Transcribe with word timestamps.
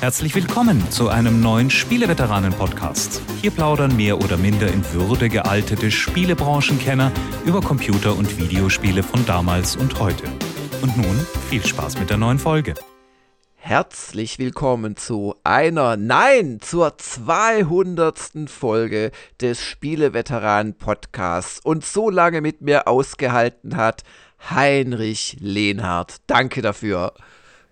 Herzlich 0.00 0.34
willkommen 0.34 0.90
zu 0.90 1.08
einem 1.08 1.40
neuen 1.40 1.70
Spieleveteranen-Podcast. 1.70 3.22
Hier 3.40 3.50
plaudern 3.50 3.96
mehr 3.96 4.18
oder 4.18 4.36
minder 4.36 4.68
in 4.68 4.84
Würde 4.92 5.30
gealtete 5.30 5.90
Spielebranchenkenner 5.90 7.10
über 7.46 7.62
Computer- 7.62 8.14
und 8.14 8.38
Videospiele 8.38 9.02
von 9.02 9.24
damals 9.24 9.74
und 9.74 9.98
heute. 9.98 10.24
Und 10.82 10.98
nun 10.98 11.26
viel 11.48 11.64
Spaß 11.64 11.98
mit 11.98 12.10
der 12.10 12.18
neuen 12.18 12.38
Folge. 12.38 12.74
Herzlich 13.54 14.38
willkommen 14.38 14.96
zu 14.96 15.34
einer, 15.44 15.96
nein, 15.96 16.58
zur 16.60 16.98
200. 16.98 18.50
Folge 18.50 19.12
des 19.40 19.62
Spieleveteranen-Podcasts 19.62 21.58
und 21.64 21.86
so 21.86 22.10
lange 22.10 22.42
mit 22.42 22.60
mir 22.60 22.86
ausgehalten 22.86 23.76
hat 23.76 24.02
Heinrich 24.50 25.38
Lehnhardt. 25.40 26.16
Danke 26.26 26.60
dafür. 26.60 27.14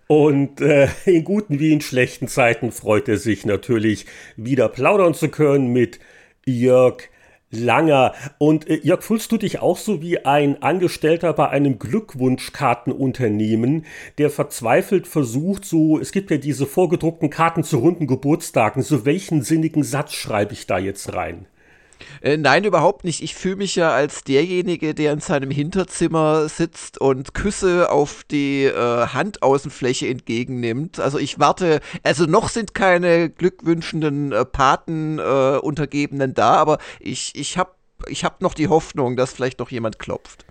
Und 0.07 0.61
äh, 0.61 0.87
in 1.05 1.23
guten 1.23 1.59
wie 1.59 1.73
in 1.73 1.81
schlechten 1.81 2.27
Zeiten 2.27 2.71
freut 2.71 3.07
er 3.07 3.17
sich 3.17 3.45
natürlich, 3.45 4.05
wieder 4.35 4.69
plaudern 4.69 5.13
zu 5.13 5.29
können 5.29 5.73
mit 5.73 5.99
Jörg 6.45 7.09
Langer. 7.51 8.13
Und 8.37 8.69
äh, 8.69 8.79
Jörg, 8.83 9.03
fühlst 9.03 9.31
du 9.31 9.37
dich 9.37 9.59
auch 9.59 9.77
so 9.77 10.01
wie 10.01 10.25
ein 10.25 10.61
Angestellter 10.61 11.33
bei 11.33 11.49
einem 11.49 11.79
Glückwunschkartenunternehmen, 11.79 13.85
der 14.17 14.29
verzweifelt 14.29 15.07
versucht, 15.07 15.65
so, 15.65 15.99
es 15.99 16.11
gibt 16.11 16.31
ja 16.31 16.37
diese 16.37 16.65
vorgedruckten 16.65 17.29
Karten 17.29 17.63
zu 17.63 17.77
runden 17.77 18.07
Geburtstagen, 18.07 18.83
so 18.83 19.05
welchen 19.05 19.41
sinnigen 19.41 19.83
Satz 19.83 20.13
schreibe 20.13 20.53
ich 20.53 20.67
da 20.67 20.77
jetzt 20.77 21.13
rein? 21.13 21.47
Äh, 22.21 22.37
nein, 22.37 22.63
überhaupt 22.63 23.03
nicht. 23.03 23.21
Ich 23.21 23.35
fühle 23.35 23.57
mich 23.57 23.75
ja 23.75 23.91
als 23.91 24.23
derjenige, 24.23 24.93
der 24.93 25.13
in 25.13 25.19
seinem 25.19 25.51
Hinterzimmer 25.51 26.49
sitzt 26.49 26.99
und 26.99 27.33
Küsse 27.33 27.91
auf 27.91 28.23
die 28.23 28.63
äh, 28.63 29.07
Handaußenfläche 29.07 30.07
entgegennimmt. 30.07 30.99
Also 30.99 31.19
ich 31.19 31.39
warte, 31.39 31.81
also 32.03 32.25
noch 32.25 32.49
sind 32.49 32.73
keine 32.73 33.29
glückwünschenden 33.29 34.31
äh, 34.31 34.45
Patenuntergebenen 34.45 36.31
äh, 36.31 36.33
da, 36.33 36.53
aber 36.55 36.79
ich, 36.99 37.33
ich 37.35 37.57
habe 37.57 37.71
ich 38.07 38.25
hab 38.25 38.41
noch 38.41 38.53
die 38.53 38.67
Hoffnung, 38.67 39.15
dass 39.15 39.33
vielleicht 39.33 39.59
noch 39.59 39.71
jemand 39.71 39.99
klopft. 39.99 40.45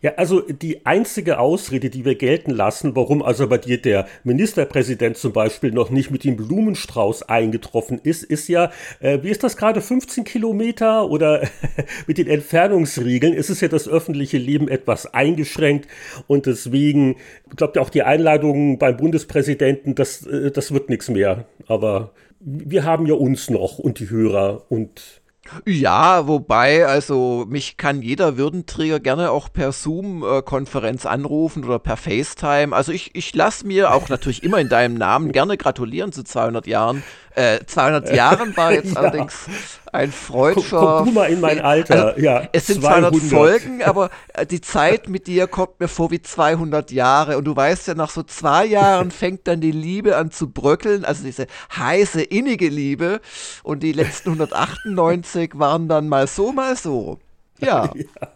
Ja, 0.00 0.14
also 0.14 0.40
die 0.40 0.86
einzige 0.86 1.40
Ausrede, 1.40 1.90
die 1.90 2.04
wir 2.04 2.14
gelten 2.14 2.52
lassen, 2.52 2.94
warum 2.94 3.20
also 3.20 3.48
bei 3.48 3.58
dir 3.58 3.82
der 3.82 4.06
Ministerpräsident 4.22 5.16
zum 5.16 5.32
Beispiel 5.32 5.72
noch 5.72 5.90
nicht 5.90 6.12
mit 6.12 6.22
dem 6.22 6.36
Blumenstrauß 6.36 7.24
eingetroffen 7.24 8.00
ist, 8.04 8.22
ist 8.22 8.48
ja, 8.48 8.70
äh, 9.00 9.18
wie 9.22 9.30
ist 9.30 9.42
das 9.42 9.56
gerade, 9.56 9.80
15 9.80 10.22
Kilometer 10.22 11.10
oder 11.10 11.42
mit 12.06 12.18
den 12.18 12.28
Entfernungsregeln 12.28 13.34
ist 13.34 13.50
es 13.50 13.60
ja 13.60 13.66
das 13.66 13.88
öffentliche 13.88 14.38
Leben 14.38 14.68
etwas 14.68 15.12
eingeschränkt 15.12 15.88
und 16.28 16.46
deswegen 16.46 17.16
glaubt 17.56 17.74
ja 17.74 17.82
auch 17.82 17.90
die 17.90 18.04
Einladung 18.04 18.78
beim 18.78 18.96
Bundespräsidenten, 18.96 19.96
das, 19.96 20.24
äh, 20.26 20.52
das 20.52 20.72
wird 20.72 20.90
nichts 20.90 21.08
mehr. 21.08 21.46
Aber 21.66 22.12
wir 22.40 22.84
haben 22.84 23.06
ja 23.06 23.14
uns 23.14 23.50
noch 23.50 23.80
und 23.80 23.98
die 23.98 24.10
Hörer 24.10 24.62
und 24.68 25.17
ja, 25.66 26.26
wobei, 26.26 26.86
also 26.86 27.46
mich 27.48 27.76
kann 27.76 28.02
jeder 28.02 28.36
Würdenträger 28.36 29.00
gerne 29.00 29.30
auch 29.30 29.52
per 29.52 29.72
Zoom-Konferenz 29.72 31.06
anrufen 31.06 31.64
oder 31.64 31.78
per 31.78 31.96
FaceTime. 31.96 32.74
Also 32.74 32.92
ich, 32.92 33.14
ich 33.14 33.34
lasse 33.34 33.66
mir 33.66 33.92
auch 33.92 34.08
natürlich 34.08 34.42
immer 34.42 34.58
in 34.58 34.68
deinem 34.68 34.94
Namen 34.94 35.32
gerne 35.32 35.56
gratulieren 35.56 36.12
zu 36.12 36.24
200 36.24 36.66
Jahren. 36.66 37.02
Äh, 37.38 37.64
200 37.64 38.12
Jahren 38.16 38.56
war 38.56 38.72
jetzt 38.72 38.92
ja. 38.94 39.00
allerdings 39.00 39.46
ein 39.92 40.10
freudscher... 40.10 40.80
Guck, 40.80 41.04
guck 41.04 41.14
mal 41.14 41.30
in 41.30 41.40
mein 41.40 41.60
Alter, 41.60 42.06
also, 42.08 42.20
ja. 42.20 42.48
Es 42.50 42.66
sind 42.66 42.82
200. 42.82 43.14
200 43.14 43.30
Folgen, 43.30 43.82
aber 43.84 44.10
äh, 44.34 44.44
die 44.44 44.60
Zeit 44.60 45.08
mit 45.08 45.28
dir 45.28 45.46
kommt 45.46 45.78
mir 45.78 45.86
vor 45.86 46.10
wie 46.10 46.20
200 46.20 46.90
Jahre. 46.90 47.38
Und 47.38 47.44
du 47.44 47.54
weißt 47.54 47.86
ja, 47.86 47.94
nach 47.94 48.10
so 48.10 48.24
zwei 48.24 48.66
Jahren 48.66 49.10
fängt 49.12 49.46
dann 49.46 49.60
die 49.60 49.70
Liebe 49.70 50.16
an 50.16 50.32
zu 50.32 50.50
bröckeln, 50.50 51.04
also 51.04 51.22
diese 51.22 51.46
heiße, 51.76 52.22
innige 52.22 52.68
Liebe. 52.68 53.20
Und 53.62 53.84
die 53.84 53.92
letzten 53.92 54.30
198 54.30 55.52
waren 55.54 55.88
dann 55.88 56.08
mal 56.08 56.26
so, 56.26 56.50
mal 56.50 56.76
so. 56.76 57.20
ja. 57.60 57.92
ja. 57.94 58.28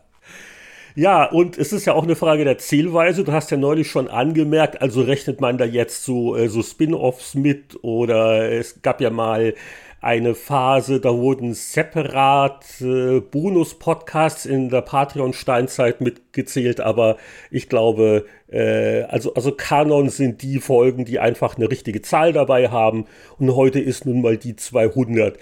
Ja, 0.95 1.25
und 1.25 1.57
es 1.57 1.73
ist 1.73 1.87
ja 1.87 1.95
auch 1.95 2.03
eine 2.03 2.17
Frage 2.17 2.45
der 2.45 2.59
Zählweise. 2.59 3.25
Du 3.25 3.33
hast 3.33 3.51
ja 3.51 3.57
neulich 3.57 3.91
schon 3.91 4.09
angemerkt, 4.09 4.83
also 4.83 5.01
rechnet 5.03 5.41
man 5.41 5.57
da 5.57 5.65
jetzt 5.65 6.05
so, 6.05 6.37
äh, 6.37 6.49
so 6.49 6.63
Spin-offs 6.63 7.35
mit 7.35 7.83
oder 7.83 8.51
es 8.53 8.83
gab 8.83 9.01
ja 9.01 9.11
mal 9.11 9.55
eine 10.03 10.35
Phase, 10.35 11.01
da 11.01 11.17
wurden 11.17 11.55
separat 11.55 12.65
äh, 12.81 13.21
Bonus-Podcasts 13.21 14.47
in 14.47 14.69
der 14.69 14.81
Patreon-Steinzeit 14.83 16.01
mitgezählt, 16.01 16.81
aber 16.81 17.17
ich 17.53 17.69
glaube, 17.69 18.27
äh, 18.51 19.03
also, 19.05 19.33
also 19.35 19.53
Kanon 19.53 20.09
sind 20.11 20.43
die 20.43 20.59
Folgen, 20.59 21.05
die 21.05 21.21
einfach 21.21 21.57
eine 21.57 21.71
richtige 21.71 22.03
Zahl 22.03 22.33
dabei 22.33 22.69
haben 22.69 23.07
und 23.39 23.55
heute 23.55 23.79
ist 23.79 24.05
nun 24.05 24.23
mal 24.23 24.37
die 24.37 24.57
200. 24.57 25.39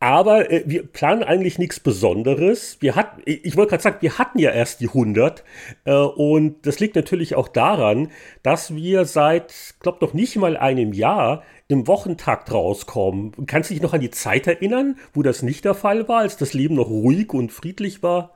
Aber 0.00 0.50
äh, 0.50 0.62
wir 0.66 0.86
planen 0.86 1.22
eigentlich 1.22 1.58
nichts 1.58 1.80
Besonderes. 1.80 2.76
Wir 2.80 2.94
hatten, 2.94 3.22
ich 3.24 3.56
wollte 3.56 3.70
gerade 3.70 3.82
sagen, 3.82 3.96
wir 4.00 4.18
hatten 4.18 4.38
ja 4.38 4.50
erst 4.50 4.80
die 4.80 4.88
100. 4.88 5.42
Äh, 5.84 5.92
und 5.92 6.66
das 6.66 6.78
liegt 6.78 6.94
natürlich 6.94 7.34
auch 7.34 7.48
daran, 7.48 8.10
dass 8.42 8.74
wir 8.74 9.04
seit, 9.04 9.52
glaube 9.80 10.04
noch 10.04 10.14
nicht 10.14 10.36
mal 10.36 10.56
einem 10.56 10.92
Jahr 10.92 11.42
im 11.66 11.86
Wochentakt 11.86 12.52
rauskommen. 12.52 13.32
Kannst 13.46 13.70
du 13.70 13.74
dich 13.74 13.82
noch 13.82 13.92
an 13.92 14.00
die 14.00 14.10
Zeit 14.10 14.46
erinnern, 14.46 14.96
wo 15.12 15.22
das 15.22 15.42
nicht 15.42 15.64
der 15.64 15.74
Fall 15.74 16.08
war, 16.08 16.20
als 16.20 16.36
das 16.36 16.54
Leben 16.54 16.76
noch 16.76 16.88
ruhig 16.88 17.32
und 17.34 17.52
friedlich 17.52 18.02
war? 18.02 18.34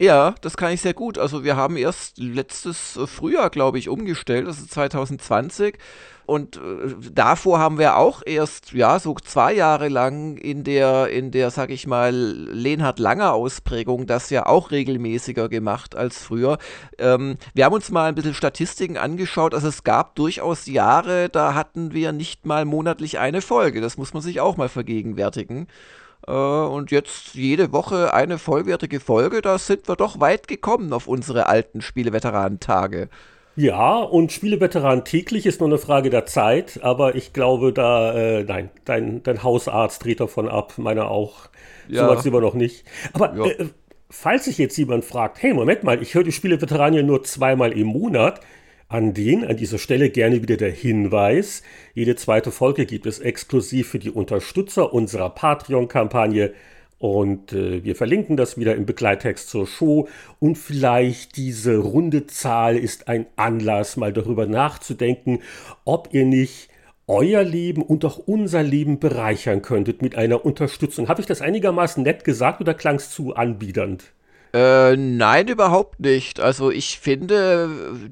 Ja, 0.00 0.34
das 0.40 0.56
kann 0.56 0.72
ich 0.72 0.80
sehr 0.80 0.94
gut. 0.94 1.18
Also 1.18 1.44
wir 1.44 1.54
haben 1.54 1.76
erst 1.76 2.18
letztes 2.18 2.98
Frühjahr, 3.06 3.50
glaube 3.50 3.78
ich, 3.78 3.88
umgestellt, 3.88 4.46
also 4.46 4.66
2020. 4.66 5.78
Und 6.26 6.56
äh, 6.56 6.60
davor 7.12 7.58
haben 7.58 7.78
wir 7.78 7.96
auch 7.96 8.22
erst, 8.24 8.72
ja, 8.72 8.98
so 8.98 9.14
zwei 9.14 9.52
Jahre 9.52 9.88
lang 9.88 10.36
in 10.36 10.64
der, 10.64 11.08
in 11.08 11.30
der, 11.30 11.50
sag 11.50 11.70
ich 11.70 11.86
mal, 11.86 12.14
Lehnhard 12.14 12.98
Langer 12.98 13.34
Ausprägung 13.34 14.06
das 14.06 14.30
ja 14.30 14.46
auch 14.46 14.70
regelmäßiger 14.70 15.48
gemacht 15.48 15.94
als 15.96 16.22
früher. 16.22 16.58
Ähm, 16.98 17.36
wir 17.54 17.64
haben 17.64 17.74
uns 17.74 17.90
mal 17.90 18.08
ein 18.08 18.14
bisschen 18.14 18.34
Statistiken 18.34 18.96
angeschaut. 18.96 19.54
Also 19.54 19.68
es 19.68 19.84
gab 19.84 20.14
durchaus 20.14 20.66
Jahre, 20.66 21.28
da 21.28 21.54
hatten 21.54 21.92
wir 21.92 22.12
nicht 22.12 22.46
mal 22.46 22.64
monatlich 22.64 23.18
eine 23.18 23.42
Folge. 23.42 23.80
Das 23.80 23.98
muss 23.98 24.14
man 24.14 24.22
sich 24.22 24.40
auch 24.40 24.56
mal 24.56 24.68
vergegenwärtigen. 24.68 25.68
Äh, 26.26 26.32
und 26.32 26.90
jetzt 26.90 27.34
jede 27.34 27.72
Woche 27.72 28.14
eine 28.14 28.38
vollwertige 28.38 29.00
Folge, 29.00 29.42
da 29.42 29.58
sind 29.58 29.88
wir 29.88 29.96
doch 29.96 30.20
weit 30.20 30.48
gekommen 30.48 30.92
auf 30.92 31.06
unsere 31.06 31.46
alten 31.46 31.82
Spieleveteranentage. 31.82 33.08
Ja, 33.56 33.98
und 33.98 34.32
Spieleveteran 34.32 35.04
täglich 35.04 35.46
ist 35.46 35.60
nur 35.60 35.68
eine 35.68 35.78
Frage 35.78 36.10
der 36.10 36.26
Zeit, 36.26 36.80
aber 36.82 37.14
ich 37.14 37.32
glaube, 37.32 37.72
da, 37.72 38.12
äh, 38.14 38.42
nein, 38.42 38.70
dein, 38.84 39.22
dein 39.22 39.42
Hausarzt 39.44 40.04
dreht 40.04 40.20
davon 40.20 40.48
ab, 40.48 40.74
meiner 40.76 41.08
auch. 41.08 41.50
Ja. 41.88 42.04
So 42.04 42.10
weit 42.10 42.22
sind 42.22 42.32
wir 42.32 42.40
noch 42.40 42.54
nicht. 42.54 42.84
Aber 43.12 43.34
ja. 43.36 43.46
äh, 43.46 43.66
falls 44.10 44.46
sich 44.46 44.58
jetzt 44.58 44.76
jemand 44.76 45.04
fragt, 45.04 45.40
hey, 45.40 45.54
Moment 45.54 45.84
mal, 45.84 46.02
ich 46.02 46.14
höre 46.14 46.24
die 46.24 46.32
Spieleveteran 46.32 46.94
ja 46.94 47.02
nur 47.02 47.22
zweimal 47.22 47.72
im 47.72 47.86
Monat, 47.86 48.40
an 48.88 49.14
den 49.14 49.44
an 49.44 49.56
dieser 49.56 49.78
Stelle 49.78 50.10
gerne 50.10 50.42
wieder 50.42 50.56
der 50.56 50.70
Hinweis, 50.70 51.62
jede 51.94 52.16
zweite 52.16 52.50
Folge 52.50 52.86
gibt 52.86 53.06
es 53.06 53.18
exklusiv 53.18 53.88
für 53.88 53.98
die 53.98 54.10
Unterstützer 54.10 54.92
unserer 54.92 55.30
Patreon-Kampagne 55.30 56.52
und 57.04 57.52
äh, 57.52 57.84
wir 57.84 57.96
verlinken 57.96 58.38
das 58.38 58.56
wieder 58.56 58.74
im 58.74 58.86
Begleittext 58.86 59.50
zur 59.50 59.66
Show. 59.66 60.08
Und 60.40 60.56
vielleicht 60.56 61.36
diese 61.36 61.76
runde 61.76 62.26
Zahl 62.26 62.78
ist 62.78 63.08
ein 63.08 63.26
Anlass, 63.36 63.98
mal 63.98 64.10
darüber 64.10 64.46
nachzudenken, 64.46 65.40
ob 65.84 66.08
ihr 66.12 66.24
nicht 66.24 66.70
euer 67.06 67.42
Leben 67.42 67.82
und 67.82 68.06
auch 68.06 68.16
unser 68.16 68.62
Leben 68.62 69.00
bereichern 69.00 69.60
könntet 69.60 70.00
mit 70.00 70.16
einer 70.16 70.46
Unterstützung. 70.46 71.08
Habe 71.08 71.20
ich 71.20 71.26
das 71.26 71.42
einigermaßen 71.42 72.02
nett 72.02 72.24
gesagt 72.24 72.62
oder 72.62 72.72
klang 72.72 72.96
es 72.96 73.10
zu 73.10 73.34
anbiedernd? 73.34 74.04
Äh, 74.54 74.96
nein, 74.96 75.48
überhaupt 75.48 76.00
nicht. 76.00 76.40
Also 76.40 76.70
ich 76.70 77.00
finde, 77.00 77.68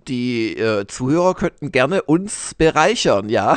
die 0.06 0.54
äh, 0.58 0.86
Zuhörer 0.86 1.34
könnten 1.34 1.72
gerne 1.72 2.02
uns 2.02 2.54
bereichern, 2.58 3.30
ja. 3.30 3.56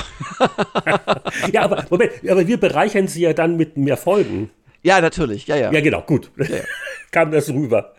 ja, 1.52 1.64
aber 1.64 1.84
Moment, 1.90 2.12
aber 2.26 2.48
wir 2.48 2.58
bereichern 2.58 3.10
sie 3.10 3.24
ja 3.24 3.34
dann 3.34 3.58
mit 3.58 3.76
mehr 3.76 3.98
Folgen. 3.98 4.50
Ja, 4.86 5.02
natürlich, 5.02 5.48
ja, 5.48 5.56
ja. 5.56 5.72
Ja, 5.72 5.82
genau, 5.82 6.04
gut. 6.04 6.32
Ja, 6.38 6.58
ja. 6.58 6.64
Kam 7.12 7.32
das 7.32 7.50
rüber. 7.50 7.96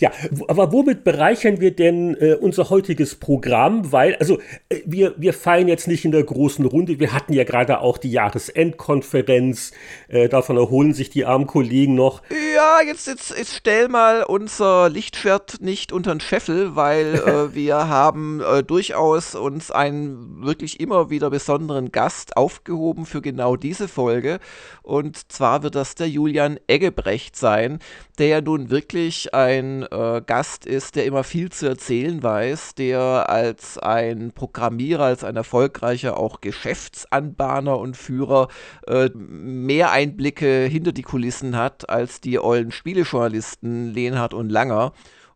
Ja, 0.00 0.12
aber 0.46 0.72
womit 0.72 1.02
bereichern 1.02 1.60
wir 1.60 1.74
denn 1.74 2.14
äh, 2.20 2.34
unser 2.34 2.70
heutiges 2.70 3.16
Programm? 3.16 3.90
Weil, 3.90 4.14
also, 4.16 4.38
äh, 4.68 4.80
wir, 4.86 5.14
wir 5.16 5.32
feiern 5.32 5.66
jetzt 5.66 5.88
nicht 5.88 6.04
in 6.04 6.12
der 6.12 6.22
großen 6.22 6.64
Runde. 6.64 7.00
Wir 7.00 7.12
hatten 7.12 7.32
ja 7.32 7.44
gerade 7.44 7.80
auch 7.80 7.98
die 7.98 8.10
Jahresendkonferenz. 8.10 9.72
Äh, 10.08 10.28
davon 10.28 10.56
erholen 10.56 10.94
sich 10.94 11.10
die 11.10 11.24
armen 11.24 11.46
Kollegen 11.46 11.94
noch. 11.94 12.22
Ja, 12.54 12.80
jetzt, 12.86 13.08
jetzt, 13.08 13.36
jetzt 13.36 13.54
stell 13.54 13.88
mal 13.88 14.22
unser 14.22 14.88
Lichtschwert 14.88 15.60
nicht 15.60 15.92
unter 15.92 16.14
den 16.14 16.20
Scheffel, 16.20 16.76
weil 16.76 17.14
äh, 17.14 17.54
wir 17.54 17.88
haben 17.88 18.40
äh, 18.40 18.62
durchaus 18.62 19.34
uns 19.34 19.70
einen 19.70 20.44
wirklich 20.44 20.78
immer 20.78 21.10
wieder 21.10 21.30
besonderen 21.30 21.90
Gast 21.90 22.36
aufgehoben 22.36 23.04
für 23.04 23.20
genau 23.20 23.56
diese 23.56 23.88
Folge. 23.88 24.38
Und 24.82 25.32
zwar 25.32 25.62
wird 25.62 25.74
das 25.74 25.96
der 25.96 26.08
Julian 26.08 26.58
Eggebrecht 26.68 27.36
sein, 27.36 27.80
der 28.18 28.26
ja 28.28 28.40
nun 28.40 28.70
wirklich 28.70 29.34
ein 29.34 29.87
äh, 29.90 30.20
Gast 30.20 30.66
ist, 30.66 30.96
der 30.96 31.04
immer 31.04 31.24
viel 31.24 31.50
zu 31.50 31.66
erzählen 31.66 32.22
weiß, 32.22 32.74
der 32.74 33.28
als 33.28 33.78
ein 33.78 34.32
Programmierer, 34.32 35.04
als 35.04 35.24
ein 35.24 35.36
erfolgreicher 35.36 36.16
auch 36.16 36.40
Geschäftsanbahner 36.40 37.78
und 37.78 37.96
Führer 37.96 38.48
äh, 38.86 39.10
mehr 39.14 39.90
Einblicke 39.90 40.64
hinter 40.64 40.92
die 40.92 41.02
Kulissen 41.02 41.56
hat 41.56 41.88
als 41.88 42.20
die 42.20 42.38
ollen 42.38 42.70
Spielejournalisten 42.70 43.92
Lehnhardt 43.92 44.34
und 44.34 44.50
Langer. 44.50 44.92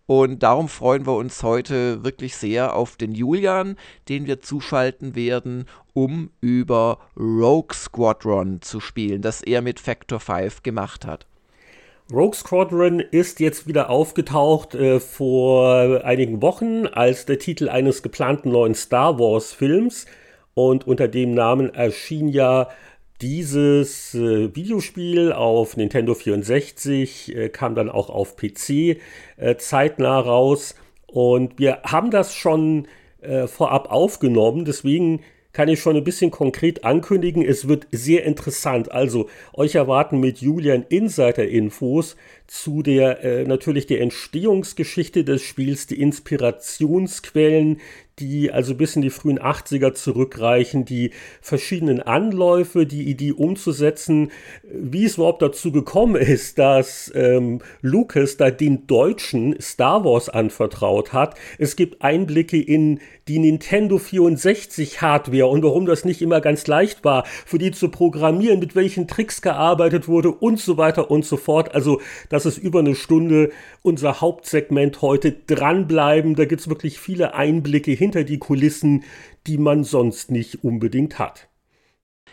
Und 0.06 0.42
darum 0.42 0.68
freuen 0.68 1.06
wir 1.06 1.14
uns 1.14 1.42
heute 1.42 2.04
wirklich 2.04 2.36
sehr 2.36 2.74
auf 2.74 2.96
den 2.96 3.14
Julian, 3.14 3.76
den 4.08 4.26
wir 4.26 4.40
zuschalten 4.40 5.14
werden, 5.14 5.66
um 5.94 6.30
über 6.40 6.98
Rogue 7.16 7.72
Squadron 7.72 8.60
zu 8.62 8.80
spielen, 8.80 9.22
das 9.22 9.42
er 9.42 9.62
mit 9.62 9.80
Factor 9.80 10.20
5 10.20 10.62
gemacht 10.62 11.06
hat. 11.06 11.26
Rogue 12.10 12.34
Squadron 12.34 13.00
ist 13.00 13.40
jetzt 13.40 13.66
wieder 13.66 13.88
aufgetaucht 13.88 14.74
äh, 14.74 15.00
vor 15.00 16.04
einigen 16.04 16.42
Wochen 16.42 16.86
als 16.86 17.26
der 17.26 17.38
Titel 17.38 17.68
eines 17.68 18.02
geplanten 18.02 18.50
neuen 18.50 18.74
Star 18.74 19.18
Wars 19.18 19.52
Films. 19.52 20.06
Und 20.54 20.86
unter 20.86 21.08
dem 21.08 21.32
Namen 21.32 21.72
erschien 21.74 22.28
ja 22.28 22.68
dieses 23.22 24.14
äh, 24.14 24.54
Videospiel 24.54 25.32
auf 25.32 25.76
Nintendo 25.76 26.14
64, 26.14 27.34
äh, 27.34 27.48
kam 27.48 27.74
dann 27.74 27.88
auch 27.88 28.10
auf 28.10 28.36
PC 28.36 28.98
äh, 29.36 29.56
zeitnah 29.56 30.18
raus. 30.18 30.74
Und 31.06 31.58
wir 31.58 31.82
haben 31.84 32.10
das 32.10 32.34
schon 32.34 32.88
äh, 33.20 33.46
vorab 33.46 33.90
aufgenommen, 33.90 34.64
deswegen 34.64 35.20
kann 35.52 35.68
ich 35.68 35.80
schon 35.80 35.96
ein 35.96 36.04
bisschen 36.04 36.30
konkret 36.30 36.84
ankündigen. 36.84 37.42
Es 37.42 37.68
wird 37.68 37.86
sehr 37.90 38.24
interessant. 38.24 38.90
Also 38.90 39.28
euch 39.52 39.74
erwarten 39.74 40.18
mit 40.20 40.38
Julian 40.38 40.84
Insider-Infos 40.88 42.16
zu 42.46 42.82
der 42.82 43.24
äh, 43.24 43.44
natürlich 43.44 43.86
der 43.86 44.00
Entstehungsgeschichte 44.00 45.24
des 45.24 45.42
Spiels, 45.42 45.86
die 45.86 46.00
Inspirationsquellen, 46.00 47.80
die 48.18 48.50
also 48.50 48.74
bis 48.74 48.94
in 48.94 49.02
die 49.02 49.10
frühen 49.10 49.38
80er 49.38 49.94
zurückreichen, 49.94 50.84
die 50.84 51.12
verschiedenen 51.40 52.00
Anläufe, 52.00 52.86
die 52.86 53.04
Idee 53.04 53.32
umzusetzen, 53.32 54.30
wie 54.64 55.04
es 55.04 55.14
überhaupt 55.14 55.42
dazu 55.42 55.72
gekommen 55.72 56.16
ist, 56.16 56.58
dass 56.58 57.10
ähm, 57.14 57.60
Lucas 57.80 58.36
da 58.36 58.50
den 58.50 58.86
Deutschen 58.86 59.58
Star 59.60 60.04
Wars 60.04 60.28
anvertraut 60.28 61.12
hat. 61.12 61.36
Es 61.58 61.74
gibt 61.74 62.02
Einblicke 62.02 62.60
in 62.60 63.00
die 63.28 63.38
Nintendo 63.38 63.98
64 63.98 65.00
Hardware 65.00 65.46
und 65.46 65.62
warum 65.62 65.86
das 65.86 66.04
nicht 66.04 66.22
immer 66.22 66.40
ganz 66.40 66.66
leicht 66.66 67.04
war, 67.04 67.24
für 67.26 67.58
die 67.58 67.70
zu 67.70 67.88
programmieren, 67.88 68.58
mit 68.58 68.74
welchen 68.74 69.06
Tricks 69.06 69.42
gearbeitet 69.42 70.08
wurde 70.08 70.30
und 70.30 70.58
so 70.58 70.76
weiter 70.76 71.10
und 71.10 71.24
so 71.24 71.36
fort. 71.36 71.74
Also 71.74 72.00
das 72.28 72.46
ist 72.46 72.58
über 72.58 72.80
eine 72.80 72.94
Stunde 72.94 73.50
unser 73.82 74.20
Hauptsegment 74.20 75.02
heute. 75.02 75.32
Dranbleiben, 75.32 76.34
da 76.34 76.44
gibt 76.44 76.60
es 76.60 76.68
wirklich 76.68 76.98
viele 76.98 77.34
Einblicke 77.34 77.92
hinter 77.92 78.24
die 78.24 78.38
Kulissen, 78.38 79.04
die 79.46 79.58
man 79.58 79.84
sonst 79.84 80.30
nicht 80.30 80.64
unbedingt 80.64 81.18
hat. 81.18 81.48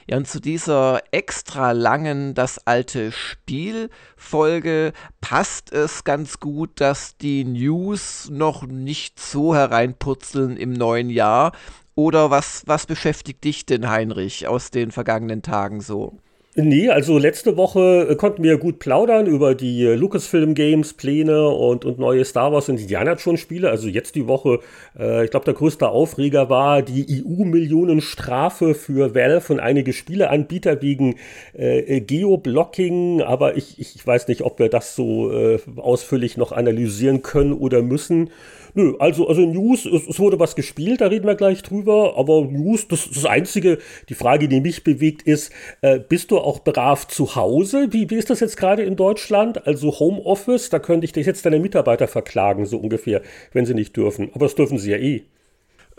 Ja, 0.07 0.17
und 0.17 0.27
zu 0.27 0.39
dieser 0.39 1.01
extra 1.11 1.71
langen 1.71 2.33
Das 2.33 2.65
alte 2.65 3.11
Spiel 3.11 3.89
Folge 4.17 4.93
passt 5.21 5.71
es 5.71 6.03
ganz 6.03 6.39
gut, 6.39 6.81
dass 6.81 7.17
die 7.17 7.43
News 7.45 8.29
noch 8.29 8.65
nicht 8.65 9.19
so 9.19 9.55
hereinpurzeln 9.55 10.57
im 10.57 10.73
neuen 10.73 11.09
Jahr. 11.09 11.51
Oder 11.95 12.31
was, 12.31 12.63
was 12.65 12.85
beschäftigt 12.85 13.43
dich 13.43 13.65
denn, 13.65 13.89
Heinrich, 13.89 14.47
aus 14.47 14.71
den 14.71 14.91
vergangenen 14.91 15.41
Tagen 15.41 15.81
so? 15.81 16.17
Nee, 16.55 16.89
also 16.89 17.19
letzte 17.19 17.57
Woche 17.57 18.07
äh, 18.09 18.15
konnten 18.15 18.41
wir 18.41 18.57
gut 18.57 18.79
plaudern 18.79 19.27
über 19.27 19.53
die 19.53 19.85
äh, 19.85 19.93
Lucasfilm 19.93 20.55
Games 20.55 20.93
Pläne 20.93 21.47
und, 21.47 21.85
und 21.85 21.99
neue 21.99 22.25
Star 22.25 22.51
Wars 22.51 22.67
und 22.69 22.79
Indiana 22.79 23.13
Jones 23.13 23.39
Spiele. 23.39 23.69
Also 23.69 23.87
jetzt 23.87 24.15
die 24.15 24.27
Woche, 24.27 24.59
äh, 24.97 25.25
ich 25.25 25.31
glaube, 25.31 25.45
der 25.45 25.53
größte 25.53 25.87
Aufreger 25.87 26.49
war 26.49 26.81
die 26.81 27.23
EU-Millionen-Strafe 27.23 28.73
für 28.73 29.13
Valve 29.13 29.53
und 29.53 29.59
einige 29.59 29.93
Spieleanbieter 29.93 30.81
wegen 30.81 31.17
äh, 31.53 32.01
Geoblocking. 32.01 33.21
Aber 33.21 33.55
ich, 33.55 33.79
ich 33.79 34.05
weiß 34.05 34.27
nicht, 34.27 34.41
ob 34.41 34.57
wir 34.57 34.69
das 34.69 34.95
so 34.95 35.31
äh, 35.31 35.59
ausführlich 35.75 36.35
noch 36.35 36.51
analysieren 36.51 37.21
können 37.21 37.53
oder 37.53 37.83
müssen. 37.83 38.31
Nö, 38.73 38.95
also, 38.99 39.27
also 39.27 39.41
News, 39.41 39.85
es, 39.85 40.07
es, 40.07 40.19
wurde 40.19 40.39
was 40.39 40.55
gespielt, 40.55 41.01
da 41.01 41.07
reden 41.07 41.25
wir 41.25 41.35
gleich 41.35 41.63
drüber, 41.63 42.15
aber 42.17 42.41
News, 42.41 42.87
das, 42.87 43.09
das 43.09 43.25
Einzige, 43.25 43.79
die 44.09 44.13
Frage, 44.13 44.47
die 44.47 44.61
mich 44.61 44.83
bewegt, 44.83 45.23
ist, 45.23 45.51
äh, 45.81 45.99
bist 45.99 46.31
du 46.31 46.39
auch 46.39 46.63
brav 46.63 47.07
zu 47.07 47.35
Hause? 47.35 47.87
Wie, 47.91 48.09
wie 48.09 48.15
ist 48.15 48.29
das 48.29 48.39
jetzt 48.39 48.57
gerade 48.57 48.83
in 48.83 48.95
Deutschland? 48.95 49.65
Also 49.65 49.99
Homeoffice, 49.99 50.69
da 50.69 50.79
könnte 50.79 51.05
ich 51.05 51.13
dich 51.13 51.25
jetzt 51.25 51.45
deine 51.45 51.59
Mitarbeiter 51.59 52.07
verklagen, 52.07 52.65
so 52.65 52.77
ungefähr, 52.77 53.21
wenn 53.53 53.65
sie 53.65 53.73
nicht 53.73 53.95
dürfen. 53.97 54.29
Aber 54.33 54.45
das 54.45 54.55
dürfen 54.55 54.77
sie 54.77 54.91
ja 54.91 54.97
eh. 54.97 55.23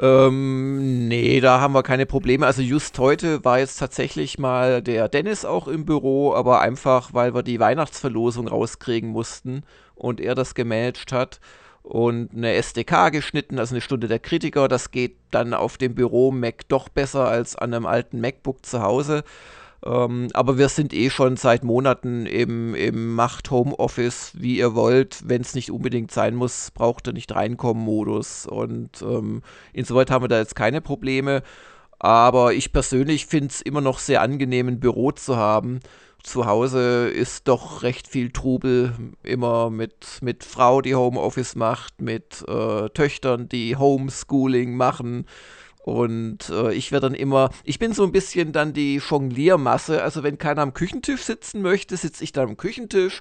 Ähm, 0.00 1.08
nee, 1.08 1.40
da 1.40 1.60
haben 1.60 1.74
wir 1.74 1.82
keine 1.82 2.06
Probleme. 2.06 2.46
Also 2.46 2.62
just 2.62 2.98
heute 2.98 3.44
war 3.44 3.58
jetzt 3.58 3.78
tatsächlich 3.78 4.38
mal 4.38 4.80
der 4.80 5.08
Dennis 5.08 5.44
auch 5.44 5.68
im 5.68 5.84
Büro, 5.84 6.32
aber 6.32 6.60
einfach, 6.60 7.12
weil 7.12 7.34
wir 7.34 7.42
die 7.42 7.60
Weihnachtsverlosung 7.60 8.48
rauskriegen 8.48 9.10
mussten 9.10 9.62
und 9.94 10.20
er 10.20 10.34
das 10.34 10.54
gemanagt 10.54 11.12
hat 11.12 11.40
und 11.82 12.34
eine 12.34 12.52
SDK 12.54 13.10
geschnitten, 13.10 13.58
also 13.58 13.74
eine 13.74 13.80
Stunde 13.80 14.08
der 14.08 14.18
Kritiker. 14.18 14.68
Das 14.68 14.90
geht 14.90 15.16
dann 15.30 15.54
auf 15.54 15.76
dem 15.76 15.94
Büro 15.94 16.30
Mac 16.30 16.68
doch 16.68 16.88
besser 16.88 17.26
als 17.28 17.56
an 17.56 17.74
einem 17.74 17.86
alten 17.86 18.20
MacBook 18.20 18.64
zu 18.64 18.82
Hause. 18.82 19.24
Ähm, 19.84 20.28
aber 20.34 20.58
wir 20.58 20.68
sind 20.68 20.92
eh 20.92 21.08
schon 21.08 21.36
seit 21.36 21.64
Monaten 21.64 22.26
im, 22.26 22.74
im 22.74 23.14
Macht 23.14 23.50
Homeoffice, 23.50 24.32
wie 24.34 24.58
ihr 24.58 24.74
wollt. 24.74 25.22
Wenn 25.26 25.40
es 25.40 25.54
nicht 25.54 25.70
unbedingt 25.70 26.10
sein 26.10 26.34
muss, 26.34 26.70
braucht 26.70 27.08
ihr 27.08 27.14
nicht 27.14 27.34
reinkommen 27.34 27.82
Modus. 27.82 28.46
Und 28.46 29.02
ähm, 29.02 29.42
insoweit 29.72 30.10
haben 30.10 30.24
wir 30.24 30.28
da 30.28 30.38
jetzt 30.38 30.56
keine 30.56 30.80
Probleme. 30.80 31.42
Aber 31.98 32.52
ich 32.52 32.72
persönlich 32.72 33.26
finde 33.26 33.48
es 33.48 33.60
immer 33.60 33.80
noch 33.80 33.98
sehr 33.98 34.22
angenehm, 34.22 34.68
ein 34.68 34.80
Büro 34.80 35.12
zu 35.12 35.36
haben 35.36 35.80
zu 36.22 36.46
Hause 36.46 37.08
ist 37.08 37.48
doch 37.48 37.82
recht 37.82 38.08
viel 38.08 38.30
Trubel, 38.30 38.94
immer 39.22 39.70
mit, 39.70 40.18
mit 40.20 40.44
Frau, 40.44 40.80
die 40.80 40.94
Homeoffice 40.94 41.56
macht, 41.56 42.00
mit 42.00 42.44
äh, 42.48 42.88
Töchtern, 42.90 43.48
die 43.48 43.76
Homeschooling 43.76 44.76
machen. 44.76 45.26
Und 45.82 46.50
äh, 46.50 46.72
ich 46.74 46.92
werde 46.92 47.08
dann 47.08 47.14
immer, 47.14 47.50
ich 47.64 47.78
bin 47.78 47.94
so 47.94 48.04
ein 48.04 48.12
bisschen 48.12 48.52
dann 48.52 48.74
die 48.74 48.96
Jongliermasse. 48.96 50.02
Also 50.02 50.22
wenn 50.22 50.36
keiner 50.36 50.62
am 50.62 50.74
Küchentisch 50.74 51.22
sitzen 51.22 51.62
möchte, 51.62 51.96
sitze 51.96 52.22
ich 52.22 52.32
dann 52.32 52.50
am 52.50 52.56
Küchentisch. 52.56 53.20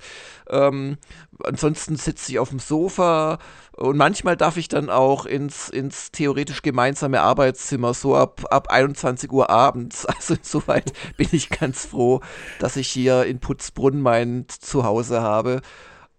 Ähm, 0.50 0.98
ansonsten 1.44 1.96
sitze 1.96 2.32
ich 2.32 2.40
auf 2.40 2.50
dem 2.50 2.60
Sofa 2.60 3.40
und 3.80 3.96
manchmal 3.96 4.36
darf 4.36 4.58
ich 4.58 4.68
dann 4.68 4.90
auch 4.90 5.26
ins, 5.26 5.70
ins 5.70 6.12
theoretisch 6.12 6.62
gemeinsame 6.62 7.22
Arbeitszimmer, 7.22 7.94
so 7.94 8.14
ab, 8.14 8.46
ab 8.50 8.68
21 8.70 9.32
Uhr 9.32 9.50
abends. 9.50 10.06
Also 10.20 10.34
insoweit 10.34 10.92
bin 11.16 11.30
ich 11.32 11.50
ganz 11.50 11.86
froh, 11.86 12.20
dass 12.60 12.76
ich 12.76 12.90
hier 12.90 13.26
in 13.26 13.40
Putzbrunn 13.40 14.02
mein 14.02 14.46
Zuhause 14.50 15.22
habe. 15.22 15.62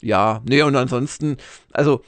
Ja, 0.01 0.41
nee, 0.49 0.63
und 0.63 0.75
ansonsten, 0.77 1.37
also 1.73 2.01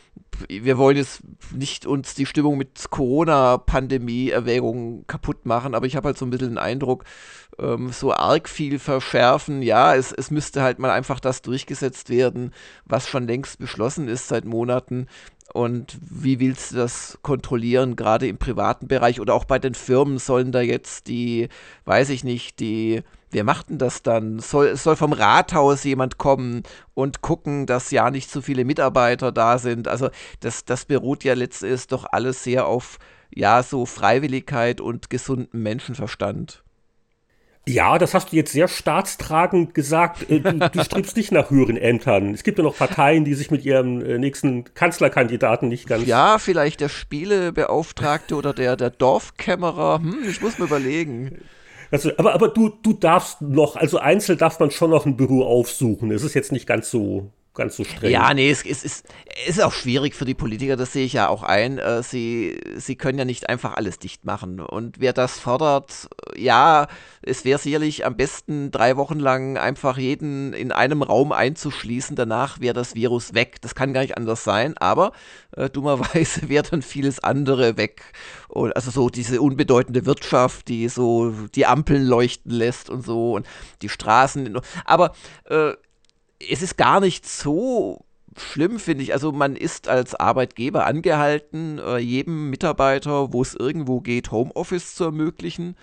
wir 0.49 0.79
wollen 0.79 0.97
jetzt 0.97 1.23
nicht 1.53 1.87
uns 1.87 2.15
die 2.15 2.27
Stimmung 2.27 2.59
mit 2.59 2.91
Corona-Pandemie-Erwägungen 2.91 5.07
kaputt 5.07 5.47
machen, 5.47 5.75
aber 5.75 5.87
ich 5.87 5.97
habe 5.97 6.07
halt 6.07 6.19
so 6.19 6.27
ein 6.27 6.31
bisschen 6.31 6.51
den 6.51 6.59
Eindruck, 6.59 7.05
ähm, 7.59 7.91
so 7.91 8.13
arg 8.13 8.49
viel 8.49 8.79
verschärfen. 8.79 9.63
Ja, 9.63 9.95
es, 9.95 10.13
es 10.13 10.31
müsste 10.31 10.63
halt 10.63 10.79
mal 10.79 10.91
einfach 10.91 11.21
das 11.21 11.43
durchgesetzt 11.43 12.11
werden, 12.11 12.53
was 12.85 13.09
schon 13.09 13.27
längst 13.27 13.59
beschlossen 13.59 14.09
ist 14.09 14.29
seit 14.29 14.45
Monaten. 14.45 15.07
Und 15.53 15.99
wie 16.01 16.41
willst 16.41 16.73
du 16.73 16.77
das 16.77 17.19
kontrollieren, 17.23 17.97
gerade 17.97 18.27
im 18.27 18.39
privaten 18.39 18.89
Bereich 18.89 19.21
oder 19.21 19.35
auch 19.35 19.45
bei 19.45 19.59
den 19.59 19.75
Firmen 19.75 20.19
sollen 20.19 20.51
da 20.51 20.63
jetzt 20.63 21.09
die, 21.09 21.49
weiß 21.85 22.09
ich 22.09 22.25
nicht, 22.25 22.59
die, 22.59 23.03
wer 23.33 23.45
macht 23.45 23.71
denn 23.71 23.79
das 23.79 24.03
dann? 24.03 24.39
Soll, 24.39 24.77
soll 24.77 24.97
vom 24.97 25.13
Rathaus 25.13 25.85
jemand 25.85 26.19
kommen 26.19 26.63
und 26.95 27.23
gucken, 27.23 27.67
dass 27.67 27.91
ja 27.91 28.11
nicht 28.11 28.31
so 28.31 28.41
viele 28.41 28.65
Mitarbeiter 28.65 29.33
da 29.33 29.59
sind? 29.59 29.89
Also 29.89 30.11
das, 30.41 30.65
das 30.65 30.85
beruht 30.85 31.25
ja 31.25 31.35
letztendlich 31.35 31.87
doch 31.89 32.07
alles 32.11 32.45
sehr 32.45 32.67
auf, 32.67 32.99
ja, 33.35 33.63
so 33.63 33.87
Freiwilligkeit 33.87 34.81
und 34.81 35.11
gesunden 35.11 35.63
Menschenverstand. 35.63 36.63
Ja, 37.67 37.97
das 37.97 38.13
hast 38.13 38.33
du 38.33 38.37
jetzt 38.37 38.53
sehr 38.53 38.67
staatstragend 38.67 39.73
gesagt. 39.73 40.29
Äh, 40.29 40.41
du, 40.41 40.59
du 40.59 40.85
strebst 40.85 41.17
nicht 41.17 41.31
nach 41.31 41.51
höheren 41.51 41.77
Ämtern. 41.77 42.35
Es 42.35 42.43
gibt 42.43 42.59
ja 42.59 42.65
noch 42.65 42.77
Parteien, 42.77 43.25
die 43.25 43.35
sich 43.35 43.53
mit 43.53 43.65
ihrem 43.65 44.05
äh, 44.05 44.19
nächsten 44.19 44.65
Kanzlerkandidaten 44.75 45.69
nicht 45.69 45.87
ganz. 45.87 46.07
Ja, 46.07 46.39
vielleicht 46.39 46.81
der 46.81 46.89
Spielebeauftragte 46.89 48.35
oder 48.35 48.53
der, 48.53 48.77
der 48.77 48.91
Dorfkämmerer. 48.91 50.01
Hm, 50.03 50.25
ich 50.29 50.41
muss 50.41 50.59
mir 50.59 50.65
überlegen. 50.65 51.39
Also, 51.93 52.11
aber, 52.17 52.33
aber 52.33 52.49
du, 52.49 52.71
du 52.71 52.95
darfst 52.95 53.43
noch, 53.43 53.77
also 53.77 53.99
einzeln 53.99 54.39
darf 54.39 54.59
man 54.59 54.71
schon 54.71 54.91
noch 54.91 55.05
ein 55.05 55.17
Büro 55.17 55.45
aufsuchen. 55.45 56.11
Es 56.11 56.23
ist 56.23 56.33
jetzt 56.33 56.51
nicht 56.51 56.67
ganz 56.67 56.91
so 56.91 57.31
ganz 57.55 57.77
so 57.77 57.85
streng. 57.85 58.11
Ja, 58.11 58.33
nee, 58.33 58.51
es, 58.51 58.65
es, 58.65 58.85
ist, 58.85 59.07
es 59.47 59.57
ist 59.57 59.63
auch 59.63 59.73
schwierig 59.73 60.15
für 60.15 60.25
die 60.25 60.35
Politiker, 60.35 60.77
das 60.77 60.93
sehe 60.93 61.05
ich 61.05 61.13
ja 61.13 61.29
auch 61.29 61.43
ein. 61.43 61.79
Äh, 61.79 62.03
sie, 62.03 62.59
sie 62.77 62.97
können 62.97 63.19
ja 63.19 63.25
nicht 63.25 63.49
einfach 63.49 63.75
alles 63.75 63.99
dicht 63.99 64.25
machen. 64.25 64.61
Und 64.61 65.01
wer 65.01 65.13
das 65.13 65.39
fordert, 65.39 66.09
ja, 66.37 66.89
es 67.23 67.45
wäre 67.45 67.59
sicherlich 67.59 68.07
am 68.07 68.17
besten 68.17 68.71
drei 68.71 68.97
Wochen 68.97 69.19
lang 69.19 69.59
einfach 69.59 69.99
jeden 69.99 70.53
in 70.53 70.73
einem 70.73 71.03
Raum 71.03 71.33
einzuschließen. 71.33 72.17
Danach 72.17 72.61
wäre 72.61 72.75
das 72.75 72.95
Virus 72.95 73.35
weg. 73.35 73.61
Das 73.61 73.75
kann 73.75 73.93
gar 73.93 74.03
nicht 74.03 74.17
anders 74.17 74.45
sein, 74.45 74.77
aber 74.79 75.13
äh, 75.57 75.69
dummerweise 75.69 76.49
wäre 76.49 76.65
dann 76.69 76.83
vieles 76.83 77.21
andere 77.21 77.77
weg. 77.77 78.03
Und 78.49 78.75
also 78.77 78.91
so 78.91 79.09
diese 79.09 79.41
unbedeutende 79.41 80.07
Wirtschaft, 80.07 80.69
die 80.69 80.89
so 80.89 81.31
die 81.55 81.67
Ampeln 81.67 82.05
leuchten 82.05 82.51
lässt 82.51 82.91
und 82.91 83.05
so 83.05 83.33
und 83.33 83.47
die 83.83 83.89
Straßen. 83.89 84.59
Aber 84.85 85.13
äh, 85.49 85.73
es 86.51 86.63
ist 86.63 86.77
gar 86.77 87.01
nicht 87.01 87.27
so 87.27 88.05
schlimm, 88.37 88.79
finde 88.79 89.05
ich. 89.05 89.13
Also 89.13 89.33
man 89.33 89.57
ist 89.57 89.89
als 89.89 90.15
Arbeitgeber 90.15 90.87
angehalten, 90.87 91.79
äh, 91.79 91.99
jedem 91.99 92.51
Mitarbeiter, 92.51 93.33
wo 93.33 93.43
es 93.43 93.55
irgendwo 93.55 94.01
geht, 94.01 94.31
Homeoffice 94.31 94.95
zu 94.95 95.05
ermöglichen. 95.05 95.77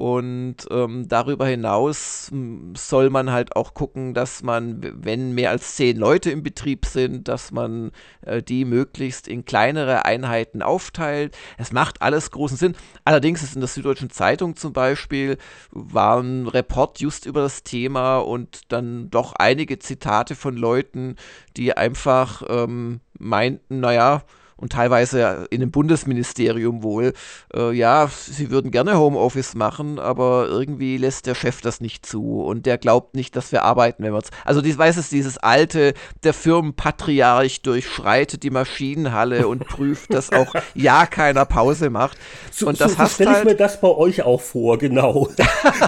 Und 0.00 0.56
ähm, 0.70 1.08
darüber 1.08 1.46
hinaus 1.46 2.32
soll 2.74 3.10
man 3.10 3.30
halt 3.30 3.54
auch 3.54 3.74
gucken, 3.74 4.14
dass 4.14 4.42
man, 4.42 4.80
wenn 5.04 5.34
mehr 5.34 5.50
als 5.50 5.76
zehn 5.76 5.98
Leute 5.98 6.30
im 6.30 6.42
Betrieb 6.42 6.86
sind, 6.86 7.28
dass 7.28 7.52
man 7.52 7.90
äh, 8.22 8.42
die 8.42 8.64
möglichst 8.64 9.28
in 9.28 9.44
kleinere 9.44 10.06
Einheiten 10.06 10.62
aufteilt. 10.62 11.36
Es 11.58 11.70
macht 11.70 12.00
alles 12.00 12.30
großen 12.30 12.56
Sinn. 12.56 12.76
Allerdings 13.04 13.42
ist 13.42 13.56
in 13.56 13.60
der 13.60 13.68
Süddeutschen 13.68 14.08
Zeitung 14.08 14.56
zum 14.56 14.72
Beispiel 14.72 15.36
war 15.70 16.22
ein 16.22 16.46
Report 16.46 16.98
just 16.98 17.26
über 17.26 17.42
das 17.42 17.62
Thema 17.62 18.20
und 18.20 18.72
dann 18.72 19.10
doch 19.10 19.34
einige 19.34 19.80
Zitate 19.80 20.34
von 20.34 20.56
Leuten, 20.56 21.16
die 21.58 21.76
einfach 21.76 22.42
ähm, 22.48 23.00
meinten, 23.18 23.80
naja, 23.80 24.22
und 24.60 24.72
teilweise 24.72 25.46
in 25.50 25.60
dem 25.60 25.70
Bundesministerium 25.70 26.82
wohl, 26.82 27.14
äh, 27.54 27.72
ja, 27.72 28.08
sie 28.08 28.50
würden 28.50 28.70
gerne 28.70 28.98
Homeoffice 28.98 29.54
machen, 29.54 29.98
aber 29.98 30.46
irgendwie 30.48 30.98
lässt 30.98 31.26
der 31.26 31.34
Chef 31.34 31.60
das 31.60 31.80
nicht 31.80 32.04
zu 32.04 32.42
und 32.42 32.66
der 32.66 32.78
glaubt 32.78 33.14
nicht, 33.14 33.34
dass 33.36 33.52
wir 33.52 33.64
arbeiten, 33.64 34.02
wenn 34.02 34.12
wir 34.12 34.18
es. 34.18 34.30
Also 34.44 34.60
dies 34.60 34.76
weiß 34.76 34.96
es 34.98 35.08
dieses 35.08 35.38
alte, 35.38 35.94
der 36.22 36.34
Firmenpatriarch 36.34 37.62
durchschreitet 37.62 38.42
die 38.42 38.50
Maschinenhalle 38.50 39.48
und 39.48 39.66
prüft, 39.66 40.12
dass 40.12 40.32
auch 40.32 40.54
ja 40.74 41.06
keiner 41.06 41.46
Pause 41.46 41.90
macht. 41.90 42.18
So, 42.52 42.68
und 42.68 42.80
das 42.80 42.92
so, 42.92 43.02
so 43.02 43.08
stelle 43.08 43.30
halt, 43.30 43.38
ich 43.40 43.44
mir 43.52 43.56
das 43.56 43.80
bei 43.80 43.88
euch 43.88 44.22
auch 44.22 44.40
vor, 44.40 44.78
genau. 44.78 45.28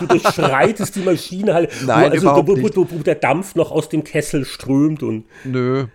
Du 0.00 0.06
durchschreitest 0.06 0.96
die 0.96 1.00
Maschinenhalle, 1.00 1.68
Nein, 1.84 2.02
wo, 2.02 2.12
also, 2.12 2.16
überhaupt 2.22 2.48
wo, 2.48 2.76
wo, 2.76 2.90
wo 2.90 3.02
der 3.02 3.14
Dampf 3.16 3.54
noch 3.54 3.70
aus 3.70 3.88
dem 3.88 4.04
Kessel 4.04 4.44
strömt 4.44 5.02
und. 5.02 5.24
Nö, 5.44 5.86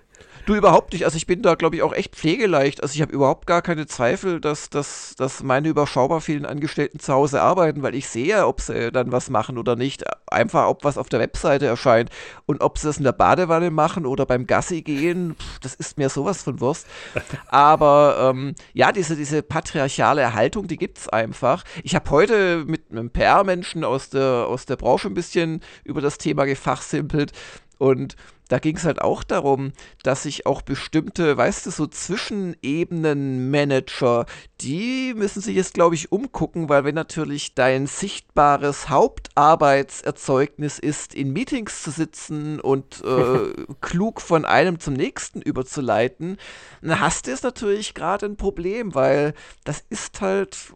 Du 0.48 0.56
überhaupt 0.56 0.94
nicht. 0.94 1.04
Also 1.04 1.18
ich 1.18 1.27
bin 1.27 1.42
da, 1.42 1.56
glaube 1.56 1.75
ich, 1.75 1.82
auch 1.82 1.92
echt 1.92 2.16
pflegeleicht. 2.16 2.82
Also 2.82 2.96
ich 2.96 3.01
habe 3.01 3.12
überhaupt 3.12 3.48
gar 3.48 3.62
keine 3.62 3.86
Zweifel, 3.86 4.39
dass, 4.39 4.70
dass, 4.70 5.13
dass 5.18 5.44
meine 5.44 5.68
überschaubar 5.68 6.22
vielen 6.22 6.46
Angestellten 6.46 7.00
zu 7.00 7.12
Hause 7.12 7.42
arbeiten, 7.42 7.84
weil 7.84 7.96
ich 7.96 8.08
sehe, 8.08 8.48
ob 8.48 8.62
sie 8.62 8.89
dann 8.94 9.12
was 9.12 9.30
machen 9.30 9.58
oder 9.58 9.75
nicht. 9.75 10.06
Einfach, 10.32 10.70
ob 10.70 10.86
was 10.86 10.98
auf 10.98 11.10
der 11.10 11.20
Webseite 11.20 11.66
erscheint. 11.66 12.12
Und 12.46 12.62
ob 12.62 12.77
sie 12.77 12.88
das 12.88 12.98
in 12.98 13.04
der 13.04 13.12
Badewanne 13.12 13.72
machen 13.72 14.06
oder 14.06 14.25
beim 14.25 14.48
Gassi 14.48 14.84
gehen, 14.84 15.36
pff, 15.38 15.60
das 15.60 15.74
ist 15.74 15.98
mir 15.98 16.08
sowas 16.08 16.44
von 16.44 16.62
Wurst. 16.62 16.88
Aber 17.48 18.32
ähm, 18.34 18.56
ja, 18.72 18.94
diese, 18.94 19.18
diese 19.18 19.44
patriarchale 19.44 20.34
Haltung, 20.34 20.68
die 20.68 20.77
gibt 20.77 20.98
es 20.98 21.10
einfach. 21.10 21.66
Ich 21.84 21.94
habe 21.94 22.10
heute 22.10 22.63
mit 22.66 22.84
einem 22.89 23.10
PR-Menschen 23.10 23.84
aus 23.84 24.12
der, 24.12 24.46
aus 24.48 24.66
der 24.66 24.77
Branche 24.77 25.10
ein 25.10 25.13
bisschen 25.13 25.60
über 25.84 26.00
das 26.00 26.18
Thema 26.18 26.46
gefachsimpelt. 26.46 27.34
Und 27.80 28.16
da 28.48 28.60
ging 28.60 28.77
es 28.77 28.86
halt 28.86 29.01
auch 29.01 29.24
darum, 29.24 29.74
dass 30.04 30.24
sich 30.24 30.46
auch 30.46 30.62
bestimmte, 30.62 31.36
weißt 31.38 31.66
du, 31.66 31.72
so 31.72 31.88
Zwischenebenen-Manager, 31.88 34.25
die 34.62 35.13
müssen 35.16 35.42
sich 35.42 35.56
jetzt, 35.56 35.74
glaube 35.74 35.96
ich, 35.96 36.12
umgucken, 36.12 36.70
weil 36.70 36.84
wenn 36.84 36.94
natürlich 36.96 37.56
dein 37.56 37.88
sichtbares 37.88 38.89
Hauptarbeitserzeugnis 38.89 40.77
ist, 40.80 41.13
in 41.13 41.32
Meetings 41.34 41.84
zu 41.84 41.92
sitzen 41.92 42.60
und 42.60 43.04
äh, 43.04 43.54
klug 43.82 44.22
von 44.22 44.46
einem 44.46 44.80
zum 44.80 44.94
nächsten 44.94 45.42
überzuleiten, 45.42 46.38
dann 46.82 47.00
hast 47.00 47.27
du 47.27 47.32
jetzt 47.32 47.44
natürlich 47.44 47.94
gerade 47.94 48.25
ein 48.25 48.38
Problem, 48.38 48.96
weil 48.96 49.34
das 49.63 49.84
ist 49.89 50.22
halt, 50.22 50.74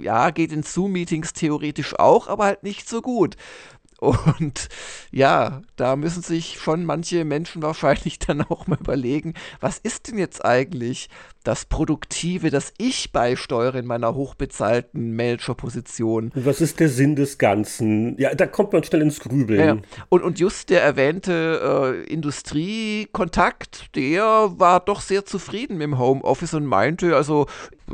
ja, 0.00 0.30
geht 0.30 0.52
in 0.52 0.62
Zoom-Meetings 0.62 1.32
theoretisch 1.32 1.98
auch, 1.98 2.28
aber 2.28 2.44
halt 2.44 2.62
nicht 2.62 2.88
so 2.88 3.02
gut. 3.02 3.36
Und 3.98 4.68
ja, 5.10 5.62
da 5.74 5.96
müssen 5.96 6.22
sich 6.22 6.60
schon 6.60 6.84
manche 6.84 7.24
Menschen 7.24 7.62
wahrscheinlich 7.62 8.18
dann 8.26 8.42
auch 8.42 8.68
mal 8.68 8.78
überlegen, 8.78 9.34
was 9.60 9.78
ist 9.78 10.08
denn 10.08 10.18
jetzt 10.18 10.44
eigentlich 10.44 11.08
das 11.42 11.64
Produktive, 11.64 12.50
das 12.50 12.72
ich 12.78 13.10
beisteuere 13.10 13.76
in 13.76 13.86
meiner 13.86 14.14
hochbezahlten 14.14 15.16
Managerposition? 15.16 16.30
Und 16.34 16.46
was 16.46 16.60
ist 16.60 16.78
der 16.78 16.88
Sinn 16.88 17.16
des 17.16 17.38
Ganzen? 17.38 18.16
Ja, 18.18 18.34
da 18.34 18.46
kommt 18.46 18.72
man 18.72 18.84
schnell 18.84 19.02
ins 19.02 19.18
Grübeln. 19.18 19.60
Ja. 19.60 19.76
Und, 20.10 20.22
und 20.22 20.38
just 20.38 20.70
der 20.70 20.82
erwähnte 20.82 22.04
äh, 22.06 22.12
Industriekontakt, 22.12 23.96
der 23.96 24.52
war 24.58 24.78
doch 24.78 25.00
sehr 25.00 25.24
zufrieden 25.24 25.78
mit 25.78 25.84
dem 25.84 25.98
Homeoffice 25.98 26.54
und 26.54 26.66
meinte, 26.66 27.16
also 27.16 27.46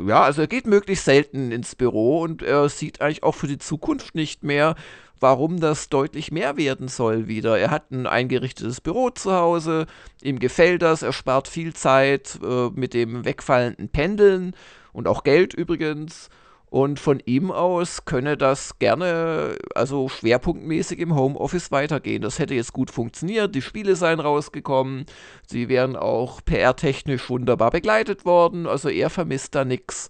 ja, 0.05 0.21
also 0.21 0.41
er 0.41 0.47
geht 0.47 0.67
möglichst 0.67 1.05
selten 1.05 1.51
ins 1.51 1.75
Büro 1.75 2.21
und 2.21 2.43
er 2.43 2.69
sieht 2.69 3.01
eigentlich 3.01 3.23
auch 3.23 3.35
für 3.35 3.47
die 3.47 3.57
Zukunft 3.57 4.13
nicht 4.13 4.43
mehr, 4.43 4.75
warum 5.19 5.59
das 5.59 5.89
deutlich 5.89 6.31
mehr 6.31 6.57
werden 6.57 6.87
soll 6.87 7.27
wieder. 7.27 7.57
Er 7.57 7.71
hat 7.71 7.91
ein 7.91 8.07
eingerichtetes 8.07 8.81
Büro 8.81 9.09
zu 9.09 9.33
Hause, 9.33 9.85
ihm 10.21 10.39
gefällt 10.39 10.81
das, 10.81 11.01
er 11.01 11.13
spart 11.13 11.47
viel 11.47 11.73
Zeit 11.73 12.39
äh, 12.43 12.69
mit 12.73 12.93
dem 12.93 13.25
wegfallenden 13.25 13.89
Pendeln 13.89 14.55
und 14.93 15.07
auch 15.07 15.23
Geld 15.23 15.53
übrigens. 15.53 16.29
Und 16.75 16.99
von 16.99 17.21
ihm 17.25 17.51
aus 17.51 18.03
könne 18.03 18.35
das 18.35 18.79
gerne, 18.79 19.57
also 19.75 20.09
schwerpunktmäßig 20.09 20.99
im 20.99 21.15
Homeoffice 21.15 21.71
weitergehen. 21.71 22.21
Das 22.21 22.37
hätte 22.37 22.53
jetzt 22.53 22.73
gut 22.73 22.91
funktioniert. 22.91 23.55
Die 23.55 23.61
Spiele 23.61 23.95
seien 23.95 24.19
rausgekommen. 24.19 25.05
Sie 25.47 25.69
wären 25.69 25.95
auch 25.95 26.41
PR-technisch 26.43 27.29
wunderbar 27.29 27.71
begleitet 27.71 28.25
worden. 28.25 28.67
Also 28.67 28.89
er 28.89 29.09
vermisst 29.09 29.55
da 29.55 29.63
nichts. 29.63 30.09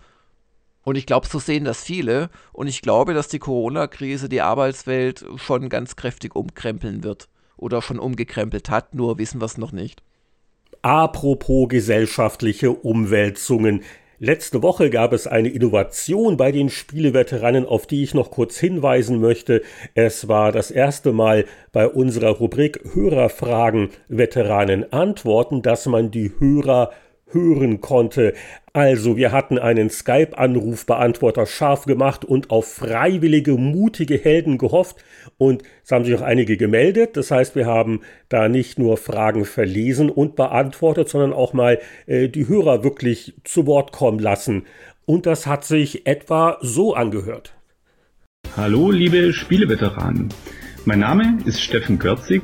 Und 0.85 0.95
ich 0.97 1.05
glaube, 1.07 1.27
so 1.27 1.39
sehen 1.39 1.65
das 1.65 1.83
viele. 1.83 2.29
Und 2.53 2.67
ich 2.67 2.81
glaube, 2.81 3.13
dass 3.13 3.27
die 3.27 3.39
Corona-Krise 3.39 4.29
die 4.29 4.41
Arbeitswelt 4.41 5.25
schon 5.35 5.67
ganz 5.67 5.95
kräftig 5.97 6.35
umkrempeln 6.35 7.03
wird. 7.03 7.27
Oder 7.57 7.81
schon 7.81 7.99
umgekrempelt 7.99 8.69
hat, 8.69 8.93
nur 8.93 9.17
wissen 9.17 9.41
wir 9.41 9.45
es 9.45 9.57
noch 9.57 9.71
nicht. 9.71 10.03
Apropos 10.83 11.67
gesellschaftliche 11.69 12.71
Umwälzungen. 12.71 13.81
Letzte 14.19 14.61
Woche 14.61 14.89
gab 14.89 15.11
es 15.11 15.25
eine 15.27 15.49
Innovation 15.49 16.37
bei 16.37 16.51
den 16.51 16.69
Spieleveteranen, 16.69 17.65
auf 17.65 17.87
die 17.87 18.03
ich 18.03 18.13
noch 18.13 18.29
kurz 18.29 18.57
hinweisen 18.57 19.19
möchte. 19.19 19.63
Es 19.95 20.27
war 20.27 20.51
das 20.51 20.69
erste 20.69 21.11
Mal 21.11 21.45
bei 21.71 21.87
unserer 21.87 22.29
Rubrik 22.29 22.79
Hörerfragen 22.93 23.89
Veteranen 24.07 24.93
antworten, 24.93 25.63
dass 25.63 25.87
man 25.87 26.11
die 26.11 26.31
Hörer 26.39 26.91
hören 27.35 27.81
konnte. 27.81 28.33
Also, 28.73 29.15
wir 29.15 29.31
hatten 29.31 29.59
einen 29.59 29.91
Skype-Anrufbeantworter 29.91 31.45
scharf 31.45 31.85
gemacht 31.85 32.25
und 32.25 32.49
auf 32.49 32.67
freiwillige, 32.73 33.51
mutige 33.51 34.17
Helden 34.17 34.57
gehofft. 34.57 34.97
Und 35.37 35.61
es 35.83 35.91
haben 35.91 36.03
sich 36.03 36.15
auch 36.15 36.21
einige 36.21 36.57
gemeldet. 36.57 37.15
Das 37.15 37.29
heißt, 37.29 37.55
wir 37.55 37.67
haben 37.67 38.01
da 38.27 38.49
nicht 38.49 38.79
nur 38.79 38.97
Fragen 38.97 39.45
verlesen 39.45 40.09
und 40.09 40.35
beantwortet, 40.35 41.09
sondern 41.09 41.31
auch 41.31 41.53
mal 41.53 41.79
äh, 42.07 42.27
die 42.27 42.47
Hörer 42.47 42.83
wirklich 42.83 43.35
zu 43.43 43.67
Wort 43.67 43.91
kommen 43.91 44.19
lassen. 44.19 44.65
Und 45.05 45.27
das 45.27 45.45
hat 45.45 45.63
sich 45.63 46.07
etwa 46.07 46.57
so 46.61 46.95
angehört. 46.95 47.53
Hallo, 48.57 48.89
liebe 48.89 49.33
Spieleveteranen. 49.33 50.29
Mein 50.85 50.99
Name 50.99 51.37
ist 51.45 51.61
Steffen 51.61 51.99
Görzig. 51.99 52.41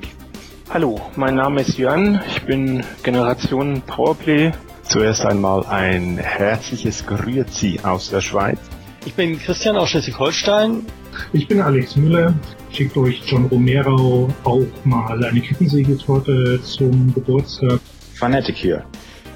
Hallo, 0.70 1.02
mein 1.18 1.36
Name 1.36 1.62
ist 1.62 1.78
Jörn. 1.78 2.22
Ich 2.30 2.42
bin 2.44 2.84
Generation 3.04 3.82
Powerplay 3.82 4.52
Zuerst 4.84 5.26
einmal 5.26 5.66
ein 5.68 6.18
herzliches 6.18 7.06
Grüezi 7.06 7.80
aus 7.84 8.10
der 8.10 8.22
Schweiz. 8.22 8.60
Ich 9.06 9.14
bin 9.14 9.40
Christian 9.40 9.78
aus 9.78 9.90
Schleswig-Holstein. 9.90 10.86
Ich 11.34 11.48
bin 11.48 11.62
Alex 11.62 11.96
Müller. 11.96 12.34
Schickt 12.72 12.96
euch 12.98 13.22
John 13.26 13.46
Romero 13.46 14.28
auch 14.44 14.66
mal 14.84 15.24
eine 15.24 15.42
Kettensägetorte 15.42 16.62
zum 16.62 17.14
Geburtstag. 17.14 17.80
Fanatic 18.14 18.56
hier. 18.56 18.86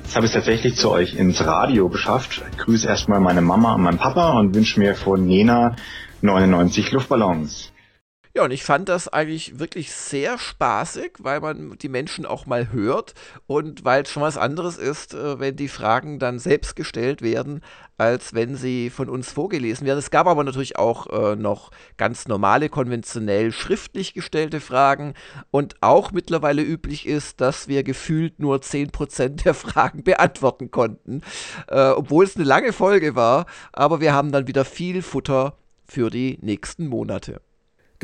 Jetzt 0.04 0.16
habe 0.16 0.26
ich 0.26 0.32
es 0.32 0.36
tatsächlich 0.36 0.76
zu 0.76 0.92
euch 0.92 1.16
ins 1.16 1.46
Radio 1.46 1.90
geschafft. 1.90 2.44
Ich 2.52 2.58
grüße 2.58 2.88
erstmal 2.88 3.20
meine 3.20 3.42
Mama 3.42 3.74
und 3.74 3.82
meinen 3.82 3.98
Papa 3.98 4.38
und 4.38 4.54
wünsche 4.54 4.80
mir 4.80 4.96
von 4.96 5.28
Jena 5.28 5.76
99 6.22 6.92
Luftballons. 6.92 7.72
Ja, 8.38 8.44
und 8.44 8.52
ich 8.52 8.66
fand 8.66 8.90
das 8.90 9.08
eigentlich 9.08 9.60
wirklich 9.60 9.94
sehr 9.94 10.38
spaßig, 10.38 11.14
weil 11.20 11.40
man 11.40 11.78
die 11.78 11.88
Menschen 11.88 12.26
auch 12.26 12.46
mal 12.46 12.74
hört 12.74 13.14
und 13.48 13.86
weil 13.86 14.04
es 14.04 14.12
schon 14.12 14.24
was 14.24 14.36
anderes 14.36 14.78
ist, 14.78 15.14
äh, 15.14 15.40
wenn 15.40 15.56
die 15.56 15.70
Fragen 15.70 16.20
dann 16.20 16.38
selbst 16.38 16.76
gestellt 16.76 17.22
werden, 17.22 17.62
als 17.98 18.34
wenn 18.34 18.58
sie 18.58 18.90
von 18.90 19.08
uns 19.08 19.32
vorgelesen 19.32 19.88
werden. 19.88 20.00
Es 20.00 20.12
gab 20.12 20.28
aber 20.28 20.44
natürlich 20.44 20.78
auch 20.78 21.08
äh, 21.14 21.38
noch 21.38 21.72
ganz 21.96 22.28
normale, 22.28 22.68
konventionell 22.68 23.54
schriftlich 23.54 24.14
gestellte 24.14 24.60
Fragen 24.60 25.14
und 25.50 25.78
auch 25.80 26.12
mittlerweile 26.12 26.62
üblich 26.62 27.06
ist, 27.06 27.40
dass 27.40 27.70
wir 27.70 27.84
gefühlt 27.84 28.40
nur 28.40 28.58
10% 28.58 29.44
der 29.46 29.54
Fragen 29.54 30.04
beantworten 30.04 30.72
konnten, 30.72 31.22
äh, 31.70 31.92
obwohl 31.92 32.26
es 32.26 32.36
eine 32.36 32.44
lange 32.44 32.74
Folge 32.74 33.16
war, 33.16 33.46
aber 33.72 34.02
wir 34.02 34.14
haben 34.14 34.34
dann 34.34 34.48
wieder 34.48 34.66
viel 34.66 35.02
Futter 35.02 35.58
für 35.86 36.10
die 36.10 36.38
nächsten 36.42 36.88
Monate. 36.88 37.40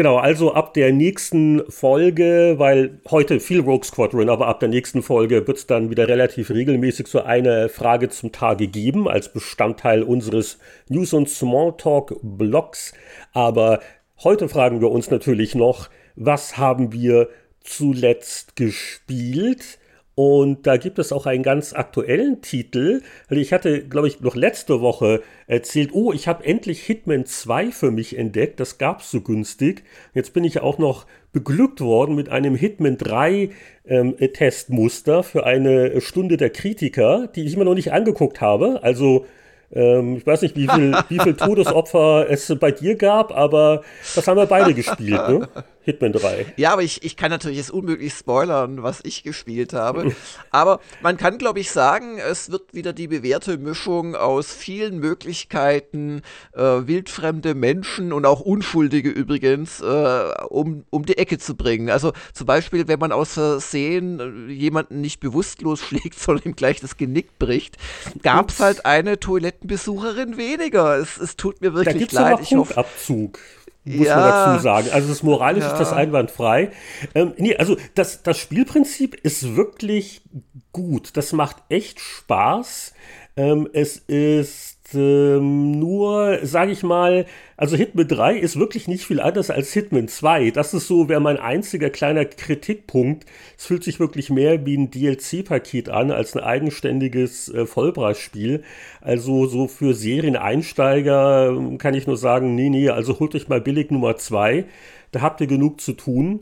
Genau, 0.01 0.17
also 0.17 0.55
ab 0.55 0.74
der 0.74 0.91
nächsten 0.91 1.62
Folge, 1.70 2.55
weil 2.58 3.00
heute 3.12 3.39
viel 3.39 3.60
Rogue 3.60 3.84
Squadron, 3.84 4.29
aber 4.29 4.48
ab 4.48 4.60
der 4.60 4.67
nächsten 4.67 5.03
Folge 5.03 5.46
wird 5.46 5.58
es 5.58 5.67
dann 5.67 5.91
wieder 5.91 6.08
relativ 6.08 6.50
regelmäßig 6.50 7.05
so 7.05 7.22
eine 7.22 7.70
Frage 7.70 8.10
zum 8.10 8.31
Tage 8.31 8.65
geben, 8.65 9.08
als 9.08 9.31
Bestandteil 9.31 10.01
unseres 10.01 10.58
News- 10.89 11.13
und 11.13 11.29
Smalltalk-Blogs. 11.29 12.93
Aber 13.34 13.79
heute 14.24 14.50
fragen 14.50 14.81
wir 14.81 14.89
uns 14.89 15.12
natürlich 15.12 15.53
noch, 15.53 15.88
was 16.15 16.58
haben 16.58 16.91
wir 16.93 17.29
zuletzt 17.63 18.55
gespielt? 18.55 19.77
Und 20.23 20.67
da 20.67 20.77
gibt 20.77 20.99
es 20.99 21.11
auch 21.11 21.25
einen 21.25 21.41
ganz 21.41 21.73
aktuellen 21.73 22.43
Titel. 22.43 23.01
Ich 23.31 23.53
hatte, 23.53 23.81
glaube 23.81 24.07
ich, 24.07 24.21
noch 24.21 24.35
letzte 24.35 24.79
Woche 24.79 25.23
erzählt, 25.47 25.89
oh, 25.93 26.13
ich 26.13 26.27
habe 26.27 26.45
endlich 26.45 26.83
Hitman 26.83 27.25
2 27.25 27.71
für 27.71 27.89
mich 27.89 28.19
entdeckt. 28.19 28.59
Das 28.59 28.77
gab 28.77 29.01
es 29.01 29.09
so 29.09 29.21
günstig. 29.21 29.83
Jetzt 30.13 30.35
bin 30.35 30.43
ich 30.43 30.61
auch 30.61 30.77
noch 30.77 31.07
beglückt 31.33 31.81
worden 31.81 32.13
mit 32.13 32.29
einem 32.29 32.53
Hitman 32.53 32.99
3 32.99 33.49
ähm, 33.87 34.15
Testmuster 34.15 35.23
für 35.23 35.43
eine 35.43 35.99
Stunde 36.01 36.37
der 36.37 36.51
Kritiker, 36.51 37.27
die 37.35 37.43
ich 37.43 37.55
immer 37.55 37.65
noch 37.65 37.73
nicht 37.73 37.91
angeguckt 37.91 38.41
habe. 38.41 38.83
Also 38.83 39.25
ähm, 39.73 40.17
ich 40.17 40.27
weiß 40.27 40.43
nicht, 40.43 40.55
wie 40.55 40.67
viel, 40.67 40.93
wie 41.09 41.17
viel 41.17 41.33
Todesopfer 41.33 42.27
es 42.29 42.53
bei 42.59 42.69
dir 42.69 42.95
gab, 42.95 43.35
aber 43.35 43.81
das 44.13 44.27
haben 44.27 44.37
wir 44.37 44.45
beide 44.45 44.75
gespielt, 44.75 45.27
ne? 45.29 45.47
Hitman 45.83 46.13
3. 46.13 46.53
Ja, 46.57 46.73
aber 46.73 46.83
ich, 46.83 47.03
ich 47.03 47.17
kann 47.17 47.31
natürlich 47.31 47.57
jetzt 47.57 47.71
unmöglich 47.71 48.13
spoilern, 48.13 48.83
was 48.83 49.00
ich 49.03 49.23
gespielt 49.23 49.73
habe. 49.73 50.15
aber 50.51 50.79
man 51.01 51.17
kann, 51.17 51.38
glaube 51.38 51.59
ich, 51.59 51.71
sagen, 51.71 52.19
es 52.19 52.51
wird 52.51 52.73
wieder 52.73 52.93
die 52.93 53.07
bewährte 53.07 53.57
Mischung 53.57 54.15
aus 54.15 54.53
vielen 54.53 55.00
Möglichkeiten, 55.00 56.21
äh, 56.53 56.61
wildfremde 56.61 57.55
Menschen 57.55 58.13
und 58.13 58.25
auch 58.25 58.41
Unschuldige 58.41 59.09
übrigens, 59.09 59.81
äh, 59.81 60.31
um, 60.50 60.85
um 60.89 61.05
die 61.05 61.17
Ecke 61.17 61.39
zu 61.39 61.55
bringen. 61.55 61.89
Also 61.89 62.13
zum 62.33 62.45
Beispiel, 62.45 62.88
wenn 62.88 63.00
man 63.00 63.11
aus 63.11 63.33
Versehen 63.33 64.50
äh, 64.50 64.51
jemanden 64.51 65.01
nicht 65.01 65.19
bewusstlos 65.19 65.81
schlägt, 65.88 66.19
sondern 66.19 66.45
ihm 66.45 66.55
gleich 66.55 66.79
das 66.79 66.97
Genick 66.97 67.39
bricht, 67.39 67.77
gab 68.21 68.50
es 68.50 68.59
halt 68.59 68.85
eine 68.85 69.19
Toilettenbesucherin 69.19 70.38
weniger. 70.38 70.97
Es, 70.97 71.17
es 71.17 71.35
tut 71.35 71.61
mir 71.61 71.73
wirklich 71.73 71.93
da 71.93 72.00
gibt's 72.00 72.13
leid. 72.13 72.33
Aber 72.33 72.41
ich 72.41 72.55
hoffe, 72.55 72.77
Abzug 72.77 73.39
muss 73.83 74.07
ja. 74.07 74.15
man 74.15 74.29
dazu 74.29 74.63
sagen. 74.63 74.89
Also 74.91 75.09
das 75.09 75.23
moralisch 75.23 75.63
ja. 75.63 75.71
ist 75.71 75.79
das 75.79 75.93
einwandfrei. 75.93 76.71
Ähm, 77.15 77.33
nee, 77.38 77.55
also 77.55 77.77
das, 77.95 78.23
das 78.23 78.38
Spielprinzip 78.38 79.15
ist 79.15 79.55
wirklich 79.55 80.21
gut. 80.71 81.17
Das 81.17 81.33
macht 81.33 81.57
echt 81.69 82.00
Spaß. 82.00 82.93
Ähm, 83.38 83.69
es 83.71 83.97
ist 83.97 84.93
ähm, 84.93 85.79
nur, 85.79 86.39
sage 86.43 86.71
ich 86.71 86.83
mal, 86.83 87.25
also 87.55 87.77
Hitman 87.77 88.07
3 88.07 88.38
ist 88.38 88.59
wirklich 88.59 88.88
nicht 88.89 89.05
viel 89.05 89.21
anders 89.21 89.50
als 89.50 89.71
Hitman 89.71 90.09
2. 90.09 90.51
Das 90.51 90.73
ist 90.73 90.88
so, 90.88 91.07
wäre 91.07 91.21
mein 91.21 91.38
einziger 91.38 91.89
kleiner 91.89 92.25
Kritikpunkt. 92.25 93.25
Es 93.57 93.67
fühlt 93.67 93.83
sich 93.85 94.00
wirklich 94.00 94.29
mehr 94.29 94.65
wie 94.65 94.75
ein 94.77 94.91
DLC-Paket 94.91 95.89
an, 95.89 96.11
als 96.11 96.35
ein 96.35 96.43
eigenständiges 96.43 97.50
äh, 97.53 97.65
Vollpreisspiel. 97.65 98.63
Also 99.00 99.45
so 99.47 99.67
für 99.67 99.93
Serieneinsteiger 99.93 101.50
ähm, 101.50 101.77
kann 101.77 101.93
ich 101.93 102.07
nur 102.07 102.17
sagen, 102.17 102.55
nee, 102.55 102.69
nee, 102.69 102.89
also 102.89 103.19
holt 103.19 103.33
euch 103.35 103.47
mal 103.47 103.61
billig 103.61 103.91
Nummer 103.91 104.17
2. 104.17 104.65
Da 105.11 105.21
habt 105.21 105.39
ihr 105.41 105.47
genug 105.47 105.79
zu 105.79 105.93
tun. 105.93 106.41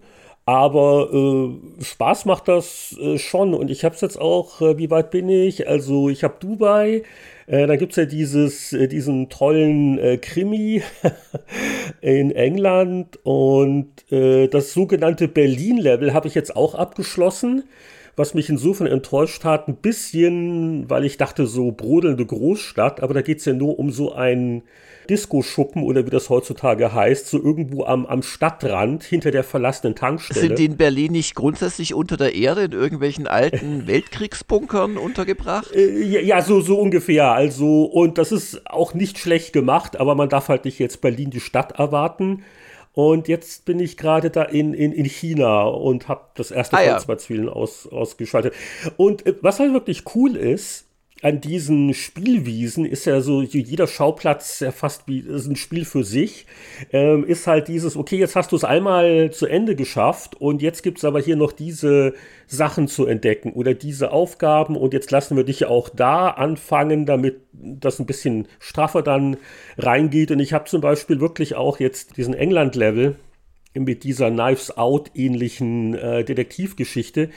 Aber 0.49 1.13
äh, 1.13 1.83
Spaß 1.83 2.25
macht 2.25 2.47
das 2.47 2.97
äh, 2.99 3.19
schon. 3.19 3.53
Und 3.53 3.69
ich 3.69 3.85
habe 3.85 3.93
es 3.93 4.01
jetzt 4.01 4.19
auch, 4.19 4.61
äh, 4.61 4.79
wie 4.79 4.89
weit 4.89 5.11
bin 5.11 5.29
ich? 5.29 5.67
Also 5.67 6.09
ich 6.09 6.23
habe 6.23 6.37
Dubai, 6.39 7.03
äh, 7.45 7.67
dann 7.67 7.77
gibt 7.77 7.91
es 7.91 7.97
ja 7.97 8.05
dieses, 8.05 8.73
äh, 8.73 8.87
diesen 8.87 9.29
tollen 9.29 9.99
äh, 9.99 10.17
Krimi 10.17 10.81
in 12.01 12.31
England 12.31 13.19
und 13.21 14.11
äh, 14.11 14.47
das 14.47 14.73
sogenannte 14.73 15.27
Berlin-Level 15.27 16.15
habe 16.15 16.27
ich 16.27 16.33
jetzt 16.33 16.55
auch 16.55 16.73
abgeschlossen 16.73 17.65
was 18.15 18.33
mich 18.33 18.49
insofern 18.49 18.87
enttäuscht 18.87 19.45
hat, 19.45 19.69
ein 19.69 19.77
bisschen, 19.77 20.89
weil 20.89 21.05
ich 21.05 21.15
dachte, 21.15 21.45
so 21.45 21.71
brodelnde 21.71 22.25
Großstadt, 22.25 23.01
aber 23.01 23.13
da 23.13 23.21
geht 23.21 23.37
es 23.37 23.45
ja 23.45 23.53
nur 23.53 23.79
um 23.79 23.91
so 23.91 24.11
einen 24.11 24.63
Disco-Schuppen 25.09 25.83
oder 25.83 26.05
wie 26.05 26.09
das 26.09 26.29
heutzutage 26.29 26.93
heißt, 26.93 27.27
so 27.27 27.37
irgendwo 27.37 27.85
am, 27.85 28.05
am 28.05 28.21
Stadtrand 28.21 29.03
hinter 29.03 29.31
der 29.31 29.43
verlassenen 29.43 29.95
Tankstelle. 29.95 30.39
Sind 30.47 30.59
die 30.59 30.65
in 30.65 30.77
Berlin 30.77 31.13
nicht 31.13 31.35
grundsätzlich 31.35 31.93
unter 31.93 32.17
der 32.17 32.35
Erde 32.35 32.63
in 32.63 32.71
irgendwelchen 32.71 33.27
alten 33.27 33.87
Weltkriegsbunkern 33.87 34.97
untergebracht? 34.97 35.73
Äh, 35.73 36.21
ja, 36.21 36.41
so, 36.41 36.61
so 36.61 36.79
ungefähr. 36.79 37.31
Also, 37.31 37.85
und 37.85 38.17
das 38.17 38.31
ist 38.31 38.69
auch 38.69 38.93
nicht 38.93 39.17
schlecht 39.17 39.53
gemacht, 39.53 39.99
aber 39.99 40.15
man 40.15 40.29
darf 40.29 40.49
halt 40.49 40.65
nicht 40.65 40.79
jetzt 40.79 41.01
Berlin 41.01 41.31
die 41.31 41.39
Stadt 41.39 41.79
erwarten. 41.79 42.43
Und 42.93 43.27
jetzt 43.27 43.65
bin 43.65 43.79
ich 43.79 43.97
gerade 43.97 44.29
da 44.29 44.43
in, 44.43 44.73
in, 44.73 44.91
in 44.91 45.05
China 45.05 45.63
und 45.63 46.07
habe 46.07 46.21
das 46.35 46.51
erste 46.51 46.77
ah, 46.77 46.97
zwei 46.97 47.15
Zielen 47.15 47.47
aus, 47.47 47.87
ausgeschaltet. 47.87 48.53
Und 48.97 49.25
äh, 49.25 49.35
was 49.41 49.59
halt 49.59 49.73
wirklich 49.73 50.03
cool 50.15 50.35
ist, 50.35 50.88
an 51.21 51.41
diesen 51.41 51.93
Spielwiesen 51.93 52.85
ist 52.85 53.05
ja 53.05 53.19
so, 53.19 53.41
jeder 53.41 53.87
Schauplatz 53.87 54.61
ja 54.61 54.71
fast 54.71 55.07
wie 55.07 55.19
ist 55.19 55.47
ein 55.47 55.57
Spiel 55.57 55.83
für 55.83 56.03
sich, 56.03 56.45
ähm, 56.93 57.25
ist 57.25 57.45
halt 57.45 57.67
dieses, 57.67 57.97
okay, 57.97 58.17
jetzt 58.17 58.35
hast 58.35 58.51
du 58.51 58.55
es 58.55 58.63
einmal 58.63 59.31
zu 59.31 59.45
Ende 59.45 59.75
geschafft 59.75 60.39
und 60.39 60.61
jetzt 60.61 60.81
gibt 60.81 60.99
es 60.99 61.05
aber 61.05 61.19
hier 61.19 61.35
noch 61.35 61.51
diese 61.51 62.13
Sachen 62.47 62.87
zu 62.87 63.05
entdecken 63.05 63.51
oder 63.51 63.73
diese 63.73 64.11
Aufgaben 64.11 64.77
und 64.77 64.93
jetzt 64.93 65.11
lassen 65.11 65.35
wir 65.35 65.43
dich 65.43 65.65
auch 65.65 65.89
da 65.89 66.29
anfangen, 66.29 67.05
damit 67.05 67.41
das 67.51 67.99
ein 67.99 68.05
bisschen 68.05 68.47
straffer 68.59 69.01
dann 69.01 69.37
reingeht. 69.77 70.31
Und 70.31 70.39
ich 70.39 70.53
habe 70.53 70.65
zum 70.65 70.81
Beispiel 70.81 71.19
wirklich 71.19 71.55
auch 71.55 71.79
jetzt 71.79 72.17
diesen 72.17 72.33
England-Level 72.33 73.17
mit 73.75 74.03
dieser 74.03 74.31
Knives 74.31 74.77
Out 74.77 75.11
ähnlichen 75.13 75.93
äh, 75.93 76.23
Detektivgeschichte 76.23 77.29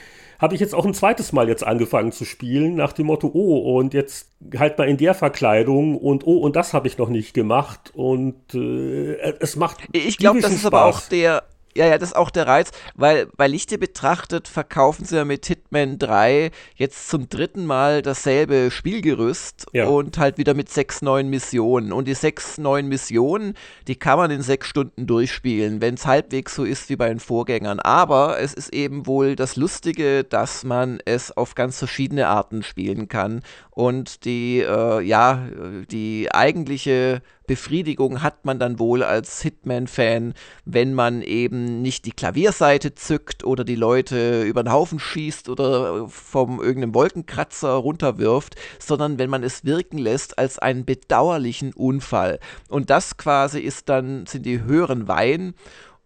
habe 0.43 0.57
ich 0.57 0.61
jetzt 0.61 0.75
auch 0.75 0.85
ein 0.85 0.93
zweites 0.93 1.33
Mal 1.33 1.49
jetzt 1.49 1.63
angefangen 1.63 2.11
zu 2.11 2.25
spielen, 2.25 2.75
nach 2.75 2.93
dem 2.93 3.07
Motto, 3.07 3.31
oh, 3.33 3.79
und 3.79 3.95
jetzt 3.95 4.33
halt 4.59 4.77
mal 4.77 4.89
in 4.89 4.97
der 4.97 5.15
Verkleidung 5.15 5.97
und 5.97 6.27
oh, 6.27 6.39
und 6.39 6.57
das 6.57 6.75
habe 6.75 6.89
ich 6.89 6.99
noch 6.99 7.09
nicht 7.09 7.33
gemacht. 7.33 7.93
Und 7.95 8.53
äh, 8.53 9.15
es 9.39 9.55
macht. 9.55 9.79
Ich 9.93 10.19
glaube, 10.19 10.41
das 10.41 10.51
ist 10.51 10.63
Spaß. 10.63 10.73
aber 10.73 10.85
auch 10.87 11.01
der 11.03 11.45
ja, 11.75 11.87
ja, 11.87 11.99
das 11.99 12.11
ist 12.11 12.17
auch 12.17 12.31
der 12.31 12.47
Reiz, 12.47 12.71
weil 12.95 13.27
bei 13.37 13.49
Lichte 13.49 13.79
betrachtet 13.79 14.49
verkaufen 14.49 15.05
sie 15.05 15.17
ja 15.17 15.25
mit 15.25 15.47
Hitman 15.47 15.99
3 15.99 16.51
jetzt 16.75 17.09
zum 17.09 17.29
dritten 17.29 17.67
Mal 17.67 18.03
dasselbe 18.03 18.71
Spielgerüst 18.71 19.67
ja. 19.73 19.87
und 19.87 20.19
halt 20.19 20.39
wieder 20.39 20.55
mit 20.55 20.69
sechs 20.69 21.03
neuen 21.03 21.29
Missionen. 21.31 21.93
Und 21.93 22.09
die 22.09 22.15
sechs 22.15 22.59
neuen 22.59 22.89
Missionen, 22.89 23.55
die 23.89 23.97
kann 23.97 24.19
man 24.19 24.31
in 24.31 24.43
sechs 24.43 24.69
Stunden 24.69 25.07
durchspielen, 25.07 25.81
wenn 25.81 25.95
es 25.95 26.07
halbwegs 26.07 26.55
so 26.55 26.65
ist 26.65 26.91
wie 26.91 26.97
bei 26.97 27.09
den 27.09 27.21
Vorgängern. 27.21 27.81
Aber 27.81 28.39
es 28.39 28.53
ist 28.53 28.73
eben 28.73 29.07
wohl 29.07 29.35
das 29.37 29.57
Lustige, 29.57 30.25
dass 30.25 30.65
man 30.65 31.01
es 31.05 31.35
auf 31.37 31.55
ganz 31.55 31.79
verschiedene 31.79 32.29
Arten 32.29 32.63
spielen 32.63 33.09
kann. 33.09 33.43
Und 33.71 34.25
die, 34.25 34.61
äh, 34.61 35.01
ja, 35.01 35.47
die 35.91 36.29
eigentliche 36.33 37.23
Befriedigung 37.47 38.23
hat 38.23 38.45
man 38.45 38.59
dann 38.59 38.79
wohl 38.79 39.03
als 39.03 39.43
Hitman-Fan, 39.43 40.35
wenn 40.65 40.95
man 40.95 41.23
eben 41.23 41.83
nicht 41.83 42.05
die 42.07 42.13
Klavierseite 42.13 42.95
zückt 42.95 43.45
oder 43.45 43.65
die 43.65 43.75
Leute 43.75 44.43
über 44.43 44.63
den 44.63 44.73
Haufen 44.73 44.99
schießt 44.99 45.49
oder 45.49 46.09
vom 46.09 46.61
irgendeinem 46.61 46.95
Wolkenkratzer 46.95 47.73
runterwirft, 47.73 48.57
sondern 48.79 49.19
wenn 49.19 49.31
man 49.31 49.43
es 49.43 49.65
wirken 49.65 49.99
lässt 49.99 50.39
als 50.39 50.59
einen 50.59 50.85
bedauerlichen 50.85 51.73
Unfall. 51.73 52.39
Und 52.69 52.91
das 52.91 53.17
quasi 53.17 53.61
ist 53.61 53.89
dann, 53.89 54.27
sind 54.27 54.47
die 54.47 54.63
höheren 54.63 55.09
Weihen. 55.09 55.55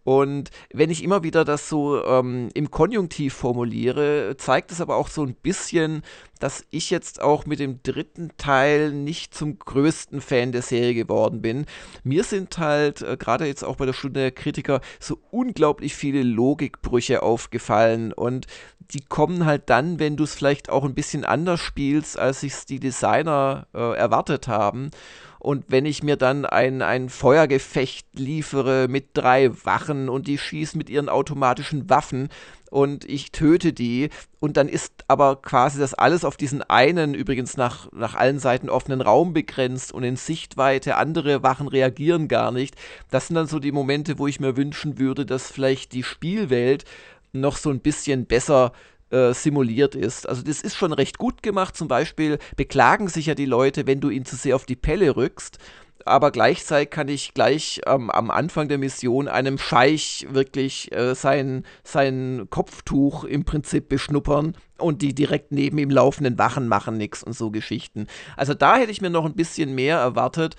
Und 0.07 0.51
wenn 0.71 0.89
ich 0.89 1.03
immer 1.03 1.23
wieder 1.23 1.43
das 1.43 1.67
so 1.67 2.01
ähm, 2.05 2.47
im 2.53 2.71
Konjunktiv 2.71 3.33
formuliere, 3.33 4.37
zeigt 4.37 4.71
es 4.71 4.79
aber 4.79 4.95
auch 4.95 5.09
so 5.09 5.21
ein 5.21 5.35
bisschen, 5.35 6.01
dass 6.39 6.65
ich 6.69 6.89
jetzt 6.89 7.21
auch 7.21 7.45
mit 7.45 7.59
dem 7.59 7.81
dritten 7.83 8.31
Teil 8.37 8.91
nicht 8.91 9.33
zum 9.33 9.59
größten 9.59 10.21
Fan 10.21 10.51
der 10.51 10.61
Serie 10.61 10.93
geworden 10.93 11.41
bin. 11.41 11.65
Mir 12.03 12.23
sind 12.23 12.57
halt 12.57 13.01
äh, 13.01 13.17
gerade 13.17 13.45
jetzt 13.45 13.63
auch 13.63 13.77
bei 13.77 13.85
der 13.85 13.93
Stunde 13.93 14.19
der 14.21 14.31
Kritiker 14.31 14.81
so 14.99 15.19
unglaublich 15.31 15.95
viele 15.95 16.23
Logikbrüche 16.23 17.23
aufgefallen 17.23 18.13
und 18.13 18.47
die 18.91 19.01
kommen 19.01 19.45
halt 19.45 19.69
dann, 19.69 19.99
wenn 19.99 20.15
du 20.15 20.23
es 20.23 20.33
vielleicht 20.33 20.69
auch 20.69 20.85
ein 20.85 20.95
bisschen 20.95 21.25
anders 21.25 21.59
spielst, 21.59 22.17
als 22.17 22.41
sich 22.41 22.65
die 22.65 22.79
Designer 22.79 23.67
äh, 23.73 23.97
erwartet 23.97 24.47
haben. 24.47 24.91
Und 25.39 25.65
wenn 25.67 25.85
ich 25.85 26.03
mir 26.03 26.17
dann 26.17 26.45
ein, 26.45 26.81
ein 26.81 27.09
Feuergefecht 27.09 28.07
liefere 28.17 28.87
mit 28.87 29.09
drei 29.13 29.51
Wachen 29.65 30.09
und 30.09 30.27
die 30.27 30.37
schießen 30.37 30.77
mit 30.77 30.89
ihren 30.89 31.09
automatischen 31.09 31.89
Waffen 31.89 32.29
und 32.69 33.05
ich 33.05 33.31
töte 33.31 33.71
die 33.71 34.09
und 34.39 34.57
dann 34.57 34.67
ist 34.67 35.05
aber 35.07 35.37
quasi 35.37 35.79
das 35.79 35.93
alles 35.93 36.25
auf 36.25 36.37
diesen 36.37 36.61
einen, 36.63 37.13
übrigens 37.13 37.55
nach, 37.55 37.91
nach 37.91 38.15
allen 38.15 38.39
Seiten 38.39 38.69
offenen 38.69 39.01
Raum 39.01 39.33
begrenzt 39.33 39.91
und 39.91 40.03
in 40.03 40.15
Sichtweite, 40.15 40.97
andere 40.97 41.43
Wachen 41.43 41.67
reagieren 41.67 42.27
gar 42.27 42.51
nicht. 42.51 42.75
Das 43.09 43.27
sind 43.27 43.35
dann 43.35 43.47
so 43.47 43.59
die 43.59 43.71
Momente, 43.71 44.19
wo 44.19 44.27
ich 44.27 44.39
mir 44.39 44.57
wünschen 44.57 44.97
würde, 44.97 45.25
dass 45.25 45.51
vielleicht 45.51 45.93
die 45.93 46.03
Spielwelt 46.03 46.83
noch 47.31 47.57
so 47.57 47.69
ein 47.69 47.79
bisschen 47.79 48.25
besser 48.25 48.71
äh, 49.09 49.33
simuliert 49.33 49.95
ist. 49.95 50.27
Also 50.27 50.41
das 50.41 50.61
ist 50.61 50.75
schon 50.75 50.93
recht 50.93 51.17
gut 51.17 51.43
gemacht. 51.43 51.75
Zum 51.75 51.87
Beispiel 51.87 52.39
beklagen 52.55 53.07
sich 53.07 53.27
ja 53.27 53.35
die 53.35 53.45
Leute, 53.45 53.87
wenn 53.87 53.99
du 53.99 54.09
ihnen 54.09 54.25
zu 54.25 54.35
sehr 54.35 54.55
auf 54.55 54.65
die 54.65 54.75
Pelle 54.75 55.15
rückst. 55.15 55.59
Aber 56.05 56.31
gleichzeitig 56.31 56.89
kann 56.89 57.09
ich 57.09 57.33
gleich 57.33 57.81
ähm, 57.85 58.09
am 58.09 58.31
Anfang 58.31 58.69
der 58.69 58.77
Mission 58.77 59.27
einem 59.27 59.57
Scheich 59.57 60.25
wirklich 60.29 60.91
äh, 60.93 61.15
sein, 61.15 61.65
sein 61.83 62.47
Kopftuch 62.49 63.25
im 63.25 63.43
Prinzip 63.43 63.89
beschnuppern 63.89 64.55
und 64.77 65.01
die 65.01 65.13
direkt 65.13 65.51
neben 65.51 65.77
ihm 65.77 65.89
laufenden 65.89 66.37
Wachen 66.37 66.67
machen 66.67 66.97
nichts 66.97 67.23
und 67.23 67.33
so 67.33 67.51
Geschichten. 67.51 68.07
Also 68.37 68.53
da 68.53 68.77
hätte 68.77 68.91
ich 68.91 69.01
mir 69.01 69.09
noch 69.09 69.25
ein 69.25 69.35
bisschen 69.35 69.75
mehr 69.75 69.97
erwartet. 69.97 70.55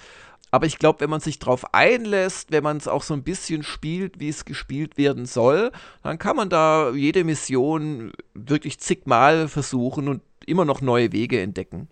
Aber 0.51 0.67
ich 0.67 0.79
glaube, 0.79 1.01
wenn 1.01 1.11
man 1.11 1.21
sich 1.21 1.39
darauf 1.39 1.75
einlässt, 1.75 2.53
wenn 2.53 2.63
man 2.65 2.77
es 2.79 2.89
auch 2.89 3.03
so 3.03 3.15
ein 3.15 3.23
bisschen 3.23 3.63
spielt, 3.63 4.21
wie 4.21 4.29
es 4.29 4.45
gespielt 4.45 4.97
werden 4.97 5.27
soll, 5.27 5.71
dann 6.03 6.19
kann 6.19 6.37
man 6.37 6.49
da 6.49 6.93
jede 6.93 7.25
Mission 7.25 8.13
wirklich 8.35 8.79
zigmal 8.81 9.49
versuchen 9.49 10.09
und 10.09 10.23
immer 10.47 10.65
noch 10.65 10.81
neue 10.81 11.13
Wege 11.13 11.41
entdecken. 11.41 11.89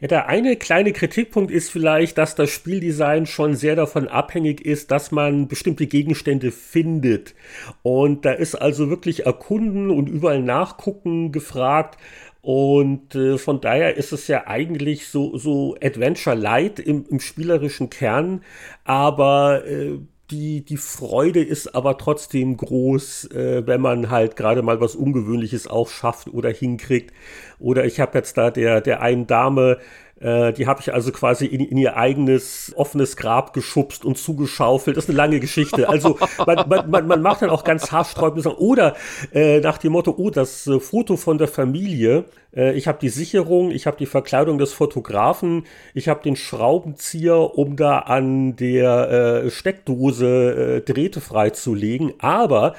Ja, 0.00 0.08
der 0.08 0.28
eine 0.28 0.56
kleine 0.56 0.94
Kritikpunkt 0.94 1.50
ist 1.50 1.70
vielleicht, 1.70 2.16
dass 2.16 2.34
das 2.34 2.48
Spieldesign 2.48 3.26
schon 3.26 3.54
sehr 3.54 3.76
davon 3.76 4.08
abhängig 4.08 4.64
ist, 4.64 4.90
dass 4.90 5.10
man 5.10 5.46
bestimmte 5.46 5.86
Gegenstände 5.86 6.52
findet. 6.52 7.34
Und 7.82 8.24
da 8.24 8.32
ist 8.32 8.54
also 8.54 8.88
wirklich 8.88 9.26
Erkunden 9.26 9.90
und 9.90 10.08
überall 10.08 10.42
Nachgucken 10.42 11.32
gefragt. 11.32 11.98
Und 12.42 13.14
äh, 13.14 13.36
von 13.36 13.60
daher 13.60 13.96
ist 13.96 14.12
es 14.12 14.26
ja 14.28 14.46
eigentlich 14.46 15.08
so, 15.08 15.36
so 15.36 15.76
Adventure 15.82 16.36
Light 16.36 16.78
im, 16.78 17.04
im 17.08 17.20
spielerischen 17.20 17.90
Kern, 17.90 18.42
aber 18.84 19.66
äh, 19.66 19.98
die, 20.30 20.64
die 20.64 20.76
Freude 20.76 21.42
ist 21.42 21.74
aber 21.74 21.98
trotzdem 21.98 22.56
groß, 22.56 23.32
äh, 23.32 23.66
wenn 23.66 23.80
man 23.80 24.10
halt 24.10 24.36
gerade 24.36 24.62
mal 24.62 24.80
was 24.80 24.94
Ungewöhnliches 24.94 25.66
auch 25.66 25.88
schafft 25.88 26.28
oder 26.28 26.50
hinkriegt. 26.50 27.12
Oder 27.58 27.84
ich 27.84 28.00
habe 28.00 28.18
jetzt 28.18 28.36
da 28.38 28.50
der, 28.50 28.80
der 28.80 29.02
einen 29.02 29.26
Dame 29.26 29.78
äh, 30.20 30.52
die 30.52 30.66
habe 30.66 30.80
ich 30.80 30.92
also 30.92 31.12
quasi 31.12 31.46
in, 31.46 31.60
in, 31.60 31.78
ihr 31.78 31.96
eigenes 31.96 32.72
offenes 32.76 33.16
Grab 33.16 33.54
geschubst 33.54 34.04
und 34.04 34.18
zugeschaufelt. 34.18 34.96
Das 34.96 35.04
ist 35.04 35.10
eine 35.10 35.16
lange 35.16 35.40
Geschichte. 35.40 35.88
Also 35.88 36.18
man, 36.46 36.68
man, 36.68 36.90
man, 36.90 37.06
man 37.06 37.22
macht 37.22 37.40
dann 37.42 37.50
auch 37.50 37.64
ganz 37.64 37.90
haarsträubende 37.90 38.42
Sachen. 38.42 38.58
Oder 38.58 38.96
äh, 39.32 39.60
nach 39.60 39.78
dem 39.78 39.92
Motto, 39.92 40.14
oh, 40.16 40.28
das 40.28 40.66
äh, 40.66 40.78
Foto 40.78 41.16
von 41.16 41.38
der 41.38 41.48
Familie, 41.48 42.26
äh, 42.54 42.72
ich 42.74 42.88
habe 42.88 42.98
die 43.00 43.08
Sicherung, 43.08 43.70
ich 43.70 43.86
habe 43.86 43.96
die 43.96 44.06
Verkleidung 44.06 44.58
des 44.58 44.72
Fotografen, 44.72 45.64
ich 45.94 46.08
habe 46.08 46.22
den 46.22 46.36
Schraubenzieher, 46.36 47.56
um 47.58 47.76
da 47.76 48.00
an 48.00 48.56
der 48.56 49.44
äh, 49.44 49.50
Steckdose 49.50 50.82
äh, 50.86 50.92
Drähte 50.92 51.20
freizulegen. 51.20 52.14
Aber 52.18 52.74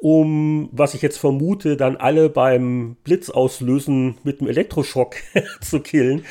um, 0.00 0.68
was 0.72 0.94
ich 0.94 1.02
jetzt 1.02 1.18
vermute, 1.18 1.76
dann 1.76 1.96
alle 1.96 2.28
beim 2.28 2.96
Blitzauslösen 3.04 4.16
mit 4.24 4.40
dem 4.40 4.48
Elektroschock 4.48 5.16
zu 5.60 5.80
killen. 5.80 6.24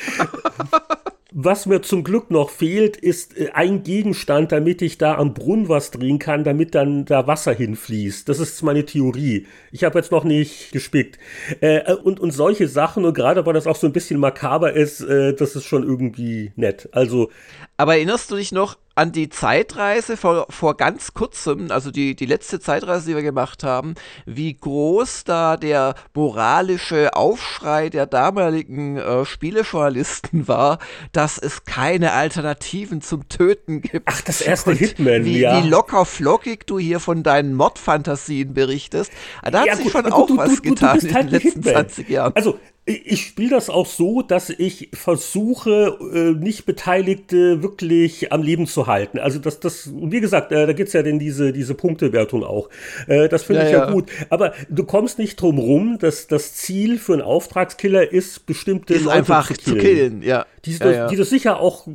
Was 1.38 1.66
mir 1.66 1.82
zum 1.82 2.06
Glück 2.06 2.32
noch 2.32 2.50
fehlt, 2.50 2.96
ist 2.96 3.38
äh, 3.38 3.50
ein 3.52 3.84
Gegenstand, 3.84 4.54
damit 4.54 4.82
ich 4.82 4.98
da 4.98 5.18
am 5.18 5.34
Brunnen 5.34 5.68
was 5.68 5.92
drehen 5.92 6.18
kann, 6.18 6.46
damit 6.46 6.74
dann 6.74 7.04
da 7.04 7.28
Wasser 7.28 7.54
hinfließt. 7.54 8.30
Das 8.30 8.40
ist 8.40 8.64
meine 8.64 8.86
Theorie. 8.86 9.46
Ich 9.74 9.84
habe 9.84 10.00
jetzt 10.00 10.14
noch 10.14 10.24
nicht 10.24 10.72
gespickt. 10.72 11.20
Äh, 11.60 11.94
und, 11.94 12.22
und 12.22 12.32
solche 12.32 12.70
Sachen, 12.70 13.04
und 13.04 13.14
gerade 13.16 13.46
weil 13.46 13.54
das 13.54 13.68
auch 13.68 13.76
so 13.76 13.86
ein 13.86 13.92
bisschen 13.92 14.18
makaber 14.18 14.72
ist, 14.72 15.02
äh, 15.02 15.34
das 15.34 15.58
ist 15.58 15.66
schon 15.66 15.84
irgendwie 15.84 16.54
nett. 16.56 16.88
Also. 16.94 17.30
Aber 17.78 17.96
erinnerst 17.96 18.32
du 18.32 18.36
dich 18.36 18.52
noch 18.52 18.78
an 18.96 19.12
die 19.12 19.28
Zeitreise 19.28 20.16
vor, 20.16 20.48
vor 20.50 20.78
ganz 20.78 21.14
kurzem, 21.14 21.70
also 21.70 21.92
die, 21.92 22.16
die 22.16 22.26
letzte 22.26 22.62
Zeitreise, 22.62 23.10
die 23.10 23.16
wir 23.16 23.24
gemacht 23.24 23.64
haben, 23.64 23.96
wie 24.26 24.54
groß 24.54 25.26
da 25.26 25.58
der 25.58 25.96
moralische 26.14 27.14
Aufschrei 27.14 27.90
der 27.90 28.06
damaligen 28.06 28.98
äh, 28.98 29.26
Spielejournalisten 29.26 30.48
war, 30.48 30.80
dass 31.12 31.38
es 31.38 31.66
keine 31.66 32.14
Alternativen 32.14 33.02
zum 33.02 33.28
Töten 33.28 33.82
gibt. 33.82 34.08
Ach, 34.10 34.22
das 34.22 34.40
erste 34.40 34.72
Und 34.72 34.78
Hitman, 34.78 35.26
wie, 35.26 35.40
ja. 35.40 35.62
Wie 35.62 35.68
locker 35.68 36.06
flockig 36.06 36.66
du 36.66 36.80
hier 36.80 37.02
von 37.02 37.22
deinen 37.22 37.54
Mordfantasien 37.54 38.54
berichtest. 38.54 39.12
Da 39.44 39.60
hat 39.60 39.68
ja, 39.68 39.76
sich 39.76 39.84
gut, 39.84 39.92
schon 39.92 40.04
gut, 40.04 40.14
auch 40.14 40.28
du, 40.28 40.38
was 40.38 40.56
du, 40.56 40.62
getan 40.62 41.00
in 41.00 41.14
halt 41.14 41.26
den 41.26 41.32
letzten 41.32 41.64
Hitman. 41.64 41.74
20 41.74 42.10
Jahren. 42.10 42.34
Also, 42.34 42.58
ich 42.88 43.26
spiele 43.26 43.50
das 43.50 43.72
auch 43.72 43.88
so, 43.88 44.22
dass 44.22 44.52
ich 44.52 44.90
versuche, 44.94 45.98
äh, 46.14 46.40
nicht 46.40 46.66
Beteiligte 46.68 47.64
wirklich 47.64 48.32
am 48.32 48.44
Leben 48.44 48.68
zu 48.68 48.86
halten. 48.86 49.18
Also 49.18 49.40
das, 49.40 49.60
das, 49.60 49.90
wie 49.92 50.22
gesagt, 50.22 50.52
äh, 50.52 50.68
da 50.68 50.74
gibt's 50.74 50.94
ja 50.94 51.02
denn 51.02 51.18
diese, 51.18 51.52
diese 51.52 51.74
Punktewertung 51.74 52.44
auch. 52.44 52.70
Äh, 53.08 53.28
das 53.28 53.44
finde 53.44 53.64
ja, 53.64 53.68
ich 53.68 53.74
ja, 53.74 53.86
ja, 53.88 53.92
gut. 53.92 54.12
Aber 54.30 54.54
du 54.70 54.84
kommst 54.84 55.18
nicht 55.18 55.42
drum 55.42 55.58
rum, 55.58 55.98
dass 56.00 56.28
das 56.28 56.54
Ziel 56.54 57.00
für 57.00 57.14
einen 57.14 57.24
Auftragskiller 57.24 58.12
ist, 58.12 58.46
bestimmte 58.46 58.94
ist 58.94 59.06
Leute 59.06 59.18
einfach 59.18 59.48
zu 59.48 59.56
killen. 59.56 59.78
Zu 59.78 59.82
killen 59.82 60.22
ja. 60.22 60.46
Die, 60.66 60.74
ja, 60.74 60.78
das, 60.78 61.12
die 61.12 61.18
das 61.18 61.30
sicher 61.30 61.60
auch 61.60 61.88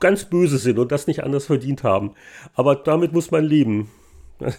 ganz 0.00 0.24
böse 0.24 0.58
sind 0.58 0.80
und 0.80 0.90
das 0.90 1.06
nicht 1.06 1.22
anders 1.22 1.46
verdient 1.46 1.84
haben. 1.84 2.14
Aber 2.54 2.74
damit 2.74 3.12
muss 3.12 3.30
man 3.30 3.44
leben. 3.44 3.90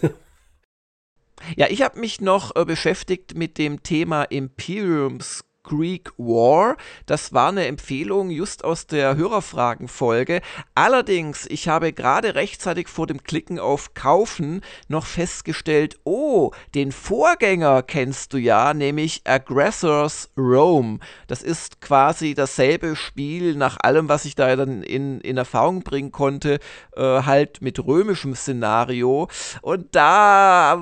Ja, 1.56 1.68
ich 1.70 1.82
habe 1.82 2.00
mich 2.00 2.20
noch 2.20 2.56
äh, 2.56 2.64
beschäftigt 2.64 3.36
mit 3.36 3.58
dem 3.58 3.84
Thema 3.84 4.24
Imperiums 4.24 5.44
Greek 5.68 6.12
War. 6.16 6.76
Das 7.06 7.32
war 7.34 7.50
eine 7.50 7.66
Empfehlung 7.66 8.30
just 8.30 8.64
aus 8.64 8.86
der 8.86 9.16
Hörerfragenfolge. 9.16 10.40
Allerdings, 10.74 11.46
ich 11.46 11.68
habe 11.68 11.92
gerade 11.92 12.34
rechtzeitig 12.34 12.88
vor 12.88 13.06
dem 13.06 13.22
Klicken 13.22 13.58
auf 13.58 13.92
Kaufen 13.92 14.62
noch 14.88 15.04
festgestellt, 15.04 15.98
oh, 16.04 16.52
den 16.74 16.90
Vorgänger 16.90 17.82
kennst 17.82 18.32
du 18.32 18.38
ja, 18.38 18.72
nämlich 18.72 19.22
Aggressors 19.24 20.30
Rome. 20.38 21.00
Das 21.26 21.42
ist 21.42 21.82
quasi 21.82 22.34
dasselbe 22.34 22.96
Spiel 22.96 23.54
nach 23.54 23.76
allem, 23.82 24.08
was 24.08 24.24
ich 24.24 24.34
da 24.34 24.56
dann 24.56 24.82
in, 24.82 25.20
in 25.20 25.36
Erfahrung 25.36 25.82
bringen 25.82 26.12
konnte, 26.12 26.60
äh, 26.96 27.02
halt 27.02 27.60
mit 27.60 27.78
römischem 27.84 28.34
Szenario. 28.34 29.28
Und 29.60 29.94
da, 29.94 30.80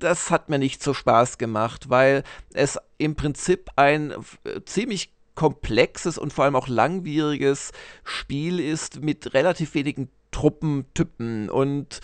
das 0.00 0.30
hat 0.30 0.48
mir 0.48 0.58
nicht 0.58 0.82
so 0.82 0.92
Spaß 0.92 1.38
gemacht, 1.38 1.88
weil 1.88 2.24
es 2.52 2.78
im 3.02 3.16
Prinzip 3.16 3.70
ein 3.76 4.12
äh, 4.44 4.60
ziemlich 4.64 5.12
komplexes 5.34 6.18
und 6.18 6.32
vor 6.32 6.44
allem 6.44 6.56
auch 6.56 6.68
langwieriges 6.68 7.72
Spiel 8.04 8.60
ist 8.60 9.02
mit 9.02 9.34
relativ 9.34 9.74
wenigen 9.74 10.10
Truppentypen. 10.30 11.50
Und 11.50 12.00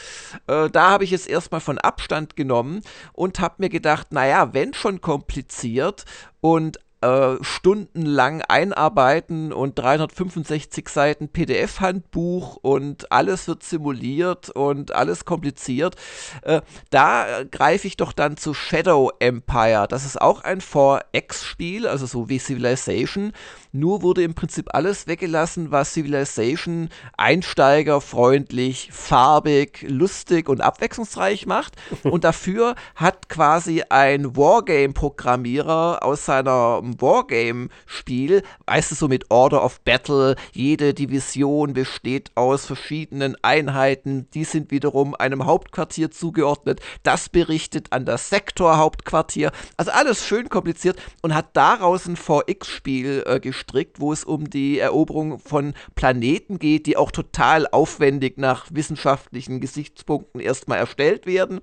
äh, 0.47 0.69
da 0.71 0.91
habe 0.91 1.05
ich 1.05 1.13
es 1.13 1.27
erstmal 1.27 1.61
von 1.61 1.79
Abstand 1.79 2.37
genommen 2.37 2.83
und 3.13 3.41
habe 3.41 3.57
mir 3.59 3.69
gedacht, 3.69 4.13
naja, 4.13 4.55
wenn 4.55 4.75
schon 4.75 5.01
kompliziert 5.01 6.05
und 6.41 6.79
äh, 7.01 7.37
stundenlang 7.43 8.43
einarbeiten 8.43 9.53
und 9.53 9.79
365 9.79 10.89
Seiten 10.89 11.29
PDF-Handbuch 11.29 12.57
und 12.57 13.13
alles 13.13 13.47
wird 13.47 13.63
simuliert 13.63 14.51
und 14.51 14.93
alles 14.93 15.25
kompliziert. 15.25 15.95
Äh, 16.43 16.61
da 16.91 17.45
greife 17.51 17.87
ich 17.87 17.97
doch 17.97 18.13
dann 18.13 18.37
zu 18.37 18.53
Shadow 18.53 19.13
Empire. 19.21 19.87
Das 19.89 20.05
ist 20.05 20.21
auch 20.21 20.43
ein 20.43 20.61
4X-Spiel, 20.61 21.87
also 21.87 22.07
so 22.07 22.29
wie 22.29 22.39
Civilization. 22.39 23.33
Nur 23.71 24.03
wurde 24.03 24.23
im 24.23 24.35
Prinzip 24.35 24.75
alles 24.75 25.07
weggelassen, 25.07 25.71
was 25.71 25.93
Civilization 25.93 26.89
einsteigerfreundlich, 27.17 28.91
farbig, 28.93 29.85
lustig 29.89 30.49
und 30.49 30.63
abwechslungsreich 30.63 31.47
macht. 31.47 31.77
Und 32.03 32.25
dafür 32.25 32.75
hat 32.95 33.29
quasi 33.29 33.83
ein 33.89 34.37
Wargame-Programmierer 34.37 36.03
aus 36.03 36.25
seiner 36.25 36.81
Wargame-Spiel, 36.99 38.43
weißt 38.67 38.91
du, 38.91 38.95
so 38.95 39.09
mit 39.09 39.31
Order 39.31 39.65
of 39.65 39.81
Battle, 39.83 40.37
jede 40.53 40.95
Division 40.95 41.73
besteht 41.73 42.31
aus 42.35 42.67
verschiedenen 42.67 43.37
Einheiten, 43.43 44.29
die 44.33 44.45
sind 44.45 44.71
wiederum 44.71 45.15
einem 45.15 45.45
Hauptquartier 45.45 46.11
zugeordnet, 46.11 46.81
das 47.03 47.29
berichtet 47.29 47.93
an 47.93 48.05
das 48.05 48.31
Sektorhauptquartier, 48.31 49.53
also 49.77 49.91
alles 49.91 50.27
schön 50.27 50.49
kompliziert 50.49 50.99
und 51.23 51.35
hat 51.35 51.57
daraus 51.57 52.07
ein 52.07 52.17
VX-Spiel 52.17 53.25
äh, 53.27 53.41
gestrickt, 53.41 54.01
wo 54.01 54.13
es 54.13 54.25
um 54.25 54.49
die 54.49 54.79
Eroberung 54.79 55.39
von 55.39 55.75
Planeten 55.95 56.59
geht, 56.59 56.87
die 56.87 56.97
auch 56.97 57.11
total 57.11 57.67
aufwendig 57.67 58.39
nach 58.39 58.67
wissenschaftlichen 58.71 59.61
Gesichtspunkten 59.61 60.41
erstmal 60.41 60.79
erstellt 60.79 61.27
werden. 61.27 61.61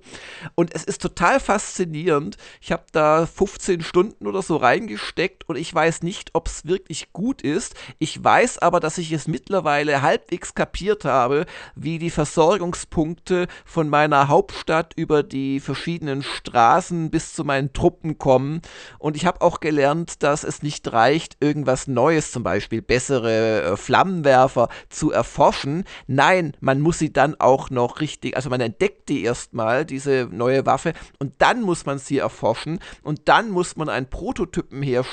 Und 0.54 0.74
es 0.74 0.84
ist 0.84 1.02
total 1.02 1.40
faszinierend. 1.40 2.36
Ich 2.60 2.72
habe 2.72 2.84
da 2.92 3.26
15 3.26 3.82
Stunden 3.82 4.26
oder 4.26 4.42
so 4.42 4.56
reingesteckt 4.56 5.15
steckt 5.16 5.48
und 5.48 5.56
ich 5.56 5.74
weiß 5.74 6.02
nicht, 6.02 6.30
ob 6.34 6.46
es 6.46 6.66
wirklich 6.66 7.10
gut 7.14 7.40
ist. 7.40 7.74
Ich 7.98 8.22
weiß 8.22 8.58
aber, 8.58 8.80
dass 8.80 8.98
ich 8.98 9.12
es 9.12 9.26
mittlerweile 9.26 10.02
halbwegs 10.02 10.54
kapiert 10.54 11.06
habe, 11.06 11.46
wie 11.74 11.98
die 11.98 12.10
Versorgungspunkte 12.10 13.46
von 13.64 13.88
meiner 13.88 14.28
Hauptstadt 14.28 14.92
über 14.94 15.22
die 15.22 15.60
verschiedenen 15.60 16.22
Straßen 16.22 17.10
bis 17.10 17.32
zu 17.32 17.44
meinen 17.44 17.72
Truppen 17.72 18.18
kommen. 18.18 18.60
Und 18.98 19.16
ich 19.16 19.24
habe 19.24 19.40
auch 19.40 19.60
gelernt, 19.60 20.22
dass 20.22 20.44
es 20.44 20.62
nicht 20.62 20.92
reicht, 20.92 21.38
irgendwas 21.40 21.86
Neues, 21.86 22.30
zum 22.30 22.42
Beispiel 22.42 22.82
bessere 22.82 23.62
äh, 23.62 23.76
Flammenwerfer 23.78 24.68
zu 24.90 25.12
erforschen. 25.12 25.84
Nein, 26.06 26.54
man 26.60 26.82
muss 26.82 26.98
sie 26.98 27.10
dann 27.10 27.36
auch 27.40 27.70
noch 27.70 28.02
richtig, 28.02 28.36
also 28.36 28.50
man 28.50 28.60
entdeckt 28.60 29.08
die 29.08 29.22
erstmal, 29.22 29.86
diese 29.86 30.28
neue 30.30 30.66
Waffe, 30.66 30.92
und 31.18 31.32
dann 31.38 31.62
muss 31.62 31.86
man 31.86 31.96
sie 31.96 32.18
erforschen 32.18 32.80
und 33.02 33.30
dann 33.30 33.48
muss 33.48 33.76
man 33.76 33.88
einen 33.88 34.10
Prototypen 34.10 34.82
herstellen 34.82 35.05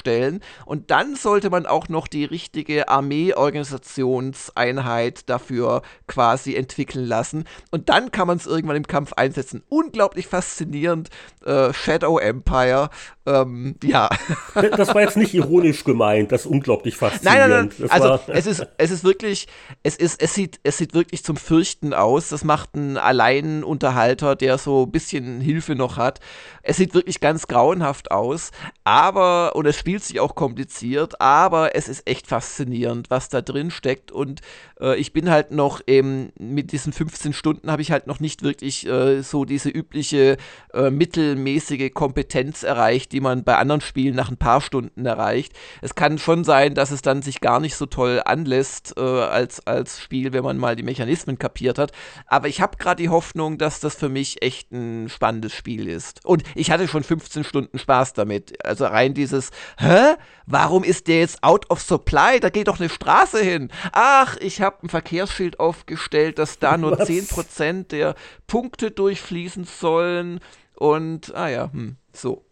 und 0.66 0.92
dann 0.92 1.16
sollte 1.16 1.50
man 1.50 1.66
auch 1.66 1.88
noch 1.90 2.08
die 2.08 2.26
richtige 2.26 2.90
Armeeorganisationseinheit 2.90 5.28
dafür 5.30 5.82
quasi 6.08 6.56
entwickeln 6.56 7.06
lassen 7.06 7.46
und 7.72 7.90
dann 7.90 8.12
kann 8.12 8.28
man 8.28 8.38
es 8.38 8.46
irgendwann 8.46 8.78
im 8.78 8.86
Kampf 8.88 9.14
einsetzen. 9.14 9.64
Unglaublich 9.70 10.28
faszinierend. 10.28 11.10
Äh, 11.46 11.74
Shadow 11.74 12.20
Empire 12.20 12.90
ähm, 13.26 13.76
ja. 13.84 14.10
Das 14.54 14.94
war 14.94 15.02
jetzt 15.02 15.18
nicht 15.18 15.34
ironisch 15.34 15.84
gemeint, 15.84 16.32
das 16.32 16.42
ist 16.42 16.48
unglaublich 16.48 16.98
faszinierend. 16.98 17.50
Nein, 17.50 17.50
nein, 17.50 17.72
nein. 17.78 17.90
also 17.90 18.20
es 18.28 18.46
ist, 18.46 18.68
es 18.78 18.92
ist 18.92 19.04
wirklich, 19.04 19.48
es 19.82 19.96
ist, 19.96 20.22
es 20.22 20.34
sieht, 20.34 20.60
es 20.64 20.78
sieht 20.78 20.94
wirklich 20.94 21.24
zum 21.24 21.38
Fürchten 21.38 21.94
aus. 21.94 22.30
Das 22.30 22.44
macht 22.44 22.76
ein 22.76 22.98
Alleinunterhalter, 22.98 24.36
der 24.36 24.58
so 24.58 24.84
ein 24.84 24.92
bisschen 24.92 25.42
Hilfe 25.42 25.76
noch 25.76 25.98
hat. 25.98 26.20
Es 26.64 26.78
sieht 26.78 26.94
wirklich 26.94 27.20
ganz 27.20 27.48
grauenhaft 27.48 28.12
aus, 28.12 28.52
aber, 28.84 29.56
und 29.56 29.66
es 29.66 29.78
spielt 29.84 30.02
sich 30.02 30.22
auch 30.22 30.34
kompliziert, 30.34 31.20
aber 31.20 31.76
es 31.76 31.90
ist 31.90 32.08
echt 32.08 32.28
faszinierend, 32.28 33.10
was 33.10 33.28
da 33.28 33.42
drin 33.42 33.70
steckt. 33.70 34.14
Und 34.14 34.40
äh, 34.80 34.96
ich 34.96 35.12
bin 35.12 35.30
halt 35.30 35.52
noch 35.52 35.82
eben 35.88 36.32
mit 36.40 36.72
diesen 36.72 36.94
15 36.94 37.34
Stunden 37.34 37.70
habe 37.70 37.82
ich 37.82 37.92
halt 37.92 38.08
noch 38.08 38.22
nicht 38.22 38.44
wirklich 38.44 38.88
äh, 38.88 39.22
so 39.24 39.44
diese 39.44 39.68
übliche 39.68 40.38
äh, 40.74 40.90
mittelmäßige 40.90 41.94
Kompetenz 41.94 42.64
erreicht, 42.64 43.12
die 43.12 43.20
man 43.20 43.44
bei 43.44 43.58
anderen 43.58 43.82
Spielen 43.82 44.16
nach 44.16 44.32
ein 44.32 44.38
paar 44.38 44.62
Stunden 44.62 45.06
erreicht. 45.06 45.52
Es 45.82 45.96
kann 45.96 46.18
schon 46.18 46.46
sein, 46.46 46.76
dass 46.76 46.92
es 46.92 47.02
dann 47.02 47.22
sich 47.22 47.42
gar 47.42 47.60
nicht 47.60 47.76
so 47.76 47.86
toll 47.86 48.22
anlässt 48.24 48.94
äh, 48.96 49.02
als, 49.02 49.68
als 49.68 50.00
Spiel, 50.00 50.32
wenn 50.32 50.46
man 50.46 50.58
mal 50.58 50.78
die 50.78 50.84
Mechanismen 50.84 51.38
kapiert 51.38 51.78
hat. 51.78 51.92
Aber 52.28 52.48
ich 52.48 52.62
habe 52.62 52.78
gerade 52.78 53.04
die 53.04 53.10
Hoffnung, 53.10 53.58
dass 53.58 53.82
das 53.82 53.96
für 53.96 54.08
mich 54.08 54.44
echt 54.44 54.72
ein 54.72 55.10
spannendes 55.10 55.52
Spiel 55.52 55.90
ist. 55.90 56.24
Und 56.24 56.44
ich 56.56 56.72
hatte 56.72 56.88
schon 56.88 57.04
15 57.04 57.44
Stunden 57.44 57.78
Spaß 57.78 58.14
damit. 58.14 58.66
Also 58.66 58.86
rein 58.86 59.14
dieses, 59.14 59.52
hä? 59.78 60.16
Warum 60.46 60.84
ist 60.84 61.08
der 61.08 61.20
jetzt 61.20 61.44
out 61.44 61.70
of 61.70 61.82
supply? 61.82 62.40
Da 62.40 62.50
geht 62.50 62.68
doch 62.68 62.80
eine 62.80 62.90
Straße 62.90 63.42
hin. 63.42 63.70
Ach, 63.92 64.36
ich 64.38 64.62
habe 64.62 64.84
ein 64.84 64.90
Verkehrsschild 64.90 65.60
aufgestellt, 65.60 66.38
dass 66.40 66.60
da 66.60 66.78
nur 66.78 67.00
Was? 67.00 67.10
10% 67.10 67.88
der 67.88 68.16
Punkte 68.48 68.92
durchfließen 68.92 69.66
sollen. 69.66 70.40
Und, 70.76 71.34
ah 71.36 71.50
ja, 71.50 71.72
hm, 71.72 71.98
so. 72.12 72.46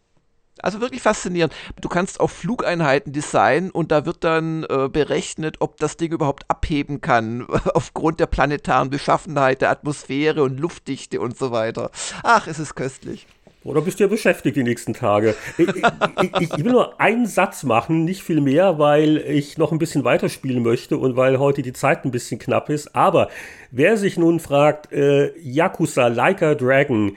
Also 0.60 0.80
wirklich 0.80 1.02
faszinierend. 1.02 1.52
Du 1.80 1.88
kannst 1.88 2.20
auch 2.20 2.30
Flugeinheiten 2.30 3.12
designen 3.12 3.70
und 3.70 3.90
da 3.90 4.06
wird 4.06 4.22
dann 4.22 4.64
äh, 4.64 4.88
berechnet, 4.88 5.56
ob 5.60 5.78
das 5.78 5.96
Ding 5.96 6.12
überhaupt 6.12 6.48
abheben 6.48 7.00
kann, 7.00 7.46
aufgrund 7.74 8.20
der 8.20 8.26
planetaren 8.26 8.90
Beschaffenheit, 8.90 9.60
der 9.60 9.70
Atmosphäre 9.70 10.42
und 10.42 10.60
Luftdichte 10.60 11.20
und 11.20 11.36
so 11.36 11.50
weiter. 11.50 11.90
Ach, 12.22 12.46
es 12.46 12.58
ist 12.58 12.74
köstlich. 12.74 13.26
Oder 13.64 13.80
bist 13.80 14.00
du 14.00 14.04
ja 14.04 14.08
beschäftigt 14.08 14.56
die 14.56 14.64
nächsten 14.64 14.92
Tage? 14.92 15.34
Ich, 15.56 15.68
ich, 15.68 16.40
ich, 16.40 16.64
will 16.64 16.72
nur 16.72 17.00
einen 17.00 17.26
Satz 17.26 17.62
machen, 17.62 18.04
nicht 18.04 18.22
viel 18.22 18.40
mehr, 18.40 18.78
weil 18.78 19.18
ich 19.18 19.56
noch 19.56 19.70
ein 19.70 19.78
bisschen 19.78 20.04
weiterspielen 20.04 20.62
möchte 20.62 20.96
und 20.96 21.16
weil 21.16 21.38
heute 21.38 21.62
die 21.62 21.72
Zeit 21.72 22.04
ein 22.04 22.10
bisschen 22.10 22.40
knapp 22.40 22.70
ist. 22.70 22.96
Aber 22.96 23.28
wer 23.70 23.96
sich 23.96 24.16
nun 24.18 24.40
fragt, 24.40 24.92
äh, 24.92 25.32
Yakuza 25.38 26.08
Like 26.08 26.42
a 26.42 26.54
Dragon, 26.54 27.16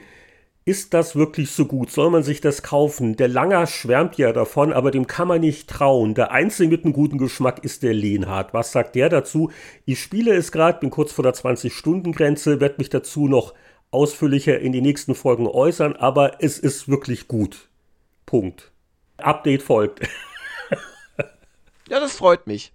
ist 0.68 0.94
das 0.94 1.14
wirklich 1.14 1.52
so 1.52 1.66
gut? 1.66 1.92
Soll 1.92 2.10
man 2.10 2.24
sich 2.24 2.40
das 2.40 2.64
kaufen? 2.64 3.14
Der 3.14 3.28
Langer 3.28 3.68
schwärmt 3.68 4.18
ja 4.18 4.32
davon, 4.32 4.72
aber 4.72 4.90
dem 4.90 5.06
kann 5.06 5.28
man 5.28 5.40
nicht 5.40 5.70
trauen. 5.70 6.14
Der 6.14 6.32
Einzige 6.32 6.70
mit 6.70 6.84
einem 6.84 6.92
guten 6.92 7.18
Geschmack 7.18 7.62
ist 7.62 7.84
der 7.84 7.94
Lehnhardt. 7.94 8.52
Was 8.52 8.72
sagt 8.72 8.96
der 8.96 9.08
dazu? 9.08 9.52
Ich 9.84 10.00
spiele 10.00 10.34
es 10.34 10.50
gerade, 10.50 10.80
bin 10.80 10.90
kurz 10.90 11.12
vor 11.12 11.22
der 11.22 11.34
20-Stunden-Grenze, 11.34 12.60
werde 12.60 12.76
mich 12.78 12.90
dazu 12.90 13.28
noch 13.28 13.54
ausführlicher 13.90 14.58
in 14.58 14.72
die 14.72 14.80
nächsten 14.80 15.14
Folgen 15.14 15.46
äußern, 15.46 15.96
aber 15.96 16.42
es 16.42 16.58
ist 16.58 16.88
wirklich 16.88 17.28
gut. 17.28 17.68
Punkt. 18.26 18.72
Update 19.18 19.62
folgt. 19.62 20.00
ja, 21.88 22.00
das 22.00 22.16
freut 22.16 22.46
mich. 22.46 22.72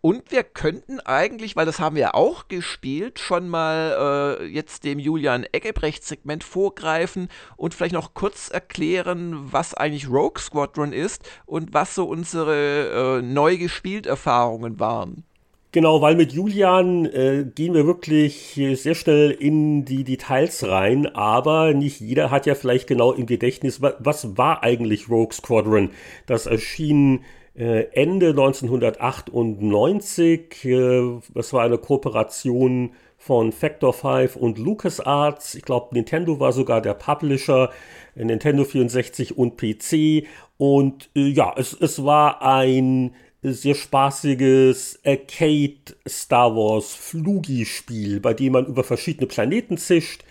Und 0.00 0.30
wir 0.30 0.44
könnten 0.44 1.00
eigentlich, 1.00 1.56
weil 1.56 1.66
das 1.66 1.80
haben 1.80 1.96
wir 1.96 2.14
auch 2.14 2.48
gespielt, 2.48 3.18
schon 3.18 3.48
mal 3.48 4.38
äh, 4.40 4.44
jetzt 4.46 4.84
dem 4.84 4.98
Julian 4.98 5.46
Eggebrecht-Segment 5.50 6.44
vorgreifen 6.44 7.28
und 7.56 7.74
vielleicht 7.74 7.94
noch 7.94 8.14
kurz 8.14 8.50
erklären, 8.50 9.52
was 9.52 9.74
eigentlich 9.74 10.08
Rogue 10.08 10.38
Squadron 10.38 10.92
ist 10.92 11.28
und 11.46 11.72
was 11.72 11.94
so 11.94 12.04
unsere 12.04 13.18
äh, 13.18 13.22
neu 13.22 13.56
gespielt 13.56 14.06
Erfahrungen 14.06 14.78
waren. 14.78 15.24
Genau, 15.72 16.02
weil 16.02 16.16
mit 16.16 16.32
Julian 16.32 17.06
äh, 17.06 17.46
gehen 17.54 17.74
wir 17.74 17.86
wirklich 17.86 18.60
sehr 18.74 18.96
schnell 18.96 19.30
in 19.30 19.84
die 19.84 20.02
Details 20.02 20.66
rein, 20.66 21.06
aber 21.06 21.74
nicht 21.74 22.00
jeder 22.00 22.32
hat 22.32 22.44
ja 22.46 22.56
vielleicht 22.56 22.88
genau 22.88 23.12
im 23.12 23.26
Gedächtnis, 23.26 23.80
was, 23.80 24.36
war 24.36 24.64
eigentlich 24.64 25.08
Rogue 25.08 25.32
Squadron? 25.32 25.90
Das 26.26 26.46
erschien 26.46 27.20
äh, 27.54 27.84
Ende 27.92 28.30
1998. 28.30 30.64
Äh, 30.64 31.20
das 31.34 31.52
war 31.52 31.62
eine 31.62 31.78
Kooperation 31.78 32.90
von 33.16 33.52
Factor 33.52 33.92
5 33.92 34.34
und 34.34 34.58
LucasArts. 34.58 35.54
Ich 35.54 35.62
glaube, 35.62 35.94
Nintendo 35.94 36.40
war 36.40 36.52
sogar 36.52 36.80
der 36.80 36.94
Publisher, 36.94 37.70
äh, 38.16 38.24
Nintendo 38.24 38.64
64 38.64 39.38
und 39.38 39.56
PC. 39.56 40.26
Und 40.56 41.10
ja, 41.14 41.54
es, 41.56 41.74
es 41.74 42.04
war 42.04 42.42
ein 42.42 43.14
sehr 43.42 43.74
spaßiges 43.74 45.00
Arcade 45.04 45.96
Star 46.06 46.54
Wars 46.54 46.94
Flugi-Spiel, 46.94 48.20
bei 48.20 48.34
dem 48.34 48.52
man 48.52 48.66
über 48.66 48.84
verschiedene 48.84 49.26
Planeten 49.26 49.78
zischt 49.78 50.24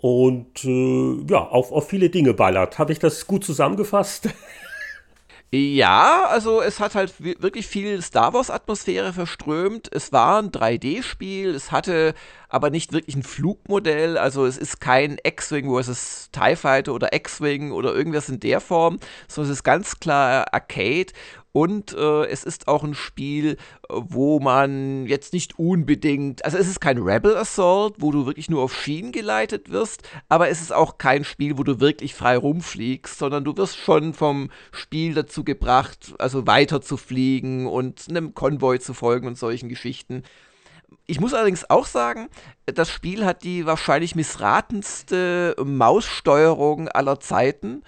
und 0.00 0.64
äh, 0.64 1.24
ja, 1.28 1.46
auf, 1.46 1.72
auf 1.72 1.88
viele 1.88 2.10
Dinge 2.10 2.34
ballert. 2.34 2.78
Habe 2.78 2.92
ich 2.92 2.98
das 2.98 3.26
gut 3.26 3.44
zusammengefasst? 3.44 4.28
Ja, 5.52 6.26
also 6.26 6.62
es 6.62 6.78
hat 6.78 6.94
halt 6.94 7.12
wirklich 7.18 7.66
viel 7.66 8.00
Star 8.02 8.32
Wars-Atmosphäre 8.32 9.12
verströmt. 9.12 9.88
Es 9.92 10.12
war 10.12 10.40
ein 10.40 10.52
3D-Spiel, 10.52 11.56
es 11.56 11.72
hatte 11.72 12.14
aber 12.48 12.70
nicht 12.70 12.92
wirklich 12.92 13.16
ein 13.16 13.24
Flugmodell. 13.24 14.16
Also 14.16 14.46
es 14.46 14.56
ist 14.56 14.80
kein 14.80 15.18
X-Wing 15.20 15.68
versus 15.68 16.28
TIE 16.30 16.54
Fighter 16.54 16.94
oder 16.94 17.12
X-Wing 17.12 17.72
oder 17.72 17.92
irgendwas 17.92 18.28
in 18.28 18.38
der 18.38 18.60
Form, 18.60 19.00
sondern 19.26 19.50
es 19.50 19.58
ist 19.58 19.64
ganz 19.64 19.98
klar 19.98 20.54
Arcade. 20.54 21.12
Und 21.52 21.94
äh, 21.94 22.26
es 22.26 22.44
ist 22.44 22.68
auch 22.68 22.84
ein 22.84 22.94
Spiel, 22.94 23.56
wo 23.88 24.38
man 24.38 25.06
jetzt 25.06 25.32
nicht 25.32 25.58
unbedingt, 25.58 26.44
also 26.44 26.56
es 26.56 26.68
ist 26.68 26.80
kein 26.80 26.98
Rebel 26.98 27.36
Assault, 27.36 27.96
wo 27.98 28.12
du 28.12 28.26
wirklich 28.26 28.48
nur 28.48 28.62
auf 28.62 28.74
Schienen 28.74 29.10
geleitet 29.10 29.70
wirst, 29.70 30.08
aber 30.28 30.48
es 30.48 30.60
ist 30.60 30.72
auch 30.72 30.98
kein 30.98 31.24
Spiel, 31.24 31.58
wo 31.58 31.64
du 31.64 31.80
wirklich 31.80 32.14
frei 32.14 32.36
rumfliegst, 32.36 33.18
sondern 33.18 33.42
du 33.44 33.56
wirst 33.56 33.78
schon 33.78 34.14
vom 34.14 34.50
Spiel 34.70 35.14
dazu 35.14 35.42
gebracht, 35.42 36.14
also 36.18 36.46
weiter 36.46 36.80
zu 36.80 36.96
fliegen 36.96 37.66
und 37.66 38.06
einem 38.08 38.34
Konvoi 38.34 38.78
zu 38.78 38.94
folgen 38.94 39.26
und 39.26 39.36
solchen 39.36 39.68
Geschichten. 39.68 40.22
Ich 41.06 41.20
muss 41.20 41.34
allerdings 41.34 41.68
auch 41.68 41.86
sagen, 41.86 42.28
das 42.66 42.88
Spiel 42.88 43.24
hat 43.24 43.42
die 43.42 43.66
wahrscheinlich 43.66 44.14
missratenste 44.14 45.56
Maussteuerung 45.64 46.88
aller 46.88 47.18
Zeiten. 47.18 47.82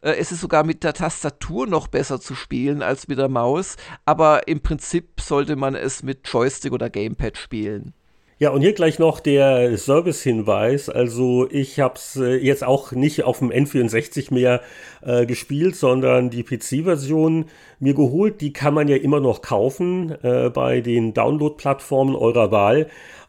Äh, 0.00 0.12
es 0.12 0.32
ist 0.32 0.40
sogar 0.40 0.64
mit 0.64 0.84
der 0.84 0.94
Tastatur 0.94 1.66
noch 1.66 1.88
besser 1.88 2.20
zu 2.20 2.34
spielen 2.34 2.82
als 2.82 3.08
mit 3.08 3.18
der 3.18 3.28
Maus, 3.28 3.76
aber 4.04 4.48
im 4.48 4.60
Prinzip 4.60 5.20
sollte 5.20 5.56
man 5.56 5.74
es 5.74 6.02
mit 6.02 6.26
Joystick 6.28 6.72
oder 6.72 6.90
Gamepad 6.90 7.36
spielen. 7.36 7.94
Ja, 8.40 8.50
und 8.50 8.60
hier 8.60 8.72
gleich 8.72 9.00
noch 9.00 9.18
der 9.18 9.76
Service-Hinweis. 9.76 10.88
Also 10.88 11.48
ich 11.50 11.80
habe 11.80 11.94
es 11.96 12.14
äh, 12.14 12.36
jetzt 12.36 12.62
auch 12.62 12.92
nicht 12.92 13.24
auf 13.24 13.40
dem 13.40 13.50
N64 13.50 14.32
mehr 14.32 14.60
äh, 15.02 15.26
gespielt, 15.26 15.74
sondern 15.74 16.30
die 16.30 16.44
PC-Version 16.44 17.46
mir 17.80 17.94
geholt. 17.94 18.40
Die 18.40 18.52
kann 18.52 18.74
man 18.74 18.86
ja 18.86 18.94
immer 18.94 19.18
noch 19.18 19.42
kaufen 19.42 20.14
äh, 20.22 20.50
bei 20.50 20.80
den 20.80 21.14
Download-Plattformen 21.14 22.14
eurer 22.14 22.52
Wahl. 22.52 22.86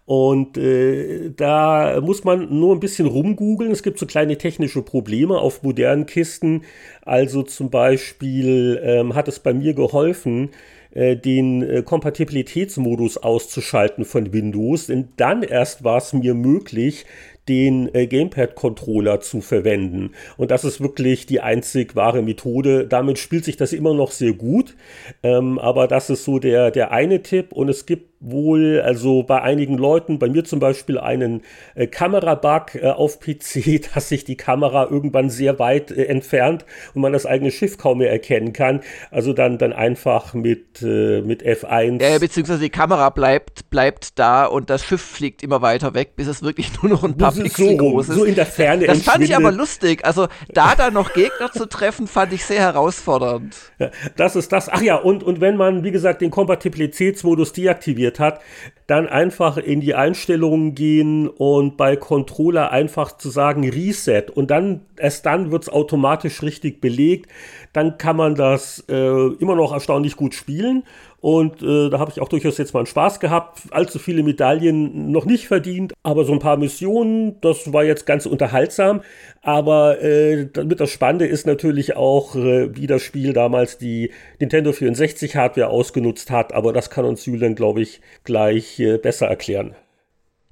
Und 0.10 0.58
äh, 0.58 1.30
da 1.36 2.02
muss 2.02 2.24
man 2.24 2.60
nur 2.60 2.76
ein 2.76 2.80
bisschen 2.80 3.06
rumgoogeln. 3.06 3.70
Es 3.70 3.84
gibt 3.84 4.00
so 4.00 4.08
kleine 4.08 4.40
technische 4.40 4.82
Probleme 4.82 5.38
auf 5.38 5.62
modernen 5.62 6.08
Kisten. 6.08 6.64
Also 7.04 7.44
zum 7.44 7.70
Beispiel 7.70 8.82
ähm, 8.84 9.14
hat 9.14 9.28
es 9.28 9.38
bei 9.40 9.54
mir 9.54 9.76
geholfen, 9.76 10.50
äh, 10.90 11.16
den 11.16 11.62
äh, 11.62 11.84
Kompatibilitätsmodus 11.84 13.18
auszuschalten 13.18 14.04
von 14.04 14.34
Windows. 14.34 14.88
Denn 14.88 15.10
dann 15.16 15.44
erst 15.44 15.84
war 15.84 15.98
es 15.98 16.12
mir 16.12 16.34
möglich, 16.34 17.06
den 17.48 17.94
äh, 17.94 18.08
Gamepad-Controller 18.08 19.20
zu 19.20 19.42
verwenden. 19.42 20.14
Und 20.38 20.50
das 20.50 20.66
ist 20.66 20.82
wirklich 20.82 21.28
die 21.28 21.42
einzig 21.42 21.96
wahre 21.96 22.24
Methode. 22.24 22.88
Damit 22.88 23.20
spielt 23.20 23.46
sich 23.46 23.58
das 23.58 23.74
immer 23.74 23.94
noch 23.94 24.10
sehr 24.10 24.34
gut. 24.34 24.76
Ähm, 25.22 25.60
aber 25.60 25.88
das 25.88 26.10
ist 26.10 26.24
so 26.24 26.40
der, 26.40 26.72
der 26.72 26.92
eine 26.92 27.22
Tipp. 27.22 27.54
Und 27.54 27.70
es 27.70 27.86
gibt 27.86 28.09
wohl, 28.20 28.82
also 28.82 29.24
bei 29.24 29.42
einigen 29.42 29.78
Leuten, 29.78 30.20
bei 30.20 30.28
mir 30.28 30.44
zum 30.44 30.60
Beispiel 30.60 30.98
einen 30.98 31.42
äh, 31.76 31.88
Kamerabug 31.88 32.76
äh, 32.76 32.88
auf 32.88 33.20
PC, 33.20 33.82
dass 33.94 34.10
sich 34.10 34.26
die 34.26 34.36
Kamera 34.36 34.88
irgendwann 34.90 35.30
sehr 35.30 35.58
weit 35.60 35.92
äh, 35.92 36.06
entfernt 36.06 36.66
und 36.94 37.02
man 37.02 37.14
das 37.14 37.26
eigene 37.26 37.52
Schiff 37.52 37.78
kaum 37.78 38.00
mehr 38.00 38.12
erkennen 38.12 38.52
kann. 38.52 38.82
Also 39.10 39.32
dann, 39.32 39.58
dann 39.58 39.72
einfach 39.72 40.34
mit, 40.34 40.82
äh, 40.82 41.22
mit 41.22 41.46
F1. 41.46 42.02
Ja, 42.02 42.20
beziehungsweise 42.20 42.60
die 42.60 42.70
Kamera 42.70 43.10
bleibt, 43.10 43.70
bleibt 43.70 44.20
da 44.20 44.46
und 44.46 44.70
das 44.70 44.84
Schiff 44.84 45.02
fliegt 45.02 45.42
immer 45.42 45.62
weiter 45.62 45.94
weg, 45.94 46.16
bis 46.18 46.28
es 46.28 46.44
wirklich 46.44 46.72
nur 46.82 46.92
noch 46.92 47.04
ein 47.04 47.18
paar 47.18 47.32
Pixel 47.32 47.70
so, 47.70 47.78
groß 47.78 48.10
ist. 48.10 48.16
So 48.16 48.26
in 48.26 48.36
der 48.36 48.46
Ferne 48.46 48.86
Das 48.86 49.02
fand 49.02 49.24
ich 49.24 49.36
aber 49.36 49.52
lustig. 49.52 50.04
Also 50.04 50.28
da 50.54 50.76
dann 50.76 50.94
noch 50.94 51.14
Gegner 51.14 51.52
zu 51.54 51.68
treffen, 51.68 52.08
fand 52.08 52.34
ich 52.34 52.44
sehr 52.44 52.60
herausfordernd. 52.60 53.56
Ja, 53.80 53.92
das 54.18 54.36
ist 54.36 54.52
das. 54.52 54.68
Ach 54.68 54.82
ja, 54.82 54.96
und, 54.96 55.24
und 55.24 55.40
wenn 55.40 55.56
man, 55.56 55.86
wie 55.86 55.92
gesagt, 55.92 56.22
den 56.22 56.32
Kompatibilitätsmodus 56.32 57.54
deaktiviert 57.54 58.09
hat, 58.18 58.42
dann 58.88 59.08
einfach 59.08 59.58
in 59.58 59.82
die 59.82 59.94
Einstellungen 59.94 60.74
gehen 60.74 61.28
und 61.28 61.78
bei 61.78 61.96
Controller 61.96 62.72
einfach 62.72 63.18
zu 63.18 63.30
sagen 63.30 63.70
Reset 63.70 64.32
und 64.34 64.50
dann 64.50 64.82
erst 64.98 65.28
dann 65.28 65.52
wird 65.52 65.64
es 65.64 65.70
automatisch 65.70 66.42
richtig 66.42 66.82
belegt. 66.82 67.30
Dann 67.74 68.00
kann 68.00 68.16
man 68.16 68.34
das 68.34 68.84
äh, 68.90 69.28
immer 69.34 69.56
noch 69.56 69.74
erstaunlich 69.74 70.16
gut 70.16 70.34
spielen 70.34 70.84
und 71.22 71.62
äh, 71.62 71.90
da 71.90 72.00
habe 72.00 72.12
ich 72.12 72.22
auch 72.22 72.30
durchaus 72.30 72.58
jetzt 72.58 72.74
mal 72.74 72.80
einen 72.80 72.88
Spaß 72.88 73.20
gehabt. 73.20 73.62
Allzu 73.72 74.00
viele 74.00 74.24
Medaillen 74.24 75.12
noch 75.12 75.26
nicht 75.26 75.48
verdient, 75.48 75.94
aber 76.02 76.24
so 76.24 76.32
ein 76.32 76.40
paar 76.40 76.56
Missionen, 76.56 77.40
das 77.42 77.74
war 77.74 77.84
jetzt 77.84 78.06
ganz 78.06 78.26
unterhaltsam. 78.26 79.02
Aber 79.42 80.02
äh, 80.02 80.48
damit 80.52 80.80
das 80.80 80.90
Spannende 80.90 81.26
ist 81.28 81.46
natürlich 81.46 81.98
auch, 81.98 82.36
äh, 82.36 82.76
wie 82.76 82.88
das 82.88 83.02
Spiel 83.02 83.34
damals 83.34 83.78
die 83.78 84.12
Nintendo 84.40 84.72
64 84.72 85.36
Hardware 85.36 85.70
ausgenutzt 85.70 86.32
hat. 86.32 86.54
Aber 86.54 86.72
das 86.72 86.90
kann 86.90 87.04
uns 87.04 87.26
Julian, 87.26 87.56
glaube 87.56 87.82
ich, 87.82 88.00
gleich 88.24 88.80
äh, 88.80 88.98
besser 88.98 89.28
erklären. 89.28 89.76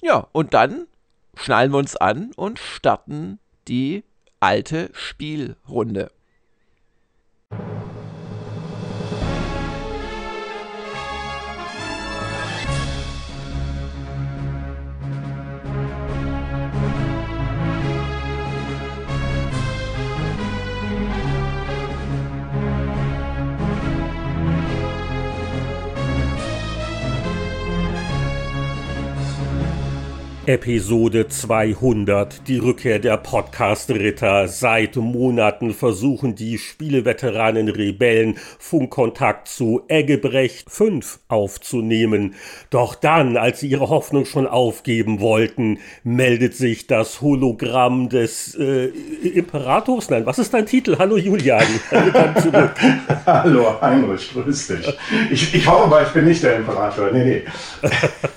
Ja, 0.01 0.27
und 0.33 0.53
dann 0.53 0.87
schnallen 1.35 1.71
wir 1.71 1.77
uns 1.77 1.95
an 1.95 2.31
und 2.35 2.59
starten 2.59 3.39
die 3.69 4.03
alte 4.41 4.89
Spielrunde. 4.93 6.11
Episode 30.47 31.27
200, 31.27 32.47
die 32.47 32.57
Rückkehr 32.57 32.99
der 32.99 33.17
Podcast-Ritter. 33.17 34.47
Seit 34.47 34.95
Monaten 34.95 35.73
versuchen 35.73 36.35
die 36.35 36.57
Spieleveteranen 36.57 37.67
Rebellen 37.67 38.37
Funkkontakt 38.57 39.49
zu 39.49 39.81
Eggebrecht 39.89 40.71
5 40.71 41.19
aufzunehmen. 41.27 42.35
Doch 42.69 42.95
dann, 42.95 43.35
als 43.35 43.59
sie 43.59 43.67
ihre 43.67 43.89
Hoffnung 43.89 44.23
schon 44.23 44.47
aufgeben 44.47 45.19
wollten, 45.19 45.79
meldet 46.05 46.55
sich 46.55 46.87
das 46.87 47.19
Hologramm 47.19 48.07
des 48.07 48.55
äh, 48.55 48.85
Imperators. 48.85 50.09
Nein, 50.09 50.25
was 50.25 50.39
ist 50.39 50.53
dein 50.53 50.65
Titel? 50.65 50.95
Hallo 50.97 51.17
Julian. 51.17 51.67
zurück. 52.41 52.71
Hallo 53.25 53.81
Heinrich, 53.81 54.31
grüß 54.31 54.67
dich. 54.67 54.97
Ich, 55.29 55.53
ich 55.53 55.67
hoffe 55.67 55.89
mal, 55.89 56.03
ich 56.03 56.13
bin 56.13 56.23
nicht 56.23 56.41
der 56.41 56.55
Imperator. 56.55 57.11
Nee, 57.11 57.25
nee. 57.25 57.41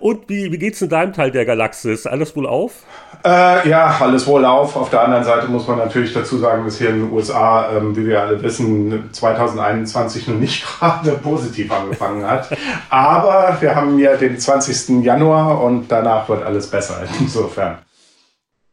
Und 0.00 0.28
wie, 0.28 0.52
wie 0.52 0.58
geht's 0.58 0.82
in 0.82 0.88
deinem 0.88 1.12
Teil 1.12 1.30
der 1.30 1.44
Galaxis? 1.44 2.06
Alles 2.06 2.36
wohl 2.36 2.46
auf? 2.46 2.84
Äh, 3.24 3.68
ja, 3.68 3.96
alles 4.00 4.26
wohl 4.26 4.44
auf. 4.44 4.76
Auf 4.76 4.90
der 4.90 5.02
anderen 5.02 5.24
Seite 5.24 5.48
muss 5.48 5.66
man 5.66 5.78
natürlich 5.78 6.12
dazu 6.12 6.38
sagen, 6.38 6.64
dass 6.64 6.78
hier 6.78 6.90
in 6.90 7.00
den 7.00 7.12
USA, 7.12 7.70
ähm, 7.76 7.96
wie 7.96 8.06
wir 8.06 8.22
alle 8.22 8.42
wissen, 8.42 9.10
2021 9.12 10.28
nun 10.28 10.40
nicht 10.40 10.64
gerade 10.78 11.12
positiv 11.12 11.72
angefangen 11.72 12.24
hat. 12.24 12.56
Aber 12.90 13.56
wir 13.60 13.74
haben 13.74 13.98
ja 13.98 14.16
den 14.16 14.38
20. 14.38 15.04
Januar 15.04 15.62
und 15.62 15.88
danach 15.88 16.28
wird 16.28 16.44
alles 16.44 16.70
besser. 16.70 17.02
Insofern. 17.20 17.78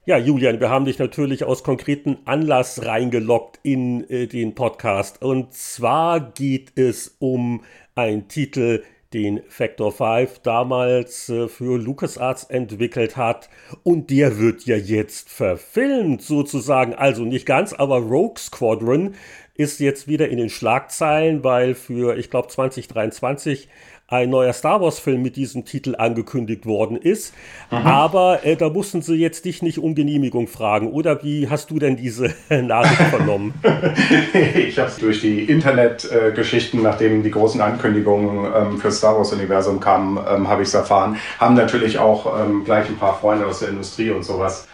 Ja, 0.07 0.19
Julian, 0.19 0.59
wir 0.59 0.69
haben 0.69 0.85
dich 0.85 0.99
natürlich 0.99 1.45
aus 1.45 1.63
konkreten 1.63 2.19
Anlass 2.25 2.85
reingeloggt 2.85 3.59
in 3.63 4.07
äh, 4.07 4.27
den 4.27 4.53
Podcast. 4.53 5.23
Und 5.23 5.53
zwar 5.53 6.19
geht 6.19 6.77
es 6.77 7.15
um 7.17 7.63
einen 7.95 8.27
Titel, 8.27 8.83
den 9.15 9.41
Factor 9.47 9.93
5 9.93 10.39
damals 10.39 11.29
äh, 11.29 11.47
für 11.47 11.79
LucasArts 11.79 12.43
entwickelt 12.43 13.15
hat. 13.15 13.49
Und 13.83 14.09
der 14.09 14.37
wird 14.37 14.65
ja 14.65 14.75
jetzt 14.75 15.29
verfilmt 15.29 16.21
sozusagen. 16.21 16.93
Also 16.93 17.23
nicht 17.23 17.45
ganz, 17.45 17.71
aber 17.71 17.99
Rogue 17.99 18.37
Squadron 18.37 19.15
ist 19.53 19.79
jetzt 19.79 20.09
wieder 20.09 20.27
in 20.27 20.37
den 20.37 20.49
Schlagzeilen, 20.49 21.45
weil 21.45 21.75
für, 21.75 22.17
ich 22.17 22.29
glaube, 22.29 22.49
2023 22.49 23.69
ein 24.07 24.29
neuer 24.29 24.53
Star 24.53 24.81
Wars-Film 24.81 25.23
mit 25.23 25.35
diesem 25.35 25.65
Titel 25.65 25.95
angekündigt 25.97 26.67
worden 26.67 26.95
ist. 26.95 27.33
Mhm. 27.71 27.77
Aber 27.77 28.45
äh, 28.45 28.55
da 28.55 28.69
mussten 28.69 29.01
sie 29.01 29.15
jetzt 29.15 29.45
dich 29.45 29.63
nicht 29.63 29.79
um 29.79 29.95
Genehmigung 29.95 30.47
fragen. 30.47 30.91
Oder 30.91 31.23
wie 31.23 31.49
hast 31.49 31.71
du 31.71 31.79
denn 31.79 31.95
diese 31.95 32.35
Nachricht 32.49 33.09
vernommen? 33.09 33.55
ich 34.33 34.77
habe 34.77 34.89
es 34.89 34.97
durch 34.97 35.21
die 35.21 35.45
Internetgeschichten, 35.45 36.83
nachdem 36.83 37.23
die 37.23 37.31
großen 37.31 37.59
Ankündigungen 37.61 38.45
ähm, 38.55 38.77
für 38.77 38.91
Star 38.91 39.17
Wars-Universum 39.17 39.79
kamen, 39.79 40.19
ähm, 40.29 40.47
habe 40.47 40.61
ich 40.61 40.67
es 40.67 40.75
erfahren. 40.75 41.17
Haben 41.39 41.55
natürlich 41.55 41.97
auch 41.97 42.39
ähm, 42.39 42.63
gleich 42.63 42.87
ein 42.87 42.97
paar 42.97 43.17
Freunde 43.17 43.47
aus 43.47 43.59
der 43.59 43.69
Industrie 43.69 44.11
und 44.11 44.23
sowas 44.23 44.67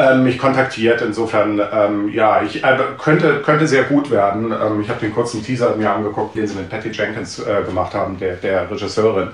ähm, 0.00 0.24
mich 0.24 0.38
kontaktiert. 0.38 1.02
Insofern, 1.02 1.60
ähm, 1.72 2.08
ja, 2.12 2.42
ich 2.42 2.64
äh, 2.64 2.78
könnte, 2.98 3.40
könnte 3.42 3.66
sehr 3.66 3.84
gut 3.84 4.10
werden. 4.10 4.52
Ähm, 4.52 4.80
ich 4.80 4.88
habe 4.88 5.00
den 5.00 5.14
kurzen 5.14 5.44
Teaser 5.44 5.76
mir 5.76 5.90
angeguckt, 5.90 6.36
den 6.36 6.46
sie 6.46 6.56
mit 6.56 6.70
Patty 6.70 6.90
Jenkins 6.90 7.38
äh, 7.38 7.62
gemacht 7.64 7.94
haben, 7.94 8.18
der, 8.18 8.36
der 8.36 8.70
Regisseurin. 8.70 9.30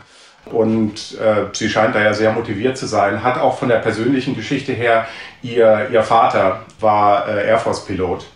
Und 0.47 1.19
äh, 1.21 1.47
sie 1.53 1.69
scheint 1.69 1.95
da 1.95 2.03
ja 2.03 2.15
sehr 2.15 2.33
motiviert 2.33 2.77
zu 2.77 2.87
sein. 2.87 3.23
Hat 3.23 3.39
auch 3.39 3.59
von 3.59 3.69
der 3.69 3.79
persönlichen 3.79 4.37
Geschichte 4.37 4.73
her, 4.73 5.07
ihr, 5.43 5.89
ihr 5.93 6.03
Vater 6.03 6.61
war 6.81 7.29
äh, 7.29 7.49
Air 7.49 7.59
Force-Pilot 7.59 8.27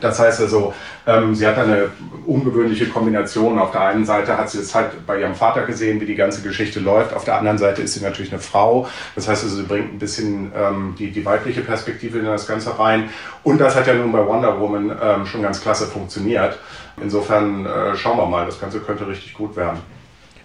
das 0.00 0.18
heißt 0.18 0.40
also, 0.40 0.74
ähm, 1.06 1.34
sie 1.34 1.46
hat 1.46 1.58
eine 1.58 1.90
ungewöhnliche 2.26 2.86
Kombination. 2.86 3.58
Auf 3.58 3.72
der 3.72 3.82
einen 3.82 4.04
Seite 4.04 4.36
hat 4.38 4.50
sie 4.50 4.58
es 4.58 4.74
halt 4.74 5.06
bei 5.06 5.20
ihrem 5.20 5.34
Vater 5.34 5.62
gesehen, 5.62 6.00
wie 6.00 6.06
die 6.06 6.14
ganze 6.14 6.42
Geschichte 6.42 6.80
läuft. 6.80 7.14
Auf 7.14 7.24
der 7.24 7.36
anderen 7.36 7.58
Seite 7.58 7.82
ist 7.82 7.94
sie 7.94 8.04
natürlich 8.04 8.32
eine 8.32 8.40
Frau. 8.40 8.86
Das 9.14 9.28
heißt 9.28 9.42
also, 9.44 9.56
sie 9.56 9.62
bringt 9.62 9.92
ein 9.94 9.98
bisschen 9.98 10.52
ähm, 10.56 10.94
die, 10.98 11.10
die 11.10 11.24
weibliche 11.24 11.62
Perspektive 11.62 12.18
in 12.18 12.26
das 12.26 12.46
Ganze 12.46 12.78
rein. 12.78 13.10
Und 13.42 13.60
das 13.60 13.74
hat 13.74 13.86
ja 13.86 13.94
nun 13.94 14.12
bei 14.12 14.24
Wonder 14.24 14.60
Woman 14.60 14.96
ähm, 15.02 15.26
schon 15.26 15.42
ganz 15.42 15.60
klasse 15.60 15.86
funktioniert. 15.86 16.58
Insofern 17.02 17.66
äh, 17.66 17.96
schauen 17.96 18.18
wir 18.18 18.26
mal, 18.26 18.46
das 18.46 18.60
Ganze 18.60 18.80
könnte 18.80 19.06
richtig 19.06 19.34
gut 19.34 19.56
werden. 19.56 19.80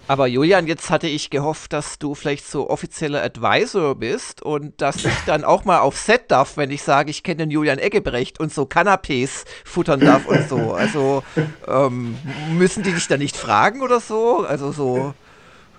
Aber 0.08 0.26
Julian, 0.26 0.66
jetzt 0.66 0.88
hatte 0.88 1.06
ich 1.06 1.28
gehofft, 1.28 1.74
dass 1.74 1.98
du 1.98 2.14
vielleicht 2.14 2.50
so 2.50 2.70
offizieller 2.70 3.22
Advisor 3.22 3.94
bist 3.94 4.40
und 4.40 4.80
dass 4.80 5.04
ich 5.04 5.12
dann 5.26 5.44
auch 5.44 5.66
mal 5.66 5.80
auf 5.80 5.98
Set 5.98 6.30
darf, 6.30 6.56
wenn 6.56 6.70
ich 6.70 6.82
sage, 6.82 7.10
ich 7.10 7.22
kenne 7.22 7.36
den 7.36 7.50
Julian 7.50 7.78
Eggebrecht 7.78 8.40
und 8.40 8.52
so 8.52 8.62
Canapés 8.62 9.44
futtern 9.66 10.00
darf 10.00 10.24
und 10.26 10.48
so. 10.48 10.72
Also 10.72 11.22
ähm, 11.68 12.16
müssen 12.56 12.82
die 12.82 12.92
dich 12.92 13.06
da 13.06 13.18
nicht 13.18 13.36
fragen 13.36 13.82
oder 13.82 14.00
so? 14.00 14.46
Also 14.48 14.72
so. 14.72 15.12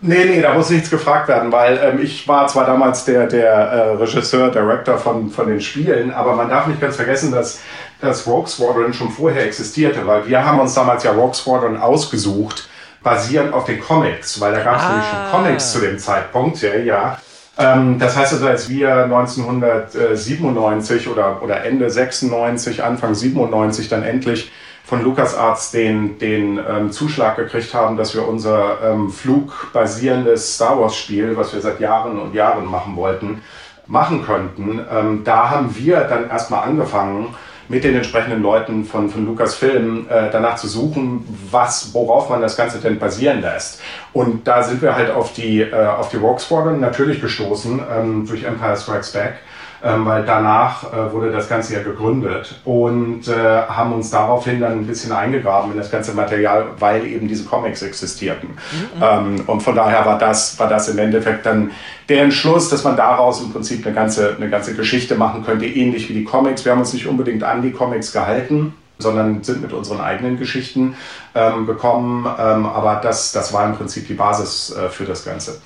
Nee, 0.02 0.26
nee, 0.26 0.42
da 0.42 0.54
muss 0.54 0.70
nichts 0.70 0.92
gefragt 0.92 1.28
werden, 1.28 1.52
weil 1.52 1.80
ähm, 1.84 2.00
ich 2.00 2.28
war 2.28 2.48
zwar 2.48 2.68
damals 2.68 3.06
der, 3.06 3.26
der 3.26 3.52
äh, 3.52 3.90
Regisseur, 3.96 4.52
Director 4.52 5.00
von, 5.00 5.32
von 5.32 5.48
den 5.48 5.60
Spielen, 5.60 6.12
aber 6.12 6.36
man 6.36 6.50
darf 6.50 6.68
nicht 6.68 6.80
ganz 6.80 6.98
vergessen, 6.98 7.32
dass 7.32 7.62
das 8.00 8.28
Rogue 8.28 8.48
Squadron 8.48 8.94
schon 8.94 9.10
vorher 9.10 9.44
existierte, 9.46 10.06
weil 10.06 10.28
wir 10.28 10.46
haben 10.46 10.60
uns 10.60 10.76
damals 10.76 11.04
ja 11.04 11.12
Rogue 11.14 11.34
Squadron 11.34 11.78
ausgesucht 11.78 12.70
basierend 13.04 13.54
auf 13.54 13.66
den 13.66 13.80
Comics, 13.80 14.42
weil 14.42 14.54
da 14.54 14.64
gab 14.64 14.78
es 14.78 14.84
ah. 14.84 14.90
nämlich 14.90 15.08
schon 15.08 15.32
Comics 15.32 15.72
zu 15.72 15.80
dem 15.80 15.98
Zeitpunkt, 15.98 16.62
ja, 16.62 16.76
ja. 16.76 17.18
Ähm, 17.58 18.00
das 18.00 18.16
heißt 18.16 18.34
also, 18.34 18.48
als 18.48 18.70
wir 18.70 19.06
1997 19.06 21.10
oder, 21.10 21.42
oder 21.44 21.66
Ende 21.66 21.90
96, 21.90 22.84
Anfang 22.84 23.14
97 23.14 23.90
dann 23.90 24.04
endlich 24.04 24.52
von 24.90 25.04
LucasArts 25.04 25.72
den, 25.72 26.18
den 26.18 26.60
ähm, 26.68 26.92
Zuschlag 26.92 27.36
gekriegt 27.36 27.74
haben, 27.74 27.96
dass 27.96 28.16
wir 28.16 28.28
unser 28.28 28.80
ähm, 28.84 29.12
flugbasierendes 29.12 30.56
Star 30.56 30.80
Wars 30.80 30.96
Spiel, 30.96 31.38
was 31.38 31.54
wir 31.54 31.62
seit 31.62 31.80
Jahren 31.80 32.18
und 32.18 32.34
Jahren 32.34 32.66
machen 32.66 32.96
wollten, 32.96 33.44
machen 33.86 34.26
könnten. 34.26 34.84
Ähm, 34.92 35.24
da 35.24 35.52
haben 35.52 35.76
wir 35.76 36.02
dann 36.02 36.30
erstmal 36.30 36.64
angefangen, 36.64 37.36
mit 37.70 37.84
den 37.84 37.96
entsprechenden 37.96 38.42
Leuten 38.42 38.84
von, 38.84 39.10
von 39.10 39.26
Lucasfilm 39.26 40.08
äh, 40.10 40.30
danach 40.32 40.56
zu 40.56 40.68
suchen, 40.68 41.24
was, 41.52 41.94
worauf 41.94 42.30
man 42.30 42.42
das 42.42 42.58
Ganze 42.58 42.80
denn 42.80 43.00
basieren 43.00 43.42
lässt. 43.42 43.82
Und 44.12 44.48
da 44.48 44.64
sind 44.64 44.82
wir 44.82 44.96
halt 44.96 45.12
auf 45.12 45.34
die, 45.34 45.62
äh, 45.62 45.86
auf 45.86 46.10
die 46.10 46.18
Rogue 46.18 46.40
Squadron 46.40 46.80
natürlich 46.80 47.22
gestoßen 47.22 47.80
ähm, 47.96 48.26
durch 48.28 48.44
Empire 48.44 48.76
Strikes 48.76 49.12
Back 49.12 49.36
ähm, 49.84 50.06
weil 50.06 50.26
danach 50.26 50.92
äh, 50.92 51.12
wurde 51.12 51.32
das 51.32 51.48
Ganze 51.48 51.74
ja 51.74 51.84
gegründet 51.84 52.60
und 52.66 53.28
äh, 53.28 53.34
haben 53.34 53.94
uns 53.94 54.10
daraufhin 54.10 54.60
dann 54.60 54.74
ein 54.74 54.88
bisschen 54.88 55.12
eingegraben 55.12 55.72
in 55.72 55.78
das 55.78 55.90
ganze 55.90 56.14
Material, 56.14 56.68
weil 56.80 57.06
eben 57.06 57.28
diese 57.28 57.46
Comics 57.46 57.82
existierten. 57.82 58.50
Mhm. 58.50 59.02
Ähm, 59.02 59.44
und 59.48 59.62
von 59.62 59.76
daher 59.76 60.06
war 60.06 60.18
das, 60.18 60.60
war 60.60 60.68
das 60.68 60.90
im 60.90 60.98
Endeffekt 61.00 61.46
dann 61.46 61.72
der 62.10 62.24
Entschluss, 62.24 62.70
dass 62.70 62.84
man 62.84 62.98
daraus 62.98 63.42
im 63.42 63.52
Prinzip 63.52 63.86
eine 63.86 63.96
ganze, 63.96 64.36
eine 64.36 64.50
ganze 64.50 64.76
Geschichte 64.76 65.16
machen 65.16 65.46
könnte, 65.46 65.66
ähnlich 65.66 66.10
wie 66.10 66.14
die 66.14 66.24
Comics. 66.24 66.66
Wir 66.66 66.74
haben 66.74 66.80
uns 66.80 66.94
nicht 66.94 67.08
unbedingt 67.08 67.44
an 67.44 67.62
die 67.62 67.72
Comics 67.72 68.12
gehalten 68.12 68.74
sondern 69.02 69.44
sind 69.44 69.62
mit 69.62 69.72
unseren 69.74 70.02
eigenen 70.02 70.38
Geschichten 70.38 70.96
ähm, 71.34 71.66
gekommen. 71.66 72.26
Ähm, 72.38 72.66
aber 72.66 73.00
das, 73.02 73.32
das 73.32 73.54
war 73.54 73.66
im 73.66 73.76
Prinzip 73.76 74.08
die 74.08 74.14
Basis 74.14 74.76
äh, 74.76 74.90
für 74.90 75.06
das 75.06 75.24
Ganze. 75.24 75.62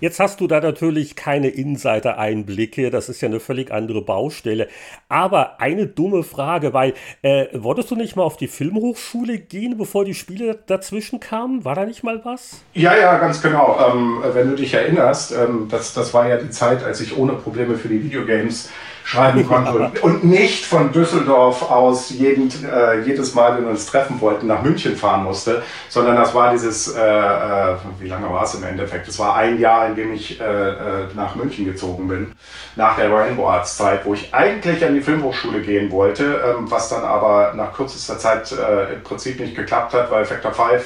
Jetzt 0.00 0.18
hast 0.18 0.40
du 0.40 0.46
da 0.46 0.60
natürlich 0.60 1.14
keine 1.14 1.48
Insider-Einblicke, 1.48 2.90
das 2.90 3.10
ist 3.10 3.20
ja 3.20 3.28
eine 3.28 3.38
völlig 3.38 3.70
andere 3.70 4.02
Baustelle. 4.02 4.68
Aber 5.08 5.60
eine 5.60 5.86
dumme 5.86 6.22
Frage, 6.22 6.72
weil 6.72 6.94
äh, 7.20 7.46
wolltest 7.52 7.90
du 7.90 7.96
nicht 7.96 8.16
mal 8.16 8.22
auf 8.22 8.38
die 8.38 8.48
Filmhochschule 8.48 9.38
gehen, 9.38 9.76
bevor 9.76 10.06
die 10.06 10.14
Spiele 10.14 10.58
dazwischen 10.66 11.20
kamen? 11.20 11.66
War 11.66 11.74
da 11.74 11.84
nicht 11.84 12.02
mal 12.02 12.24
was? 12.24 12.62
Ja, 12.72 12.96
ja, 12.96 13.18
ganz 13.18 13.42
genau. 13.42 13.78
Ähm, 13.78 14.22
wenn 14.32 14.48
du 14.48 14.56
dich 14.56 14.72
erinnerst, 14.72 15.32
ähm, 15.32 15.68
das, 15.70 15.92
das 15.92 16.14
war 16.14 16.28
ja 16.28 16.38
die 16.38 16.50
Zeit, 16.50 16.82
als 16.82 17.00
ich 17.00 17.16
ohne 17.18 17.34
Probleme 17.34 17.76
für 17.76 17.88
die 17.88 18.02
Videogames 18.02 18.70
schreiben 19.10 19.44
konnte 19.44 19.90
und 20.02 20.22
nicht 20.22 20.64
von 20.64 20.92
Düsseldorf 20.92 21.68
aus 21.68 22.10
jeden, 22.10 22.48
äh, 22.64 23.00
jedes 23.00 23.34
Mal, 23.34 23.56
wenn 23.56 23.64
wir 23.64 23.70
uns 23.70 23.86
treffen 23.86 24.20
wollten, 24.20 24.46
nach 24.46 24.62
München 24.62 24.94
fahren 24.94 25.24
musste, 25.24 25.64
sondern 25.88 26.14
das 26.14 26.32
war 26.32 26.52
dieses, 26.52 26.94
äh, 26.94 27.00
äh, 27.00 27.74
wie 27.98 28.06
lange 28.06 28.30
war 28.30 28.44
es 28.44 28.54
im 28.54 28.62
Endeffekt? 28.62 29.08
Es 29.08 29.18
war 29.18 29.34
ein 29.34 29.58
Jahr, 29.58 29.88
in 29.88 29.96
dem 29.96 30.12
ich 30.12 30.40
äh, 30.40 30.44
äh, 30.44 30.74
nach 31.16 31.34
München 31.34 31.64
gezogen 31.64 32.06
bin, 32.06 32.32
nach 32.76 32.94
der 32.96 33.12
Rainbow 33.12 33.48
Arts 33.48 33.76
Zeit, 33.76 34.04
wo 34.04 34.14
ich 34.14 34.32
eigentlich 34.32 34.84
an 34.84 34.94
die 34.94 35.00
Filmhochschule 35.00 35.60
gehen 35.60 35.90
wollte, 35.90 36.56
ähm, 36.56 36.70
was 36.70 36.88
dann 36.88 37.02
aber 37.02 37.54
nach 37.56 37.72
kürzester 37.72 38.16
Zeit 38.16 38.52
äh, 38.52 38.94
im 38.94 39.02
Prinzip 39.02 39.40
nicht 39.40 39.56
geklappt 39.56 39.92
hat, 39.92 40.12
weil 40.12 40.24
Factor 40.24 40.52
5 40.52 40.84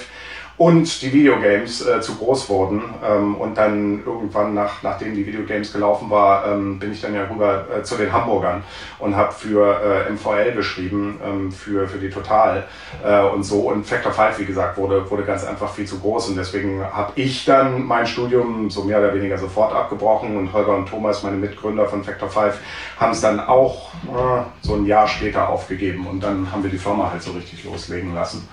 und 0.57 1.03
die 1.03 1.13
Videogames 1.13 1.85
äh, 1.85 2.01
zu 2.01 2.15
groß 2.15 2.49
wurden. 2.49 2.83
Ähm, 3.05 3.35
und 3.37 3.57
dann 3.57 4.05
irgendwann, 4.05 4.55
nach, 4.55 4.83
nachdem 4.83 5.15
die 5.15 5.27
Videogames 5.27 5.73
gelaufen 5.73 6.11
war, 6.11 6.47
ähm, 6.47 6.79
bin 6.79 6.93
ich 6.93 7.01
dann 7.01 7.15
ja 7.15 7.27
rüber 7.29 7.67
äh, 7.77 7.83
zu 7.83 7.97
den 7.97 8.13
Hamburgern 8.13 8.63
und 8.99 9.17
habe 9.17 9.33
für 9.33 10.07
äh, 10.09 10.13
MVL 10.13 10.53
geschrieben, 10.53 11.21
ähm, 11.25 11.53
für, 11.53 11.89
für 11.89 11.99
die 11.99 12.11
Total 12.11 12.65
äh, 13.05 13.23
und 13.23 13.43
so. 13.43 13.63
Und 13.63 13.85
Factor 13.85 14.13
5, 14.13 14.39
wie 14.39 14.45
gesagt, 14.45 14.77
wurde, 14.77 15.11
wurde 15.11 15.25
ganz 15.25 15.45
einfach 15.45 15.73
viel 15.73 15.87
zu 15.87 15.99
groß. 15.99 16.29
Und 16.29 16.37
deswegen 16.37 16.85
habe 16.85 17.13
ich 17.17 17.45
dann 17.45 17.85
mein 17.85 18.07
Studium 18.07 18.71
so 18.71 18.85
mehr 18.85 18.99
oder 18.99 19.15
weniger 19.15 19.39
sofort 19.39 19.75
abgebrochen. 19.75 20.37
Und 20.37 20.53
Holger 20.53 20.77
und 20.77 20.89
Thomas, 20.89 21.25
meine 21.25 21.37
Mitgründer 21.37 21.87
von 21.87 22.05
Factor 22.05 22.29
5, 22.29 22.55
haben 22.99 23.13
es 23.13 23.21
dann 23.21 23.41
auch 23.41 23.93
äh, 24.05 24.43
so 24.63 24.75
ein 24.75 24.87
Jahr 24.87 25.09
später 25.09 25.49
aufgegeben. 25.49 26.07
Und 26.07 26.23
dann 26.23 26.53
haben 26.53 26.63
wir 26.63 26.71
die 26.71 26.79
Firma 26.79 27.11
halt 27.11 27.23
so 27.23 27.33
richtig 27.33 27.65
loslegen 27.65 28.15
lassen. 28.15 28.49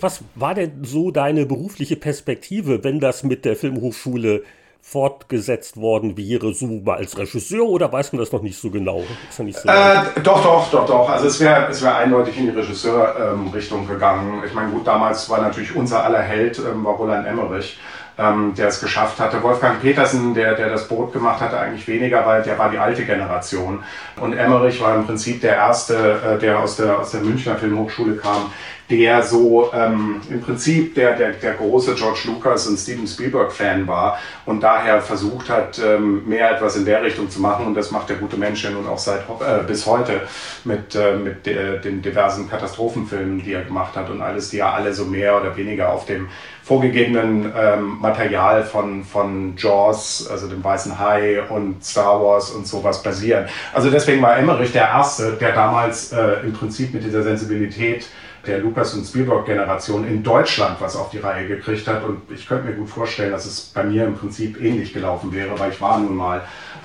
Was 0.00 0.22
war 0.34 0.54
denn 0.54 0.84
so 0.84 1.10
deine 1.10 1.46
berufliche 1.46 1.96
Perspektive, 1.96 2.82
wenn 2.84 3.00
das 3.00 3.22
mit 3.22 3.44
der 3.44 3.56
Filmhochschule 3.56 4.42
fortgesetzt 4.84 5.76
worden 5.76 6.16
wäre, 6.16 6.52
so 6.52 6.82
als 6.86 7.16
Regisseur 7.16 7.64
oder 7.68 7.92
weiß 7.92 8.12
man 8.12 8.20
das 8.20 8.32
noch 8.32 8.42
nicht 8.42 8.58
so 8.58 8.68
genau? 8.68 9.04
Nicht 9.38 9.58
so 9.58 9.68
äh, 9.68 10.20
doch, 10.24 10.42
doch, 10.42 10.70
doch, 10.70 10.86
doch. 10.86 11.08
Also 11.08 11.28
es 11.28 11.38
wäre 11.38 11.68
es 11.70 11.82
wär 11.82 11.96
eindeutig 11.96 12.36
in 12.36 12.46
die 12.46 12.58
Regisseurrichtung 12.58 13.82
ähm, 13.82 13.88
gegangen. 13.88 14.42
Ich 14.44 14.52
meine, 14.52 14.72
gut, 14.72 14.84
damals 14.84 15.30
war 15.30 15.40
natürlich 15.40 15.74
unser 15.76 16.04
aller 16.04 16.22
Held, 16.22 16.58
ähm, 16.58 16.84
war 16.84 16.94
Roland 16.94 17.26
Emmerich 17.26 17.78
ähm, 18.18 18.54
der 18.56 18.68
es 18.68 18.80
geschafft 18.80 19.18
hatte. 19.20 19.42
Wolfgang 19.42 19.80
Petersen, 19.80 20.34
der, 20.34 20.54
der 20.54 20.68
das 20.68 20.88
Boot 20.88 21.12
gemacht 21.12 21.40
hatte, 21.40 21.58
eigentlich 21.58 21.86
weniger, 21.88 22.24
weil 22.26 22.42
der 22.42 22.58
war 22.58 22.70
die 22.70 22.78
alte 22.78 23.04
Generation. 23.04 23.82
Und 24.20 24.34
Emmerich 24.34 24.80
war 24.80 24.94
im 24.94 25.06
Prinzip 25.06 25.40
der 25.40 25.56
erste, 25.56 26.20
äh, 26.36 26.38
der 26.38 26.58
aus 26.58 26.76
der, 26.76 26.98
aus 26.98 27.12
der 27.12 27.20
Münchner 27.20 27.56
Filmhochschule 27.56 28.16
kam, 28.16 28.52
der 28.90 29.22
so 29.22 29.70
ähm, 29.72 30.20
im 30.28 30.40
Prinzip 30.42 30.94
der, 30.94 31.16
der, 31.16 31.32
der 31.32 31.54
große 31.54 31.94
George 31.94 32.20
Lucas 32.26 32.66
und 32.66 32.76
Steven 32.76 33.06
Spielberg-Fan 33.06 33.86
war 33.86 34.18
und 34.44 34.62
daher 34.62 35.00
versucht 35.00 35.48
hat, 35.48 35.78
ähm, 35.78 36.28
mehr 36.28 36.50
etwas 36.50 36.76
in 36.76 36.84
der 36.84 37.02
Richtung 37.02 37.30
zu 37.30 37.40
machen. 37.40 37.66
Und 37.66 37.74
das 37.74 37.90
macht 37.90 38.10
der 38.10 38.16
gute 38.16 38.36
Mensch 38.36 38.62
ja 38.64 38.70
nun 38.70 38.86
auch 38.86 38.98
seit 38.98 39.20
äh, 39.20 39.62
bis 39.66 39.86
heute 39.86 40.20
mit, 40.64 40.94
äh, 40.94 41.16
mit 41.16 41.46
de, 41.46 41.80
den 41.80 42.02
diversen 42.02 42.50
Katastrophenfilmen, 42.50 43.42
die 43.42 43.54
er 43.54 43.62
gemacht 43.62 43.96
hat 43.96 44.10
und 44.10 44.20
alles, 44.20 44.50
die 44.50 44.58
ja 44.58 44.72
alle 44.72 44.92
so 44.92 45.06
mehr 45.06 45.40
oder 45.40 45.56
weniger 45.56 45.90
auf 45.90 46.04
dem 46.04 46.28
vorgegebenen 46.72 47.52
ähm, 47.54 47.98
Material 48.00 48.62
von, 48.62 49.04
von 49.04 49.52
Jaws, 49.58 50.26
also 50.30 50.48
dem 50.48 50.64
Weißen 50.64 50.98
Hai 50.98 51.42
und 51.42 51.84
Star 51.84 52.18
Wars 52.18 52.50
und 52.50 52.66
sowas 52.66 53.02
basieren. 53.02 53.44
Also 53.74 53.90
deswegen 53.90 54.22
war 54.22 54.38
Emmerich 54.38 54.72
der 54.72 54.88
Erste, 54.88 55.32
der 55.32 55.52
damals 55.52 56.12
äh, 56.12 56.40
im 56.42 56.54
Prinzip 56.54 56.94
mit 56.94 57.04
dieser 57.04 57.22
Sensibilität 57.24 58.08
der 58.46 58.60
Lucas- 58.60 58.94
und 58.94 59.04
Spielberg-Generation 59.04 60.06
in 60.06 60.22
Deutschland 60.22 60.80
was 60.80 60.96
auf 60.96 61.10
die 61.10 61.18
Reihe 61.18 61.46
gekriegt 61.46 61.86
hat. 61.86 62.04
Und 62.04 62.22
ich 62.34 62.48
könnte 62.48 62.68
mir 62.68 62.74
gut 62.74 62.88
vorstellen, 62.88 63.32
dass 63.32 63.44
es 63.44 63.60
bei 63.60 63.84
mir 63.84 64.06
im 64.06 64.14
Prinzip 64.14 64.58
ähnlich 64.58 64.94
gelaufen 64.94 65.30
wäre, 65.30 65.50
weil 65.58 65.72
ich 65.72 65.80
war 65.82 65.98
nun 65.98 66.16
mal 66.16 66.40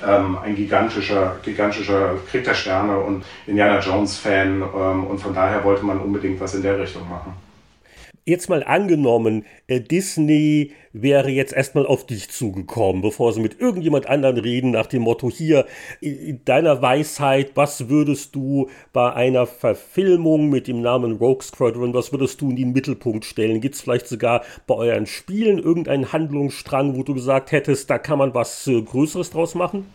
ähm, 0.06 0.38
ein 0.44 0.58
gigantischer, 0.58 1.38
gigantischer 1.44 2.16
Krieg 2.30 2.44
der 2.44 2.56
Sterne 2.56 2.98
und 3.00 3.24
Indiana 3.46 3.80
Jones-Fan. 3.80 4.62
Ähm, 4.62 5.06
und 5.06 5.20
von 5.20 5.34
daher 5.34 5.64
wollte 5.64 5.86
man 5.86 6.02
unbedingt 6.02 6.42
was 6.42 6.56
in 6.56 6.62
der 6.62 6.78
Richtung 6.78 7.08
machen 7.10 7.47
jetzt 8.28 8.50
mal 8.50 8.64
angenommen, 8.64 9.46
äh, 9.68 9.80
Disney 9.80 10.72
wäre 10.92 11.30
jetzt 11.30 11.54
erstmal 11.54 11.86
auf 11.86 12.06
dich 12.06 12.30
zugekommen, 12.30 13.02
bevor 13.02 13.32
sie 13.32 13.40
mit 13.40 13.60
irgendjemand 13.60 14.08
anderen 14.08 14.38
reden, 14.38 14.72
nach 14.72 14.88
dem 14.88 15.04
Motto, 15.04 15.30
hier, 15.30 15.66
in 16.02 16.44
deiner 16.44 16.82
Weisheit, 16.82 17.52
was 17.56 17.88
würdest 17.90 18.36
du 18.36 18.70
bei 18.92 19.14
einer 19.14 19.48
Verfilmung 19.48 20.50
mit 20.50 20.68
dem 20.68 20.82
Namen 20.82 21.14
Rogue 21.14 21.44
Squadron, 21.44 21.94
was 21.94 22.12
würdest 22.12 22.42
du 22.42 22.50
in 22.50 22.58
den 22.58 22.74
Mittelpunkt 22.74 23.24
stellen? 23.24 23.62
Gibt 23.62 23.76
es 23.76 23.82
vielleicht 23.82 24.08
sogar 24.08 24.44
bei 24.68 24.76
euren 24.76 25.06
Spielen 25.06 25.58
irgendeinen 25.58 26.12
Handlungsstrang, 26.12 26.98
wo 26.98 27.04
du 27.04 27.14
gesagt 27.14 27.54
hättest, 27.54 27.90
da 27.90 27.98
kann 27.98 28.20
man 28.20 28.34
was 28.34 28.68
äh, 28.68 28.82
Größeres 28.82 29.32
draus 29.32 29.56
machen? 29.56 29.86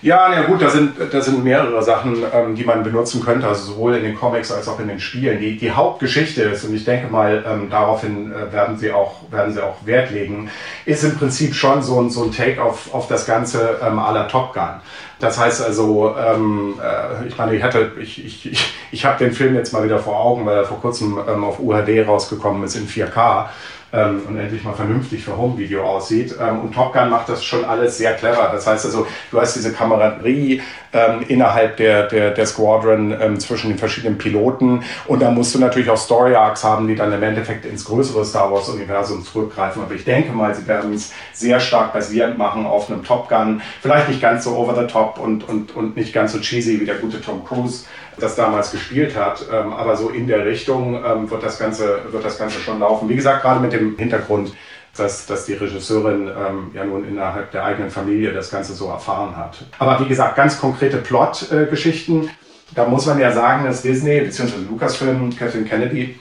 Ja, 0.00 0.28
na 0.30 0.42
gut, 0.42 0.60
da 0.60 0.68
sind, 0.68 0.94
da 1.12 1.20
sind 1.20 1.44
mehrere 1.44 1.80
Sachen, 1.82 2.24
ähm, 2.32 2.56
die 2.56 2.64
man 2.64 2.82
benutzen 2.82 3.22
könnte, 3.24 3.46
also 3.46 3.72
sowohl 3.72 3.94
in 3.94 4.02
den 4.02 4.16
Comics 4.16 4.50
als 4.50 4.66
auch 4.66 4.80
in 4.80 4.88
den 4.88 4.98
Spielen. 4.98 5.38
Die, 5.38 5.56
die 5.56 5.70
Hauptgeschichte 5.70 6.42
ist, 6.42 6.64
und 6.64 6.74
ich 6.74 6.84
denke 6.84 7.06
mal, 7.06 7.44
ähm, 7.46 7.70
daraufhin 7.70 8.32
äh, 8.32 8.52
werden, 8.52 8.76
sie 8.76 8.90
auch, 8.90 9.30
werden 9.30 9.54
sie 9.54 9.62
auch 9.62 9.76
Wert 9.84 10.10
legen, 10.10 10.50
ist 10.86 11.04
im 11.04 11.16
Prinzip 11.16 11.54
schon 11.54 11.82
so 11.82 12.00
ein, 12.00 12.10
so 12.10 12.24
ein 12.24 12.32
Take 12.32 12.60
auf, 12.60 12.92
auf 12.92 13.06
das 13.06 13.26
Ganze 13.26 13.78
ähm, 13.80 14.00
aller 14.00 14.26
Top 14.26 14.52
Gun. 14.54 14.80
Das 15.20 15.38
heißt 15.38 15.64
also, 15.64 16.16
ähm, 16.16 16.74
äh, 16.82 17.28
ich 17.28 17.38
meine, 17.38 17.54
ich 17.54 17.62
hatte, 17.62 17.92
ich, 18.00 18.24
ich, 18.24 18.50
ich, 18.50 18.74
ich 18.90 19.04
habe 19.04 19.24
den 19.24 19.32
Film 19.32 19.54
jetzt 19.54 19.72
mal 19.72 19.84
wieder 19.84 20.00
vor 20.00 20.18
Augen, 20.18 20.44
weil 20.46 20.56
er 20.56 20.64
vor 20.64 20.80
kurzem 20.80 21.16
ähm, 21.28 21.44
auf 21.44 21.60
UHD 21.60 22.04
rausgekommen 22.08 22.64
ist 22.64 22.74
in 22.74 22.88
4K 22.88 23.46
ähm, 23.92 24.22
und 24.26 24.38
endlich 24.38 24.64
mal 24.64 24.74
vernünftig 24.74 25.24
für 25.24 25.36
Home-Video 25.36 25.84
aussieht. 25.84 26.34
Ähm, 26.40 26.60
und 26.60 26.74
Top 26.74 26.92
Gun 26.92 27.10
macht 27.10 27.28
das 27.28 27.44
schon 27.44 27.64
alles 27.64 27.98
sehr 27.98 28.14
clever. 28.14 28.50
Das 28.52 28.66
heißt 28.66 28.86
also, 28.86 29.06
du 29.30 29.40
hast 29.40 29.54
diese 29.54 29.72
Kameraderie 29.72 30.62
ähm, 30.92 31.24
innerhalb 31.28 31.76
der, 31.76 32.06
der, 32.06 32.30
der 32.30 32.46
Squadron 32.46 33.14
ähm, 33.18 33.40
zwischen 33.40 33.70
den 33.70 33.78
verschiedenen 33.78 34.18
Piloten 34.18 34.82
und 35.06 35.20
da 35.20 35.30
musst 35.30 35.54
du 35.54 35.58
natürlich 35.58 35.88
auch 35.88 35.96
Story-Arcs 35.96 36.64
haben, 36.64 36.86
die 36.86 36.94
dann 36.94 37.12
im 37.12 37.22
Endeffekt 37.22 37.64
ins 37.64 37.84
größere 37.84 38.24
Star 38.24 38.52
Wars-Universum 38.52 39.24
zurückgreifen. 39.24 39.82
Aber 39.82 39.94
ich 39.94 40.04
denke 40.04 40.32
mal, 40.32 40.54
sie 40.54 40.66
werden 40.66 40.92
es 40.94 41.12
sehr 41.32 41.60
stark 41.60 41.92
basierend 41.92 42.38
machen 42.38 42.66
auf 42.66 42.90
einem 42.90 43.04
Top 43.04 43.28
Gun. 43.28 43.62
Vielleicht 43.80 44.08
nicht 44.08 44.20
ganz 44.20 44.44
so 44.44 44.56
over 44.56 44.74
the 44.74 44.86
top 44.86 45.18
und, 45.18 45.48
und, 45.48 45.74
und 45.74 45.96
nicht 45.96 46.12
ganz 46.12 46.32
so 46.32 46.40
cheesy 46.40 46.80
wie 46.80 46.84
der 46.84 46.96
gute 46.96 47.20
Tom 47.20 47.44
Cruise 47.44 47.84
das 48.18 48.36
damals 48.36 48.70
gespielt 48.70 49.16
hat. 49.16 49.44
Ähm, 49.52 49.72
aber 49.72 49.96
so 49.96 50.10
in 50.10 50.26
der 50.26 50.44
Richtung 50.44 51.02
ähm, 51.04 51.30
wird, 51.30 51.42
das 51.42 51.58
Ganze, 51.58 52.00
wird 52.10 52.24
das 52.24 52.38
Ganze 52.38 52.58
schon 52.60 52.80
laufen. 52.80 53.08
Wie 53.08 53.16
gesagt, 53.16 53.42
gerade 53.42 53.60
mit 53.60 53.72
dem 53.72 53.96
Hintergrund, 53.96 54.52
dass, 54.96 55.26
dass 55.26 55.46
die 55.46 55.54
Regisseurin 55.54 56.28
ähm, 56.28 56.70
ja 56.74 56.84
nun 56.84 57.08
innerhalb 57.08 57.50
der 57.52 57.64
eigenen 57.64 57.90
Familie 57.90 58.32
das 58.32 58.50
Ganze 58.50 58.74
so 58.74 58.88
erfahren 58.88 59.36
hat. 59.36 59.64
Aber 59.78 60.00
wie 60.00 60.08
gesagt, 60.08 60.36
ganz 60.36 60.60
konkrete 60.60 60.98
Plot-Geschichten. 60.98 62.24
Äh, 62.24 62.28
da 62.74 62.86
muss 62.86 63.06
man 63.06 63.18
ja 63.18 63.32
sagen, 63.32 63.64
dass 63.64 63.82
Disney 63.82 64.20
bzw. 64.20 64.52
Lucasfilm, 64.68 65.36
Kathleen 65.36 65.66
Kennedy, 65.66 66.18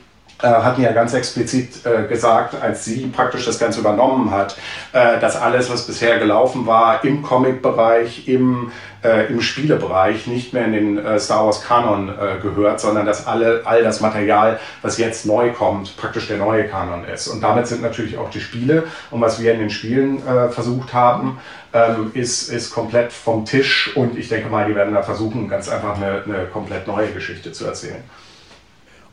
hatten 0.47 0.81
ja 0.81 0.91
ganz 0.91 1.13
explizit 1.13 1.85
äh, 1.85 2.07
gesagt, 2.07 2.55
als 2.61 2.85
sie 2.85 3.07
praktisch 3.07 3.45
das 3.45 3.59
Ganze 3.59 3.79
übernommen 3.79 4.31
hat, 4.31 4.57
äh, 4.93 5.19
dass 5.19 5.35
alles, 5.35 5.69
was 5.71 5.87
bisher 5.87 6.19
gelaufen 6.19 6.65
war, 6.65 7.03
im 7.03 7.21
Comic-Bereich, 7.21 8.27
im, 8.27 8.71
äh, 9.03 9.27
im 9.27 9.41
Spielebereich 9.41 10.27
nicht 10.27 10.53
mehr 10.53 10.65
in 10.65 10.73
den 10.73 10.97
äh, 10.97 11.19
Star 11.19 11.45
Wars 11.45 11.63
Kanon 11.63 12.09
äh, 12.09 12.41
gehört, 12.41 12.79
sondern 12.79 13.05
dass 13.05 13.27
alle, 13.27 13.61
all 13.65 13.83
das 13.83 14.01
Material, 14.01 14.59
was 14.81 14.97
jetzt 14.97 15.25
neu 15.25 15.51
kommt, 15.51 15.97
praktisch 15.97 16.27
der 16.27 16.37
neue 16.37 16.67
Kanon 16.67 17.05
ist. 17.05 17.27
Und 17.27 17.41
damit 17.41 17.67
sind 17.67 17.81
natürlich 17.81 18.17
auch 18.17 18.29
die 18.29 18.41
Spiele 18.41 18.83
und 19.09 19.21
was 19.21 19.41
wir 19.41 19.53
in 19.53 19.59
den 19.59 19.69
Spielen 19.69 20.21
versucht 20.51 20.93
haben, 20.93 21.39
ähm, 21.73 22.11
ist, 22.13 22.49
ist 22.49 22.71
komplett 22.71 23.13
vom 23.13 23.45
Tisch 23.45 23.95
und 23.95 24.17
ich 24.17 24.27
denke 24.27 24.49
mal, 24.49 24.67
die 24.67 24.75
werden 24.75 24.93
da 24.93 25.03
versuchen, 25.03 25.47
ganz 25.47 25.69
einfach 25.69 25.95
eine, 25.95 26.23
eine 26.23 26.45
komplett 26.47 26.85
neue 26.85 27.11
Geschichte 27.11 27.53
zu 27.53 27.65
erzählen. 27.65 28.03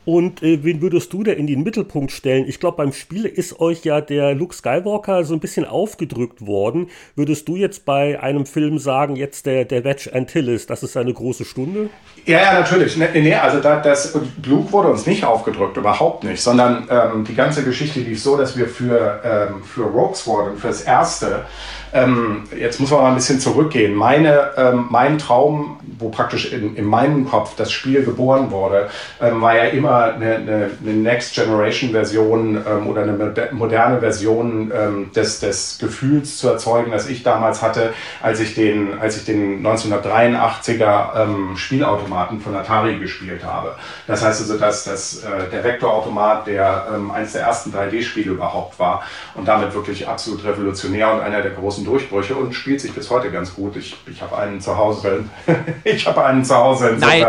Und 0.08 0.42
äh, 0.42 0.64
wen 0.64 0.80
würdest 0.80 1.12
du 1.12 1.22
da 1.22 1.32
in 1.32 1.46
den 1.46 1.62
Mittelpunkt 1.62 2.12
stellen? 2.12 2.46
Ich 2.48 2.60
glaube, 2.60 2.78
beim 2.78 2.94
Spiel 2.94 3.26
ist 3.26 3.60
euch 3.60 3.84
ja 3.84 4.00
der 4.00 4.34
Luke 4.34 4.54
Skywalker 4.54 5.22
so 5.24 5.34
ein 5.34 5.40
bisschen 5.40 5.66
aufgedrückt 5.66 6.46
worden. 6.46 6.88
Würdest 7.14 7.46
du 7.46 7.56
jetzt 7.56 7.84
bei 7.84 8.18
einem 8.18 8.46
Film 8.46 8.78
sagen, 8.78 9.16
jetzt 9.16 9.44
der, 9.44 9.66
der 9.66 9.84
Wedge 9.84 10.08
Antilles, 10.14 10.66
das 10.66 10.82
ist 10.82 10.96
eine 10.96 11.12
große 11.12 11.44
Stunde? 11.44 11.90
Ja, 12.24 12.40
ja, 12.40 12.54
natürlich. 12.54 12.96
Nee, 12.96 13.08
nee 13.20 13.34
also 13.34 13.60
da, 13.60 13.80
das, 13.80 14.18
Luke 14.46 14.72
wurde 14.72 14.88
uns 14.88 15.04
nicht 15.04 15.26
aufgedrückt, 15.26 15.76
überhaupt 15.76 16.24
nicht, 16.24 16.40
sondern 16.40 16.88
ähm, 16.90 17.24
die 17.24 17.34
ganze 17.34 17.62
Geschichte 17.62 18.00
lief 18.00 18.22
so, 18.22 18.38
dass 18.38 18.56
wir 18.56 18.66
für, 18.66 19.20
ähm, 19.22 19.62
für 19.62 19.82
Rogue 19.82 20.14
Squadron, 20.14 20.56
fürs 20.56 20.80
Erste, 20.80 21.44
ähm, 21.92 22.44
jetzt 22.58 22.80
muss 22.80 22.90
man 22.90 23.02
mal 23.02 23.08
ein 23.08 23.14
bisschen 23.14 23.40
zurückgehen. 23.40 23.94
Meine, 23.94 24.50
ähm, 24.56 24.86
mein 24.90 25.18
Traum, 25.18 25.78
wo 25.98 26.10
praktisch 26.10 26.52
in, 26.52 26.76
in 26.76 26.84
meinem 26.84 27.28
Kopf 27.28 27.56
das 27.56 27.72
Spiel 27.72 28.04
geboren 28.04 28.50
wurde, 28.50 28.88
ähm, 29.20 29.40
war 29.40 29.56
ja 29.56 29.64
immer 29.64 30.14
eine, 30.14 30.36
eine, 30.36 30.70
eine 30.82 30.92
Next 30.94 31.34
Generation 31.34 31.90
Version 31.90 32.56
ähm, 32.56 32.86
oder 32.86 33.02
eine 33.02 33.34
moderne 33.52 34.00
Version 34.00 34.72
ähm, 34.74 35.10
des, 35.12 35.40
des 35.40 35.78
Gefühls 35.78 36.38
zu 36.38 36.48
erzeugen, 36.48 36.90
das 36.90 37.08
ich 37.08 37.22
damals 37.22 37.62
hatte, 37.62 37.92
als 38.22 38.40
ich 38.40 38.54
den, 38.54 38.98
als 39.00 39.16
ich 39.16 39.24
den 39.24 39.66
1983er 39.66 41.22
ähm, 41.22 41.56
Spielautomaten 41.56 42.40
von 42.40 42.54
Atari 42.54 42.98
gespielt 42.98 43.44
habe. 43.44 43.76
Das 44.06 44.24
heißt 44.24 44.40
also, 44.40 44.58
dass, 44.58 44.84
dass 44.84 45.24
äh, 45.24 45.50
der 45.50 45.64
Vektorautomat, 45.64 46.46
der 46.46 46.86
eines 47.14 47.32
der 47.32 47.42
ersten 47.42 47.72
3D-Spiele 47.72 48.32
überhaupt 48.32 48.78
war 48.78 49.02
und 49.34 49.46
damit 49.46 49.74
wirklich 49.74 50.06
absolut 50.08 50.44
revolutionär 50.44 51.12
und 51.12 51.20
einer 51.20 51.42
der 51.42 51.52
großen 51.52 51.77
großen 51.78 51.84
Durchbrüche 51.84 52.34
und 52.34 52.54
spielt 52.54 52.80
sich 52.80 52.92
bis 52.92 53.10
heute 53.10 53.30
ganz 53.30 53.54
gut. 53.54 53.76
Ich, 53.76 53.96
ich 54.10 54.20
habe 54.20 54.36
einen 54.36 54.60
zu 54.60 54.76
Hause. 54.76 55.24
ich 55.84 56.06
habe 56.06 56.24
einen 56.24 56.44
zu 56.44 56.54
Hause. 56.54 56.96
Nein. 56.98 57.26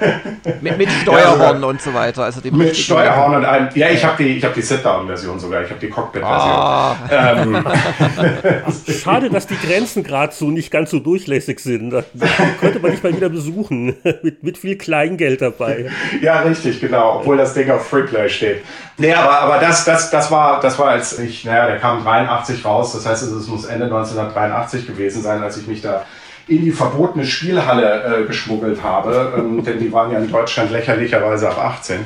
mit, 0.60 0.78
mit 0.78 0.90
Steuerhorn 0.90 1.60
ja, 1.60 1.66
und 1.66 1.80
so 1.80 1.94
weiter. 1.94 2.24
Also 2.24 2.40
mit 2.50 2.76
Steuerhorn 2.76 3.36
und 3.36 3.44
einem. 3.44 3.68
Ja, 3.74 3.90
ich 3.90 4.04
habe 4.04 4.22
die, 4.22 4.36
ich 4.36 4.44
hab 4.44 4.54
die 4.54 4.62
Sit-Down-Version 4.62 5.38
sogar. 5.38 5.62
Ich 5.62 5.70
habe 5.70 5.80
die 5.80 5.88
Cockpit-Version. 5.88 6.52
Ah. 6.52 6.96
Ähm. 7.10 7.64
Schade, 9.02 9.30
dass 9.30 9.46
die 9.46 9.56
Grenzen 9.56 10.02
gerade 10.02 10.32
so 10.32 10.50
nicht 10.50 10.70
ganz 10.70 10.90
so 10.90 10.98
durchlässig 10.98 11.60
sind. 11.60 11.90
Da 11.90 12.04
könnte 12.60 12.80
man 12.80 12.90
nicht 12.90 13.02
mal 13.02 13.14
wieder 13.14 13.28
besuchen. 13.28 13.96
mit, 14.22 14.42
mit 14.42 14.58
viel 14.58 14.76
Kleingeld 14.76 15.42
dabei. 15.42 15.90
ja, 16.20 16.40
richtig, 16.40 16.80
genau. 16.80 17.18
Obwohl 17.20 17.36
das 17.36 17.54
Ding 17.54 17.70
auf 17.70 17.86
Freeplay 17.86 18.28
steht. 18.28 18.62
Nee, 18.98 19.14
aber, 19.14 19.40
aber 19.40 19.58
das, 19.58 19.84
das, 19.84 20.10
das, 20.10 20.30
war, 20.30 20.60
das 20.60 20.78
war, 20.78 20.88
als 20.88 21.18
ich, 21.18 21.44
naja, 21.44 21.66
der 21.66 21.78
kam 21.78 22.04
83 22.04 22.64
raus. 22.64 22.92
Das 22.92 23.06
heißt, 23.06 23.22
es 23.22 23.46
muss 23.46 23.61
Ende 23.64 23.86
1983 23.86 24.86
gewesen 24.86 25.22
sein, 25.22 25.42
als 25.42 25.56
ich 25.56 25.66
mich 25.66 25.82
da 25.82 26.04
in 26.48 26.64
die 26.64 26.72
verbotene 26.72 27.24
Spielhalle 27.24 28.22
äh, 28.22 28.26
geschmuggelt 28.26 28.82
habe, 28.82 29.32
ähm, 29.36 29.62
denn 29.64 29.78
die 29.78 29.92
waren 29.92 30.10
ja 30.10 30.18
in 30.18 30.30
Deutschland 30.30 30.70
lächerlicherweise 30.70 31.48
ab 31.48 31.58
18. 31.58 32.04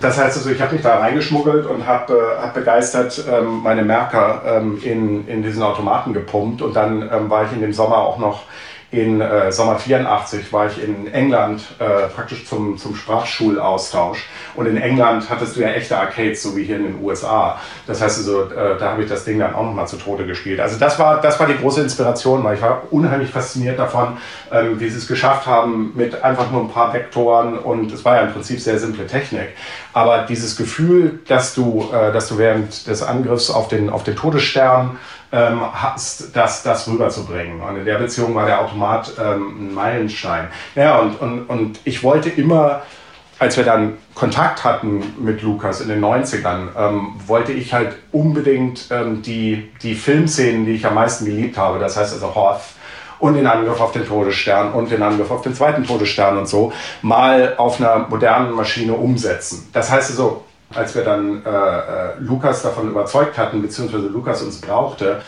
Das 0.00 0.18
heißt 0.18 0.36
also, 0.36 0.50
ich 0.50 0.60
habe 0.60 0.74
mich 0.74 0.82
da 0.82 0.98
reingeschmuggelt 0.98 1.66
und 1.66 1.86
habe 1.86 2.12
äh, 2.12 2.42
hab 2.42 2.54
begeistert 2.54 3.24
ähm, 3.30 3.62
meine 3.62 3.82
Merker 3.82 4.42
ähm, 4.46 4.80
in, 4.82 5.26
in 5.26 5.42
diesen 5.42 5.62
Automaten 5.62 6.12
gepumpt 6.12 6.62
und 6.62 6.76
dann 6.76 7.02
ähm, 7.02 7.30
war 7.30 7.44
ich 7.44 7.52
in 7.52 7.60
dem 7.60 7.72
Sommer 7.72 7.98
auch 7.98 8.18
noch 8.18 8.42
in 8.90 9.20
äh, 9.20 9.52
Sommer 9.52 9.78
84 9.78 10.50
war 10.50 10.66
ich 10.66 10.82
in 10.82 11.12
England 11.12 11.62
äh, 11.78 12.08
praktisch 12.08 12.46
zum, 12.46 12.78
zum 12.78 12.96
Sprachschulaustausch. 12.96 14.26
Und 14.54 14.66
in 14.66 14.78
England 14.78 15.28
hattest 15.28 15.56
du 15.56 15.60
ja 15.60 15.68
echte 15.68 15.98
Arcades, 15.98 16.42
so 16.42 16.56
wie 16.56 16.64
hier 16.64 16.76
in 16.76 16.84
den 16.84 17.04
USA. 17.04 17.60
Das 17.86 18.00
heißt 18.00 18.18
also, 18.18 18.44
äh, 18.44 18.78
da 18.78 18.92
habe 18.92 19.02
ich 19.02 19.08
das 19.08 19.24
Ding 19.24 19.38
dann 19.38 19.54
auch 19.54 19.64
nochmal 19.64 19.86
zu 19.86 19.98
Tode 19.98 20.26
gespielt. 20.26 20.58
Also 20.60 20.78
das 20.78 20.98
war, 20.98 21.20
das 21.20 21.38
war 21.38 21.46
die 21.46 21.58
große 21.58 21.82
Inspiration, 21.82 22.42
weil 22.42 22.56
ich 22.56 22.62
war 22.62 22.84
unheimlich 22.90 23.30
fasziniert 23.30 23.78
davon, 23.78 24.16
ähm, 24.50 24.80
wie 24.80 24.88
sie 24.88 24.96
es 24.96 25.06
geschafft 25.06 25.46
haben 25.46 25.92
mit 25.94 26.24
einfach 26.24 26.50
nur 26.50 26.62
ein 26.62 26.70
paar 26.70 26.94
Vektoren. 26.94 27.58
Und 27.58 27.92
es 27.92 28.06
war 28.06 28.16
ja 28.16 28.22
im 28.22 28.32
Prinzip 28.32 28.58
sehr 28.58 28.78
simple 28.78 29.06
Technik. 29.06 29.50
Aber 29.92 30.22
dieses 30.22 30.56
Gefühl, 30.56 31.20
dass 31.28 31.54
du, 31.54 31.90
äh, 31.92 32.10
dass 32.10 32.28
du 32.28 32.38
während 32.38 32.86
des 32.86 33.02
Angriffs 33.02 33.50
auf 33.50 33.68
den, 33.68 33.90
auf 33.90 34.02
den 34.02 34.16
Todesstern 34.16 34.96
ähm, 35.32 35.60
hast, 35.72 36.34
das, 36.34 36.62
das 36.62 36.88
rüberzubringen. 36.88 37.60
Und 37.60 37.76
in 37.76 37.84
der 37.84 37.98
Beziehung 37.98 38.34
war 38.34 38.46
der 38.46 38.60
Automat 38.60 39.12
ähm, 39.20 39.68
ein 39.68 39.74
Meilenstein. 39.74 40.48
Ja, 40.74 40.98
und, 40.98 41.20
und, 41.20 41.46
und 41.46 41.80
ich 41.84 42.02
wollte 42.02 42.30
immer, 42.30 42.82
als 43.38 43.56
wir 43.56 43.64
dann 43.64 43.98
Kontakt 44.14 44.64
hatten 44.64 45.14
mit 45.18 45.42
Lukas 45.42 45.80
in 45.80 45.88
den 45.88 46.00
90ern, 46.02 46.68
ähm, 46.76 47.14
wollte 47.26 47.52
ich 47.52 47.72
halt 47.72 47.96
unbedingt 48.10 48.86
ähm, 48.90 49.22
die, 49.22 49.70
die 49.82 49.94
Filmszenen, 49.94 50.64
die 50.64 50.72
ich 50.72 50.86
am 50.86 50.94
meisten 50.94 51.24
geliebt 51.24 51.56
habe, 51.58 51.78
das 51.78 51.96
heißt 51.96 52.14
also 52.14 52.34
Hoth, 52.34 52.60
und 53.18 53.34
den 53.34 53.46
Angriff 53.46 53.80
auf 53.80 53.92
den 53.92 54.06
Todesstern 54.06 54.72
und 54.72 54.90
den 54.90 55.02
Angriff 55.02 55.30
auf 55.30 55.42
den 55.42 55.54
zweiten 55.54 55.84
Todesstern 55.84 56.38
und 56.38 56.48
so 56.48 56.72
mal 57.02 57.54
auf 57.56 57.80
einer 57.80 58.06
modernen 58.08 58.52
Maschine 58.52 58.92
umsetzen. 58.92 59.68
Das 59.72 59.90
heißt 59.90 60.10
also, 60.10 60.44
als 60.74 60.94
wir 60.94 61.02
dann 61.02 61.44
äh, 61.44 61.48
äh, 61.48 62.18
Lukas 62.18 62.62
davon 62.62 62.88
überzeugt 62.90 63.38
hatten, 63.38 63.62
beziehungsweise 63.62 64.08
Lukas 64.08 64.42
uns 64.42 64.60
brauchte 64.60 65.22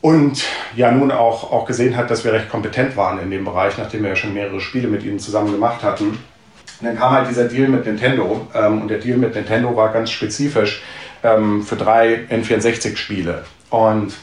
und 0.00 0.44
ja 0.76 0.90
nun 0.90 1.10
auch, 1.10 1.50
auch 1.50 1.66
gesehen 1.66 1.96
hat, 1.96 2.10
dass 2.10 2.24
wir 2.24 2.32
recht 2.32 2.48
kompetent 2.48 2.96
waren 2.96 3.18
in 3.18 3.30
dem 3.30 3.44
Bereich, 3.44 3.76
nachdem 3.76 4.02
wir 4.02 4.10
ja 4.10 4.16
schon 4.16 4.34
mehrere 4.34 4.60
Spiele 4.60 4.88
mit 4.88 5.04
ihnen 5.04 5.18
zusammen 5.18 5.52
gemacht 5.52 5.82
hatten. 5.82 6.08
Und 6.08 6.86
dann 6.86 6.96
kam 6.96 7.10
halt 7.10 7.28
dieser 7.28 7.48
Deal 7.48 7.68
mit 7.68 7.86
Nintendo 7.86 8.46
ähm, 8.54 8.82
und 8.82 8.88
der 8.88 8.98
Deal 8.98 9.18
mit 9.18 9.34
Nintendo 9.34 9.74
war 9.74 9.92
ganz 9.92 10.10
spezifisch 10.10 10.82
ähm, 11.22 11.62
für 11.62 11.76
drei 11.76 12.26
N64-Spiele. 12.30 13.44
Und 13.70 14.14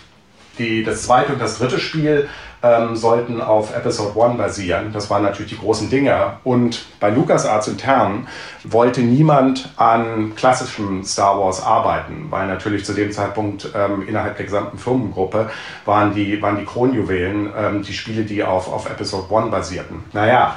die, 0.57 0.83
das 0.83 1.03
zweite 1.03 1.33
und 1.33 1.41
das 1.41 1.57
dritte 1.57 1.79
Spiel 1.79 2.29
ähm, 2.63 2.95
sollten 2.95 3.41
auf 3.41 3.75
Episode 3.75 4.19
1 4.19 4.37
basieren. 4.37 4.91
Das 4.93 5.09
waren 5.09 5.23
natürlich 5.23 5.51
die 5.51 5.59
großen 5.59 5.89
Dinger. 5.89 6.39
Und 6.43 6.85
bei 6.99 7.09
LucasArts 7.09 7.67
intern 7.67 8.27
wollte 8.63 9.01
niemand 9.01 9.69
an 9.75 10.33
klassischem 10.35 11.03
Star 11.03 11.39
Wars 11.39 11.61
arbeiten, 11.61 12.27
weil 12.29 12.47
natürlich 12.47 12.85
zu 12.85 12.93
dem 12.93 13.11
Zeitpunkt 13.11 13.69
ähm, 13.75 14.07
innerhalb 14.07 14.37
der 14.37 14.45
gesamten 14.45 14.77
Firmengruppe 14.77 15.49
waren 15.85 16.15
die, 16.15 16.41
waren 16.41 16.57
die 16.57 16.65
Kronjuwelen 16.65 17.51
ähm, 17.57 17.83
die 17.83 17.93
Spiele, 17.93 18.23
die 18.23 18.43
auf, 18.43 18.71
auf 18.71 18.89
Episode 18.89 19.35
1 19.35 19.51
basierten. 19.51 20.03
Naja, 20.13 20.55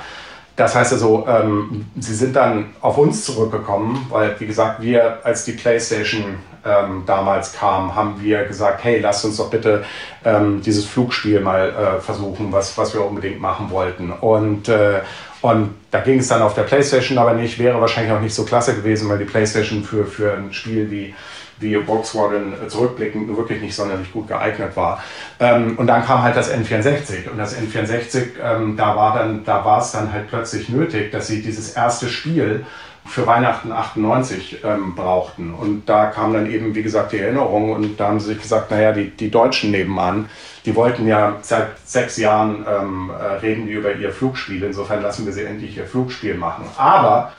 das 0.56 0.74
heißt 0.74 0.94
also, 0.94 1.26
ähm, 1.28 1.84
sie 1.98 2.14
sind 2.14 2.34
dann 2.34 2.70
auf 2.80 2.96
uns 2.96 3.24
zurückgekommen, 3.24 4.06
weil, 4.08 4.40
wie 4.40 4.46
gesagt, 4.46 4.80
wir, 4.80 5.18
als 5.22 5.44
die 5.44 5.52
PlayStation 5.52 6.38
ähm, 6.66 7.04
damals 7.06 7.52
kam, 7.52 7.94
haben 7.94 8.20
wir 8.20 8.44
gesagt, 8.44 8.84
hey, 8.84 8.98
lasst 9.00 9.24
uns 9.24 9.36
doch 9.36 9.50
bitte 9.50 9.84
ähm, 10.24 10.62
dieses 10.62 10.84
Flugspiel 10.86 11.40
mal 11.40 11.68
äh, 11.68 12.00
versuchen, 12.00 12.52
was, 12.52 12.76
was 12.76 12.94
wir 12.94 13.04
unbedingt 13.04 13.40
machen 13.40 13.70
wollten. 13.70 14.12
Und, 14.12 14.68
äh, 14.68 15.00
und 15.42 15.74
da 15.90 16.00
ging 16.00 16.18
es 16.18 16.28
dann 16.28 16.42
auf 16.42 16.54
der 16.54 16.62
PlayStation 16.62 17.18
aber 17.18 17.34
nicht, 17.34 17.58
wäre 17.58 17.80
wahrscheinlich 17.80 18.12
auch 18.12 18.20
nicht 18.20 18.34
so 18.34 18.44
klasse 18.44 18.74
gewesen, 18.74 19.08
weil 19.08 19.18
die 19.18 19.24
PlayStation 19.24 19.84
für, 19.84 20.06
für 20.06 20.32
ein 20.32 20.52
Spiel 20.52 20.90
wie 20.90 21.14
wie 21.58 21.76
Volkswagen 21.76 22.54
zurückblickend 22.68 23.34
wirklich 23.36 23.62
nicht 23.62 23.74
sonderlich 23.74 24.12
gut 24.12 24.28
geeignet 24.28 24.76
war. 24.76 25.02
Ähm, 25.40 25.78
und 25.78 25.86
dann 25.86 26.04
kam 26.04 26.22
halt 26.22 26.36
das 26.36 26.52
N64 26.52 27.30
und 27.30 27.38
das 27.38 27.56
N64, 27.56 28.22
ähm, 28.42 28.76
da 28.76 28.96
war 28.96 29.18
dann, 29.18 29.44
da 29.44 29.64
war 29.64 29.80
es 29.80 29.92
dann 29.92 30.12
halt 30.12 30.28
plötzlich 30.28 30.68
nötig, 30.68 31.10
dass 31.12 31.28
sie 31.28 31.42
dieses 31.42 31.72
erste 31.74 32.08
Spiel 32.08 32.66
für 33.06 33.26
Weihnachten 33.26 33.72
98 33.72 34.58
ähm, 34.64 34.94
brauchten. 34.94 35.54
Und 35.54 35.88
da 35.88 36.06
kam 36.06 36.32
dann 36.32 36.50
eben, 36.50 36.74
wie 36.74 36.82
gesagt, 36.82 37.12
die 37.12 37.18
Erinnerung 37.18 37.72
und 37.72 37.98
da 37.98 38.08
haben 38.08 38.20
sie 38.20 38.34
sich 38.34 38.42
gesagt, 38.42 38.70
naja, 38.70 38.92
die, 38.92 39.10
die 39.10 39.30
Deutschen 39.30 39.70
nebenan, 39.70 40.28
die 40.64 40.74
wollten 40.74 41.06
ja 41.06 41.36
seit 41.42 41.78
sechs 41.84 42.16
Jahren 42.16 42.64
ähm, 42.68 43.10
äh, 43.10 43.24
reden 43.36 43.66
die 43.66 43.72
über 43.72 43.94
ihr 43.94 44.12
Flugspiel. 44.12 44.62
Insofern 44.62 45.02
lassen 45.02 45.24
wir 45.26 45.32
sie 45.32 45.44
endlich 45.44 45.76
ihr 45.76 45.86
Flugspiel 45.86 46.34
machen. 46.34 46.64
Aber 46.76 47.32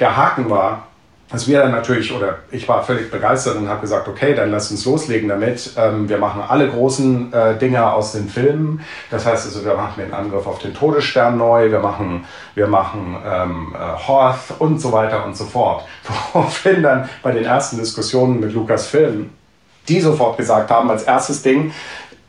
der 0.00 0.16
Haken 0.16 0.50
war, 0.50 0.86
dass 1.28 1.48
wir 1.48 1.60
dann 1.60 1.72
natürlich, 1.72 2.12
oder 2.12 2.38
ich 2.50 2.68
war 2.68 2.84
völlig 2.84 3.10
begeistert 3.10 3.56
und 3.56 3.68
habe 3.68 3.80
gesagt, 3.80 4.06
okay, 4.06 4.34
dann 4.34 4.50
lass 4.50 4.70
uns 4.70 4.84
loslegen 4.84 5.28
damit. 5.28 5.72
Ähm, 5.76 6.08
wir 6.08 6.18
machen 6.18 6.42
alle 6.46 6.68
großen 6.68 7.32
äh, 7.32 7.58
Dinge 7.58 7.92
aus 7.92 8.12
den 8.12 8.28
Filmen. 8.28 8.80
Das 9.10 9.26
heißt 9.26 9.46
also, 9.46 9.64
wir 9.64 9.74
machen 9.74 10.02
den 10.02 10.14
Angriff 10.14 10.46
auf 10.46 10.60
den 10.60 10.72
Todesstern 10.72 11.36
neu, 11.36 11.70
wir 11.70 11.80
machen, 11.80 12.24
wir 12.54 12.68
machen 12.68 13.16
ähm, 13.26 13.74
äh, 13.74 14.06
Hoth 14.06 14.60
und 14.60 14.80
so 14.80 14.92
weiter 14.92 15.24
und 15.24 15.36
so 15.36 15.44
fort. 15.44 15.84
Woraufhin 16.32 16.82
dann 16.82 17.08
bei 17.22 17.32
den 17.32 17.44
ersten 17.44 17.78
Diskussionen 17.78 18.40
mit 18.40 18.52
Lukas 18.52 18.86
Film 18.86 19.30
die 19.88 20.00
sofort 20.00 20.36
gesagt 20.36 20.70
haben, 20.70 20.90
als 20.90 21.04
erstes 21.04 21.42
Ding, 21.42 21.72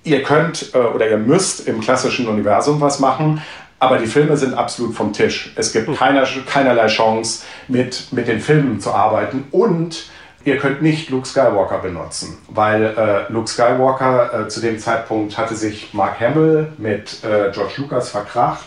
ihr 0.03 0.23
könnt 0.23 0.73
äh, 0.73 0.77
oder 0.77 1.09
ihr 1.09 1.17
müsst 1.17 1.67
im 1.67 1.81
klassischen 1.81 2.27
Universum 2.27 2.79
was 2.81 2.99
machen, 2.99 3.41
Aber 3.79 3.97
die 3.97 4.07
Filme 4.07 4.37
sind 4.37 4.55
absolut 4.55 4.95
vom 4.95 5.13
Tisch. 5.13 5.53
Es 5.55 5.71
gibt 5.71 5.93
keiner, 5.97 6.25
keinerlei 6.47 6.87
Chance, 6.87 7.43
mit, 7.67 8.11
mit 8.11 8.27
den 8.27 8.39
Filmen 8.39 8.79
zu 8.79 8.91
arbeiten. 8.91 9.45
Und 9.51 10.09
ihr 10.45 10.57
könnt 10.57 10.81
nicht 10.81 11.09
Luke 11.09 11.27
Skywalker 11.27 11.79
benutzen, 11.79 12.37
weil 12.47 12.85
äh, 12.85 13.31
Luke 13.31 13.47
Skywalker 13.47 14.45
äh, 14.45 14.47
zu 14.47 14.61
dem 14.61 14.79
Zeitpunkt 14.79 15.37
hatte 15.37 15.55
sich 15.55 15.93
Mark 15.93 16.19
Hamill 16.19 16.71
mit 16.77 17.23
äh, 17.23 17.51
George 17.51 17.73
Lucas 17.77 18.09
verkracht. 18.09 18.65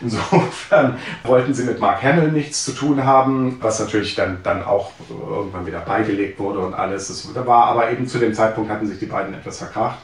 Insofern 0.00 0.98
wollten 1.24 1.54
sie 1.54 1.64
mit 1.64 1.80
Mark 1.80 2.02
Hamill 2.02 2.30
nichts 2.30 2.64
zu 2.64 2.72
tun 2.72 3.04
haben, 3.04 3.58
was 3.60 3.80
natürlich 3.80 4.14
dann, 4.14 4.38
dann 4.42 4.62
auch 4.62 4.92
irgendwann 5.08 5.66
wieder 5.66 5.80
beigelegt 5.80 6.38
wurde 6.38 6.60
und 6.60 6.74
alles. 6.74 7.08
Das 7.08 7.46
war 7.46 7.66
aber 7.66 7.90
eben 7.90 8.06
zu 8.06 8.18
dem 8.18 8.34
Zeitpunkt 8.34 8.70
hatten 8.70 8.86
sich 8.86 8.98
die 8.98 9.06
beiden 9.06 9.34
etwas 9.34 9.58
verkracht. 9.58 9.98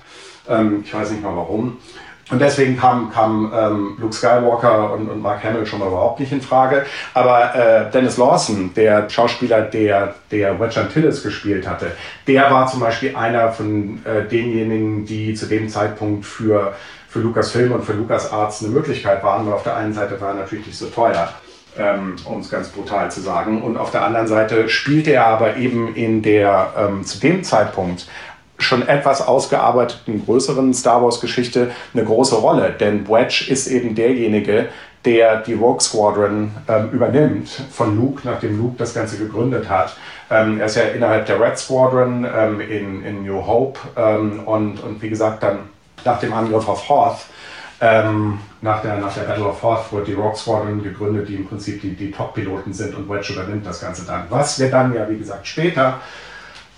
Ähm, 0.48 0.82
ich 0.84 0.94
weiß 0.94 1.10
nicht 1.10 1.22
mal 1.22 1.36
warum. 1.36 1.78
Und 2.30 2.40
deswegen 2.40 2.76
kam, 2.76 3.10
kam 3.10 3.52
ähm, 3.54 3.96
Luke 3.98 4.14
Skywalker 4.14 4.92
und, 4.92 5.08
und 5.08 5.22
Mark 5.22 5.42
Hamill 5.42 5.64
schon 5.64 5.78
mal 5.78 5.88
überhaupt 5.88 6.20
nicht 6.20 6.30
in 6.30 6.42
Frage. 6.42 6.84
Aber 7.14 7.54
äh, 7.54 7.90
Dennis 7.90 8.18
Lawson, 8.18 8.72
der 8.74 9.08
Schauspieler, 9.08 9.62
der, 9.62 10.14
der 10.30 10.60
Wedge 10.60 10.80
Antilles 10.80 11.22
gespielt 11.22 11.66
hatte, 11.66 11.92
der 12.26 12.50
war 12.50 12.66
zum 12.66 12.80
Beispiel 12.80 13.16
einer 13.16 13.50
von 13.50 14.04
äh, 14.04 14.28
denjenigen, 14.28 15.06
die 15.06 15.32
zu 15.34 15.46
dem 15.46 15.68
Zeitpunkt 15.68 16.26
für, 16.26 16.74
für 17.08 17.20
Lucasfilm 17.20 17.72
und 17.72 17.84
für 17.84 17.94
LucasArts 17.94 18.62
eine 18.62 18.72
Möglichkeit 18.72 19.22
waren, 19.24 19.46
weil 19.46 19.54
auf 19.54 19.62
der 19.62 19.76
einen 19.76 19.94
Seite 19.94 20.20
war 20.20 20.30
er 20.30 20.34
natürlich 20.34 20.66
nicht 20.66 20.78
so 20.78 20.86
teuer. 20.86 21.32
Ähm, 21.76 22.16
um 22.24 22.40
es 22.40 22.50
ganz 22.50 22.70
brutal 22.70 23.08
zu 23.08 23.20
sagen. 23.20 23.62
Und 23.62 23.76
auf 23.76 23.92
der 23.92 24.02
anderen 24.02 24.26
Seite 24.26 24.68
spielte 24.68 25.12
er 25.12 25.26
aber 25.26 25.58
eben 25.58 25.94
in 25.94 26.22
der 26.22 26.72
ähm, 26.76 27.04
zu 27.04 27.20
dem 27.20 27.44
Zeitpunkt 27.44 28.08
schon 28.58 28.86
etwas 28.86 29.26
ausgearbeiteten 29.26 30.24
größeren 30.24 30.74
Star 30.74 31.02
Wars-Geschichte 31.02 31.70
eine 31.94 32.04
große 32.04 32.34
Rolle. 32.36 32.74
Denn 32.78 33.08
Wedge 33.08 33.46
ist 33.48 33.68
eben 33.68 33.94
derjenige, 33.94 34.68
der 35.04 35.38
die 35.38 35.54
Rogue 35.54 35.80
Squadron 35.80 36.50
ähm, 36.68 36.90
übernimmt 36.90 37.48
von 37.70 37.96
Luke, 37.96 38.22
nachdem 38.24 38.58
Luke 38.58 38.74
das 38.78 38.94
Ganze 38.94 39.16
gegründet 39.16 39.68
hat. 39.68 39.96
Ähm, 40.30 40.58
er 40.58 40.66
ist 40.66 40.76
ja 40.76 40.82
innerhalb 40.82 41.26
der 41.26 41.40
Red 41.40 41.56
Squadron 41.56 42.26
ähm, 42.26 42.60
in, 42.60 43.04
in 43.04 43.24
New 43.24 43.46
Hope 43.46 43.78
ähm, 43.96 44.40
und, 44.44 44.82
und 44.82 45.00
wie 45.00 45.08
gesagt 45.08 45.42
dann 45.42 45.60
nach 46.04 46.20
dem 46.20 46.32
Angriff 46.32 46.68
auf 46.68 46.88
Hoth, 46.88 47.26
ähm, 47.80 48.40
nach, 48.60 48.82
der, 48.82 48.96
nach 48.96 49.14
der 49.14 49.22
Battle 49.22 49.46
of 49.46 49.62
Hoth 49.62 49.92
wurde 49.92 50.06
die 50.06 50.14
Rogue 50.14 50.34
Squadron 50.34 50.82
gegründet, 50.82 51.28
die 51.28 51.36
im 51.36 51.46
Prinzip 51.46 51.80
die, 51.80 51.94
die 51.94 52.10
Top-Piloten 52.10 52.72
sind 52.72 52.94
und 52.96 53.08
Wedge 53.08 53.32
übernimmt 53.32 53.64
das 53.64 53.80
Ganze 53.80 54.04
dann. 54.04 54.24
Was 54.30 54.58
wir 54.58 54.68
dann 54.68 54.92
ja, 54.92 55.08
wie 55.08 55.16
gesagt, 55.16 55.46
später 55.46 56.00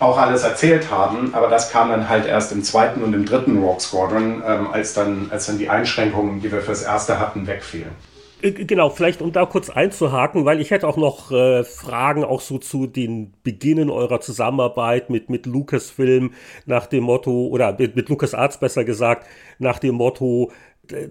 auch 0.00 0.16
alles 0.16 0.42
erzählt 0.42 0.90
haben, 0.90 1.34
aber 1.34 1.48
das 1.48 1.70
kam 1.70 1.90
dann 1.90 2.08
halt 2.08 2.26
erst 2.26 2.52
im 2.52 2.64
zweiten 2.64 3.02
und 3.02 3.12
im 3.12 3.26
dritten 3.26 3.62
Rogue 3.62 3.80
Squadron, 3.80 4.42
ähm, 4.44 4.68
als, 4.72 4.94
dann, 4.94 5.28
als 5.30 5.46
dann 5.46 5.58
die 5.58 5.68
Einschränkungen, 5.68 6.40
die 6.40 6.50
wir 6.50 6.62
fürs 6.62 6.82
erste 6.82 7.20
hatten, 7.20 7.46
wegfielen. 7.46 7.90
Äh, 8.40 8.52
genau, 8.52 8.88
vielleicht 8.88 9.20
um 9.20 9.30
da 9.30 9.44
kurz 9.44 9.68
einzuhaken, 9.68 10.46
weil 10.46 10.60
ich 10.60 10.70
hätte 10.70 10.88
auch 10.88 10.96
noch 10.96 11.30
äh, 11.32 11.64
Fragen 11.64 12.24
auch 12.24 12.40
so 12.40 12.56
zu 12.56 12.86
den 12.86 13.34
Beginnen 13.42 13.90
eurer 13.90 14.20
Zusammenarbeit 14.20 15.10
mit, 15.10 15.28
mit 15.28 15.44
Lucasfilm 15.44 16.32
nach 16.64 16.86
dem 16.86 17.04
Motto, 17.04 17.48
oder 17.48 17.76
mit, 17.78 17.94
mit 17.94 18.08
LucasArts 18.08 18.58
besser 18.58 18.84
gesagt, 18.84 19.26
nach 19.58 19.78
dem 19.78 19.96
Motto, 19.96 20.50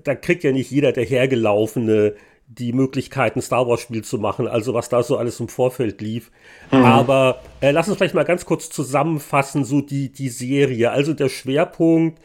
da 0.03 0.15
kriegt 0.15 0.43
ja 0.43 0.51
nicht 0.51 0.71
jeder 0.71 0.91
der 0.91 1.05
hergelaufene 1.05 2.15
die 2.49 2.73
Möglichkeit, 2.73 3.35
ein 3.35 3.41
Star 3.41 3.67
Wars-Spiel 3.67 4.03
zu 4.03 4.17
machen, 4.17 4.47
also 4.47 4.73
was 4.73 4.89
da 4.89 5.03
so 5.03 5.17
alles 5.17 5.39
im 5.39 5.47
Vorfeld 5.47 6.01
lief. 6.01 6.31
Mhm. 6.71 6.83
Aber 6.83 7.41
äh, 7.61 7.69
lass 7.69 7.87
uns 7.87 7.97
vielleicht 7.97 8.15
mal 8.15 8.25
ganz 8.25 8.45
kurz 8.45 8.69
zusammenfassen, 8.69 9.63
so 9.63 9.81
die, 9.81 10.11
die 10.11 10.29
Serie. 10.29 10.91
Also 10.91 11.13
der 11.13 11.29
Schwerpunkt 11.29 12.19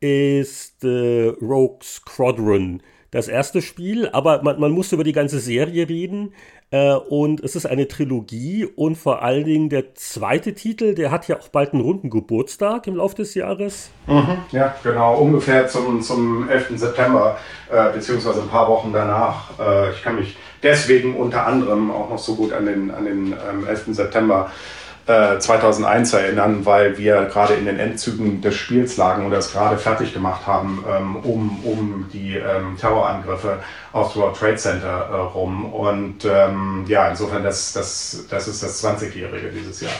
ist 0.00 0.82
äh, 0.84 1.28
Rogue 1.40 1.78
Squadron, 1.82 2.82
das 3.12 3.28
erste 3.28 3.62
Spiel, 3.62 4.08
aber 4.08 4.42
man, 4.42 4.58
man 4.58 4.72
muss 4.72 4.92
über 4.92 5.04
die 5.04 5.12
ganze 5.12 5.38
Serie 5.38 5.88
reden. 5.88 6.34
Äh, 6.70 6.94
und 6.94 7.40
es 7.40 7.56
ist 7.56 7.64
eine 7.64 7.88
Trilogie 7.88 8.66
und 8.66 8.96
vor 8.96 9.22
allen 9.22 9.44
Dingen 9.44 9.68
der 9.70 9.94
zweite 9.94 10.54
Titel, 10.54 10.94
der 10.94 11.10
hat 11.10 11.26
ja 11.26 11.38
auch 11.38 11.48
bald 11.48 11.72
einen 11.72 11.82
runden 11.82 12.10
Geburtstag 12.10 12.86
im 12.86 12.96
Laufe 12.96 13.16
des 13.16 13.34
Jahres. 13.34 13.90
Mhm, 14.06 14.38
ja, 14.52 14.74
genau, 14.82 15.16
ungefähr 15.16 15.66
zum, 15.66 16.02
zum 16.02 16.48
11. 16.48 16.78
September, 16.78 17.38
äh, 17.70 17.92
beziehungsweise 17.92 18.42
ein 18.42 18.48
paar 18.48 18.68
Wochen 18.68 18.92
danach. 18.92 19.58
Äh, 19.58 19.92
ich 19.92 20.02
kann 20.02 20.16
mich 20.16 20.36
deswegen 20.62 21.16
unter 21.16 21.46
anderem 21.46 21.90
auch 21.90 22.10
noch 22.10 22.18
so 22.18 22.34
gut 22.34 22.52
an 22.52 22.66
den, 22.66 22.90
an 22.90 23.06
den 23.06 23.32
ähm, 23.32 23.66
11. 23.66 23.86
September 23.88 24.50
2001 24.50 24.87
äh, 25.08 25.38
erinnern, 26.18 26.66
weil 26.66 26.98
wir 26.98 27.24
gerade 27.24 27.54
in 27.54 27.64
den 27.64 27.78
Endzügen 27.78 28.40
des 28.40 28.54
Spiels 28.54 28.96
lagen 28.96 29.24
und 29.24 29.30
das 29.30 29.52
gerade 29.52 29.78
fertig 29.78 30.12
gemacht 30.12 30.46
haben, 30.46 30.84
ähm, 30.88 31.16
um, 31.16 31.64
um 31.64 32.08
die 32.12 32.36
ähm, 32.36 32.76
Terrorangriffe 32.78 33.60
aufs 33.92 34.14
World 34.16 34.36
Trade 34.36 34.56
Center 34.56 35.08
äh, 35.10 35.16
rum. 35.16 35.72
Und 35.72 36.24
ähm, 36.24 36.84
ja, 36.88 37.08
insofern, 37.08 37.42
das, 37.42 37.72
das, 37.72 38.26
das 38.28 38.48
ist 38.48 38.62
das 38.62 38.84
20-Jährige 38.84 39.50
dieses 39.50 39.80
Jahr. 39.80 39.92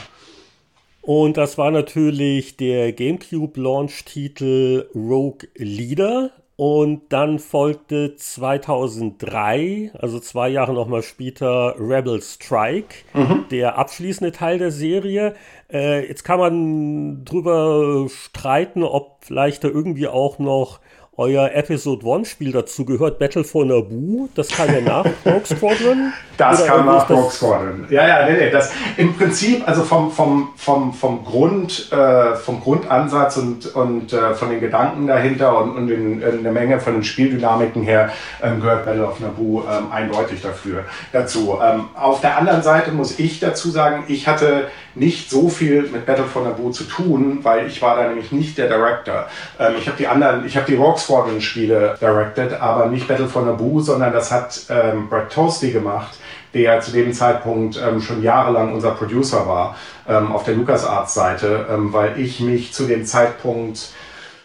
Und 1.00 1.38
das 1.38 1.56
war 1.56 1.70
natürlich 1.70 2.58
der 2.58 2.92
GameCube-Launch-Titel 2.92 4.90
Rogue 4.94 5.48
Leader. 5.56 6.32
Und 6.60 7.02
dann 7.10 7.38
folgte 7.38 8.16
2003, 8.16 9.92
also 9.96 10.18
zwei 10.18 10.48
Jahre 10.48 10.74
nochmal 10.74 11.04
später, 11.04 11.76
Rebel 11.78 12.20
Strike, 12.20 12.96
mhm. 13.14 13.44
der 13.52 13.78
abschließende 13.78 14.32
Teil 14.32 14.58
der 14.58 14.72
Serie. 14.72 15.36
Äh, 15.72 16.08
jetzt 16.08 16.24
kann 16.24 16.40
man 16.40 17.24
drüber 17.24 18.08
streiten, 18.08 18.82
ob 18.82 19.18
vielleicht 19.20 19.62
da 19.62 19.68
irgendwie 19.68 20.08
auch 20.08 20.40
noch 20.40 20.80
euer 21.18 21.50
Episode 21.52 22.06
1 22.08 22.28
Spiel 22.28 22.52
dazu 22.52 22.84
gehört, 22.84 23.18
Battle 23.18 23.42
for 23.42 23.64
Naboo. 23.64 24.28
Das 24.36 24.48
kam 24.48 24.72
ja 24.72 24.80
nach 24.80 25.04
Rogue 25.26 25.44
Squadron. 25.44 26.12
Das 26.36 26.64
kam 26.64 26.86
nach 26.86 27.10
Rogue 27.10 27.30
Squadron. 27.30 27.86
Ja, 27.90 28.06
ja, 28.06 28.28
nee, 28.28 28.36
nee. 28.38 28.50
Das, 28.50 28.72
Im 28.96 29.14
Prinzip, 29.14 29.66
also 29.66 29.82
vom, 29.82 30.12
vom, 30.12 30.50
vom, 30.56 30.92
vom, 30.94 31.24
Grund, 31.24 31.90
äh, 31.90 32.36
vom 32.36 32.60
Grundansatz 32.60 33.36
und, 33.36 33.74
und 33.74 34.12
äh, 34.12 34.32
von 34.34 34.50
den 34.50 34.60
Gedanken 34.60 35.08
dahinter 35.08 35.60
und, 35.60 35.76
und 35.76 35.90
in, 35.90 36.22
in 36.22 36.42
der 36.44 36.52
Menge 36.52 36.78
von 36.78 36.94
den 36.94 37.02
Spieldynamiken 37.02 37.82
her 37.82 38.12
ähm, 38.40 38.60
gehört 38.60 38.84
Battle 38.84 39.04
of 39.04 39.18
Naboo 39.18 39.64
ähm, 39.68 39.90
eindeutig 39.90 40.40
dafür, 40.40 40.84
dazu. 41.12 41.58
Ähm, 41.60 41.86
auf 41.94 42.20
der 42.20 42.38
anderen 42.38 42.62
Seite 42.62 42.92
muss 42.92 43.18
ich 43.18 43.40
dazu 43.40 43.70
sagen, 43.70 44.04
ich 44.06 44.28
hatte 44.28 44.68
nicht 44.94 45.30
so 45.30 45.48
viel 45.48 45.82
mit 45.82 46.06
Battle 46.06 46.24
for 46.24 46.42
Naboo 46.42 46.70
zu 46.70 46.84
tun, 46.84 47.40
weil 47.42 47.66
ich 47.66 47.82
war 47.82 47.96
da 47.96 48.08
nämlich 48.08 48.32
nicht 48.32 48.58
der 48.58 48.68
Director. 48.68 49.26
Ähm, 49.58 49.74
ich 49.78 49.86
habe 49.86 49.96
die 49.96 50.06
anderen, 50.06 50.46
ich 50.46 50.56
habe 50.56 50.66
die 50.66 50.76
Rogue 50.76 50.98
Squadron 51.08 51.40
Spiele 51.40 51.96
directed, 51.98 52.52
aber 52.60 52.86
nicht 52.86 53.08
Battle 53.08 53.28
for 53.28 53.40
Naboo, 53.40 53.80
sondern 53.80 54.12
das 54.12 54.30
hat 54.30 54.60
ähm, 54.68 55.08
Brad 55.08 55.32
Toasty 55.32 55.70
gemacht, 55.70 56.18
der 56.52 56.82
zu 56.82 56.92
dem 56.92 57.14
Zeitpunkt 57.14 57.80
ähm, 57.82 58.02
schon 58.02 58.22
jahrelang 58.22 58.74
unser 58.74 58.90
Producer 58.90 59.46
war 59.46 59.74
ähm, 60.06 60.30
auf 60.32 60.44
der 60.44 60.54
LucasArts 60.54 61.14
Seite, 61.14 61.66
ähm, 61.70 61.94
weil 61.94 62.20
ich 62.20 62.40
mich 62.40 62.74
zu 62.74 62.84
dem 62.84 63.06
Zeitpunkt 63.06 63.88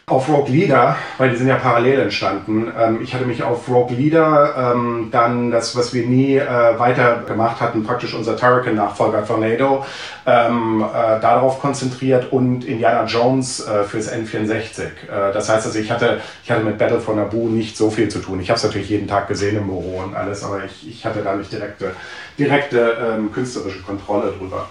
auf 0.06 0.28
Rogue 0.28 0.52
Leader, 0.52 0.98
weil 1.18 1.30
die 1.30 1.38
sind 1.38 1.48
ja 1.48 1.56
parallel 1.56 2.02
entstanden. 2.02 2.70
Ähm, 2.78 3.00
ich 3.02 3.14
hatte 3.14 3.26
mich 3.26 3.42
auf 3.42 3.70
Rogue 3.70 3.96
Leader, 3.96 4.74
ähm, 4.76 5.08
dann 5.12 5.50
das, 5.50 5.78
was 5.78 5.94
wir 5.94 6.06
nie 6.06 6.36
äh, 6.36 6.78
weiter 6.78 7.24
gemacht 7.26 7.62
hatten, 7.62 7.84
praktisch 7.84 8.14
unser 8.14 8.36
Turrican-Nachfolger 8.36 9.26
Tornado, 9.26 9.86
ähm, 10.26 10.84
äh, 10.84 11.22
darauf 11.22 11.62
konzentriert 11.62 12.34
und 12.34 12.66
Indiana 12.66 13.06
Jones 13.06 13.66
äh, 13.66 13.86
fürs 13.86 14.12
N64. 14.12 14.82
Äh, 14.82 14.90
das 15.34 15.48
heißt 15.48 15.68
also, 15.68 15.80
ich 15.80 15.90
hatte, 15.90 16.20
ich 16.44 16.52
hatte 16.52 16.66
mit 16.66 16.78
Battle 16.78 17.00
for 17.00 17.16
Naboo 17.16 17.48
nicht 17.48 17.78
so 17.78 17.90
viel 17.90 18.10
zu 18.10 18.20
tun. 18.20 18.42
Ich 18.42 18.50
habe 18.50 18.58
es 18.58 18.64
natürlich 18.64 18.90
jeden 18.90 19.08
Tag 19.08 19.30
gesehen 19.30 19.56
im 19.56 19.68
Büro 19.68 20.02
und 20.04 20.16
alles, 20.16 20.44
aber 20.44 20.66
ich, 20.66 20.86
ich 20.86 21.06
hatte 21.06 21.22
da 21.24 21.34
nicht 21.34 21.52
direkte, 21.52 21.92
direkte 22.38 22.98
ähm, 23.02 23.32
künstlerische 23.32 23.82
Kontrolle 23.82 24.34
drüber. 24.38 24.68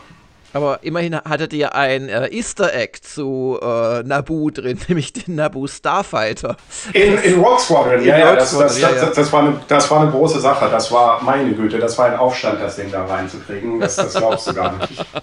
Aber 0.52 0.80
immerhin 0.82 1.16
hattet 1.16 1.52
ihr 1.52 1.74
ein 1.74 2.08
äh, 2.08 2.28
Easter 2.28 2.74
Egg 2.74 3.00
zu 3.02 3.58
äh, 3.62 4.02
Naboo 4.02 4.50
drin, 4.50 4.78
nämlich 4.88 5.12
den 5.12 5.36
Naboo 5.36 5.66
Starfighter. 5.66 6.56
In, 6.92 7.18
in 7.18 7.40
Rogue 7.40 7.58
Squadron, 7.58 8.04
ja, 8.04 8.18
ja, 8.18 8.36
das, 8.36 8.56
das, 8.56 8.80
das, 8.80 9.12
das, 9.14 9.32
war 9.32 9.42
eine, 9.42 9.60
das 9.68 9.90
war 9.90 10.00
eine 10.02 10.10
große 10.10 10.40
Sache. 10.40 10.68
Das 10.70 10.92
war, 10.92 11.22
meine 11.22 11.52
Güte, 11.52 11.78
das 11.78 11.96
war 11.98 12.06
ein 12.06 12.16
Aufstand, 12.16 12.60
das 12.60 12.76
Ding 12.76 12.90
da 12.90 13.04
reinzukriegen. 13.04 13.80
Das, 13.80 13.96
das 13.96 14.14
glaubst 14.14 14.48
du 14.48 14.54
gar 14.54 14.76
nicht. 14.78 15.04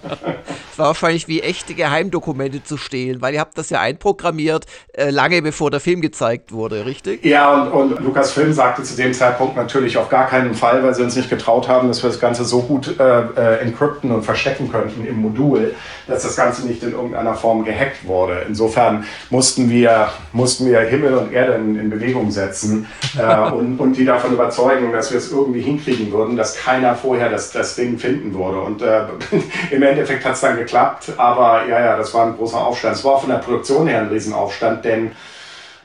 Es 0.72 0.78
war 0.78 0.86
wahrscheinlich 0.86 1.26
wie 1.26 1.40
echte 1.40 1.74
Geheimdokumente 1.74 2.62
zu 2.62 2.76
stehlen, 2.76 3.20
weil 3.20 3.34
ihr 3.34 3.40
habt 3.40 3.58
das 3.58 3.70
ja 3.70 3.80
einprogrammiert, 3.80 4.66
äh, 4.92 5.10
lange 5.10 5.42
bevor 5.42 5.70
der 5.70 5.80
Film 5.80 6.00
gezeigt 6.00 6.52
wurde, 6.52 6.86
richtig? 6.86 7.24
Ja, 7.24 7.52
und, 7.52 7.72
und 7.72 8.00
Lukas 8.00 8.32
Film 8.32 8.52
sagte 8.52 8.82
zu 8.84 8.94
dem 8.96 9.12
Zeitpunkt 9.12 9.56
natürlich 9.56 9.98
auf 9.98 10.08
gar 10.08 10.26
keinen 10.28 10.54
Fall, 10.54 10.82
weil 10.84 10.94
sie 10.94 11.02
uns 11.02 11.16
nicht 11.16 11.28
getraut 11.28 11.68
haben, 11.68 11.88
dass 11.88 12.02
wir 12.02 12.08
das 12.08 12.20
Ganze 12.20 12.44
so 12.44 12.62
gut 12.62 12.98
äh, 12.98 13.02
äh 13.02 13.58
encrypten 13.60 14.12
und 14.12 14.22
verstecken 14.22 14.70
könnten 14.70 15.04
im 15.04 15.19
Modul, 15.22 15.74
dass 16.06 16.22
das 16.22 16.36
Ganze 16.36 16.66
nicht 16.66 16.82
in 16.82 16.92
irgendeiner 16.92 17.34
Form 17.34 17.64
gehackt 17.64 18.06
wurde. 18.06 18.44
Insofern 18.48 19.04
mussten 19.30 19.70
wir, 19.70 20.08
mussten 20.32 20.66
wir 20.66 20.80
Himmel 20.80 21.14
und 21.14 21.32
Erde 21.32 21.54
in, 21.54 21.78
in 21.78 21.90
Bewegung 21.90 22.30
setzen 22.30 22.86
äh, 23.18 23.50
und, 23.52 23.78
und 23.78 23.96
die 23.96 24.04
davon 24.04 24.32
überzeugen, 24.32 24.92
dass 24.92 25.10
wir 25.10 25.18
es 25.18 25.30
irgendwie 25.30 25.60
hinkriegen 25.60 26.12
würden, 26.12 26.36
dass 26.36 26.56
keiner 26.56 26.94
vorher 26.94 27.30
das, 27.30 27.52
das 27.52 27.76
Ding 27.76 27.98
finden 27.98 28.34
würde. 28.34 28.60
Und 28.60 28.82
äh, 28.82 29.02
im 29.70 29.82
Endeffekt 29.82 30.24
hat 30.24 30.34
es 30.34 30.40
dann 30.40 30.56
geklappt, 30.56 31.12
aber 31.16 31.66
ja, 31.68 31.80
ja, 31.80 31.96
das 31.96 32.12
war 32.14 32.26
ein 32.26 32.36
großer 32.36 32.58
Aufstand. 32.58 32.96
Es 32.96 33.04
war 33.04 33.20
von 33.20 33.30
der 33.30 33.38
Produktion 33.38 33.86
her 33.86 34.00
ein 34.00 34.08
Riesenaufstand, 34.08 34.84
denn 34.84 35.12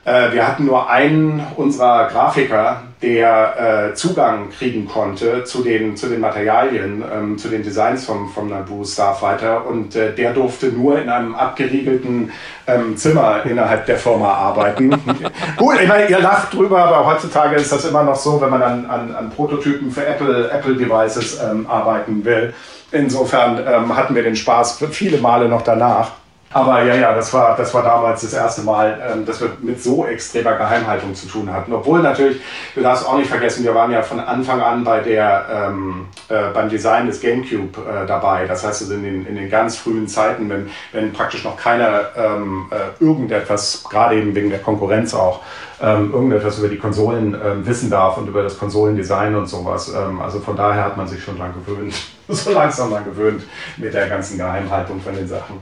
Äh, 0.06 0.32
wir 0.32 0.46
hatten 0.46 0.66
nur 0.66 0.88
einen 0.88 1.44
unserer 1.56 2.06
Grafiker, 2.06 2.82
der 3.02 3.90
äh, 3.90 3.94
Zugang 3.94 4.50
kriegen 4.50 4.86
konnte 4.86 5.42
zu 5.42 5.64
den, 5.64 5.96
zu 5.96 6.06
den 6.06 6.20
Materialien, 6.20 7.04
ähm, 7.12 7.38
zu 7.38 7.48
den 7.48 7.64
Designs 7.64 8.06
vom, 8.06 8.30
vom 8.30 8.48
Naboo 8.48 8.84
Starfighter 8.84 9.66
und 9.66 9.96
äh, 9.96 10.14
der 10.14 10.32
durfte 10.32 10.68
nur 10.68 11.00
in 11.02 11.08
einem 11.08 11.34
abgeriegelten 11.34 12.30
ähm, 12.68 12.96
Zimmer 12.96 13.44
innerhalb 13.44 13.86
der 13.86 13.96
Firma 13.96 14.32
arbeiten. 14.32 14.90
Gut, 15.56 15.80
ich 15.82 15.88
meine, 15.88 16.08
ihr 16.08 16.20
lacht 16.20 16.54
drüber, 16.54 16.84
aber 16.84 17.04
heutzutage 17.04 17.56
ist 17.56 17.72
das 17.72 17.84
immer 17.84 18.04
noch 18.04 18.16
so, 18.16 18.40
wenn 18.40 18.50
man 18.50 18.62
an, 18.62 18.86
an, 18.86 19.12
an 19.12 19.30
Prototypen 19.30 19.90
für 19.90 20.06
Apple, 20.06 20.50
Apple 20.52 20.76
Devices 20.76 21.42
ähm, 21.42 21.66
arbeiten 21.68 22.24
will. 22.24 22.54
Insofern 22.92 23.58
ähm, 23.66 23.96
hatten 23.96 24.14
wir 24.14 24.22
den 24.22 24.36
Spaß 24.36 24.84
viele 24.92 25.18
Male 25.18 25.48
noch 25.48 25.62
danach. 25.62 26.12
Aber 26.52 26.82
ja, 26.84 26.94
ja, 26.94 27.14
das 27.14 27.32
war, 27.34 27.56
das 27.56 27.74
war 27.74 27.82
damals 27.82 28.22
das 28.22 28.32
erste 28.32 28.62
Mal, 28.62 28.98
ähm, 29.12 29.26
dass 29.26 29.40
wir 29.40 29.50
mit 29.60 29.82
so 29.82 30.06
extremer 30.06 30.54
Geheimhaltung 30.54 31.14
zu 31.14 31.26
tun 31.26 31.52
hatten. 31.52 31.72
Obwohl 31.72 32.00
natürlich, 32.00 32.40
du 32.74 32.82
darfst 32.82 33.06
auch 33.06 33.18
nicht 33.18 33.28
vergessen, 33.28 33.64
wir 33.64 33.74
waren 33.74 33.90
ja 33.90 34.02
von 34.02 34.20
Anfang 34.20 34.60
an 34.60 34.84
bei 34.84 35.00
der, 35.00 35.46
ähm, 35.50 36.06
äh, 36.28 36.50
beim 36.54 36.68
Design 36.68 37.08
des 37.08 37.20
GameCube 37.20 37.78
äh, 37.80 38.06
dabei. 38.06 38.46
Das 38.46 38.64
heißt, 38.64 38.82
also 38.82 38.94
in 38.94 39.02
den, 39.02 39.26
in 39.26 39.34
den 39.34 39.50
ganz 39.50 39.76
frühen 39.76 40.06
Zeiten, 40.06 40.48
wenn, 40.48 40.70
wenn 40.92 41.12
praktisch 41.12 41.44
noch 41.44 41.56
keiner 41.56 42.10
ähm, 42.16 42.70
äh, 42.70 43.02
irgendetwas, 43.02 43.84
gerade 43.90 44.16
eben 44.16 44.34
wegen 44.34 44.50
der 44.50 44.60
Konkurrenz 44.60 45.14
auch, 45.14 45.40
ähm, 45.82 46.12
irgendetwas 46.12 46.58
über 46.58 46.68
die 46.68 46.78
Konsolen 46.78 47.34
ähm, 47.34 47.66
wissen 47.66 47.90
darf 47.90 48.16
und 48.16 48.28
über 48.28 48.42
das 48.42 48.58
Konsolendesign 48.58 49.34
und 49.34 49.46
sowas. 49.46 49.92
Ähm, 49.92 50.20
also 50.20 50.40
von 50.40 50.56
daher 50.56 50.84
hat 50.84 50.96
man 50.96 51.08
sich 51.08 51.22
schon 51.22 51.36
dran 51.36 51.52
gewöhnt, 51.52 51.94
so 52.28 52.52
langsam 52.52 52.90
dran 52.90 53.04
gewöhnt 53.04 53.42
mit 53.76 53.92
der 53.92 54.08
ganzen 54.08 54.38
Geheimhaltung 54.38 55.00
von 55.00 55.14
den 55.14 55.28
Sachen. 55.28 55.60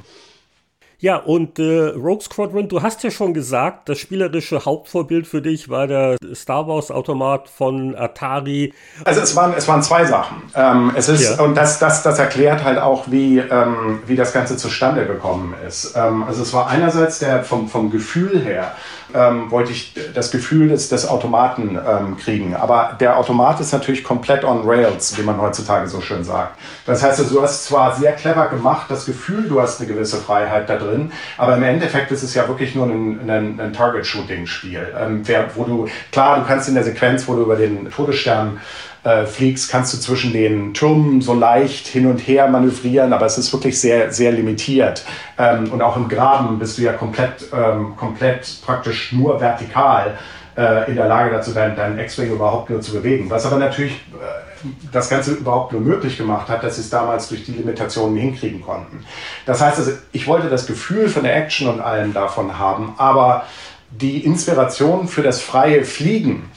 Ja, 1.04 1.16
und 1.16 1.58
äh, 1.58 1.88
Rogue 1.88 2.22
Squadron, 2.22 2.66
du 2.66 2.80
hast 2.80 3.02
ja 3.02 3.10
schon 3.10 3.34
gesagt, 3.34 3.90
das 3.90 3.98
spielerische 3.98 4.64
Hauptvorbild 4.64 5.26
für 5.26 5.42
dich 5.42 5.68
war 5.68 5.86
der 5.86 6.16
Star 6.34 6.66
Wars 6.66 6.90
Automat 6.90 7.46
von 7.50 7.94
Atari. 7.94 8.72
Also 9.04 9.20
es 9.20 9.36
waren, 9.36 9.52
es 9.54 9.68
waren 9.68 9.82
zwei 9.82 10.06
Sachen. 10.06 10.44
Ähm, 10.54 10.92
es 10.96 11.10
ist, 11.10 11.36
ja. 11.36 11.44
und 11.44 11.56
das, 11.58 11.78
das, 11.78 12.02
das 12.02 12.18
erklärt 12.18 12.64
halt 12.64 12.78
auch, 12.78 13.04
wie, 13.10 13.36
ähm, 13.36 14.00
wie 14.06 14.16
das 14.16 14.32
Ganze 14.32 14.56
zustande 14.56 15.04
gekommen 15.04 15.54
ist. 15.68 15.94
Ähm, 15.94 16.22
also 16.22 16.40
es 16.40 16.54
war 16.54 16.68
einerseits 16.68 17.18
der 17.18 17.44
vom, 17.44 17.68
vom 17.68 17.90
Gefühl 17.90 18.40
her, 18.40 18.74
ähm, 19.14 19.50
wollte 19.50 19.72
ich 19.72 19.94
das 20.12 20.30
Gefühl 20.30 20.68
des, 20.68 20.88
des 20.88 21.06
Automaten 21.08 21.78
ähm, 21.88 22.16
kriegen. 22.16 22.54
Aber 22.54 22.96
der 22.98 23.16
Automat 23.16 23.60
ist 23.60 23.72
natürlich 23.72 24.02
komplett 24.02 24.44
on 24.44 24.62
Rails, 24.64 25.16
wie 25.16 25.22
man 25.22 25.40
heutzutage 25.40 25.88
so 25.88 26.00
schön 26.00 26.24
sagt. 26.24 26.58
Das 26.86 27.02
heißt, 27.02 27.20
also, 27.20 27.36
du 27.36 27.42
hast 27.42 27.64
zwar 27.64 27.94
sehr 27.94 28.12
clever 28.12 28.48
gemacht, 28.48 28.86
das 28.90 29.06
Gefühl, 29.06 29.48
du 29.48 29.60
hast 29.60 29.80
eine 29.80 29.88
gewisse 29.88 30.16
Freiheit 30.16 30.68
da 30.68 30.76
drin, 30.76 31.12
aber 31.38 31.56
im 31.56 31.62
Endeffekt 31.62 32.10
ist 32.10 32.22
es 32.22 32.34
ja 32.34 32.48
wirklich 32.48 32.74
nur 32.74 32.86
ein, 32.86 33.30
ein, 33.30 33.60
ein 33.60 33.72
Target-Shooting-Spiel, 33.72 34.94
ähm, 34.98 35.22
wo 35.54 35.64
du, 35.64 35.88
klar, 36.10 36.40
du 36.40 36.46
kannst 36.46 36.68
in 36.68 36.74
der 36.74 36.84
Sequenz, 36.84 37.26
wo 37.28 37.34
du 37.34 37.42
über 37.42 37.56
den 37.56 37.90
Todesstern 37.90 38.60
äh, 39.04 39.26
fliegst, 39.26 39.70
kannst 39.70 39.92
du 39.92 39.98
zwischen 39.98 40.32
den 40.32 40.72
Türmen 40.72 41.20
so 41.20 41.34
leicht 41.34 41.86
hin 41.86 42.06
und 42.06 42.18
her 42.18 42.48
manövrieren, 42.48 43.12
aber 43.12 43.26
es 43.26 43.36
ist 43.38 43.52
wirklich 43.52 43.78
sehr, 43.78 44.10
sehr 44.12 44.32
limitiert. 44.32 45.04
Ähm, 45.38 45.70
und 45.72 45.82
auch 45.82 45.96
im 45.96 46.08
Graben 46.08 46.58
bist 46.58 46.78
du 46.78 46.82
ja 46.82 46.94
komplett, 46.94 47.46
ähm, 47.52 47.96
komplett 47.96 48.60
praktisch 48.64 49.12
nur 49.12 49.40
vertikal 49.40 50.18
äh, 50.56 50.88
in 50.88 50.96
der 50.96 51.06
Lage 51.06 51.30
dazu, 51.30 51.52
deinen, 51.52 51.76
deinen 51.76 51.98
X-Wing 51.98 52.32
überhaupt 52.32 52.70
nur 52.70 52.80
zu 52.80 52.92
bewegen. 52.92 53.28
Was 53.28 53.44
aber 53.44 53.58
natürlich 53.58 53.92
äh, 53.92 54.68
das 54.90 55.10
Ganze 55.10 55.32
überhaupt 55.32 55.72
nur 55.72 55.82
möglich 55.82 56.16
gemacht 56.16 56.48
hat, 56.48 56.64
dass 56.64 56.76
sie 56.76 56.80
es 56.80 56.90
damals 56.90 57.28
durch 57.28 57.44
die 57.44 57.52
Limitationen 57.52 58.16
hinkriegen 58.16 58.62
konnten. 58.62 59.04
Das 59.44 59.60
heißt 59.60 59.78
also, 59.78 59.92
ich 60.12 60.26
wollte 60.26 60.48
das 60.48 60.66
Gefühl 60.66 61.08
von 61.08 61.24
der 61.24 61.36
Action 61.36 61.68
und 61.68 61.80
allem 61.80 62.14
davon 62.14 62.58
haben, 62.58 62.94
aber 62.96 63.44
die 63.90 64.24
Inspiration 64.24 65.08
für 65.08 65.22
das 65.22 65.42
freie 65.42 65.84
Fliegen 65.84 66.48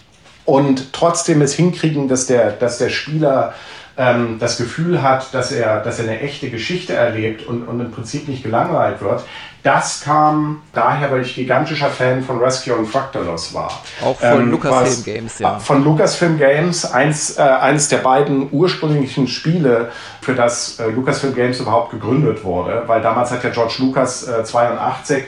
und 0.47 0.93
trotzdem 0.93 1.41
es 1.41 1.53
hinkriegen, 1.53 2.07
dass 2.07 2.25
der, 2.25 2.51
dass 2.51 2.77
der 2.77 2.87
Spieler 2.87 3.53
ähm, 3.97 4.37
das 4.39 4.57
Gefühl 4.57 5.01
hat, 5.01 5.33
dass 5.33 5.51
er, 5.51 5.81
dass 5.81 5.99
er 5.99 6.05
eine 6.05 6.21
echte 6.21 6.49
Geschichte 6.49 6.93
erlebt 6.93 7.45
und, 7.45 7.67
und 7.67 7.81
im 7.81 7.91
Prinzip 7.91 8.29
nicht 8.29 8.43
gelangweilt 8.43 9.01
wird. 9.01 9.25
Das 9.63 9.99
kam 9.99 10.61
daher, 10.71 11.11
weil 11.11 11.23
ich 11.23 11.35
gigantischer 11.35 11.89
Fan 11.89 12.23
von 12.23 12.39
Rescue 12.39 12.73
und 12.73 12.85
Fractalos 12.85 13.53
war. 13.53 13.83
Auch 14.01 14.17
von 14.17 14.43
ähm, 14.43 14.51
Lucasfilm 14.51 15.03
Games, 15.03 15.39
ja. 15.39 15.59
Von 15.59 15.83
Lucasfilm 15.83 16.37
Games, 16.37 16.89
eins, 16.89 17.37
äh, 17.37 17.41
eines 17.41 17.89
der 17.89 17.97
beiden 17.97 18.47
ursprünglichen 18.49 19.27
Spiele, 19.27 19.91
für 20.21 20.33
das 20.33 20.79
äh, 20.79 20.89
Lucasfilm 20.89 21.35
Games 21.35 21.59
überhaupt 21.59 21.91
gegründet 21.91 22.45
wurde. 22.45 22.83
Weil 22.87 23.01
damals 23.01 23.31
hat 23.31 23.43
ja 23.43 23.49
George 23.49 23.75
Lucas 23.79 24.25
äh, 24.25 24.45
82 24.45 25.25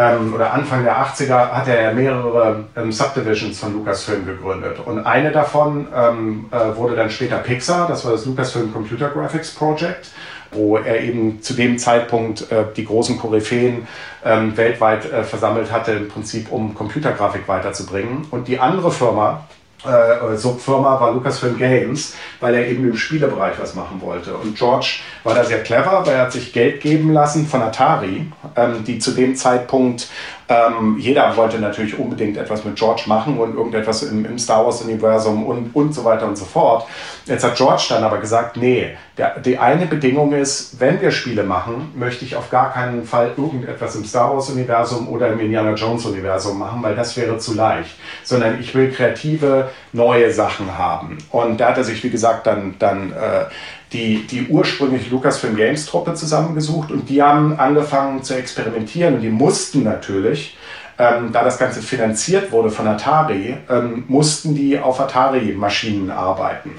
ähm, 0.00 0.32
oder 0.32 0.54
Anfang 0.54 0.82
der 0.82 0.96
80er 0.96 1.50
hat 1.50 1.68
er 1.68 1.92
mehrere 1.92 2.64
ähm, 2.74 2.90
Subdivisions 2.90 3.60
von 3.60 3.74
Lucasfilm 3.74 4.24
gegründet. 4.24 4.78
Und 4.78 5.04
eine 5.04 5.30
davon 5.30 5.88
ähm, 5.94 6.46
äh, 6.50 6.74
wurde 6.74 6.96
dann 6.96 7.10
später 7.10 7.36
Pixar, 7.36 7.86
das 7.86 8.04
war 8.06 8.12
das 8.12 8.24
Lucasfilm 8.24 8.72
Computer 8.72 9.10
Graphics 9.10 9.50
Project, 9.54 10.10
wo 10.52 10.78
er 10.78 11.02
eben 11.02 11.42
zu 11.42 11.52
dem 11.52 11.76
Zeitpunkt 11.76 12.50
äh, 12.50 12.64
die 12.74 12.86
großen 12.86 13.18
Koryphäen 13.18 13.86
ähm, 14.24 14.56
weltweit 14.56 15.04
äh, 15.04 15.22
versammelt 15.22 15.70
hatte, 15.70 15.92
im 15.92 16.08
Prinzip 16.08 16.50
um 16.50 16.74
Computergrafik 16.74 17.46
weiterzubringen. 17.46 18.26
Und 18.30 18.48
die 18.48 18.58
andere 18.58 18.90
Firma, 18.90 19.44
äh, 19.84 20.36
Subfirma 20.36 21.00
war 21.00 21.12
Lucasfilm 21.12 21.56
Games, 21.58 22.14
weil 22.40 22.54
er 22.54 22.68
eben 22.68 22.88
im 22.88 22.96
Spielebereich 22.96 23.54
was 23.58 23.74
machen 23.74 24.00
wollte. 24.00 24.34
Und 24.34 24.56
George 24.56 25.00
war 25.24 25.34
da 25.34 25.44
sehr 25.44 25.62
clever, 25.62 26.02
weil 26.04 26.14
er 26.14 26.22
hat 26.22 26.32
sich 26.32 26.52
Geld 26.52 26.80
geben 26.80 27.12
lassen 27.12 27.46
von 27.46 27.62
Atari, 27.62 28.26
ähm, 28.56 28.84
die 28.84 28.98
zu 28.98 29.12
dem 29.12 29.36
Zeitpunkt 29.36 30.08
ähm, 30.50 30.98
jeder 30.98 31.36
wollte 31.36 31.60
natürlich 31.60 31.96
unbedingt 31.96 32.36
etwas 32.36 32.64
mit 32.64 32.74
George 32.74 33.04
machen 33.06 33.38
und 33.38 33.54
irgendetwas 33.54 34.02
im, 34.02 34.24
im 34.24 34.36
Star 34.36 34.66
Wars-Universum 34.66 35.46
und, 35.46 35.70
und 35.74 35.94
so 35.94 36.04
weiter 36.04 36.26
und 36.26 36.36
so 36.36 36.44
fort. 36.44 36.88
Jetzt 37.26 37.44
hat 37.44 37.54
George 37.54 37.86
dann 37.90 38.02
aber 38.02 38.18
gesagt, 38.18 38.56
nee, 38.56 38.96
der, 39.16 39.38
die 39.38 39.58
eine 39.58 39.86
Bedingung 39.86 40.32
ist, 40.32 40.80
wenn 40.80 41.00
wir 41.00 41.12
Spiele 41.12 41.44
machen, 41.44 41.92
möchte 41.94 42.24
ich 42.24 42.34
auf 42.34 42.50
gar 42.50 42.72
keinen 42.72 43.04
Fall 43.04 43.30
irgendetwas 43.36 43.94
im 43.94 44.04
Star 44.04 44.34
Wars-Universum 44.34 45.08
oder 45.08 45.28
im 45.28 45.38
Indiana 45.38 45.74
Jones-Universum 45.74 46.58
machen, 46.58 46.82
weil 46.82 46.96
das 46.96 47.16
wäre 47.16 47.38
zu 47.38 47.54
leicht. 47.54 47.94
Sondern 48.24 48.58
ich 48.58 48.74
will 48.74 48.90
kreative, 48.90 49.70
neue 49.92 50.32
Sachen 50.32 50.76
haben. 50.76 51.18
Und 51.30 51.60
da 51.60 51.68
hat 51.68 51.78
er 51.78 51.84
sich, 51.84 52.02
wie 52.02 52.10
gesagt, 52.10 52.48
dann, 52.48 52.74
dann 52.80 53.12
äh, 53.12 53.44
die, 53.92 54.26
die 54.26 54.46
ursprünglich 54.48 55.10
Lucasfilm 55.10 55.56
Games 55.56 55.86
Truppe 55.86 56.14
zusammengesucht 56.14 56.90
und 56.90 57.08
die 57.08 57.22
haben 57.22 57.58
angefangen 57.58 58.22
zu 58.22 58.34
experimentieren 58.34 59.14
und 59.14 59.20
die 59.20 59.30
mussten 59.30 59.82
natürlich, 59.82 60.56
ähm, 60.98 61.32
da 61.32 61.42
das 61.42 61.58
Ganze 61.58 61.82
finanziert 61.82 62.52
wurde 62.52 62.70
von 62.70 62.86
Atari, 62.86 63.56
ähm, 63.68 64.04
mussten 64.06 64.54
die 64.54 64.78
auf 64.78 65.00
Atari-Maschinen 65.00 66.10
arbeiten. 66.10 66.72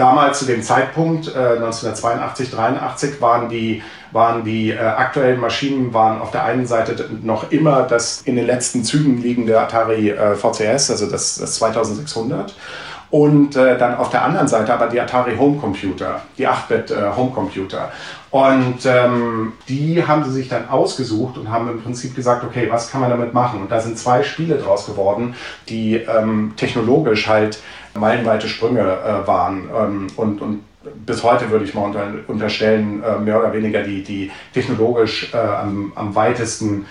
Damals 0.00 0.38
zu 0.38 0.46
dem 0.46 0.62
Zeitpunkt, 0.62 1.28
äh, 1.28 1.56
1982, 1.56 2.50
83, 2.50 3.20
waren 3.20 3.50
die, 3.50 3.82
waren 4.12 4.44
die 4.44 4.70
äh, 4.70 4.78
aktuellen 4.78 5.38
Maschinen 5.38 5.92
waren 5.92 6.22
auf 6.22 6.30
der 6.30 6.44
einen 6.44 6.66
Seite 6.66 7.10
noch 7.22 7.52
immer 7.52 7.82
das 7.82 8.22
in 8.22 8.34
den 8.34 8.46
letzten 8.46 8.82
Zügen 8.82 9.20
liegende 9.20 9.60
Atari 9.60 10.08
äh, 10.08 10.34
VCS, 10.34 10.90
also 10.90 11.10
das, 11.10 11.36
das 11.36 11.56
2600 11.56 12.54
und 13.10 13.56
äh, 13.56 13.76
dann 13.76 13.96
auf 13.96 14.10
der 14.10 14.24
anderen 14.24 14.46
Seite 14.46 14.72
aber 14.72 14.86
die 14.86 15.00
Atari 15.00 15.36
Homecomputer, 15.36 16.22
die 16.38 16.46
8-Bit 16.46 16.90
äh, 16.92 17.10
Homecomputer. 17.16 17.90
Und 18.30 18.86
ähm, 18.86 19.54
die 19.68 20.06
haben 20.06 20.24
sie 20.24 20.30
sich 20.30 20.48
dann 20.48 20.68
ausgesucht 20.68 21.36
und 21.36 21.50
haben 21.50 21.68
im 21.68 21.82
Prinzip 21.82 22.14
gesagt, 22.14 22.44
okay, 22.44 22.68
was 22.70 22.90
kann 22.90 23.00
man 23.00 23.10
damit 23.10 23.34
machen? 23.34 23.60
Und 23.60 23.72
da 23.72 23.80
sind 23.80 23.98
zwei 23.98 24.22
Spiele 24.22 24.56
draus 24.56 24.86
geworden, 24.86 25.34
die 25.68 25.96
ähm, 25.96 26.52
technologisch 26.56 27.26
halt 27.26 27.60
meilenweite 27.94 28.48
Sprünge 28.48 28.80
äh, 28.80 29.26
waren 29.26 29.68
ähm, 29.76 30.06
und, 30.16 30.40
und 30.40 30.60
bis 30.94 31.22
heute 31.22 31.50
würde 31.50 31.64
ich 31.64 31.74
mal 31.74 31.84
unter, 31.86 32.06
unterstellen, 32.26 33.02
äh, 33.02 33.18
mehr 33.18 33.38
oder 33.38 33.52
weniger 33.52 33.82
die, 33.82 34.02
die 34.02 34.30
technologisch 34.54 35.34
äh, 35.34 35.36
am, 35.36 35.92
am 35.94 36.14
weitesten 36.14 36.86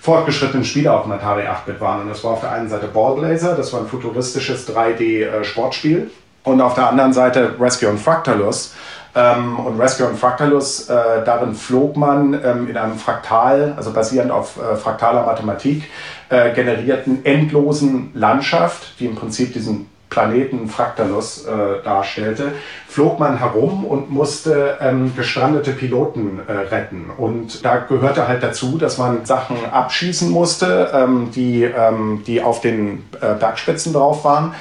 fortgeschrittenen 0.00 0.64
Spiele 0.64 0.92
auf 0.92 1.02
dem 1.02 1.12
Atari 1.12 1.42
8-Bit 1.42 1.80
waren. 1.80 2.02
Und 2.02 2.08
das 2.08 2.24
war 2.24 2.32
auf 2.32 2.40
der 2.40 2.52
einen 2.52 2.68
Seite 2.68 2.86
Ballblazer, 2.86 3.54
das 3.54 3.72
war 3.72 3.80
ein 3.80 3.86
futuristisches 3.86 4.68
3D-Sportspiel. 4.68 5.98
Äh, 5.98 6.48
und 6.48 6.60
auf 6.62 6.74
der 6.74 6.88
anderen 6.88 7.12
Seite 7.12 7.54
Rescue 7.60 7.88
und 7.88 7.98
Fractalus. 7.98 8.74
Ähm, 9.14 9.58
und 9.58 9.78
Rescue 9.78 10.06
und 10.06 10.16
Fractalus, 10.16 10.88
äh, 10.88 10.94
darin 11.24 11.54
flog 11.54 11.96
man 11.96 12.32
ähm, 12.44 12.68
in 12.68 12.76
einem 12.76 12.96
Fraktal, 12.96 13.74
also 13.76 13.92
basierend 13.92 14.30
auf 14.30 14.56
äh, 14.56 14.76
fraktaler 14.76 15.26
Mathematik, 15.26 15.90
äh, 16.28 16.52
generierten 16.54 17.24
endlosen 17.24 18.12
Landschaft, 18.14 19.00
die 19.00 19.06
im 19.06 19.16
Prinzip 19.16 19.52
diesen 19.52 19.89
Planeten 20.10 20.68
Fractalus 20.68 21.46
äh, 21.46 21.82
darstellte, 21.84 22.52
flog 22.88 23.20
man 23.20 23.38
herum 23.38 23.84
und 23.84 24.10
musste 24.10 24.76
ähm, 24.80 25.12
gestrandete 25.16 25.70
Piloten 25.70 26.40
äh, 26.46 26.52
retten. 26.52 27.10
Und 27.16 27.64
da 27.64 27.78
gehörte 27.78 28.26
halt 28.26 28.42
dazu, 28.42 28.76
dass 28.76 28.98
man 28.98 29.24
Sachen 29.24 29.56
abschießen 29.70 30.28
musste, 30.28 30.90
ähm, 30.92 31.30
die, 31.34 31.62
ähm, 31.62 32.24
die 32.26 32.42
auf 32.42 32.60
den 32.60 33.04
äh, 33.20 33.34
Bergspitzen 33.34 33.92
drauf 33.92 34.24
waren, 34.24 34.54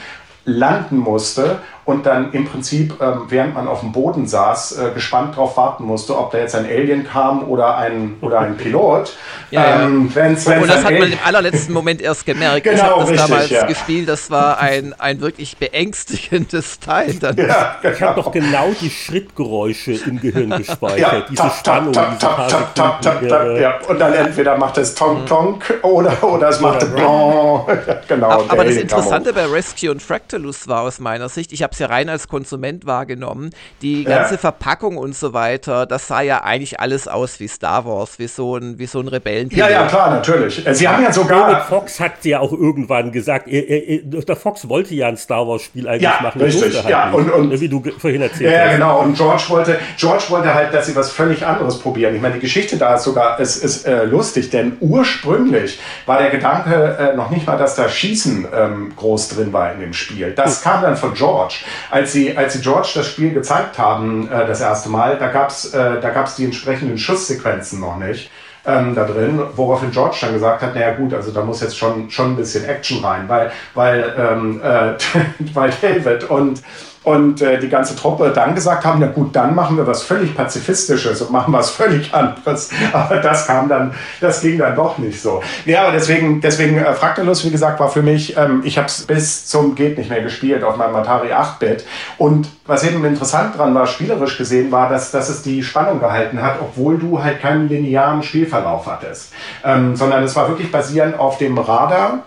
landen 0.45 0.97
musste 0.97 1.57
und 1.89 2.05
dann 2.05 2.31
im 2.33 2.45
Prinzip, 2.45 2.93
ähm, 3.01 3.23
während 3.29 3.55
man 3.55 3.67
auf 3.67 3.79
dem 3.79 3.91
Boden 3.91 4.27
saß, 4.27 4.77
äh, 4.77 4.91
gespannt 4.93 5.35
darauf 5.35 5.57
warten 5.57 5.85
musste, 5.85 6.15
ob 6.15 6.29
da 6.29 6.37
jetzt 6.37 6.53
ein 6.53 6.65
Alien 6.65 7.03
kam 7.03 7.47
oder 7.49 7.77
ein, 7.77 8.15
oder 8.21 8.41
ein 8.41 8.57
Pilot. 8.57 9.11
Ja, 9.49 9.81
ähm. 9.81 10.11
Wenn's, 10.13 10.45
wenn's 10.45 10.61
und 10.61 10.69
das 10.69 10.85
hat 10.85 10.91
man 10.91 11.11
im 11.11 11.17
allerletzten 11.23 11.73
Moment 11.73 12.01
erst 12.01 12.25
gemerkt. 12.25 12.59
Genau, 12.69 12.75
ich 12.75 12.83
habe 12.83 12.99
das 12.99 13.09
richtig, 13.09 13.27
damals 13.29 13.49
ja. 13.49 13.65
gespielt, 13.65 14.07
das 14.07 14.29
war 14.29 14.59
ein, 14.59 14.93
ein 14.99 15.21
wirklich 15.21 15.57
beängstigendes 15.57 16.79
Teil. 16.79 17.15
Dann. 17.15 17.35
Ja, 17.37 17.77
genau. 17.81 17.95
Ich 17.95 18.01
habe 18.01 18.21
doch 18.21 18.31
genau 18.31 18.67
die 18.79 18.89
Schrittgeräusche 18.91 19.93
im 19.93 20.19
Gehirn 20.19 20.51
gespeichert, 20.51 20.99
ja, 20.99 21.21
diese 21.27 21.41
tap, 21.41 21.55
Spannung, 21.55 21.93
tap, 21.93 22.09
diese 22.11 22.19
tap, 22.19 22.47
tap, 22.75 23.01
tap, 23.01 23.27
tap, 23.27 23.59
ja. 23.59 23.79
Und 23.87 23.99
dann 23.99 24.13
entweder 24.13 24.57
macht 24.57 24.77
es 24.77 24.93
Tonk 24.93 25.25
Tonk 25.25 25.79
oder, 25.81 26.23
oder 26.23 26.49
es 26.49 26.59
macht 26.59 26.79
Blanc. 26.93 28.07
genau, 28.07 28.29
aber, 28.29 28.51
aber 28.51 28.65
das 28.65 28.75
Interessante 28.75 29.33
bei 29.33 29.45
Rescue 29.45 29.89
und 29.89 30.01
Fractalus 30.01 30.67
war 30.67 30.81
aus 30.81 30.99
meiner 30.99 31.29
Sicht, 31.29 31.51
ich 31.51 31.63
habe 31.63 31.73
es 31.73 31.78
ja 31.79 31.87
rein 31.87 32.09
als 32.09 32.27
Konsument 32.27 32.85
wahrgenommen, 32.85 33.51
die 33.81 34.03
ganze 34.03 34.37
Verpackung 34.37 34.97
und 34.97 35.15
so 35.15 35.33
weiter, 35.33 35.85
das 35.85 36.07
sah 36.07 36.21
ja 36.21 36.43
eigentlich 36.43 36.79
alles 36.79 37.07
aus 37.07 37.39
wie 37.39 37.47
Star 37.47 37.85
Wars, 37.85 38.19
wie 38.19 38.27
so 38.27 38.57
ein, 38.57 38.79
wie 38.79 38.85
so 38.85 38.99
ein 38.99 39.07
Rebellenpilot. 39.07 39.69
Ja, 39.69 39.81
ja, 39.81 39.87
klar, 39.87 40.11
natürlich. 40.11 40.63
Sie 40.71 40.87
haben 40.87 41.03
ja 41.03 41.11
sogar... 41.11 41.51
David 41.51 41.63
Fox 41.63 41.99
hat 41.99 42.25
ja 42.25 42.39
auch 42.39 42.51
irgendwann 42.51 43.11
gesagt, 43.11 43.47
er, 43.47 43.67
er, 43.67 43.99
der 44.21 44.35
Fox 44.35 44.67
wollte 44.67 44.95
ja 44.95 45.07
ein 45.07 45.17
Star 45.17 45.47
Wars 45.47 45.63
Spiel 45.63 45.87
eigentlich 45.87 46.03
ja, 46.03 46.19
machen. 46.21 46.41
Richtig, 46.41 46.75
halt 46.75 46.89
ja, 46.89 47.11
und, 47.11 47.29
und, 47.31 47.59
wie 47.59 47.69
du 47.69 47.83
vorhin 47.97 48.21
erzählt 48.21 48.51
ja, 48.51 48.59
hast. 48.59 48.65
Ja, 48.65 48.73
genau. 48.73 48.99
Und 49.01 49.15
George 49.15 49.43
wollte, 49.49 49.79
George 49.97 50.23
wollte 50.29 50.53
halt, 50.53 50.73
dass 50.73 50.85
sie 50.87 50.95
was 50.95 51.11
völlig 51.11 51.45
anderes 51.45 51.79
probieren. 51.79 52.15
Ich 52.15 52.21
meine, 52.21 52.35
die 52.35 52.41
Geschichte 52.41 52.77
da 52.77 52.95
ist 52.95 53.03
sogar 53.03 53.39
ist, 53.39 53.63
ist 53.63 53.85
äh, 53.85 54.05
lustig, 54.05 54.49
denn 54.49 54.77
ursprünglich 54.79 55.79
war 56.05 56.19
der 56.19 56.29
Gedanke 56.29 56.97
äh, 56.99 57.15
noch 57.15 57.29
nicht 57.29 57.47
mal, 57.47 57.57
dass 57.57 57.75
da 57.75 57.89
Schießen 57.89 58.47
ähm, 58.53 58.93
groß 58.95 59.29
drin 59.29 59.53
war 59.53 59.71
in 59.73 59.79
dem 59.79 59.93
Spiel. 59.93 60.31
Das 60.31 60.61
kam 60.61 60.81
dann 60.81 60.95
von 60.95 61.13
George. 61.13 61.55
Als 61.89 62.11
sie, 62.11 62.35
als 62.35 62.53
sie 62.53 62.61
George 62.61 62.91
das 62.95 63.07
Spiel 63.07 63.33
gezeigt 63.33 63.77
haben, 63.77 64.29
äh, 64.31 64.47
das 64.47 64.61
erste 64.61 64.89
Mal, 64.89 65.17
da 65.17 65.27
gab's 65.27 65.73
äh, 65.73 65.99
da 66.01 66.09
gab's 66.09 66.35
die 66.35 66.45
entsprechenden 66.45 66.97
Schusssequenzen 66.97 67.79
noch 67.79 67.97
nicht 67.97 68.29
ähm, 68.65 68.95
da 68.95 69.05
drin, 69.05 69.41
woraufhin 69.55 69.91
George 69.91 70.17
dann 70.21 70.33
gesagt 70.33 70.61
hat, 70.61 70.75
naja 70.75 70.93
gut, 70.93 71.13
also 71.13 71.31
da 71.31 71.43
muss 71.43 71.61
jetzt 71.61 71.77
schon, 71.77 72.09
schon 72.09 72.33
ein 72.33 72.35
bisschen 72.35 72.65
Action 72.65 73.03
rein, 73.03 73.27
weil, 73.27 73.51
weil, 73.73 74.13
ähm, 74.17 74.61
äh, 74.61 74.93
weil 75.53 75.71
David 75.81 76.29
und 76.29 76.61
und 77.09 77.41
äh, 77.41 77.59
die 77.59 77.69
ganze 77.69 77.95
Truppe 77.95 78.31
dann 78.33 78.53
gesagt 78.53 78.85
haben, 78.85 78.99
na 78.99 79.07
gut, 79.07 79.35
dann 79.35 79.55
machen 79.55 79.77
wir 79.77 79.87
was 79.87 80.03
völlig 80.03 80.35
Pazifistisches 80.35 81.21
und 81.23 81.31
machen 81.31 81.51
was 81.51 81.69
völlig 81.81 82.13
anderes. 82.13 82.69
Aber 82.93 83.17
das 83.17 83.47
kam 83.47 83.67
dann, 83.67 83.93
das 84.21 84.41
ging 84.41 84.59
dann 84.59 84.75
doch 84.75 84.99
nicht 84.99 85.19
so. 85.19 85.41
Ja, 85.65 85.83
aber 85.83 85.93
deswegen, 85.93 86.39
deswegen 86.39 86.77
äh, 86.77 86.93
Fractalus, 86.93 87.43
wie 87.45 87.49
gesagt, 87.49 87.79
war 87.79 87.89
für 87.89 88.03
mich, 88.03 88.37
ähm, 88.37 88.61
ich 88.63 88.77
habe 88.77 88.87
es 88.87 89.01
bis 89.07 89.47
zum 89.47 89.73
geht 89.73 89.97
nicht 89.97 90.11
mehr 90.11 90.21
gespielt 90.21 90.63
auf 90.63 90.77
meinem 90.77 90.95
Atari 90.95 91.33
8-Bit. 91.33 91.83
Und 92.19 92.47
was 92.67 92.83
eben 92.83 93.03
interessant 93.03 93.57
dran 93.57 93.73
war, 93.73 93.87
spielerisch 93.87 94.37
gesehen, 94.37 94.71
war, 94.71 94.87
dass, 94.87 95.09
dass 95.09 95.29
es 95.29 95.41
die 95.41 95.63
Spannung 95.63 95.99
gehalten 95.99 96.43
hat, 96.43 96.57
obwohl 96.61 96.99
du 96.99 97.23
halt 97.23 97.41
keinen 97.41 97.69
linearen 97.69 98.21
Spielverlauf 98.21 98.85
hattest. 98.85 99.33
Ähm, 99.65 99.95
sondern 99.95 100.23
es 100.23 100.35
war 100.35 100.47
wirklich 100.47 100.71
basierend 100.71 101.17
auf 101.19 101.39
dem 101.39 101.57
Radar 101.57 102.19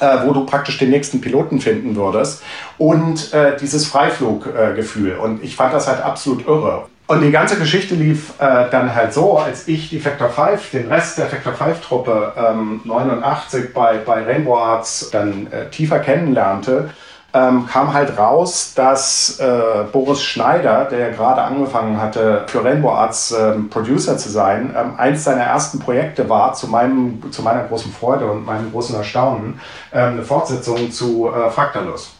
äh, 0.00 0.18
wo 0.24 0.32
du 0.32 0.44
praktisch 0.44 0.78
den 0.78 0.90
nächsten 0.90 1.20
Piloten 1.20 1.60
finden 1.60 1.96
würdest 1.96 2.42
und 2.78 3.32
äh, 3.32 3.56
dieses 3.56 3.86
Freifluggefühl. 3.86 5.12
Äh, 5.12 5.16
und 5.16 5.42
ich 5.42 5.56
fand 5.56 5.74
das 5.74 5.88
halt 5.88 6.02
absolut 6.02 6.46
irre. 6.46 6.86
Und 7.08 7.22
die 7.22 7.30
ganze 7.30 7.58
Geschichte 7.58 7.94
lief 7.94 8.34
äh, 8.38 8.68
dann 8.70 8.94
halt 8.94 9.14
so, 9.14 9.38
als 9.38 9.66
ich 9.66 9.88
die 9.88 9.98
Factor 9.98 10.28
5, 10.28 10.72
den 10.72 10.88
Rest 10.88 11.16
der 11.16 11.26
Factor 11.26 11.54
5 11.54 11.80
Truppe 11.80 12.34
ähm, 12.36 12.82
89 12.84 13.72
bei, 13.72 13.96
bei 13.96 14.24
Rainbow 14.24 14.58
Arts 14.58 15.08
dann 15.10 15.46
äh, 15.50 15.70
tiefer 15.70 16.00
kennenlernte, 16.00 16.90
ähm, 17.34 17.66
kam 17.66 17.92
halt 17.92 18.16
raus, 18.18 18.72
dass 18.74 19.38
äh, 19.38 19.84
Boris 19.92 20.22
Schneider, 20.22 20.86
der 20.86 21.10
gerade 21.10 21.42
angefangen 21.42 22.00
hatte, 22.00 22.44
für 22.46 22.64
Rainbow 22.64 22.90
Arts 22.90 23.32
ähm, 23.38 23.68
Producer 23.68 24.16
zu 24.16 24.30
sein, 24.30 24.74
ähm, 24.76 24.94
eins 24.96 25.24
seiner 25.24 25.42
ersten 25.42 25.78
Projekte 25.78 26.28
war, 26.28 26.54
zu, 26.54 26.68
meinem, 26.68 27.30
zu 27.30 27.42
meiner 27.42 27.64
großen 27.64 27.92
Freude 27.92 28.30
und 28.30 28.46
meinem 28.46 28.72
großen 28.72 28.96
Erstaunen, 28.96 29.60
ähm, 29.92 30.12
eine 30.12 30.22
Fortsetzung 30.22 30.90
zu 30.90 31.28
äh, 31.28 31.50
Fractalus. 31.50 32.17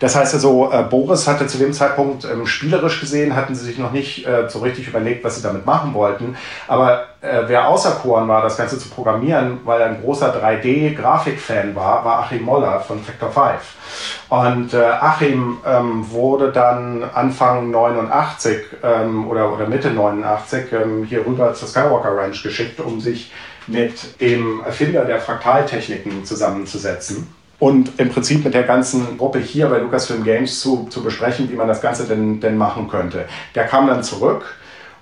Das 0.00 0.16
heißt 0.16 0.32
also, 0.32 0.70
äh, 0.72 0.82
Boris 0.82 1.28
hatte 1.28 1.46
zu 1.46 1.58
dem 1.58 1.74
Zeitpunkt 1.74 2.24
ähm, 2.24 2.46
spielerisch 2.46 3.00
gesehen, 3.00 3.36
hatten 3.36 3.54
sie 3.54 3.66
sich 3.66 3.78
noch 3.78 3.92
nicht 3.92 4.26
äh, 4.26 4.48
so 4.48 4.60
richtig 4.60 4.88
überlegt, 4.88 5.22
was 5.22 5.36
sie 5.36 5.42
damit 5.42 5.66
machen 5.66 5.92
wollten. 5.92 6.36
Aber 6.66 7.04
äh, 7.20 7.42
wer 7.46 7.68
auserkoren 7.68 8.26
war, 8.26 8.40
das 8.40 8.56
Ganze 8.56 8.78
zu 8.78 8.88
programmieren, 8.88 9.60
weil 9.64 9.82
er 9.82 9.88
ein 9.88 10.00
großer 10.00 10.34
3D-Grafik-Fan 10.34 11.76
war, 11.76 12.02
war 12.02 12.20
Achim 12.20 12.42
Moller 12.42 12.80
von 12.80 13.02
Factor 13.02 13.30
5. 13.30 13.60
Und 14.30 14.72
äh, 14.72 14.82
Achim 14.82 15.58
ähm, 15.66 16.10
wurde 16.10 16.50
dann 16.50 17.04
Anfang 17.14 17.70
89 17.70 18.56
ähm, 18.82 19.28
oder, 19.28 19.52
oder 19.52 19.68
Mitte 19.68 19.90
89 19.90 20.72
ähm, 20.72 21.04
hier 21.04 21.26
rüber 21.26 21.52
zur 21.52 21.68
Skywalker 21.68 22.16
Ranch 22.16 22.42
geschickt, 22.42 22.80
um 22.80 23.02
sich 23.02 23.32
mit 23.66 24.18
dem 24.22 24.62
Erfinder 24.64 25.04
der 25.04 25.20
Fraktaltechniken 25.20 26.24
zusammenzusetzen 26.24 27.39
und 27.60 28.00
im 28.00 28.08
Prinzip 28.08 28.44
mit 28.44 28.54
der 28.54 28.64
ganzen 28.64 29.18
Gruppe 29.18 29.38
hier 29.38 29.68
bei 29.68 29.78
Lucasfilm 29.78 30.24
Games 30.24 30.60
zu, 30.60 30.88
zu 30.90 31.04
besprechen, 31.04 31.48
wie 31.50 31.54
man 31.54 31.68
das 31.68 31.80
Ganze 31.80 32.04
denn, 32.04 32.40
denn 32.40 32.56
machen 32.56 32.88
könnte. 32.88 33.26
Der 33.54 33.66
kam 33.66 33.86
dann 33.86 34.02
zurück 34.02 34.56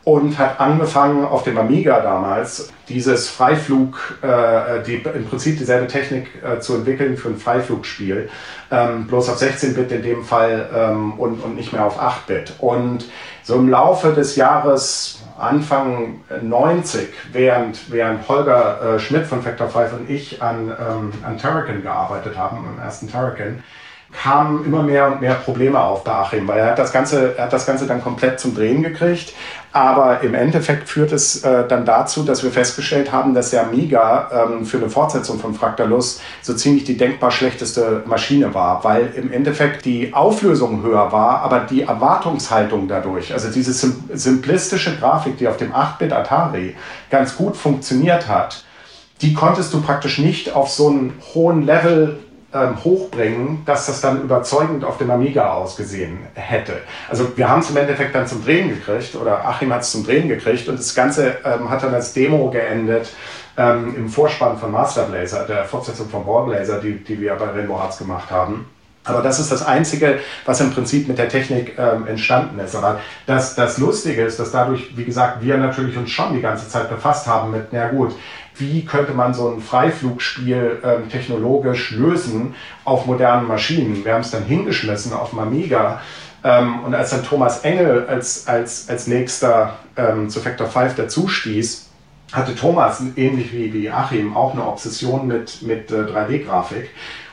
und 0.04 0.38
hat 0.38 0.58
angefangen 0.58 1.24
auf 1.24 1.44
dem 1.44 1.56
Amiga 1.58 2.00
damals 2.00 2.72
dieses 2.88 3.28
Freiflug, 3.28 4.18
äh, 4.22 4.82
die, 4.82 4.94
im 4.94 5.26
Prinzip 5.26 5.58
dieselbe 5.58 5.86
Technik 5.86 6.28
äh, 6.42 6.60
zu 6.60 6.76
entwickeln 6.76 7.16
für 7.16 7.28
ein 7.28 7.36
Freiflugspiel, 7.36 8.28
ähm, 8.70 9.06
bloß 9.06 9.28
auf 9.28 9.40
16-Bit 9.40 9.92
in 9.92 10.02
dem 10.02 10.24
Fall 10.24 10.68
ähm, 10.74 11.12
und, 11.12 11.44
und 11.44 11.56
nicht 11.56 11.72
mehr 11.72 11.84
auf 11.84 12.00
8-Bit. 12.00 12.54
Und 12.58 13.04
so 13.42 13.54
im 13.56 13.68
Laufe 13.68 14.12
des 14.14 14.34
Jahres 14.36 15.17
Anfang 15.38 16.20
90, 16.42 17.08
während, 17.32 17.90
während 17.90 18.28
Holger 18.28 18.96
äh, 18.96 18.98
Schmidt 18.98 19.26
von 19.26 19.42
Factor 19.42 19.68
5 19.68 19.92
und 19.92 20.10
ich 20.10 20.42
an, 20.42 20.68
ähm, 20.68 21.12
an 21.24 21.38
Turrican 21.38 21.82
gearbeitet 21.82 22.36
haben, 22.36 22.58
am 22.58 22.78
ersten 22.78 23.10
Turrican, 23.10 23.62
kamen 24.12 24.64
immer 24.64 24.82
mehr 24.82 25.06
und 25.12 25.20
mehr 25.20 25.34
Probleme 25.34 25.78
auf 25.78 26.02
bei 26.02 26.12
Achim, 26.12 26.48
weil 26.48 26.58
er 26.58 26.70
hat 26.70 26.78
das 26.78 26.92
Ganze, 26.92 27.36
er 27.36 27.44
hat 27.44 27.52
das 27.52 27.66
Ganze 27.66 27.86
dann 27.86 28.02
komplett 28.02 28.40
zum 28.40 28.54
Drehen 28.54 28.82
gekriegt. 28.82 29.34
Aber 29.70 30.22
im 30.22 30.34
Endeffekt 30.34 30.88
führt 30.88 31.12
es 31.12 31.44
äh, 31.44 31.68
dann 31.68 31.84
dazu, 31.84 32.22
dass 32.22 32.42
wir 32.42 32.50
festgestellt 32.50 33.12
haben, 33.12 33.34
dass 33.34 33.50
der 33.50 33.64
Amiga 33.64 34.48
ähm, 34.50 34.64
für 34.64 34.78
eine 34.78 34.88
Fortsetzung 34.88 35.38
von 35.38 35.54
Fractalus 35.54 36.22
so 36.40 36.54
ziemlich 36.54 36.84
die 36.84 36.96
denkbar 36.96 37.30
schlechteste 37.30 38.02
Maschine 38.06 38.54
war, 38.54 38.82
weil 38.82 39.12
im 39.14 39.30
Endeffekt 39.30 39.84
die 39.84 40.14
Auflösung 40.14 40.82
höher 40.82 41.12
war, 41.12 41.42
aber 41.42 41.60
die 41.60 41.82
Erwartungshaltung 41.82 42.88
dadurch, 42.88 43.34
also 43.34 43.50
diese 43.50 43.74
sim 43.74 44.04
simplistische 44.14 44.96
Grafik, 44.96 45.36
die 45.36 45.46
auf 45.46 45.58
dem 45.58 45.72
8-Bit 45.72 46.14
Atari 46.14 46.74
ganz 47.10 47.36
gut 47.36 47.54
funktioniert 47.54 48.26
hat, 48.26 48.64
die 49.20 49.34
konntest 49.34 49.74
du 49.74 49.82
praktisch 49.82 50.18
nicht 50.18 50.54
auf 50.54 50.70
so 50.70 50.88
einem 50.88 51.12
hohen 51.34 51.66
Level 51.66 52.18
ähm, 52.54 52.82
hochbringen, 52.82 53.62
dass 53.66 53.86
das 53.86 54.00
dann 54.00 54.22
überzeugend 54.22 54.84
auf 54.84 54.98
dem 54.98 55.10
Amiga 55.10 55.52
ausgesehen 55.52 56.18
hätte. 56.34 56.80
Also 57.08 57.36
wir 57.36 57.48
haben 57.48 57.60
es 57.60 57.70
im 57.70 57.76
Endeffekt 57.76 58.14
dann 58.14 58.26
zum 58.26 58.42
Drehen 58.42 58.70
gekriegt 58.70 59.14
oder 59.16 59.44
Achim 59.44 59.72
hat 59.72 59.82
es 59.82 59.90
zum 59.90 60.04
Drehen 60.04 60.28
gekriegt 60.28 60.68
und 60.68 60.78
das 60.78 60.94
Ganze 60.94 61.36
ähm, 61.44 61.68
hat 61.68 61.82
dann 61.82 61.94
als 61.94 62.14
Demo 62.14 62.50
geendet 62.50 63.10
ähm, 63.58 63.94
im 63.96 64.08
Vorspann 64.08 64.56
von 64.56 64.70
Master 64.70 65.04
Blazer, 65.04 65.44
der 65.44 65.64
Fortsetzung 65.64 66.08
von 66.08 66.24
Ball 66.24 66.46
Blazer, 66.46 66.80
die, 66.80 66.94
die 67.04 67.20
wir 67.20 67.34
bei 67.34 67.46
Rainbow 67.46 67.76
Arts 67.76 67.98
gemacht 67.98 68.30
haben. 68.30 68.66
Aber 69.08 69.22
das 69.22 69.38
ist 69.38 69.50
das 69.50 69.66
Einzige, 69.66 70.18
was 70.44 70.60
im 70.60 70.70
Prinzip 70.70 71.08
mit 71.08 71.18
der 71.18 71.28
Technik 71.28 71.78
ähm, 71.78 72.06
entstanden 72.06 72.58
ist. 72.58 72.74
Aber 72.74 73.00
das, 73.26 73.54
das 73.54 73.78
Lustige 73.78 74.22
ist, 74.22 74.38
dass 74.38 74.50
dadurch, 74.50 74.96
wie 74.96 75.04
gesagt, 75.04 75.42
wir 75.42 75.56
natürlich 75.56 75.96
uns 75.96 76.10
schon 76.10 76.34
die 76.34 76.40
ganze 76.40 76.68
Zeit 76.68 76.88
befasst 76.88 77.26
haben 77.26 77.50
mit, 77.50 77.68
na 77.72 77.88
gut, 77.88 78.14
wie 78.56 78.84
könnte 78.84 79.12
man 79.12 79.34
so 79.34 79.50
ein 79.50 79.60
Freiflugspiel 79.60 80.78
ähm, 80.82 81.08
technologisch 81.08 81.92
lösen 81.92 82.54
auf 82.84 83.06
modernen 83.06 83.46
Maschinen. 83.46 84.04
Wir 84.04 84.14
haben 84.14 84.22
es 84.22 84.30
dann 84.30 84.44
hingeschmissen 84.44 85.12
auf 85.12 85.30
dem 85.30 85.38
Amiga. 85.38 86.00
Ähm, 86.44 86.80
und 86.84 86.94
als 86.94 87.10
dann 87.10 87.24
Thomas 87.24 87.60
Engel 87.60 88.06
als, 88.08 88.46
als, 88.46 88.88
als 88.88 89.06
nächster 89.06 89.76
ähm, 89.96 90.28
zu 90.28 90.40
Factor 90.40 90.66
5 90.66 90.94
dazu 90.96 91.28
stieß, 91.28 91.88
hatte 92.32 92.54
Thomas, 92.54 93.02
ähnlich 93.16 93.52
wie, 93.52 93.72
wie 93.72 93.90
Achim, 93.90 94.36
auch 94.36 94.52
eine 94.52 94.66
Obsession 94.66 95.26
mit, 95.26 95.62
mit 95.62 95.90
äh, 95.90 95.94
3D-Grafik. 95.94 96.90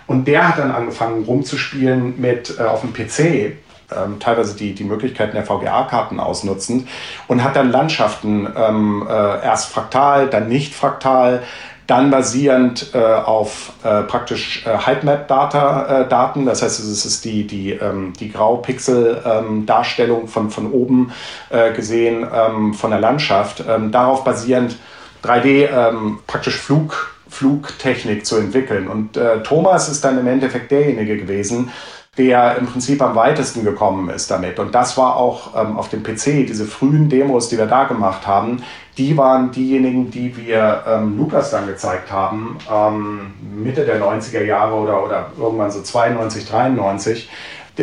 Und 0.08 0.28
der 0.28 0.48
hat 0.48 0.60
dann 0.60 0.72
angefangen 0.72 1.26
rumzuspielen 1.26 2.20
mit 2.20 2.60
äh, 2.60 2.64
auf 2.64 2.82
dem 2.82 2.94
PC 2.94 3.58
ähm, 3.96 4.20
teilweise 4.20 4.56
die, 4.56 4.74
die 4.74 4.84
Möglichkeiten 4.84 5.36
der 5.36 5.46
VGA-Karten 5.46 6.20
ausnutzend 6.20 6.88
und 7.28 7.44
hat 7.44 7.56
dann 7.56 7.72
Landschaften 7.72 8.48
ähm, 8.56 9.08
äh, 9.08 9.14
erst 9.14 9.72
fraktal, 9.72 10.28
dann 10.28 10.48
nicht 10.48 10.74
fraktal, 10.74 11.44
dann 11.88 12.10
basierend 12.10 12.92
äh, 12.96 12.98
auf 12.98 13.74
äh, 13.84 14.02
praktisch 14.04 14.66
äh, 14.66 14.76
Heightmap-Daten, 14.76 16.42
äh, 16.42 16.46
das 16.46 16.64
heißt, 16.64 16.80
es 16.80 17.06
ist 17.06 17.26
die, 17.26 17.46
die, 17.46 17.74
ähm, 17.74 18.14
die 18.20 18.32
Graupixel-Darstellung 18.32 20.22
ähm, 20.22 20.28
von, 20.28 20.50
von 20.50 20.72
oben 20.72 21.12
äh, 21.52 21.74
gesehen 21.74 22.26
ähm, 22.34 22.74
von 22.74 22.90
der 22.90 23.00
Landschaft, 23.00 23.64
ähm, 23.70 23.92
darauf 23.92 24.24
basierend 24.24 24.78
3D 25.24 25.70
ähm, 25.70 26.20
praktisch 26.26 26.58
Flug, 26.58 27.15
Flugtechnik 27.36 28.26
zu 28.26 28.38
entwickeln. 28.38 28.88
Und 28.88 29.18
äh, 29.18 29.44
Thomas 29.44 29.90
ist 29.90 30.06
dann 30.06 30.18
im 30.18 30.28
Endeffekt 30.28 30.72
derjenige 30.72 31.18
gewesen, 31.18 31.70
der 32.18 32.58
im 32.58 32.66
Prinzip 32.66 33.02
am 33.02 33.14
weitesten 33.16 33.66
gekommen 33.66 34.10
ist 34.10 34.32
damit. 34.32 34.58
Und 34.58 34.74
das 34.74 34.98
war 34.98 35.18
auch 35.18 35.54
ähm, 35.60 35.78
auf 35.78 35.90
dem 35.90 36.02
PC, 36.02 36.48
diese 36.48 36.66
frühen 36.66 37.10
Demos, 37.10 37.50
die 37.50 37.58
wir 37.58 37.66
da 37.66 37.84
gemacht 37.84 38.26
haben, 38.26 38.64
die 38.98 39.18
waren 39.18 39.52
diejenigen, 39.52 40.12
die 40.12 40.38
wir 40.38 40.84
ähm, 40.88 41.18
Lukas 41.18 41.52
dann 41.52 41.68
gezeigt 41.68 42.10
haben, 42.10 42.58
ähm, 42.72 43.34
Mitte 43.54 43.84
der 43.84 44.02
90er 44.02 44.44
Jahre 44.44 44.76
oder, 44.76 45.04
oder 45.04 45.32
irgendwann 45.38 45.72
so 45.72 45.82
92, 45.82 46.48
93, 46.48 47.30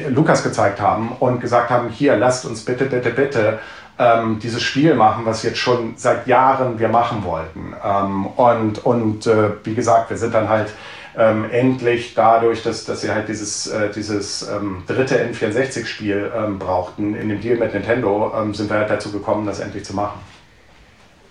Lukas 0.08 0.42
gezeigt 0.42 0.80
haben 0.80 1.12
und 1.20 1.42
gesagt 1.42 1.68
haben, 1.68 1.90
hier, 1.90 2.16
lasst 2.16 2.46
uns 2.46 2.64
bitte, 2.64 2.86
bitte, 2.86 3.10
bitte 3.10 3.58
ähm, 3.98 4.38
dieses 4.38 4.62
Spiel 4.62 4.94
machen, 4.94 5.24
was 5.24 5.42
jetzt 5.42 5.58
schon 5.58 5.94
seit 5.96 6.26
Jahren 6.26 6.78
wir 6.78 6.88
machen 6.88 7.24
wollten. 7.24 7.74
Ähm, 7.84 8.26
und 8.26 8.84
und 8.84 9.26
äh, 9.26 9.50
wie 9.64 9.74
gesagt, 9.74 10.10
wir 10.10 10.16
sind 10.16 10.34
dann 10.34 10.48
halt 10.48 10.72
ähm, 11.16 11.50
endlich 11.50 12.14
dadurch, 12.14 12.62
dass, 12.62 12.84
dass 12.84 13.02
sie 13.02 13.10
halt 13.10 13.28
dieses, 13.28 13.66
äh, 13.66 13.90
dieses 13.90 14.48
ähm, 14.48 14.82
dritte 14.86 15.22
N64-Spiel 15.22 16.32
ähm, 16.34 16.58
brauchten, 16.58 17.14
in 17.14 17.28
dem 17.28 17.40
Deal 17.40 17.58
mit 17.58 17.74
Nintendo, 17.74 18.32
ähm, 18.36 18.54
sind 18.54 18.70
wir 18.70 18.78
halt 18.78 18.90
dazu 18.90 19.12
gekommen, 19.12 19.46
das 19.46 19.60
endlich 19.60 19.84
zu 19.84 19.94
machen. 19.94 20.20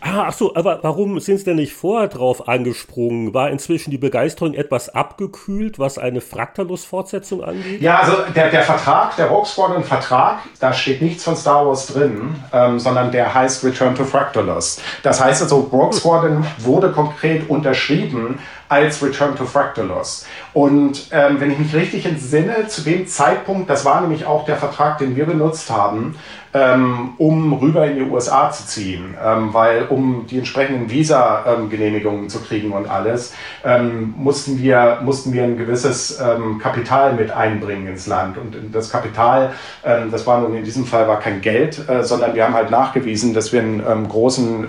Ah, 0.04 0.26
ach 0.28 0.34
so, 0.34 0.56
aber 0.56 0.80
warum 0.82 1.20
sind 1.20 1.38
Sie 1.38 1.46
denn 1.46 1.58
nicht 1.58 1.74
vorher 1.74 2.08
drauf 2.08 2.48
angesprungen? 2.48 3.36
War 3.36 3.52
inzwischen 3.52 3.92
die 3.92 4.00
Begeisterung 4.00 4.56
etwas 4.56 4.90
abgekühlt, 4.90 5.78
was 5.78 6.00
eine 6.00 6.22
Fraktalus-Fortsetzung 6.22 7.44
angeht? 7.44 7.82
Ja, 7.82 8.00
also 8.00 8.14
der, 8.36 8.50
der 8.50 8.64
Vertrag, 8.64 9.16
der 9.16 9.28
Rogue 9.28 9.46
Squadron-Vertrag, 9.46 10.40
da 10.60 10.74
steht 10.74 11.04
nichts 11.04 11.24
von 11.24 11.36
Star 11.36 11.68
Wars 11.68 11.86
drin, 11.86 12.36
ähm, 12.52 12.80
sondern 12.80 13.12
der 13.12 13.32
heißt 13.32 13.64
Return 13.64 13.94
to 13.94 14.04
Fractalus. 14.04 14.82
Das 15.04 15.22
heißt 15.24 15.44
also, 15.44 15.70
Rogue 15.72 15.94
Squadron 15.94 16.44
wurde 16.58 16.92
konkret 16.92 17.48
unterschrieben 17.48 18.40
als 18.70 19.04
Return 19.04 19.36
to 19.36 19.46
Fractalus. 19.46 20.26
Und 20.54 21.08
ähm, 21.12 21.40
wenn 21.40 21.52
ich 21.52 21.60
mich 21.60 21.76
richtig 21.76 22.06
entsinne, 22.06 22.68
zu 22.68 22.82
dem 22.82 23.06
Zeitpunkt, 23.06 23.70
das 23.70 23.84
war 23.84 24.02
nämlich 24.02 24.26
auch 24.26 24.46
der 24.46 24.56
Vertrag, 24.56 24.98
den 24.98 25.16
wir 25.16 25.26
benutzt 25.26 25.70
haben, 25.70 26.16
ähm, 26.54 27.12
um 27.18 27.54
rüber 27.54 27.86
in 27.86 27.96
die 27.96 28.02
USA 28.02 28.52
zu 28.52 28.66
ziehen, 28.66 29.16
ähm, 29.24 29.54
weil 29.54 29.86
um 29.86 30.26
die 30.30 30.38
entsprechenden 30.38 30.90
Visa-Genehmigungen 30.90 32.30
zu 32.30 32.40
kriegen 32.40 32.72
und 32.72 32.90
alles, 32.90 33.34
ähm, 33.64 34.14
mussten, 34.18 34.60
wir, 34.60 35.00
mussten 35.04 35.34
wir 35.34 35.44
ein 35.44 35.58
gewisses 35.58 36.20
ähm, 36.20 36.60
Kapital 36.60 37.14
mit 37.14 37.32
einbringen 37.32 37.88
ins 37.88 38.08
Land. 38.08 38.38
Und 38.38 38.56
das 38.74 38.90
Kapital, 38.90 39.54
ähm, 39.84 40.12
das 40.12 40.28
war 40.28 40.42
nun 40.42 40.56
in 40.56 40.64
diesem 40.64 40.86
Fall 40.86 41.08
war 41.08 41.20
kein 41.20 41.42
Geld, 41.42 41.88
äh, 41.90 42.04
sondern 42.04 42.36
wir 42.36 42.44
haben 42.44 42.54
halt 42.54 42.72
nachgewiesen, 42.72 43.34
dass 43.34 43.54
wir 43.54 43.62
einen 43.62 43.84
ähm, 43.88 44.10
großen 44.10 44.68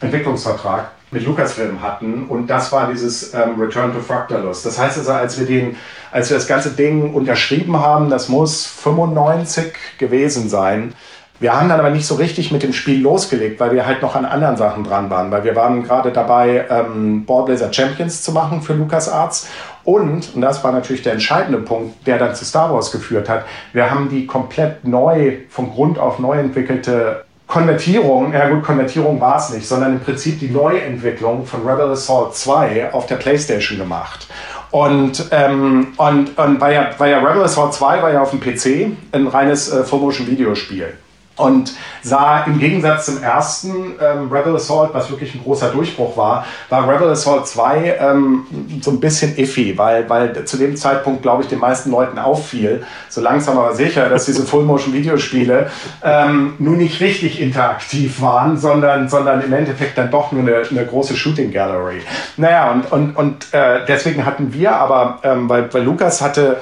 Entwicklungsvertrag 0.00 0.90
mit 1.10 1.24
Lucasfilm 1.24 1.80
hatten 1.80 2.26
und 2.26 2.48
das 2.48 2.70
war 2.70 2.88
dieses 2.90 3.32
ähm, 3.32 3.58
Return 3.58 3.94
to 3.94 4.00
Fractalus. 4.00 4.62
Das 4.62 4.78
heißt 4.78 4.98
also, 4.98 5.12
als 5.12 5.38
wir 5.38 5.46
den, 5.46 5.76
als 6.12 6.28
wir 6.28 6.36
das 6.36 6.46
ganze 6.46 6.70
Ding 6.70 7.14
unterschrieben 7.14 7.78
haben, 7.78 8.10
das 8.10 8.28
muss 8.28 8.66
95 8.66 9.72
gewesen 9.98 10.48
sein, 10.48 10.92
wir 11.40 11.56
haben 11.56 11.68
dann 11.68 11.78
aber 11.78 11.90
nicht 11.90 12.06
so 12.06 12.16
richtig 12.16 12.50
mit 12.50 12.62
dem 12.62 12.72
Spiel 12.72 13.00
losgelegt, 13.00 13.60
weil 13.60 13.72
wir 13.72 13.86
halt 13.86 14.02
noch 14.02 14.16
an 14.16 14.24
anderen 14.24 14.56
Sachen 14.56 14.82
dran 14.82 15.08
waren, 15.08 15.30
weil 15.30 15.44
wir 15.44 15.54
waren 15.54 15.84
gerade 15.84 16.10
dabei, 16.10 16.66
ähm, 16.68 17.24
Ballblazer 17.24 17.72
Champions 17.72 18.22
zu 18.22 18.32
machen 18.32 18.62
für 18.62 18.74
LucasArts 18.74 19.48
und, 19.84 20.34
und 20.34 20.40
das 20.40 20.62
war 20.64 20.72
natürlich 20.72 21.02
der 21.02 21.12
entscheidende 21.12 21.58
Punkt, 21.58 22.06
der 22.06 22.18
dann 22.18 22.34
zu 22.34 22.44
Star 22.44 22.72
Wars 22.72 22.90
geführt 22.90 23.28
hat, 23.28 23.44
wir 23.72 23.90
haben 23.90 24.08
die 24.08 24.26
komplett 24.26 24.84
neu, 24.84 25.38
von 25.48 25.70
Grund 25.70 25.98
auf 25.98 26.18
neu 26.18 26.38
entwickelte 26.38 27.24
Konvertierung, 27.46 28.34
ja 28.34 28.48
gut, 28.50 28.62
Konvertierung 28.62 29.20
war 29.20 29.38
es 29.38 29.50
nicht, 29.50 29.66
sondern 29.66 29.94
im 29.94 30.00
Prinzip 30.00 30.38
die 30.40 30.50
Neuentwicklung 30.50 31.46
von 31.46 31.66
Rebel 31.66 31.92
Assault 31.92 32.34
2 32.34 32.92
auf 32.92 33.06
der 33.06 33.16
PlayStation 33.16 33.78
gemacht. 33.78 34.26
Und, 34.70 35.28
ähm, 35.30 35.94
und, 35.96 36.36
und 36.36 36.60
war, 36.60 36.70
ja, 36.70 36.90
war 36.98 37.08
ja 37.08 37.20
Rebel 37.20 37.44
Assault 37.44 37.72
2 37.72 38.02
war 38.02 38.12
ja 38.12 38.20
auf 38.20 38.30
dem 38.30 38.40
PC 38.40 38.92
ein 39.12 39.28
reines 39.28 39.72
äh, 39.72 39.84
Full-Motion-Videospiel 39.84 40.92
und 41.38 41.74
sah 42.02 42.44
im 42.44 42.58
Gegensatz 42.58 43.06
zum 43.06 43.22
ersten 43.22 43.94
ähm, 44.00 44.30
Rebel 44.30 44.56
Assault, 44.56 44.90
was 44.92 45.10
wirklich 45.10 45.34
ein 45.34 45.42
großer 45.42 45.70
Durchbruch 45.70 46.16
war, 46.16 46.44
war 46.68 46.88
Rebel 46.88 47.10
Assault 47.10 47.46
2 47.46 47.98
ähm, 48.00 48.46
so 48.80 48.90
ein 48.90 49.00
bisschen 49.00 49.36
iffy, 49.36 49.76
weil, 49.78 50.08
weil 50.08 50.44
zu 50.44 50.56
dem 50.56 50.76
Zeitpunkt, 50.76 51.22
glaube 51.22 51.42
ich, 51.42 51.48
den 51.48 51.58
meisten 51.58 51.90
Leuten 51.90 52.18
auffiel, 52.18 52.84
so 53.08 53.20
langsam 53.20 53.58
aber 53.58 53.74
sicher, 53.74 54.08
dass 54.08 54.26
diese 54.26 54.42
Full-Motion-Videospiele 54.46 55.70
ähm, 56.02 56.54
nur 56.58 56.76
nicht 56.76 57.00
richtig 57.00 57.40
interaktiv 57.40 58.20
waren, 58.20 58.56
sondern, 58.56 59.08
sondern 59.08 59.40
im 59.42 59.52
Endeffekt 59.52 59.96
dann 59.96 60.10
doch 60.10 60.32
nur 60.32 60.42
eine, 60.42 60.62
eine 60.68 60.86
große 60.86 61.16
Shooting-Gallery. 61.16 62.02
Naja, 62.36 62.70
und, 62.70 62.92
und, 62.92 63.16
und 63.16 63.54
äh, 63.54 63.80
deswegen 63.86 64.26
hatten 64.26 64.52
wir 64.52 64.74
aber, 64.74 65.20
ähm, 65.22 65.48
weil, 65.48 65.72
weil 65.72 65.82
Lukas 65.82 66.20
hatte 66.20 66.58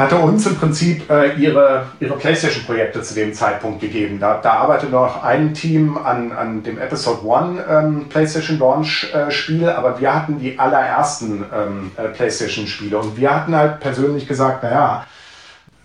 hatte 0.00 0.16
uns 0.16 0.46
im 0.46 0.56
Prinzip 0.56 1.08
äh, 1.10 1.34
ihre, 1.34 1.86
ihre 2.00 2.16
PlayStation-Projekte 2.16 3.02
zu 3.02 3.14
dem 3.14 3.32
Zeitpunkt 3.34 3.80
gegeben. 3.80 4.18
Da, 4.18 4.40
da 4.42 4.54
arbeitet 4.54 4.90
noch 4.90 5.22
ein 5.22 5.54
Team 5.54 5.96
an, 5.96 6.32
an 6.32 6.62
dem 6.62 6.78
Episode 6.78 7.20
1 7.32 7.60
ähm, 7.68 8.08
PlayStation 8.08 8.58
Launch-Spiel, 8.58 9.64
äh, 9.64 9.70
aber 9.70 10.00
wir 10.00 10.14
hatten 10.14 10.38
die 10.38 10.58
allerersten 10.58 11.44
ähm, 11.54 11.92
äh, 11.96 12.08
PlayStation-Spiele 12.08 12.98
und 12.98 13.16
wir 13.16 13.34
hatten 13.34 13.54
halt 13.54 13.80
persönlich 13.80 14.26
gesagt, 14.26 14.62
naja, 14.62 15.06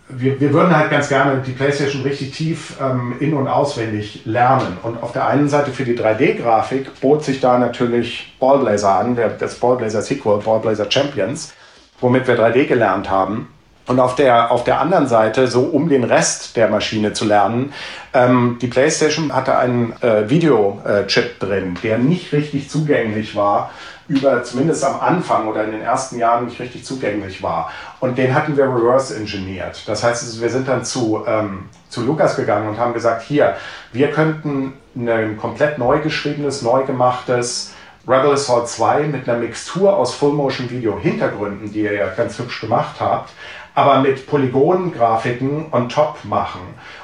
wir, 0.08 0.40
wir 0.40 0.54
würden 0.54 0.76
halt 0.76 0.92
ganz 0.92 1.10
gerne 1.10 1.42
die 1.42 1.52
PlayStation 1.52 2.04
richtig 2.04 2.32
tief 2.32 2.78
ähm, 2.80 3.16
in- 3.20 3.34
und 3.34 3.48
auswendig 3.48 4.22
lernen. 4.26 4.78
Und 4.84 5.02
auf 5.02 5.12
der 5.12 5.28
einen 5.28 5.50
Seite 5.50 5.72
für 5.72 5.84
die 5.84 5.98
3D-Grafik 5.98 7.02
bot 7.02 7.24
sich 7.24 7.40
da 7.40 7.58
natürlich 7.58 8.36
Ballblazer 8.40 9.00
an, 9.00 9.18
das 9.40 9.56
Ballblazer 9.56 10.02
Sequel, 10.02 10.40
Ballblazer 10.40 10.90
Champions, 10.92 11.54
womit 12.00 12.28
wir 12.28 12.38
3D 12.38 12.66
gelernt 12.66 13.10
haben. 13.10 13.48
Und 13.88 14.00
auf 14.00 14.16
der, 14.16 14.52
auf 14.52 14.64
der 14.64 14.80
anderen 14.80 15.08
Seite, 15.08 15.48
so 15.48 15.62
um 15.62 15.90
den 15.90 16.04
Rest 16.04 16.58
der 16.58 16.70
Maschine 16.70 17.14
zu 17.14 17.26
lernen, 17.26 17.72
ähm, 18.14 18.58
die 18.60 18.68
PlayStation 18.68 19.34
hatte 19.34 19.58
einen 19.58 19.94
äh, 20.02 20.28
Videochip 20.30 21.40
drin, 21.40 21.78
der 21.84 22.00
nicht 22.00 22.34
richtig 22.34 22.70
zugänglich 22.70 23.36
war, 23.36 23.72
über 24.08 24.44
zumindest 24.44 24.84
am 24.84 25.00
Anfang 25.00 25.48
oder 25.48 25.64
in 25.64 25.72
den 25.72 25.82
ersten 25.82 26.18
Jahren 26.18 26.46
nicht 26.46 26.60
richtig 26.60 26.84
zugänglich 26.84 27.42
war. 27.42 27.72
Und 28.00 28.18
den 28.18 28.34
hatten 28.34 28.56
wir 28.58 28.66
reverse 28.66 29.16
engineert. 29.16 29.88
Das 29.88 30.04
heißt, 30.04 30.42
wir 30.42 30.50
sind 30.50 30.68
dann 30.68 30.84
zu, 30.84 31.24
ähm, 31.28 31.66
zu 31.90 32.06
Lukas 32.06 32.36
gegangen 32.36 32.68
und 32.70 32.78
haben 32.78 32.94
gesagt, 32.94 33.24
hier, 33.24 33.56
wir 33.94 34.12
könnten 34.12 34.74
ein 34.96 35.38
komplett 35.38 35.78
neu 35.78 36.00
geschriebenes, 36.00 36.62
neu 36.62 36.84
gemachtes 36.84 37.74
Rebel 38.08 38.34
Assault 38.34 38.68
2 38.68 39.08
mit 39.08 39.28
einer 39.28 39.40
Mixtur 39.40 39.98
aus 39.98 40.14
Full-Motion-Video-Hintergründen, 40.14 41.72
die 41.72 41.82
ihr 41.82 41.94
ja 41.94 42.08
ganz 42.10 42.38
hübsch 42.38 42.62
gemacht 42.62 42.98
habt, 43.00 43.32
aber 43.76 44.00
mit 44.00 44.26
Polygon-Grafiken 44.26 45.68
on 45.72 45.90
top 45.90 46.24
machen. 46.24 46.62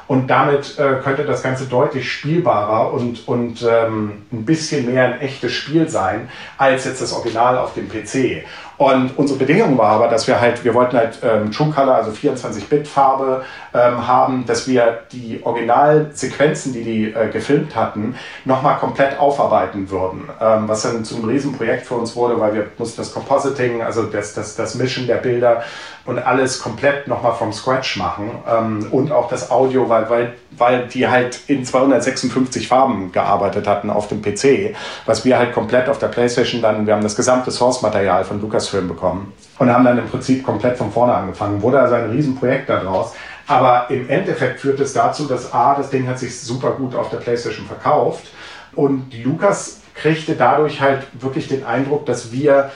Und 0.07 0.27
damit 0.27 0.77
äh, 0.79 0.95
könnte 1.03 1.23
das 1.23 1.43
Ganze 1.43 1.65
deutlich 1.65 2.11
spielbarer 2.11 2.91
und, 2.91 3.27
und 3.27 3.65
ähm, 3.69 4.23
ein 4.31 4.45
bisschen 4.45 4.91
mehr 4.91 5.05
ein 5.05 5.21
echtes 5.21 5.53
Spiel 5.53 5.87
sein, 5.87 6.29
als 6.57 6.85
jetzt 6.85 7.01
das 7.01 7.13
Original 7.13 7.57
auf 7.57 7.73
dem 7.75 7.87
PC. 7.87 8.43
Und 8.77 9.17
unsere 9.17 9.37
Bedingung 9.37 9.77
war 9.77 9.91
aber, 9.91 10.07
dass 10.07 10.27
wir 10.27 10.39
halt, 10.41 10.63
wir 10.63 10.73
wollten 10.73 10.97
halt 10.97 11.19
ähm, 11.23 11.51
True 11.51 11.71
Color, 11.71 11.95
also 11.95 12.11
24-Bit-Farbe 12.11 13.43
ähm, 13.73 14.07
haben, 14.07 14.45
dass 14.45 14.67
wir 14.67 15.01
die 15.11 15.39
Originalsequenzen, 15.43 16.73
die 16.73 16.83
die 16.83 17.13
äh, 17.13 17.29
gefilmt 17.29 17.75
hatten, 17.75 18.15
nochmal 18.45 18.77
komplett 18.77 19.19
aufarbeiten 19.19 19.89
würden. 19.89 20.29
Ähm, 20.39 20.67
was 20.67 20.81
dann 20.81 21.05
zu 21.05 21.15
einem 21.15 21.25
Riesenprojekt 21.25 21.85
für 21.85 21.95
uns 21.95 22.15
wurde, 22.15 22.39
weil 22.39 22.55
wir 22.55 22.67
mussten 22.77 23.01
das 23.01 23.13
Compositing, 23.13 23.81
also 23.83 24.03
das, 24.03 24.33
das, 24.33 24.55
das 24.55 24.75
Mischen 24.75 25.07
der 25.07 25.17
Bilder 25.17 25.63
und 26.05 26.19
alles 26.19 26.59
komplett 26.59 27.07
nochmal 27.07 27.33
vom 27.33 27.53
Scratch 27.53 27.97
machen. 27.97 28.31
Ähm, 28.47 28.87
und 28.91 29.11
auch 29.11 29.29
das 29.29 29.51
Audio, 29.51 29.87
weil, 29.89 30.09
weil, 30.09 30.33
weil 30.57 30.87
die 30.87 31.07
halt 31.07 31.39
in 31.47 31.65
256 31.65 32.67
Farben 32.67 33.11
gearbeitet 33.11 33.67
hatten 33.67 33.89
auf 33.89 34.07
dem 34.07 34.21
PC, 34.21 34.75
was 35.05 35.25
wir 35.25 35.37
halt 35.37 35.53
komplett 35.53 35.89
auf 35.89 35.99
der 35.99 36.07
Playstation 36.07 36.61
dann, 36.61 36.85
wir 36.85 36.93
haben 36.93 37.03
das 37.03 37.15
gesamte 37.15 37.51
Source-Material 37.51 38.23
von 38.23 38.41
Lucas 38.41 38.67
Film 38.67 38.87
bekommen 38.87 39.33
und 39.59 39.71
haben 39.71 39.85
dann 39.85 39.97
im 39.97 40.07
Prinzip 40.07 40.43
komplett 40.43 40.77
von 40.77 40.91
vorne 40.91 41.13
angefangen. 41.13 41.61
Wurde 41.61 41.79
also 41.79 41.95
ein 41.95 42.09
Riesenprojekt 42.09 42.69
daraus. 42.69 43.13
Aber 43.47 43.87
im 43.89 44.09
Endeffekt 44.09 44.59
führt 44.59 44.79
es 44.79 44.93
dazu, 44.93 45.25
dass 45.25 45.53
A, 45.53 45.75
das 45.75 45.89
Ding 45.89 46.07
hat 46.07 46.19
sich 46.19 46.39
super 46.39 46.71
gut 46.71 46.95
auf 46.95 47.09
der 47.09 47.17
PlayStation 47.17 47.65
verkauft 47.65 48.27
und 48.75 49.13
Lukas 49.23 49.81
kriegte 49.93 50.35
dadurch 50.35 50.79
halt 50.79 51.03
wirklich 51.19 51.47
den 51.47 51.65
Eindruck, 51.65 52.05
dass 52.05 52.31
wir 52.31 52.71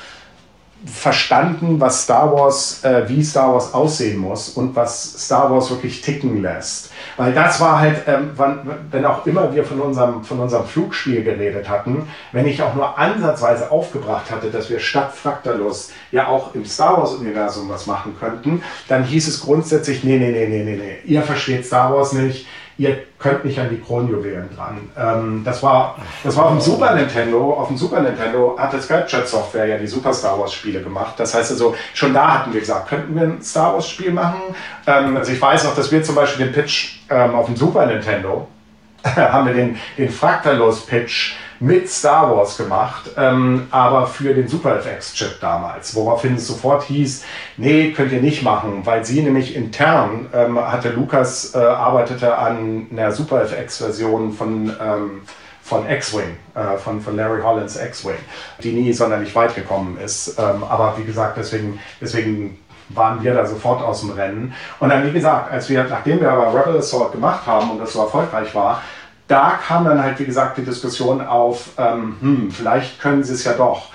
verstanden, 0.85 1.79
was 1.79 2.03
Star 2.03 2.31
Wars, 2.31 2.83
äh, 2.83 3.07
wie 3.07 3.23
Star 3.23 3.53
Wars 3.53 3.73
aussehen 3.73 4.17
muss 4.17 4.49
und 4.49 4.75
was 4.75 5.25
Star 5.25 5.49
Wars 5.51 5.69
wirklich 5.69 6.01
ticken 6.01 6.41
lässt. 6.41 6.91
Weil 7.17 7.33
das 7.33 7.59
war 7.59 7.79
halt, 7.79 8.03
ähm, 8.07 8.31
wann, 8.35 8.59
wenn 8.91 9.05
auch 9.05 9.25
immer 9.25 9.53
wir 9.53 9.63
von 9.63 9.79
unserem, 9.79 10.23
von 10.23 10.39
unserem 10.39 10.65
Flugspiel 10.65 11.23
geredet 11.23 11.69
hatten, 11.69 12.07
wenn 12.31 12.45
ich 12.45 12.61
auch 12.61 12.75
nur 12.75 12.97
ansatzweise 12.99 13.71
aufgebracht 13.71 14.29
hatte, 14.29 14.51
dass 14.51 14.69
wir 14.69 14.79
statt 14.79 15.13
Fractalus 15.13 15.91
ja 16.11 16.27
auch 16.27 16.53
im 16.53 16.65
Star 16.65 16.97
Wars-Universum 16.97 17.69
was 17.69 17.87
machen 17.87 18.15
könnten, 18.19 18.61
dann 18.87 19.03
hieß 19.03 19.27
es 19.27 19.41
grundsätzlich, 19.41 20.03
nee, 20.03 20.17
nee, 20.17 20.31
nee, 20.31 20.47
nee, 20.47 20.63
nee, 20.63 20.75
nee, 20.75 20.97
ihr 21.05 21.23
versteht 21.23 21.65
Star 21.65 21.93
Wars 21.93 22.13
nicht, 22.13 22.47
ihr 22.77 22.97
könnt 23.19 23.45
nicht 23.45 23.59
an 23.59 23.69
die 23.69 23.79
Kronjuwelen 23.79 24.49
dran. 24.55 24.89
Ähm, 24.97 25.41
das, 25.45 25.63
war, 25.63 25.97
das 26.23 26.35
war 26.35 26.45
auf 26.45 26.51
dem 26.51 26.61
Super 26.61 26.93
Nintendo. 26.93 27.53
Auf 27.53 27.69
dem 27.69 27.77
Super 27.77 28.01
Nintendo 28.01 28.55
hatte 28.57 28.81
Scratchet 28.81 29.27
Software 29.27 29.65
ja 29.65 29.77
die 29.77 29.87
Super 29.87 30.13
Star 30.13 30.39
Wars 30.39 30.53
Spiele 30.53 30.81
gemacht. 30.81 31.13
Das 31.17 31.33
heißt 31.33 31.51
also, 31.51 31.75
schon 31.93 32.13
da 32.13 32.39
hatten 32.39 32.53
wir 32.53 32.59
gesagt, 32.59 32.89
könnten 32.89 33.15
wir 33.15 33.23
ein 33.23 33.41
Star 33.41 33.73
Wars 33.73 33.89
Spiel 33.89 34.11
machen? 34.11 34.41
Ähm, 34.87 35.15
also 35.15 35.31
ich 35.31 35.41
weiß 35.41 35.63
noch, 35.63 35.75
dass 35.75 35.91
wir 35.91 36.03
zum 36.03 36.15
Beispiel 36.15 36.45
den 36.45 36.53
Pitch 36.53 36.99
ähm, 37.09 37.35
auf 37.35 37.45
dem 37.45 37.55
Super 37.55 37.85
Nintendo 37.85 38.47
haben 39.15 39.47
wir 39.47 39.53
den, 39.53 39.77
den 39.97 40.09
Fractalus 40.09 40.85
Pitch 40.85 41.33
mit 41.65 41.89
Star 41.89 42.35
Wars 42.35 42.57
gemacht, 42.57 43.09
ähm, 43.17 43.67
aber 43.71 44.05
für 44.05 44.35
den 44.35 44.47
Super 44.47 44.77
FX-Chip 44.77 45.39
damals, 45.41 45.95
woraufhin 45.95 46.35
es 46.35 46.45
sofort 46.45 46.83
hieß, 46.83 47.23
nee, 47.57 47.91
könnt 47.91 48.11
ihr 48.11 48.21
nicht 48.21 48.43
machen, 48.43 48.85
weil 48.85 49.03
sie 49.03 49.21
nämlich 49.23 49.55
intern 49.55 50.27
ähm, 50.33 50.59
hatte 50.59 50.89
Lukas 50.89 51.55
äh, 51.55 51.57
arbeitete 51.57 52.37
an 52.37 52.87
einer 52.91 53.11
Super 53.11 53.41
FX-Version 53.41 54.33
von 54.33 54.75
ähm, 54.79 55.21
von 55.63 55.89
X-Wing, 55.89 56.37
äh, 56.53 56.77
von, 56.77 57.01
von 57.01 57.15
Larry 57.15 57.41
Hollands 57.41 57.75
X-Wing, 57.75 58.19
die 58.61 58.71
nie 58.71 58.93
sonderlich 58.93 59.33
weit 59.35 59.55
gekommen 59.55 59.97
ist. 59.97 60.37
Ähm, 60.37 60.63
aber 60.63 60.95
wie 60.99 61.03
gesagt, 61.03 61.37
deswegen, 61.37 61.79
deswegen 61.99 62.59
waren 62.89 63.23
wir 63.23 63.33
da 63.33 63.47
sofort 63.47 63.81
aus 63.81 64.01
dem 64.01 64.11
Rennen. 64.11 64.53
Und 64.79 64.89
dann, 64.89 65.03
wie 65.07 65.11
gesagt, 65.11 65.51
als 65.51 65.67
wir, 65.67 65.83
nachdem 65.85 66.21
wir 66.21 66.31
aber 66.31 66.53
Rebel 66.53 66.77
Assault 66.77 67.13
gemacht 67.13 67.47
haben 67.47 67.71
und 67.71 67.79
das 67.79 67.93
so 67.93 68.01
erfolgreich 68.01 68.53
war, 68.53 68.83
da 69.27 69.59
kam 69.65 69.85
dann 69.85 70.01
halt, 70.01 70.19
wie 70.19 70.25
gesagt, 70.25 70.57
die 70.57 70.65
Diskussion 70.65 71.21
auf, 71.21 71.69
ähm, 71.77 72.17
hm, 72.19 72.51
vielleicht 72.51 72.99
können 72.99 73.23
sie 73.23 73.33
es 73.33 73.43
ja 73.43 73.53
doch. 73.53 73.91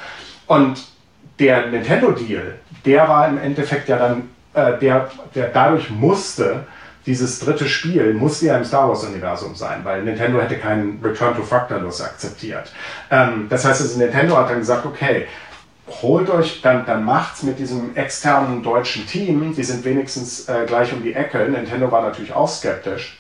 Und 0.46 0.82
der 1.38 1.66
Nintendo-Deal, 1.66 2.56
der 2.84 3.08
war 3.08 3.28
im 3.28 3.38
Endeffekt 3.38 3.88
ja 3.88 3.98
dann, 3.98 4.30
äh, 4.54 4.78
der, 4.78 5.10
der 5.34 5.48
dadurch 5.48 5.90
musste, 5.90 6.64
dieses 7.06 7.38
dritte 7.38 7.66
Spiel 7.66 8.12
musste 8.12 8.46
ja 8.46 8.56
im 8.56 8.64
Star 8.64 8.88
Wars-Universum 8.88 9.54
sein, 9.54 9.80
weil 9.84 10.02
Nintendo 10.02 10.40
hätte 10.40 10.58
keinen 10.58 11.00
Return 11.02 11.34
to 11.34 11.42
Fractalus 11.42 12.00
akzeptiert. 12.02 12.72
Ähm, 13.10 13.46
das 13.48 13.64
heißt, 13.64 13.80
also 13.80 13.98
Nintendo 13.98 14.36
hat 14.36 14.50
dann 14.50 14.58
gesagt, 14.58 14.84
okay, 14.84 15.26
holt 16.02 16.28
euch, 16.30 16.60
dann, 16.62 16.84
dann 16.86 17.04
macht's 17.04 17.42
mit 17.42 17.58
diesem 17.58 17.96
externen 17.96 18.62
deutschen 18.62 19.06
Team, 19.06 19.54
die 19.54 19.64
sind 19.64 19.84
wenigstens 19.84 20.48
äh, 20.48 20.64
gleich 20.66 20.92
um 20.92 21.02
die 21.02 21.14
Ecke. 21.14 21.38
Nintendo 21.38 21.90
war 21.90 22.02
natürlich 22.02 22.32
auch 22.32 22.48
skeptisch. 22.48 23.19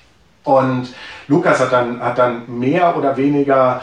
Und 0.58 0.88
Lukas 1.28 1.60
hat 1.60 1.72
dann, 1.72 2.00
hat 2.00 2.18
dann 2.18 2.42
mehr 2.58 2.96
oder 2.96 3.16
weniger, 3.16 3.80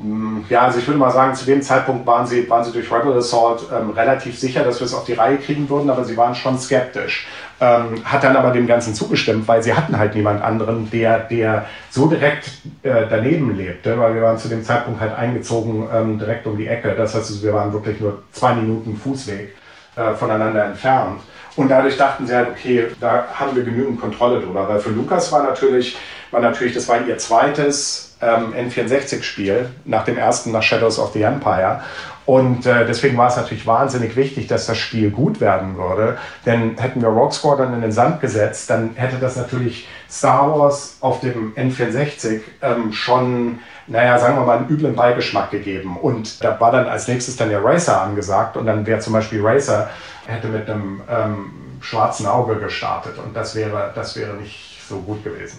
hm, 0.00 0.44
ja, 0.48 0.62
also 0.62 0.78
ich 0.78 0.86
würde 0.86 0.98
mal 0.98 1.10
sagen, 1.10 1.34
zu 1.34 1.44
dem 1.44 1.62
Zeitpunkt 1.62 2.06
waren 2.06 2.26
sie, 2.26 2.48
waren 2.48 2.64
sie 2.64 2.72
durch 2.72 2.90
Rebel 2.92 3.16
Assault 3.18 3.64
ähm, 3.72 3.90
relativ 3.90 4.38
sicher, 4.38 4.64
dass 4.64 4.80
wir 4.80 4.86
es 4.86 4.94
auf 4.94 5.04
die 5.04 5.14
Reihe 5.14 5.38
kriegen 5.38 5.68
würden, 5.68 5.90
aber 5.90 6.04
sie 6.04 6.16
waren 6.16 6.34
schon 6.34 6.58
skeptisch. 6.58 7.26
Ähm, 7.60 8.04
hat 8.04 8.24
dann 8.24 8.36
aber 8.36 8.50
dem 8.50 8.66
Ganzen 8.66 8.94
zugestimmt, 8.94 9.46
weil 9.46 9.62
sie 9.62 9.74
hatten 9.74 9.96
halt 9.96 10.14
niemand 10.14 10.42
anderen, 10.42 10.90
der, 10.90 11.20
der 11.20 11.66
so 11.90 12.06
direkt 12.06 12.50
äh, 12.82 13.06
daneben 13.08 13.56
lebte, 13.56 13.98
weil 13.98 14.14
wir 14.14 14.22
waren 14.22 14.38
zu 14.38 14.48
dem 14.48 14.64
Zeitpunkt 14.64 15.00
halt 15.00 15.14
eingezogen 15.14 15.88
ähm, 15.92 16.18
direkt 16.18 16.46
um 16.46 16.56
die 16.56 16.66
Ecke. 16.66 16.94
Das 16.96 17.14
heißt, 17.14 17.42
wir 17.42 17.54
waren 17.54 17.72
wirklich 17.72 18.00
nur 18.00 18.22
zwei 18.32 18.54
Minuten 18.54 18.96
Fußweg 18.96 19.54
äh, 19.96 20.14
voneinander 20.14 20.64
entfernt. 20.64 21.20
Und 21.56 21.68
dadurch 21.68 21.96
dachten 21.96 22.26
sie 22.26 22.34
halt, 22.34 22.48
okay, 22.50 22.88
da 23.00 23.26
haben 23.34 23.54
wir 23.54 23.62
genügend 23.62 24.00
Kontrolle 24.00 24.40
drüber. 24.40 24.68
Weil 24.68 24.80
für 24.80 24.90
Lukas 24.90 25.30
war 25.30 25.44
natürlich, 25.44 25.96
war 26.30 26.40
natürlich, 26.40 26.74
das 26.74 26.88
war 26.88 27.06
ihr 27.06 27.16
zweites 27.18 28.16
ähm, 28.20 28.52
N64-Spiel 28.54 29.70
nach 29.84 30.04
dem 30.04 30.18
ersten, 30.18 30.50
nach 30.50 30.62
Shadows 30.62 30.98
of 30.98 31.12
the 31.12 31.22
Empire. 31.22 31.80
Und 32.26 32.64
äh, 32.64 32.86
deswegen 32.86 33.18
war 33.18 33.28
es 33.28 33.36
natürlich 33.36 33.66
wahnsinnig 33.66 34.16
wichtig, 34.16 34.46
dass 34.46 34.66
das 34.66 34.78
Spiel 34.78 35.10
gut 35.10 35.40
werden 35.40 35.76
würde. 35.76 36.16
Denn 36.46 36.76
hätten 36.78 37.02
wir 37.02 37.08
Rogue 37.08 37.32
Squadron 37.32 37.74
in 37.74 37.82
den 37.82 37.92
Sand 37.92 38.20
gesetzt, 38.20 38.70
dann 38.70 38.92
hätte 38.94 39.16
das 39.20 39.36
natürlich 39.36 39.86
Star 40.10 40.58
Wars 40.58 40.96
auf 41.00 41.20
dem 41.20 41.54
N64 41.54 42.40
ähm, 42.62 42.92
schon, 42.92 43.58
naja, 43.86 44.18
sagen 44.18 44.36
wir 44.36 44.44
mal, 44.44 44.58
einen 44.58 44.68
üblen 44.68 44.94
Beigeschmack 44.94 45.50
gegeben. 45.50 45.96
Und 45.96 46.42
da 46.42 46.58
war 46.60 46.72
dann 46.72 46.86
als 46.86 47.08
nächstes 47.08 47.36
dann 47.36 47.50
ja 47.50 47.60
Racer 47.60 48.00
angesagt. 48.00 48.56
Und 48.56 48.66
dann 48.66 48.86
wäre 48.86 49.00
zum 49.00 49.12
Beispiel 49.12 49.44
Racer 49.44 49.90
hätte 50.26 50.48
mit 50.48 50.68
einem 50.68 51.02
ähm, 51.08 51.52
schwarzen 51.80 52.26
Auge 52.26 52.56
gestartet. 52.56 53.18
Und 53.18 53.34
das 53.34 53.54
wäre, 53.54 53.92
das 53.94 54.16
wäre 54.16 54.34
nicht 54.34 54.80
so 54.88 55.00
gut 55.00 55.22
gewesen. 55.22 55.58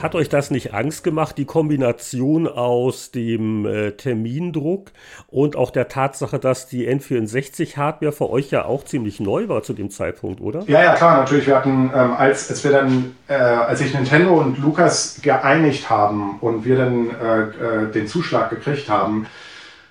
Hat 0.00 0.14
euch 0.14 0.28
das 0.28 0.50
nicht 0.50 0.74
Angst 0.74 1.04
gemacht, 1.04 1.38
die 1.38 1.46
Kombination 1.46 2.46
aus 2.46 3.12
dem 3.12 3.64
äh, 3.64 3.92
Termindruck 3.92 4.90
und 5.28 5.56
auch 5.56 5.70
der 5.70 5.88
Tatsache, 5.88 6.38
dass 6.38 6.66
die 6.66 6.86
N64-Hardware 6.86 8.12
für 8.12 8.28
euch 8.28 8.50
ja 8.50 8.66
auch 8.66 8.84
ziemlich 8.84 9.20
neu 9.20 9.48
war 9.48 9.62
zu 9.62 9.72
dem 9.72 9.90
Zeitpunkt, 9.90 10.42
oder? 10.42 10.64
Ja, 10.66 10.82
ja, 10.82 10.94
klar, 10.94 11.18
natürlich. 11.18 11.46
Wir 11.46 11.56
hatten, 11.56 11.90
ähm, 11.94 12.12
als, 12.12 12.50
als 12.50 12.62
wir 12.62 12.72
dann, 12.72 13.16
äh, 13.28 13.34
als 13.34 13.78
sich 13.78 13.94
Nintendo 13.94 14.38
und 14.38 14.58
Lukas 14.58 15.20
geeinigt 15.22 15.88
haben 15.88 16.38
und 16.40 16.66
wir 16.66 16.76
dann 16.76 17.10
äh, 17.10 17.40
äh 17.84 17.90
den 17.90 18.06
Zuschlag 18.06 18.50
gekriegt 18.50 18.90
haben, 18.90 19.26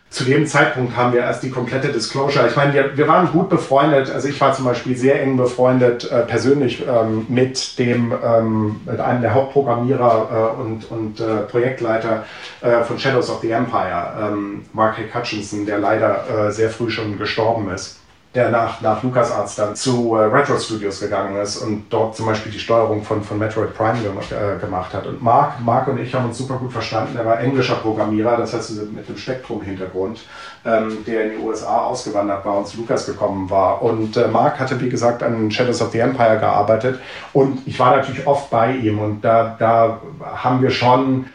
zu 0.09 0.23
dem 0.23 0.47
Zeitpunkt 0.47 0.95
haben 0.95 1.13
wir 1.13 1.21
erst 1.21 1.43
die 1.43 1.49
komplette 1.49 1.89
Disclosure. 1.89 2.47
Ich 2.47 2.55
meine, 2.55 2.73
wir, 2.73 2.97
wir 2.97 3.07
waren 3.07 3.29
gut 3.31 3.49
befreundet. 3.49 4.09
Also 4.09 4.29
ich 4.29 4.39
war 4.39 4.53
zum 4.53 4.63
Beispiel 4.63 4.95
sehr 4.95 5.21
eng 5.21 5.35
befreundet 5.35 6.09
äh, 6.09 6.21
persönlich 6.21 6.85
ähm, 6.87 7.25
mit 7.27 7.77
dem 7.79 8.13
ähm, 8.23 8.79
mit 8.85 8.99
einem 8.99 9.21
der 9.21 9.33
Hauptprogrammierer 9.33 10.55
äh, 10.57 10.61
und, 10.61 10.89
und 10.89 11.19
äh, 11.19 11.37
Projektleiter 11.49 12.25
äh, 12.61 12.83
von 12.83 12.97
Shadows 12.97 13.29
of 13.29 13.41
the 13.41 13.51
Empire, 13.51 14.13
ähm, 14.21 14.65
Mark 14.71 14.95
Hutchinson, 15.13 15.65
der 15.65 15.79
leider 15.79 16.47
äh, 16.47 16.51
sehr 16.51 16.69
früh 16.69 16.89
schon 16.89 17.17
gestorben 17.17 17.69
ist 17.71 17.99
der 18.35 18.49
nach, 18.49 18.81
nach 18.81 19.01
LucasArts 19.01 19.55
dann 19.55 19.75
zu 19.75 20.15
äh, 20.15 20.25
Retro 20.25 20.59
Studios 20.59 20.99
gegangen 20.99 21.37
ist 21.37 21.57
und 21.57 21.85
dort 21.89 22.17
zum 22.17 22.25
Beispiel 22.25 22.51
die 22.51 22.59
Steuerung 22.59 23.01
von, 23.01 23.23
von 23.23 23.39
Metroid 23.39 23.73
Prime 23.73 23.97
äh, 23.97 24.59
gemacht 24.59 24.93
hat. 24.93 25.07
Und 25.07 25.23
Mark, 25.23 25.61
Mark 25.61 25.87
und 25.87 25.99
ich 25.99 26.13
haben 26.13 26.25
uns 26.25 26.37
super 26.37 26.55
gut 26.55 26.73
verstanden. 26.73 27.17
Er 27.17 27.25
war 27.25 27.39
englischer 27.39 27.75
Programmierer, 27.75 28.35
das 28.35 28.53
heißt 28.53 28.91
mit 28.91 29.07
dem 29.07 29.17
Spektrum-Hintergrund, 29.17 30.19
ähm, 30.65 31.05
der 31.07 31.25
in 31.25 31.37
die 31.37 31.45
USA 31.45 31.85
ausgewandert 31.85 32.45
war 32.45 32.57
und 32.57 32.67
zu 32.67 32.77
Lucas 32.77 33.05
gekommen 33.05 33.49
war. 33.49 33.81
Und 33.81 34.17
äh, 34.17 34.27
Mark 34.27 34.59
hatte, 34.59 34.81
wie 34.81 34.89
gesagt, 34.89 35.23
an 35.23 35.49
Shadows 35.49 35.81
of 35.81 35.91
the 35.91 35.99
Empire 35.99 36.37
gearbeitet 36.37 36.99
und 37.31 37.65
ich 37.65 37.79
war 37.79 37.95
natürlich 37.95 38.27
oft 38.27 38.49
bei 38.49 38.73
ihm 38.73 38.99
und 38.99 39.21
da, 39.21 39.55
da 39.57 40.01
haben 40.35 40.61
wir 40.61 40.71
schon 40.71 41.27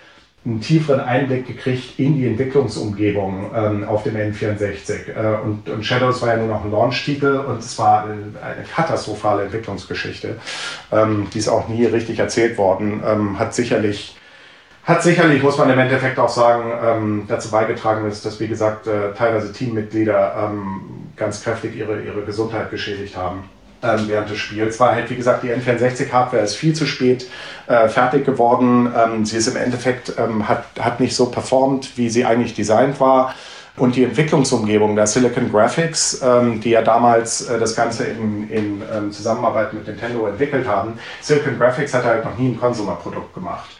einen 0.45 0.61
tieferen 0.61 1.01
Einblick 1.01 1.47
gekriegt 1.47 1.99
in 1.99 2.17
die 2.17 2.27
Entwicklungsumgebung 2.27 3.51
ähm, 3.55 3.85
auf 3.85 4.05
dem 4.05 4.17
N64. 4.17 5.15
Äh, 5.15 5.43
und, 5.45 5.69
und, 5.69 5.85
Shadows 5.85 6.23
war 6.23 6.31
ja 6.31 6.37
nur 6.39 6.47
noch 6.47 6.65
ein 6.65 6.71
Launch-Titel 6.71 7.45
und 7.47 7.59
es 7.59 7.79
war 7.79 8.05
eine, 8.05 8.33
katastrophale 8.75 9.45
Entwicklungsgeschichte. 9.45 10.37
Ähm, 10.93 11.29
die 11.35 11.39
ist 11.39 11.49
auch 11.49 11.69
nie 11.69 11.85
richtig 11.85 12.19
erzählt 12.19 12.57
worden. 12.57 13.03
Ähm, 13.07 13.39
hat 13.39 13.55
sicherlich 13.55 14.17
hat 14.83 15.03
sicherlich, 15.03 15.43
muss 15.43 15.59
man 15.59 15.69
im 15.69 15.79
Endeffekt 15.79 16.19
auch 16.19 16.31
sagen, 16.31 16.73
ähm, 16.83 17.25
dazu 17.29 17.51
beigetragen, 17.51 18.09
dass, 18.09 18.23
dass 18.23 18.41
wie 18.41 18.49
gesagt, 18.49 18.87
äh, 18.87 19.13
teilweise 19.13 19.53
Teammitglieder 19.53 20.49
ähm, 20.51 20.81
ganz 21.17 21.43
kräftig 21.45 21.77
ihre, 21.77 22.01
ihre 22.03 22.23
Gesundheit 22.23 22.71
geschädigt 22.71 23.15
haben 23.15 23.45
ähm, 23.83 24.05
während 24.07 24.31
des 24.31 24.39
Spiels. 24.39 24.79
War 24.81 24.93
halt, 24.93 25.11
wie 25.11 25.17
gesagt, 25.17 25.43
die 25.43 25.49
N64-Hardware 25.49 26.43
ist 26.43 26.57
viel 26.57 26.75
zu 26.75 26.87
spät 26.87 27.27
äh, 27.67 27.89
fertig 27.89 28.25
geworden. 28.25 28.93
Ähm, 28.97 29.25
sie 29.25 29.37
ist 29.37 29.49
im 29.49 29.57
Endeffekt, 29.57 30.15
ähm, 30.19 30.49
hat, 30.49 30.65
hat 30.79 31.01
nicht 31.01 31.15
so 31.15 31.27
performt, 31.27 31.97
wie 31.97 32.11
sie 32.11 32.25
eigentlich 32.25 32.55
designt 32.55 33.01
war. 33.01 33.35
Und 33.77 33.97
die 33.97 34.05
Entwicklungsumgebung 34.05 34.97
der 34.97 35.07
Silicon 35.07 35.51
Graphics, 35.51 36.21
ähm, 36.23 36.61
die 36.61 36.71
ja 36.71 36.83
damals 36.83 37.49
äh, 37.49 37.59
das 37.59 37.75
Ganze 37.75 38.05
in, 38.05 38.51
in 38.51 38.83
ähm, 38.93 39.13
Zusammenarbeit 39.13 39.73
mit 39.73 39.87
Nintendo 39.87 40.27
entwickelt 40.27 40.67
haben, 40.67 40.99
Silicon 41.21 41.59
Graphics 41.59 41.95
hat 41.95 42.05
halt 42.05 42.25
noch 42.25 42.37
nie 42.37 42.49
ein 42.49 42.61
Consumer-Produkt 42.61 43.33
gemacht. 43.33 43.71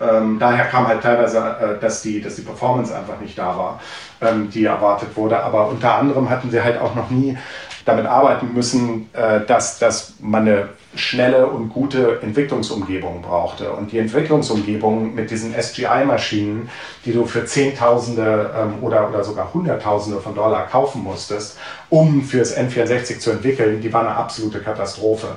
Ähm, 0.00 0.38
daher 0.38 0.64
kam 0.66 0.88
halt 0.88 1.02
teilweise, 1.02 1.38
äh, 1.38 1.80
dass, 1.80 2.02
die, 2.02 2.20
dass 2.20 2.36
die 2.36 2.42
Performance 2.42 2.96
einfach 2.96 3.20
nicht 3.20 3.36
da 3.36 3.56
war, 3.56 3.80
ähm, 4.20 4.50
die 4.50 4.64
erwartet 4.64 5.16
wurde. 5.16 5.42
Aber 5.42 5.68
unter 5.68 5.96
anderem 5.96 6.30
hatten 6.30 6.50
sie 6.50 6.62
halt 6.62 6.80
auch 6.80 6.94
noch 6.94 7.10
nie 7.10 7.36
damit 7.84 8.06
arbeiten 8.06 8.52
müssen, 8.54 9.08
äh, 9.12 9.40
dass, 9.46 9.78
dass 9.78 10.14
man 10.20 10.42
eine 10.42 10.68
schnelle 10.94 11.46
und 11.46 11.70
gute 11.70 12.20
Entwicklungsumgebung 12.22 13.22
brauchte. 13.22 13.72
Und 13.72 13.92
die 13.92 13.98
Entwicklungsumgebung 13.98 15.14
mit 15.14 15.30
diesen 15.30 15.54
SGI-Maschinen, 15.54 16.68
die 17.04 17.12
du 17.12 17.24
für 17.24 17.46
Zehntausende 17.46 18.50
ähm, 18.56 18.74
oder, 18.82 19.08
oder 19.08 19.24
sogar 19.24 19.52
Hunderttausende 19.54 20.20
von 20.20 20.34
Dollar 20.34 20.66
kaufen 20.66 21.02
musstest, 21.02 21.58
um 21.88 22.22
fürs 22.22 22.56
N64 22.56 23.20
zu 23.20 23.30
entwickeln, 23.30 23.80
die 23.80 23.92
war 23.92 24.02
eine 24.02 24.16
absolute 24.16 24.60
Katastrophe. 24.60 25.28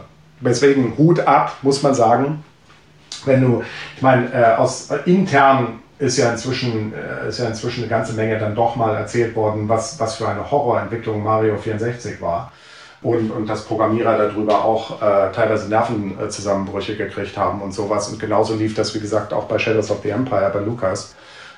Deswegen 0.42 0.98
Hut 0.98 1.22
ab, 1.22 1.56
muss 1.62 1.82
man 1.82 1.96
sagen. 1.96 2.44
Wenn 3.24 3.42
du, 3.42 3.64
ich 3.96 4.02
meine, 4.02 4.32
äh, 4.34 4.56
aus 4.56 4.92
äh, 4.92 5.00
intern 5.06 5.80
ist 6.00 6.18
ja 6.18 6.32
inzwischen, 6.32 6.94
äh, 6.94 7.30
ist 7.30 7.40
ja 7.40 7.48
inzwischen 7.48 7.82
eine 7.82 7.90
ganze 7.90 8.14
Menge 8.14 8.38
dann 8.38 8.56
doch 8.56 8.76
mal 8.76 8.96
erzählt 8.96 9.36
worden, 9.36 9.70
was, 9.70 10.00
was 10.00 10.16
für 10.16 10.28
eine 10.28 10.50
Horrorentwicklung 10.50 11.24
Mario 11.24 11.58
64 11.58 12.22
war. 12.22 12.52
und, 13.02 13.30
und 13.32 13.48
dass 13.48 13.66
Programmierer 13.66 14.18
darüber 14.18 14.66
auch 14.66 15.02
äh, 15.02 15.32
teilweise 15.32 15.70
Nervenzusammenbrüche 15.70 16.96
gekriegt 16.96 17.38
haben 17.38 17.62
und 17.62 17.74
sowas. 17.74 18.10
Und 18.10 18.20
genauso 18.20 18.56
lief 18.56 18.74
das, 18.74 18.96
wie 18.96 19.00
gesagt, 19.00 19.32
auch 19.32 19.46
bei 19.46 19.60
Shadows 19.60 19.92
of 19.92 20.00
the 20.02 20.10
Empire, 20.10 20.50
bei 20.52 20.60
Lucas. 20.60 21.16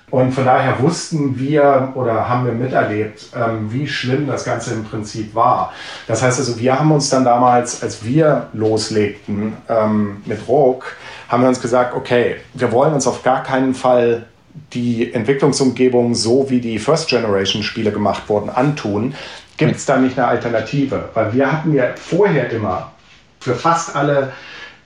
Und 0.09 0.31
von 0.31 0.45
daher 0.45 0.81
wussten 0.81 1.38
wir 1.38 1.91
oder 1.95 2.29
haben 2.29 2.45
wir 2.45 2.53
miterlebt, 2.53 3.27
ähm, 3.35 3.71
wie 3.71 3.88
schlimm 3.88 4.25
das 4.25 4.45
Ganze 4.45 4.73
im 4.73 4.85
Prinzip 4.85 5.35
war. 5.35 5.73
Das 6.07 6.21
heißt 6.21 6.39
also, 6.39 6.57
wir 6.59 6.79
haben 6.79 6.91
uns 6.93 7.09
dann 7.09 7.25
damals, 7.25 7.83
als 7.83 8.05
wir 8.05 8.47
loslegten 8.53 9.57
ähm, 9.67 10.21
mit 10.25 10.47
Rogue, 10.47 10.85
haben 11.28 11.43
wir 11.43 11.49
uns 11.49 11.61
gesagt, 11.61 11.95
okay, 11.95 12.38
wir 12.53 12.71
wollen 12.71 12.93
uns 12.93 13.07
auf 13.07 13.23
gar 13.23 13.43
keinen 13.43 13.73
Fall 13.73 14.25
die 14.73 15.13
Entwicklungsumgebung 15.13 16.15
so 16.15 16.49
wie 16.49 16.61
die 16.61 16.80
First 16.80 17.09
Generation 17.09 17.63
Spiele 17.63 17.91
gemacht 17.91 18.23
wurden 18.28 18.49
antun. 18.49 19.13
Gibt 19.57 19.75
es 19.75 19.86
da 19.86 19.97
nicht 19.97 20.17
eine 20.17 20.28
Alternative? 20.28 21.10
Weil 21.14 21.34
wir 21.34 21.52
hatten 21.52 21.73
ja 21.73 21.89
vorher 21.95 22.49
immer 22.52 22.91
für 23.39 23.56
fast 23.56 23.95
alle 23.95 24.34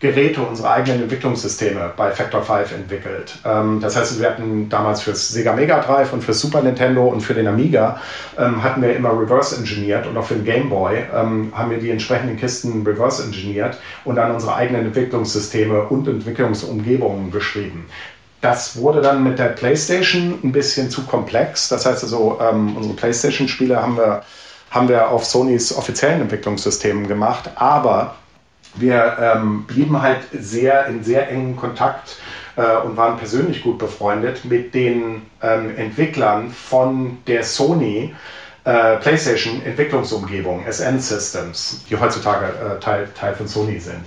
Geräte, 0.02 0.41
unsere 0.41 0.72
eigenen 0.72 1.03
Entwicklungssysteme 1.03 1.94
bei 1.95 2.10
Factor 2.10 2.41
5 2.41 2.73
entwickelt. 2.73 3.38
Ähm, 3.45 3.80
das 3.82 3.95
heißt, 3.95 4.19
wir 4.19 4.28
hatten 4.28 4.68
damals 4.68 5.02
fürs 5.02 5.30
Sega 5.30 5.53
Mega 5.53 5.80
Drive 5.80 6.11
und 6.11 6.23
für 6.23 6.34
Super 6.34 6.64
Nintendo 6.64 7.06
und 7.06 7.22
für 7.22 7.36
den 7.36 7.48
Amiga 7.48 8.02
ähm, 8.38 8.64
hatten 8.64 8.82
wir 8.82 8.95
immer 8.95 9.11
reverse 9.11 9.56
engineert 9.56 10.07
und 10.07 10.18
auch 10.18 10.26
für 10.26 10.34
den 10.34 10.44
Game 10.44 10.69
Boy 10.69 11.03
ähm, 11.14 11.53
haben 11.56 11.69
wir 11.69 11.78
die 11.78 11.91
entsprechenden 11.91 12.36
Kisten 12.36 12.84
reverse 12.84 13.23
engineert 13.23 13.78
und 14.03 14.15
dann 14.15 14.32
unsere 14.32 14.56
eigenen 14.56 14.88
Entwicklungssysteme 14.88 15.84
und 15.84 16.07
Entwicklungsumgebungen 16.07 17.30
beschrieben. 17.30 17.86
Das 18.41 18.78
wurde 18.78 19.02
dann 19.02 19.23
mit 19.23 19.38
der 19.38 19.49
PlayStation 19.49 20.40
ein 20.44 20.52
bisschen 20.52 20.90
zu 20.90 21.03
komplex. 21.03 21.69
Das 21.69 21.86
heißt 21.86 22.02
also, 22.02 22.40
unsere 22.40 22.95
PlayStation-Spiele 22.95 23.80
haben 23.80 23.98
wir, 23.98 24.23
haben 24.72 24.90
wir 24.90 25.11
auf 25.11 25.26
Sonys 25.26 25.72
offiziellen 25.78 26.22
Entwicklungssystemen 26.22 27.07
gemacht, 27.07 27.52
aber 27.53 28.15
wir 28.76 29.18
ähm, 29.19 29.64
blieben 29.65 30.02
halt 30.02 30.22
sehr 30.31 30.85
in 30.88 31.03
sehr 31.03 31.30
engen 31.30 31.56
Kontakt 31.56 32.18
äh, 32.56 32.77
und 32.77 32.98
waren 32.98 33.18
persönlich 33.18 33.64
gut 33.64 33.77
befreundet 33.77 34.45
mit 34.45 34.73
den 34.73 35.23
ähm, 35.41 35.76
Entwicklern 35.77 36.52
von 36.52 37.18
der 37.27 37.43
Sony 37.43 38.14
äh, 38.64 38.98
PlayStation 38.98 39.61
Entwicklungsumgebung, 39.65 40.64
SN 40.69 40.99
Systems, 40.99 41.84
die 41.89 41.99
heutzutage 41.99 42.45
äh, 42.45 42.80
Teil, 42.80 43.10
Teil 43.15 43.35
von 43.35 43.48
Sony 43.48 43.80
sind. 43.80 44.06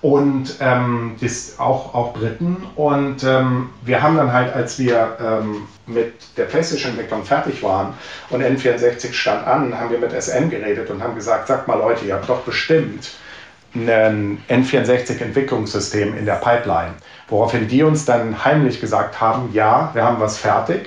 Und 0.00 0.54
ähm, 0.60 1.16
das 1.20 1.58
auch, 1.58 1.92
auch 1.92 2.12
Briten. 2.12 2.64
Und 2.76 3.24
ähm, 3.24 3.70
wir 3.82 4.00
haben 4.00 4.16
dann 4.16 4.32
halt, 4.32 4.54
als 4.54 4.78
wir 4.78 5.16
ähm, 5.20 5.66
mit 5.88 6.14
der 6.36 6.44
PlayStation-Entwicklung 6.44 7.24
fertig 7.24 7.64
waren 7.64 7.94
und 8.30 8.40
N64 8.40 9.12
stand 9.12 9.44
an, 9.44 9.76
haben 9.76 9.90
wir 9.90 9.98
mit 9.98 10.12
SN 10.12 10.50
geredet 10.50 10.88
und 10.90 11.02
haben 11.02 11.16
gesagt, 11.16 11.48
sagt 11.48 11.66
mal 11.66 11.78
Leute, 11.78 12.04
ihr 12.04 12.14
habt 12.14 12.28
doch 12.28 12.42
bestimmt 12.42 13.10
ein 13.74 14.42
N64-Entwicklungssystem 14.48 16.16
in 16.16 16.24
der 16.24 16.34
Pipeline. 16.34 16.94
Woraufhin 17.28 17.68
die 17.68 17.82
uns 17.82 18.04
dann 18.04 18.44
heimlich 18.44 18.80
gesagt 18.80 19.20
haben, 19.20 19.50
ja, 19.52 19.90
wir 19.92 20.04
haben 20.04 20.20
was 20.20 20.38
fertig, 20.38 20.86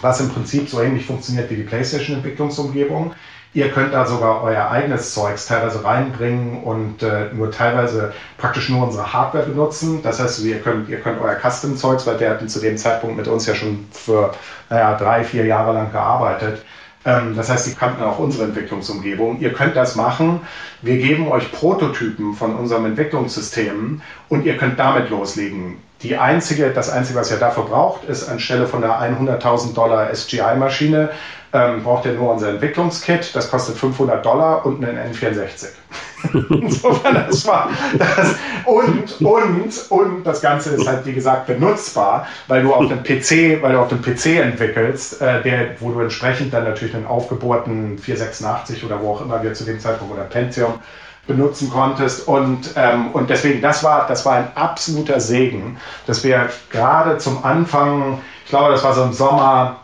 was 0.00 0.20
im 0.20 0.28
Prinzip 0.28 0.68
so 0.68 0.80
ähnlich 0.80 1.06
funktioniert 1.06 1.50
wie 1.50 1.56
die 1.56 1.62
PlayStation-Entwicklungsumgebung. 1.62 3.14
Ihr 3.52 3.70
könnt 3.70 3.94
da 3.94 4.04
sogar 4.04 4.42
euer 4.42 4.68
eigenes 4.68 5.14
Zeugs 5.14 5.46
teilweise 5.46 5.84
reinbringen 5.84 6.64
und 6.64 7.04
äh, 7.04 7.32
nur 7.32 7.52
teilweise 7.52 8.12
praktisch 8.36 8.68
nur 8.68 8.84
unsere 8.84 9.12
Hardware 9.12 9.46
benutzen. 9.46 10.02
Das 10.02 10.18
heißt, 10.18 10.44
ihr 10.44 10.60
könnt, 10.60 10.88
ihr 10.88 11.00
könnt 11.00 11.20
euer 11.20 11.36
Custom-Zeugs, 11.36 12.04
weil 12.04 12.16
der 12.18 12.30
hat 12.30 12.50
zu 12.50 12.60
dem 12.60 12.76
Zeitpunkt 12.76 13.16
mit 13.16 13.28
uns 13.28 13.46
ja 13.46 13.54
schon 13.54 13.86
für 13.92 14.34
naja, 14.70 14.96
drei, 14.96 15.22
vier 15.22 15.46
Jahre 15.46 15.72
lang 15.72 15.92
gearbeitet 15.92 16.64
das 17.04 17.50
heißt, 17.50 17.66
Sie 17.66 17.74
kannten 17.74 18.02
auch 18.02 18.18
unsere 18.18 18.44
Entwicklungsumgebung. 18.44 19.38
Ihr 19.40 19.52
könnt 19.52 19.76
das 19.76 19.94
machen. 19.94 20.40
Wir 20.80 20.96
geben 20.96 21.28
euch 21.28 21.52
Prototypen 21.52 22.34
von 22.34 22.56
unserem 22.56 22.86
Entwicklungssystem 22.86 24.00
und 24.30 24.46
ihr 24.46 24.56
könnt 24.56 24.78
damit 24.78 25.10
loslegen. 25.10 25.76
Die 26.04 26.18
einzige, 26.18 26.70
das 26.70 26.90
Einzige, 26.90 27.18
was 27.18 27.30
ihr 27.30 27.38
dafür 27.38 27.64
braucht, 27.64 28.04
ist 28.04 28.28
anstelle 28.28 28.66
von 28.66 28.84
einer 28.84 29.00
100.000 29.00 29.72
Dollar 29.72 30.14
SGI-Maschine, 30.14 31.08
ähm, 31.54 31.82
braucht 31.82 32.04
ihr 32.04 32.12
nur 32.12 32.30
unser 32.30 32.50
Entwicklungskit. 32.50 33.34
Das 33.34 33.50
kostet 33.50 33.78
500 33.78 34.24
Dollar 34.24 34.66
und 34.66 34.84
einen 34.84 34.98
N64. 34.98 35.68
Insofern, 36.50 37.14
das 37.14 37.46
war 37.46 37.70
das. 37.96 38.34
Und, 38.66 39.18
und, 39.22 39.90
und 39.90 40.24
das 40.24 40.42
Ganze 40.42 40.74
ist 40.74 40.86
halt, 40.86 41.06
wie 41.06 41.14
gesagt, 41.14 41.46
benutzbar, 41.46 42.26
weil 42.48 42.62
du 42.62 42.74
auf 42.74 42.86
dem 42.86 43.02
PC, 43.02 43.62
weil 43.62 43.72
du 43.72 43.78
auf 43.78 43.88
dem 43.88 44.02
PC 44.02 44.26
entwickelst, 44.42 45.22
äh, 45.22 45.42
der, 45.42 45.80
wo 45.80 45.90
du 45.90 46.00
entsprechend 46.00 46.52
dann 46.52 46.64
natürlich 46.64 46.94
einen 46.94 47.06
aufgebohrten 47.06 47.98
486 47.98 48.84
oder 48.84 49.00
wo 49.00 49.12
auch 49.12 49.22
immer 49.22 49.42
wir 49.42 49.54
zu 49.54 49.64
dem 49.64 49.80
Zeitpunkt 49.80 50.12
oder 50.12 50.24
Pentium 50.24 50.74
benutzen 51.26 51.70
konntest. 51.70 52.26
Und, 52.28 52.70
ähm, 52.76 53.10
und 53.12 53.30
deswegen, 53.30 53.60
das 53.60 53.82
war, 53.82 54.06
das 54.06 54.24
war 54.24 54.36
ein 54.36 54.48
absoluter 54.56 55.20
Segen, 55.20 55.76
dass 56.06 56.24
wir 56.24 56.48
gerade 56.70 57.18
zum 57.18 57.44
Anfang, 57.44 58.20
ich 58.44 58.50
glaube, 58.50 58.72
das 58.72 58.84
war 58.84 58.94
so 58.94 59.04
im 59.04 59.12
Sommer, 59.12 59.76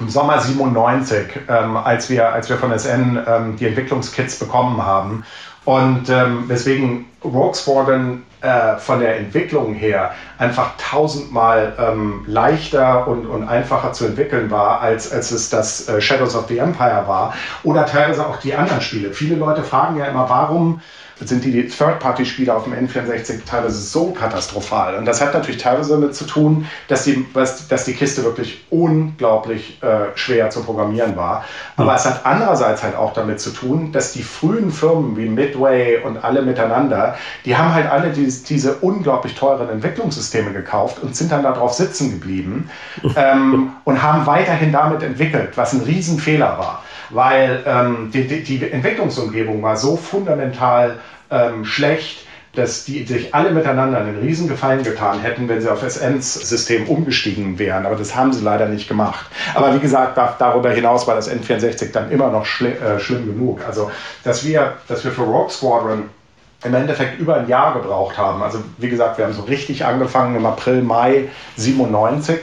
im 0.00 0.08
Sommer 0.08 0.40
97, 0.40 1.40
ähm, 1.48 1.76
als, 1.76 2.08
wir, 2.08 2.32
als 2.32 2.48
wir 2.48 2.56
von 2.56 2.76
SN 2.76 3.22
ähm, 3.26 3.56
die 3.56 3.66
Entwicklungskits 3.66 4.38
bekommen 4.38 4.84
haben 4.84 5.24
und 5.64 6.08
ähm, 6.08 6.48
weswegen 6.48 7.06
Rogue 7.22 7.54
Squadron 7.54 8.22
äh, 8.42 8.76
von 8.76 9.00
der 9.00 9.16
Entwicklung 9.16 9.74
her 9.74 10.12
einfach 10.38 10.72
tausendmal 10.76 11.74
ähm, 11.78 12.24
leichter 12.26 13.06
und, 13.06 13.26
und 13.26 13.46
einfacher 13.48 13.92
zu 13.92 14.06
entwickeln 14.06 14.50
war, 14.50 14.80
als, 14.80 15.12
als 15.12 15.30
es 15.30 15.48
das 15.48 15.88
äh, 15.88 16.00
Shadows 16.00 16.34
of 16.34 16.48
the 16.48 16.58
Empire 16.58 17.04
war. 17.06 17.34
Oder 17.62 17.86
teilweise 17.86 18.26
auch 18.26 18.38
die 18.38 18.54
anderen 18.54 18.80
Spiele. 18.80 19.12
Viele 19.12 19.36
Leute 19.36 19.62
fragen 19.62 19.96
ja 19.96 20.06
immer, 20.06 20.28
warum 20.28 20.80
sind 21.28 21.44
die 21.44 21.66
Third-Party-Spiele 21.66 22.54
auf 22.54 22.64
dem 22.64 22.72
N64 22.74 23.44
teilweise 23.44 23.80
so 23.80 24.10
katastrophal. 24.10 24.96
Und 24.96 25.04
das 25.04 25.20
hat 25.20 25.34
natürlich 25.34 25.60
teilweise 25.60 25.94
damit 25.94 26.14
zu 26.14 26.24
tun, 26.24 26.66
dass 26.88 27.04
die, 27.04 27.26
dass 27.34 27.84
die 27.84 27.92
Kiste 27.92 28.24
wirklich 28.24 28.64
unglaublich 28.70 29.82
äh, 29.82 30.16
schwer 30.16 30.50
zu 30.50 30.62
programmieren 30.62 31.16
war. 31.16 31.44
Aber 31.76 31.90
mhm. 31.90 31.96
es 31.96 32.04
hat 32.04 32.24
andererseits 32.24 32.82
halt 32.82 32.96
auch 32.96 33.12
damit 33.12 33.40
zu 33.40 33.50
tun, 33.50 33.92
dass 33.92 34.12
die 34.12 34.22
frühen 34.22 34.70
Firmen 34.70 35.16
wie 35.16 35.28
Midway 35.28 36.02
und 36.02 36.22
alle 36.24 36.42
miteinander, 36.42 37.16
die 37.44 37.56
haben 37.56 37.74
halt 37.74 37.90
alle 37.90 38.10
diese, 38.10 38.44
diese 38.44 38.74
unglaublich 38.76 39.34
teuren 39.34 39.68
Entwicklungssysteme 39.68 40.52
gekauft 40.52 41.02
und 41.02 41.16
sind 41.16 41.32
dann 41.32 41.42
darauf 41.42 41.72
sitzen 41.72 42.10
geblieben 42.10 42.70
ähm, 43.16 43.72
und 43.84 44.02
haben 44.02 44.26
weiterhin 44.26 44.72
damit 44.72 45.02
entwickelt, 45.02 45.50
was 45.56 45.72
ein 45.72 45.80
Riesenfehler 45.80 46.58
war 46.58 46.82
weil 47.12 47.62
ähm, 47.66 48.10
die, 48.12 48.26
die, 48.26 48.42
die, 48.42 48.70
Entwicklungsumgebung 48.70 49.62
war 49.62 49.76
so 49.76 49.96
fundamental 49.96 50.98
ähm, 51.30 51.64
schlecht, 51.64 52.26
dass 52.54 52.84
die 52.84 53.04
sich 53.04 53.34
alle 53.34 53.50
miteinander 53.50 53.98
einen 53.98 54.18
Riesengefallen 54.18 54.82
getan 54.82 55.20
hätten, 55.20 55.48
wenn 55.48 55.60
sie 55.60 55.70
auf 55.70 55.82
SNs 55.82 56.34
System 56.34 56.86
umgestiegen 56.86 57.58
wären. 57.58 57.86
Aber 57.86 57.96
das 57.96 58.14
haben 58.14 58.32
sie 58.32 58.42
leider 58.42 58.66
nicht 58.66 58.88
gemacht. 58.88 59.26
Aber 59.54 59.74
wie 59.74 59.78
gesagt, 59.78 60.18
da, 60.18 60.36
darüber 60.38 60.70
hinaus 60.70 61.06
war 61.06 61.14
das 61.14 61.30
N64 61.30 61.92
dann 61.92 62.10
immer 62.10 62.30
noch 62.30 62.44
schli 62.44 62.72
äh, 62.72 62.98
schlimm 62.98 63.26
genug. 63.26 63.60
Also, 63.66 63.90
dass 64.24 64.44
wir, 64.44 64.74
dass 64.88 65.04
wir 65.04 65.12
für 65.12 65.22
Rogue 65.22 65.50
Squadron 65.50 66.10
im 66.64 66.74
Endeffekt 66.74 67.18
über 67.18 67.36
ein 67.36 67.48
Jahr 67.48 67.72
gebraucht 67.72 68.18
haben. 68.18 68.42
Also, 68.42 68.58
wie 68.76 68.88
gesagt, 68.88 69.16
wir 69.16 69.24
haben 69.24 69.32
so 69.32 69.42
richtig 69.42 69.86
angefangen 69.86 70.36
im 70.36 70.44
April, 70.44 70.82
Mai 70.82 71.28
97 71.56 72.38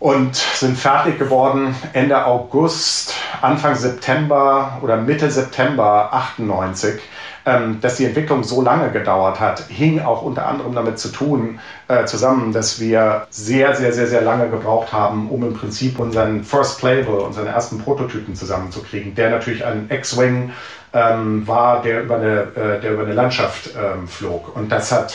und 0.00 0.36
sind 0.36 0.78
fertig 0.78 1.18
geworden 1.18 1.74
Ende 1.92 2.24
August, 2.24 3.14
Anfang 3.40 3.74
September 3.74 4.78
oder 4.82 4.96
Mitte 4.96 5.30
September 5.30 6.10
98. 6.12 7.00
Ähm, 7.46 7.80
dass 7.80 7.96
die 7.96 8.04
Entwicklung 8.04 8.44
so 8.44 8.60
lange 8.60 8.90
gedauert 8.90 9.40
hat, 9.40 9.60
hing 9.68 10.00
auch 10.00 10.20
unter 10.20 10.46
anderem 10.46 10.74
damit 10.74 10.98
zu 10.98 11.08
tun, 11.08 11.60
äh, 11.86 12.04
zusammen, 12.04 12.52
dass 12.52 12.78
wir 12.78 13.26
sehr, 13.30 13.74
sehr, 13.74 13.92
sehr, 13.94 14.06
sehr 14.06 14.20
lange 14.20 14.50
gebraucht 14.50 14.92
haben, 14.92 15.30
um 15.30 15.42
im 15.44 15.54
Prinzip 15.54 15.98
unseren 15.98 16.44
First 16.44 16.78
Playable, 16.78 17.20
unseren 17.20 17.46
ersten 17.46 17.78
Prototypen 17.78 18.34
zusammenzukriegen, 18.34 19.14
der 19.14 19.30
natürlich 19.30 19.64
ein 19.64 19.86
X-Wing 19.88 20.52
ähm, 20.92 21.46
war, 21.46 21.80
der 21.80 22.02
über 22.02 22.16
eine, 22.16 22.40
äh, 22.54 22.80
der 22.82 22.92
über 22.92 23.04
eine 23.04 23.14
Landschaft 23.14 23.70
ähm, 23.78 24.06
flog. 24.06 24.54
Und 24.54 24.70
das 24.70 24.92
hat, 24.92 25.14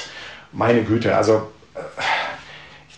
meine 0.54 0.82
Güte, 0.82 1.16
also 1.16 1.52
äh, 1.76 1.80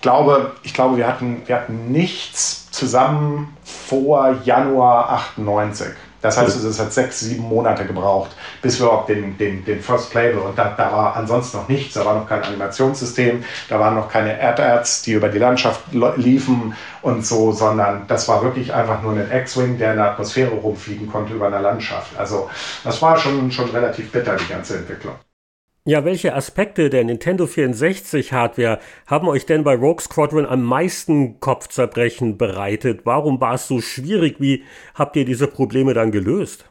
glaube, 0.05 0.51
ich 0.61 0.75
glaube 0.75 0.97
wir, 0.97 1.07
hatten, 1.07 1.41
wir 1.47 1.55
hatten 1.55 1.91
nichts 1.91 2.69
zusammen 2.69 3.57
vor 3.63 4.35
Januar 4.43 5.09
98. 5.09 5.87
Das 6.21 6.37
heißt, 6.37 6.63
es 6.63 6.79
hat 6.79 6.93
sechs, 6.93 7.21
sieben 7.21 7.41
Monate 7.41 7.85
gebraucht, 7.85 8.29
bis 8.61 8.79
wir 8.79 8.85
überhaupt 8.85 9.09
den, 9.09 9.35
den, 9.39 9.65
den 9.65 9.81
First 9.81 10.11
Playable 10.11 10.41
und 10.41 10.59
da, 10.59 10.75
da 10.77 10.91
war 10.91 11.15
ansonsten 11.15 11.57
noch 11.57 11.67
nichts, 11.67 11.95
da 11.95 12.05
war 12.05 12.13
noch 12.13 12.29
kein 12.29 12.43
Animationssystem, 12.43 13.43
da 13.67 13.79
waren 13.79 13.95
noch 13.95 14.07
keine 14.07 14.39
AdAds, 14.39 15.01
die 15.01 15.13
über 15.13 15.29
die 15.29 15.39
Landschaft 15.39 15.81
liefen 16.17 16.75
und 17.01 17.25
so, 17.25 17.51
sondern 17.51 18.05
das 18.07 18.27
war 18.27 18.43
wirklich 18.43 18.71
einfach 18.75 19.01
nur 19.01 19.13
ein 19.13 19.31
X-Wing, 19.31 19.79
der 19.79 19.91
in 19.91 19.97
der 19.97 20.11
Atmosphäre 20.11 20.51
rumfliegen 20.51 21.11
konnte 21.11 21.33
über 21.33 21.47
einer 21.47 21.61
Landschaft. 21.61 22.15
Also 22.15 22.47
das 22.83 23.01
war 23.01 23.17
schon, 23.17 23.51
schon 23.51 23.71
relativ 23.71 24.11
bitter, 24.11 24.35
die 24.35 24.47
ganze 24.47 24.77
Entwicklung. 24.77 25.15
Ja, 25.87 26.03
welche 26.03 26.33
Aspekte 26.33 26.89
der 26.89 27.03
Nintendo 27.03 27.45
64 27.45 28.33
Hardware 28.33 28.79
haben 29.05 29.27
euch 29.27 29.45
denn 29.45 29.63
bei 29.63 29.75
Rogue 29.75 30.01
Squadron 30.01 30.47
am 30.47 30.63
meisten 30.63 31.39
Kopfzerbrechen 31.39 32.39
bereitet? 32.39 33.01
Warum 33.03 33.39
war 33.39 33.53
es 33.53 33.67
so 33.67 33.81
schwierig? 33.81 34.37
Wie 34.39 34.63
habt 34.95 35.15
ihr 35.15 35.25
diese 35.25 35.45
Probleme 35.45 35.93
dann 35.93 36.11
gelöst? 36.11 36.65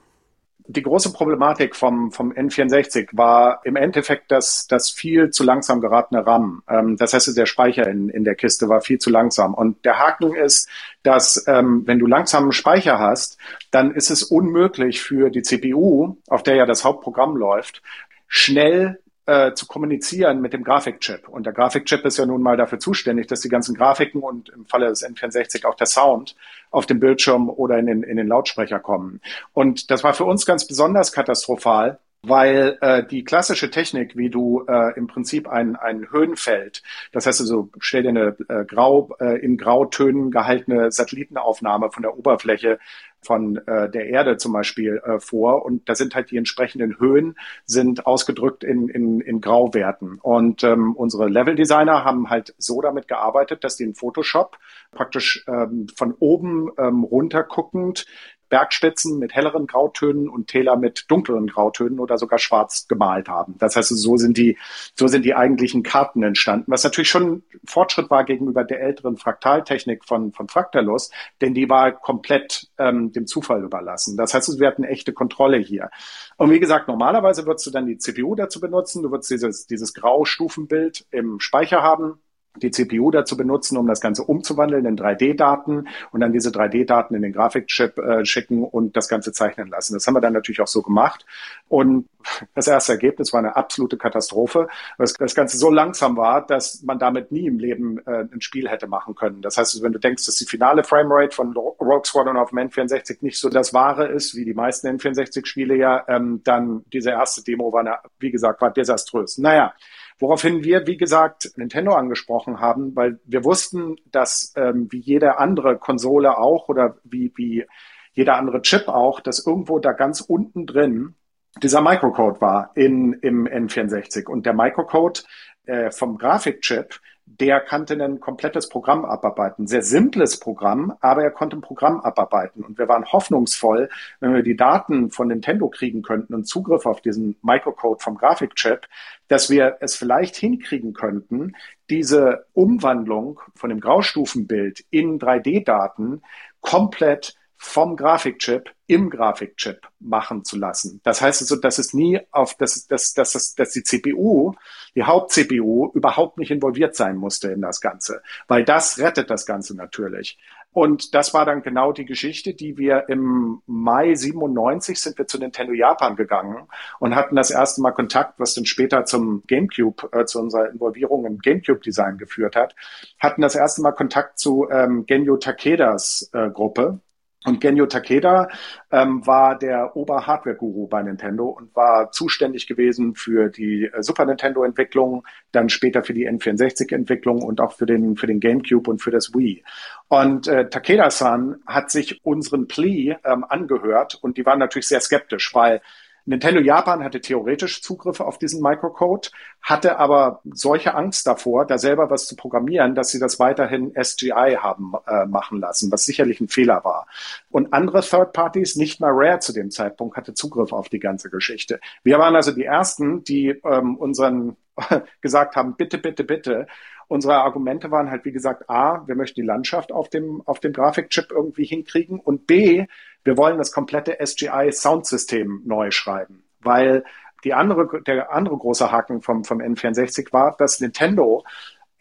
Die 0.67 0.83
große 0.83 1.13
Problematik 1.13 1.77
vom, 1.77 2.11
vom 2.11 2.33
N64 2.33 3.11
war 3.13 3.61
im 3.65 3.77
Endeffekt 3.77 4.33
das, 4.33 4.67
das 4.67 4.91
viel 4.91 5.31
zu 5.31 5.45
langsam 5.45 5.81
geratene 5.81 6.27
RAM. 6.27 6.65
Ähm, 6.69 6.97
das 6.97 7.15
heißt, 7.15 7.37
der 7.37 7.47
Speicher 7.47 7.87
in, 7.87 8.09
in 8.09 8.25
der 8.25 8.35
Kiste 8.35 8.69
war 8.69 8.81
viel 8.81 8.99
zu 8.99 9.11
langsam. 9.11 9.55
Und 9.55 9.85
der 9.85 10.01
Haken 10.01 10.35
ist, 10.35 10.69
dass 11.05 11.45
ähm, 11.47 11.83
wenn 11.87 12.01
du 12.01 12.07
langsamen 12.07 12.51
Speicher 12.51 12.99
hast, 12.99 13.39
dann 13.71 13.95
ist 13.95 14.11
es 14.11 14.25
unmöglich 14.25 15.03
für 15.03 15.31
die 15.31 15.43
CPU, 15.43 16.17
auf 16.27 16.43
der 16.43 16.57
ja 16.57 16.67
das 16.67 16.83
Hauptprogramm 16.83 17.37
läuft, 17.37 17.81
schnell 18.27 18.99
äh, 19.27 19.53
zu 19.55 19.67
kommunizieren 19.67 20.41
mit 20.41 20.53
dem 20.53 20.65
Grafikchip. 20.65 21.29
Und 21.29 21.47
der 21.47 21.53
Grafikchip 21.53 22.05
ist 22.05 22.19
ja 22.19 22.27
nun 22.27 22.43
mal 22.43 22.57
dafür 22.57 22.79
zuständig, 22.79 23.27
dass 23.27 23.41
die 23.41 23.49
ganzen 23.49 23.75
Grafiken 23.75 24.23
und 24.23 24.51
im 24.51 24.67
Falle 24.67 24.89
des 24.89 25.07
N64 25.07 25.65
auch 25.67 25.75
der 25.75 25.87
Sound 25.87 26.37
auf 26.71 26.87
dem 26.87 27.01
Bildschirm 27.01 27.49
oder 27.49 27.79
in 27.79 27.87
den, 27.87 28.03
in 28.03 28.17
den 28.17 28.29
Lautsprecher 28.29 28.81
kommen. 28.81 29.21
Und 29.53 29.91
das 29.91 30.05
war 30.05 30.15
für 30.15 30.25
uns 30.25 30.45
ganz 30.45 30.67
besonders 30.67 31.13
katastrophal, 31.13 31.99
weil 32.27 32.79
äh, 32.81 33.05
die 33.07 33.25
klassische 33.25 33.71
Technik, 33.71 34.17
wie 34.17 34.31
du 34.31 34.65
äh, 34.67 34.97
im 34.97 35.07
Prinzip 35.07 35.49
ein, 35.49 35.77
ein 35.77 36.11
Höhenfeld, 36.11 36.83
das 37.13 37.27
heißt 37.27 37.41
also, 37.41 37.69
stell 37.79 38.03
dir 38.03 38.09
eine 38.11 38.37
äh, 38.49 38.65
grau, 38.65 39.15
äh, 39.21 39.39
in 39.41 39.57
Grautönen 39.57 40.31
gehaltene 40.31 40.91
Satellitenaufnahme 40.91 41.91
von 41.91 42.03
der 42.03 42.17
Oberfläche 42.17 42.79
von 43.25 43.57
äh, 43.67 43.91
der 43.91 44.07
Erde 44.07 44.37
zum 44.37 44.53
Beispiel 44.53 45.01
äh, 45.05 45.19
vor. 45.19 45.65
Und 45.65 45.89
da 45.89 45.95
sind 45.95 46.15
halt 46.15 46.31
die 46.31 46.37
entsprechenden 46.37 46.99
Höhen 46.99 47.37
sind 47.65 48.07
ausgedrückt 48.07 48.65
in, 48.65 48.89
in, 48.89 49.21
in 49.21 49.41
Grauwerten. 49.41 50.19
Und 50.21 50.63
ähm, 50.65 50.95
unsere 50.95 51.29
Level-Designer 51.29 52.05
haben 52.05 52.31
halt 52.31 52.55
so 52.59 52.81
damit 52.81 53.09
gearbeitet, 53.09 53.65
dass 53.65 53.77
die 53.77 53.85
in 53.85 53.95
Photoshop 53.95 54.59
praktisch 54.93 55.45
ähm, 55.49 55.87
von 55.97 56.15
oben 56.19 56.71
ähm, 56.79 57.05
runter 57.05 57.43
guckend 57.43 58.07
Bergspitzen 58.55 59.19
mit 59.19 59.35
helleren 59.35 59.67
Grautönen 59.67 60.29
und 60.29 60.47
Täler 60.47 60.77
mit 60.77 61.07
dunkleren 61.09 61.49
Grautönen 61.49 61.99
oder 61.99 62.19
sogar 62.19 62.39
schwarz 62.39 62.87
gemalt 62.87 63.29
haben. 63.29 63.57
Das 63.59 63.75
heißt, 63.75 63.89
so 63.89 64.17
sind 64.17 64.39
die, 64.39 64.57
so 64.95 65.09
sind 65.09 65.25
die 65.25 65.35
eigentlichen 65.35 65.83
Karten 65.83 66.23
entstanden, 66.23 66.71
was 66.71 66.85
natürlich 66.85 67.09
schon 67.09 67.43
Fortschritt 67.67 68.11
war 68.11 68.23
gegenüber 68.23 68.63
der 68.63 68.81
älteren 68.81 69.17
Fraktaltechnik 69.17 70.05
von, 70.05 70.33
von 70.33 70.47
Fractalus, 70.47 71.11
denn 71.41 71.53
die 71.53 71.69
war 71.69 71.91
komplett 71.91 72.69
ähm, 72.79 73.11
dem 73.11 73.27
Zufall 73.27 73.65
überlassen. 73.65 74.17
Das 74.17 74.35
heißt, 74.35 74.61
wir 74.61 74.69
hatten 74.69 74.85
echte 74.85 75.13
Kontrolle 75.13 75.57
hier. 75.57 75.91
Und 76.37 76.53
wie 76.53 76.61
gesagt, 76.61 76.87
normalerweise 76.87 77.47
würdest 77.47 77.67
du 77.67 77.73
dann 77.73 77.87
die 77.87 77.99
CPU 77.99 78.37
dazu 78.37 78.61
benutzen, 78.61 79.03
du 79.03 79.11
würdest 79.11 79.33
dieses, 79.33 79.67
dieses 79.67 79.95
Graustufenbild 79.95 81.09
im 81.11 81.41
Speicher 81.41 81.83
haben, 81.83 82.21
die 82.57 82.71
CPU 82.71 83.11
dazu 83.11 83.37
benutzen, 83.37 83.77
um 83.77 83.87
das 83.87 84.01
Ganze 84.01 84.23
umzuwandeln 84.23 84.87
in 84.87 84.97
3D-Daten 84.97 85.89
und 86.13 86.21
dann 86.21 86.33
diese 86.33 86.51
3D-Daten 86.51 87.15
in 87.15 87.23
den 87.23 87.33
Grafikchip 87.33 87.99
äh, 87.99 88.25
schicken 88.25 88.63
und 88.63 88.97
das 88.97 89.09
Ganze 89.09 89.33
zeichnen 89.33 89.69
lassen. 89.69 89.95
Das 89.95 90.07
haben 90.07 90.15
wir 90.15 90.21
dann 90.21 90.33
natürlich 90.33 90.61
auch 90.61 90.69
so 90.69 90.83
gemacht. 90.83 91.27
Und 91.69 92.09
das 92.55 92.69
erste 92.69 92.93
Ergebnis 92.93 93.33
war 93.33 93.41
eine 93.41 93.57
absolute 93.57 93.97
Katastrophe, 93.97 94.69
weil 94.99 95.09
das 95.19 95.35
Ganze 95.35 95.57
so 95.57 95.71
langsam 95.71 96.17
war, 96.17 96.47
dass 96.47 96.83
man 96.83 96.99
damit 96.99 97.33
nie 97.33 97.47
im 97.47 97.59
Leben 97.59 97.99
äh, 98.07 98.25
ein 98.33 98.41
Spiel 98.41 98.69
hätte 98.69 98.87
machen 98.87 99.15
können. 99.15 99.43
Das 99.43 99.59
heißt, 99.59 99.83
wenn 99.83 99.93
du 99.93 99.99
denkst, 99.99 100.25
dass 100.27 100.37
die 100.37 100.47
finale 100.47 100.85
Framerate 100.85 101.35
von 101.35 101.53
Rogue 101.55 102.05
Squadron 102.05 102.37
auf 102.37 102.51
dem 102.51 102.59
N64 102.59 103.19
nicht 103.21 103.39
so 103.39 103.49
das 103.49 103.75
Wahre 103.75 104.07
ist, 104.07 104.35
wie 104.35 104.45
die 104.45 104.55
meisten 104.55 104.87
N64-Spiele 104.89 105.77
ja, 105.77 106.05
ähm, 106.09 106.41
dann 106.45 106.85
diese 106.93 107.11
erste 107.11 107.43
Demo 107.43 107.73
war, 107.73 107.81
eine, 107.81 107.99
wie 108.19 108.31
gesagt, 108.31 108.61
war 108.61 108.71
desaströs. 108.71 109.39
Naja, 109.39 109.75
Woraufhin 110.19 110.63
wir, 110.63 110.87
wie 110.87 110.97
gesagt, 110.97 111.53
Nintendo 111.57 111.95
angesprochen 111.95 112.61
haben, 112.61 112.95
weil 112.95 113.19
wir 113.25 113.45
wussten, 113.45 113.97
dass 114.11 114.53
ähm, 114.57 114.89
wie 114.91 115.01
jede 115.01 115.39
andere 115.39 115.77
Konsole 115.77 116.39
auch 116.39 116.69
oder 116.69 116.99
wie, 117.03 117.33
wie 117.37 117.67
jeder 118.13 118.37
andere 118.37 118.63
Chip 118.63 118.89
auch, 118.89 119.21
dass 119.21 119.45
irgendwo 119.45 119.81
da 119.81 119.93
ganz 119.93 120.21
unten 120.21 120.67
drin 120.67 121.15
dieser 121.63 121.81
Microcode 121.81 122.41
war 122.41 122.71
in, 122.75 123.13
im 123.15 123.47
N64. 123.47 124.29
Und 124.29 124.47
der 124.47 124.55
Microcode 124.55 125.25
äh, 125.67 125.91
vom 125.91 126.19
Grafikchip, 126.19 127.01
der 127.27 127.61
kannte 127.61 127.95
ein 127.95 128.21
komplettes 128.21 128.69
Programm 128.69 129.05
abarbeiten. 129.05 129.67
Sehr 129.67 129.83
simples 129.83 130.39
Programm, 130.39 130.95
aber 131.01 131.23
er 131.25 131.31
konnte 131.31 131.57
ein 131.57 131.63
Programm 131.63 132.01
abarbeiten. 132.01 132.63
Und 132.63 132.79
wir 132.79 132.89
waren 132.89 133.07
hoffnungsvoll, 133.07 133.89
wenn 134.21 134.35
wir 134.35 134.43
die 134.43 134.57
Daten 134.57 135.11
von 135.11 135.29
Nintendo 135.29 135.69
kriegen 135.69 136.03
könnten 136.03 136.35
und 136.35 136.47
Zugriff 136.47 136.87
auf 136.87 137.01
diesen 137.01 137.37
Microcode 137.43 138.03
vom 138.03 138.17
Grafikchip, 138.17 138.87
dass 139.29 139.51
wir 139.51 139.79
es 139.81 139.97
vielleicht 139.97 140.37
hinkriegen 140.37 140.93
könnten, 140.93 141.55
diese 141.91 142.47
Umwandlung 142.53 143.41
von 143.55 143.71
dem 143.71 143.81
Graustufenbild 143.81 144.85
in 144.91 145.19
3D-Daten 145.19 146.23
komplett 146.61 147.35
vom 147.57 147.97
Grafikchip 147.97 148.71
im 148.87 149.09
Grafikchip 149.09 149.89
machen 149.99 150.45
zu 150.45 150.59
lassen. 150.59 151.01
Das 151.05 151.23
heißt 151.23 151.41
also, 151.43 151.57
dass 151.57 151.79
es 151.79 151.95
nie 151.95 152.21
auf, 152.31 152.55
dass, 152.55 152.87
dass, 152.87 153.15
dass, 153.15 153.55
dass 153.55 153.71
die 153.73 153.83
CPU, 153.83 154.53
die 154.95 155.05
Haupt-CPU 155.05 155.91
überhaupt 155.95 156.39
nicht 156.39 156.51
involviert 156.51 156.95
sein 156.95 157.17
musste 157.17 157.49
in 157.51 157.63
das 157.63 157.81
Ganze, 157.81 158.23
weil 158.47 158.65
das 158.65 158.99
rettet 158.99 159.31
das 159.31 159.47
Ganze 159.47 159.75
natürlich. 159.75 160.39
Und 160.75 161.15
das 161.15 161.33
war 161.33 161.47
dann 161.47 161.63
genau 161.63 161.93
die 161.93 162.05
Geschichte, 162.05 162.53
die 162.53 162.77
wir 162.77 163.09
im 163.09 163.63
Mai 163.65 164.17
97 164.17 165.01
sind 165.01 165.17
wir 165.17 165.29
zu 165.29 165.39
Nintendo 165.39 165.73
Japan 165.73 166.17
gegangen 166.17 166.67
und 166.99 167.15
hatten 167.15 167.37
das 167.37 167.53
erste 167.53 167.81
Mal 167.81 167.93
Kontakt, 167.93 168.41
was 168.41 168.55
dann 168.55 168.67
später 168.67 169.05
zum 169.05 169.45
GameCube, 169.47 170.09
äh, 170.11 170.25
zu 170.25 170.41
unserer 170.41 170.69
Involvierung 170.69 171.27
im 171.27 171.39
GameCube-Design 171.39 172.19
geführt 172.19 172.57
hat, 172.57 172.75
hatten 173.21 173.41
das 173.41 173.55
erste 173.55 173.83
Mal 173.83 173.93
Kontakt 173.93 174.41
zu 174.41 174.69
ähm, 174.69 175.07
Genyo 175.07 175.37
Takedas 175.37 176.29
äh, 176.33 176.51
Gruppe, 176.51 176.99
und 177.45 177.61
Genyo 177.61 177.87
Takeda 177.87 178.49
ähm, 178.91 179.27
war 179.27 179.59
der 179.59 179.97
Ober-Hardware-Guru 179.97 180.87
bei 180.87 181.03
Nintendo 181.03 181.49
und 181.49 181.75
war 181.77 182.11
zuständig 182.11 182.67
gewesen 182.67 183.15
für 183.15 183.51
die 183.51 183.85
äh, 183.85 184.03
Super 184.03 184.25
Nintendo-Entwicklung, 184.25 185.27
dann 185.53 185.69
später 185.69 186.03
für 186.03 186.15
die 186.15 186.29
N64-Entwicklung 186.29 187.43
und 187.43 187.61
auch 187.61 187.73
für 187.73 187.87
den, 187.87 188.17
für 188.17 188.27
den 188.27 188.41
GameCube 188.41 188.91
und 188.91 189.03
für 189.03 189.11
das 189.11 189.35
Wii. 189.35 189.63
Und 190.09 190.49
äh, 190.49 190.69
Takeda-san 190.71 191.57
hat 191.67 191.91
sich 191.91 192.25
unseren 192.25 192.67
Plea 192.67 193.17
ähm, 193.25 193.45
angehört 193.47 194.19
und 194.23 194.39
die 194.39 194.47
waren 194.47 194.59
natürlich 194.59 194.89
sehr 194.89 195.01
skeptisch, 195.01 195.55
weil 195.55 195.83
Nintendo 196.27 196.61
Japan 196.61 197.05
hatte 197.05 197.21
theoretisch 197.21 197.83
Zugriff 197.83 198.21
auf 198.21 198.39
diesen 198.39 198.63
Microcode, 198.63 199.31
hatte 199.61 199.99
aber 199.99 200.41
solche 200.45 200.95
Angst 200.95 201.27
davor, 201.27 201.67
da 201.67 201.77
selber 201.77 202.11
was 202.11 202.27
zu 202.27 202.37
programmieren, 202.37 202.95
dass 202.95 203.11
sie 203.11 203.19
das 203.19 203.39
weiterhin 203.39 203.93
SGI 203.95 204.57
haben 204.59 204.95
äh, 205.07 205.27
machen 205.27 205.61
lassen, 205.61 205.93
was 205.93 206.05
sicherlich 206.05 206.41
ein 206.41 206.49
Fehler 206.49 206.83
war. 206.85 207.07
Und 207.51 207.73
andere 207.73 208.01
Third 208.01 208.33
Parties, 208.33 208.77
nicht 208.77 209.01
mal 209.01 209.13
Rare 209.13 209.41
zu 209.41 209.53
dem 209.53 209.71
Zeitpunkt, 209.71 210.17
hatte 210.17 210.35
Zugriff 210.35 210.73
auf 210.73 210.89
die 210.89 211.01
ganze 211.01 211.29
Geschichte. 211.29 211.79
Wir 212.03 212.19
waren 212.19 212.37
also 212.37 212.53
die 212.53 212.65
Ersten, 212.65 213.23
die 213.25 213.49
ähm, 213.65 213.97
unseren 213.97 214.57
gesagt 215.21 215.57
haben, 215.57 215.77
bitte, 215.77 215.99
bitte, 215.99 216.25
bitte. 216.25 216.67
Unsere 217.07 217.35
Argumente 217.35 217.91
waren 217.91 218.11
halt, 218.11 218.25
wie 218.25 218.33
gesagt, 218.33 218.69
A, 218.71 219.07
wir 219.07 219.15
möchten 219.15 219.41
die 219.41 219.47
Landschaft 219.47 219.93
auf 219.93 220.09
dem, 220.09 220.43
auf 220.47 220.61
dem 220.61 220.73
Grafikchip 220.73 221.31
irgendwie 221.31 221.65
hinkriegen 221.65 222.19
und 222.19 222.47
B, 222.47 222.87
wir 223.25 223.37
wollen 223.37 223.59
das 223.59 223.73
komplette 223.73 224.19
SGI 224.25 224.71
Soundsystem 224.71 225.63
neu 225.65 225.91
schreiben, 225.91 226.45
weil 226.61 227.05
die 227.43 227.55
andere, 227.55 228.03
der 228.03 228.33
andere 228.33 228.57
große 228.57 228.91
Haken 228.91 229.21
vom, 229.21 229.45
vom 229.45 229.61
N64 229.61 230.33
war, 230.33 230.57
dass 230.57 230.81
Nintendo 230.81 231.45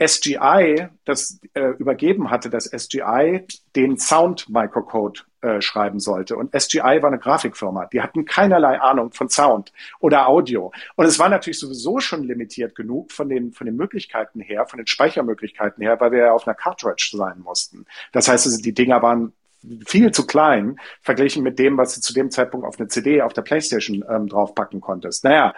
SGI 0.02 0.88
das 1.06 1.40
äh, 1.54 1.70
übergeben 1.78 2.32
hatte, 2.32 2.50
dass 2.50 2.66
SGI 2.66 3.46
den 3.76 3.98
Sound 3.98 4.50
Microcode 4.50 5.26
äh, 5.42 5.62
schreiben 5.62 6.00
sollte. 6.00 6.36
Und 6.36 6.60
SGI 6.60 7.00
war 7.02 7.10
eine 7.10 7.20
Grafikfirma. 7.20 7.86
Die 7.88 8.02
hatten 8.02 8.26
keinerlei 8.26 8.80
Ahnung 8.82 9.12
von 9.12 9.30
Sound 9.30 9.72
oder 10.00 10.28
Audio. 10.28 10.72
Und 10.96 11.06
es 11.06 11.20
war 11.20 11.30
natürlich 11.30 11.60
sowieso 11.60 12.00
schon 12.00 12.24
limitiert 12.24 12.76
genug 12.76 13.12
von 13.12 13.30
den, 13.30 13.54
von 13.54 13.66
den 13.66 13.76
Möglichkeiten 13.76 14.40
her, 14.40 14.66
von 14.66 14.78
den 14.78 14.88
Speichermöglichkeiten 14.88 15.84
her, 15.84 16.00
weil 16.00 16.12
wir 16.12 16.20
ja 16.20 16.32
auf 16.34 16.48
einer 16.48 16.56
Cartridge 16.56 17.12
sein 17.14 17.40
mussten. 17.40 17.86
Das 18.12 18.28
heißt, 18.28 18.46
also, 18.48 18.62
die 18.62 18.74
Dinger 18.74 19.02
waren 19.02 19.34
viel 19.86 20.12
zu 20.12 20.26
klein 20.26 20.80
verglichen 21.02 21.44
mit 21.44 21.60
dem, 21.60 21.78
was 21.78 21.96
du 21.96 22.02
zu 22.02 22.14
dem 22.14 22.30
Zeitpunkt 22.32 22.66
auf 22.66 22.80
eine 22.80 22.88
CD 22.88 23.22
auf 23.22 23.34
der 23.34 23.42
Playstation 23.44 24.04
ähm, 24.10 24.28
draufpacken 24.28 24.82
konntest. 24.82 25.24
Naja, 25.24 25.54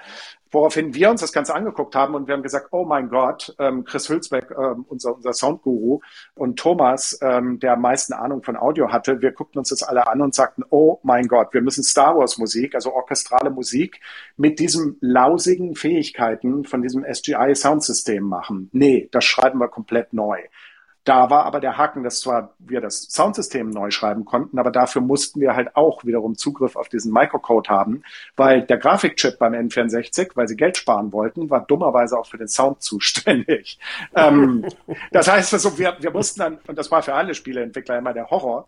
woraufhin 0.56 0.96
wir 0.96 1.10
uns 1.12 1.22
das 1.22 1.34
Ganze 1.34 1.54
angeguckt 1.54 1.96
haben 1.96 2.16
und 2.16 2.28
wir 2.28 2.34
haben 2.34 2.44
gesagt, 2.44 2.68
oh 2.72 2.86
mein 2.86 3.10
Gott, 3.10 3.54
ähm, 3.60 3.84
Chris 3.84 4.10
Hülsbeck, 4.10 4.52
ähm, 4.52 4.86
unser, 4.88 5.16
unser 5.16 5.34
Soundguru 5.34 6.00
und 6.34 6.58
Thomas, 6.58 7.20
ähm, 7.22 7.60
der 7.60 7.74
am 7.74 7.82
meisten 7.82 8.14
Ahnung 8.14 8.42
von 8.42 8.56
Audio 8.56 8.92
hatte, 8.92 9.22
wir 9.22 9.32
guckten 9.32 9.60
uns 9.60 9.70
das 9.70 9.84
alle 9.84 10.08
an 10.08 10.22
und 10.22 10.34
sagten, 10.34 10.64
oh 10.70 11.00
mein 11.04 11.28
Gott, 11.28 11.54
wir 11.54 11.62
müssen 11.62 11.84
Star 11.84 12.18
Wars 12.18 12.38
Musik, 12.38 12.74
also 12.74 12.94
orchestrale 12.94 13.50
Musik 13.50 14.00
mit 14.38 14.60
diesen 14.60 14.98
lausigen 15.02 15.76
Fähigkeiten 15.76 16.64
von 16.64 16.82
diesem 16.82 17.04
SGI 17.04 17.54
Soundsystem 17.54 18.24
machen. 18.24 18.70
Nee, 18.72 19.10
das 19.12 19.26
schreiben 19.26 19.60
wir 19.60 19.68
komplett 19.68 20.14
neu. 20.14 20.40
Da 21.06 21.30
war 21.30 21.46
aber 21.46 21.60
der 21.60 21.78
Haken, 21.78 22.04
dass 22.04 22.20
zwar 22.20 22.56
wir 22.58 22.82
das 22.82 23.04
Soundsystem 23.04 23.70
neu 23.70 23.92
schreiben 23.92 24.26
konnten, 24.26 24.58
aber 24.58 24.72
dafür 24.72 25.04
mussten 25.04 25.40
wir 25.40 25.56
halt 25.56 25.76
auch 25.76 26.04
wiederum 26.04 26.36
Zugriff 26.36 26.76
auf 26.76 26.90
diesen 26.90 27.14
Microcode 27.14 27.70
haben, 27.70 28.02
weil 28.36 28.64
der 28.64 28.80
Grafikchip 28.80 29.38
beim 29.38 29.54
N64, 29.54 30.32
weil 30.34 30.48
sie 30.48 30.56
Geld 30.56 30.78
sparen 30.78 31.14
wollten, 31.14 31.52
war 31.52 31.64
dummerweise 31.66 32.18
auch 32.18 32.26
für 32.26 32.40
den 32.40 32.48
Sound 32.48 32.82
zuständig. 32.82 33.80
ähm, 34.16 34.66
das 35.12 35.32
heißt 35.32 35.54
also, 35.54 35.78
wir, 35.78 35.96
wir 36.00 36.10
mussten 36.10 36.40
dann, 36.40 36.58
und 36.66 36.76
das 36.78 36.90
war 36.90 37.04
für 37.04 37.14
alle 37.14 37.36
Spieleentwickler 37.36 38.00
immer 38.00 38.14
der 38.14 38.32
Horror, 38.32 38.68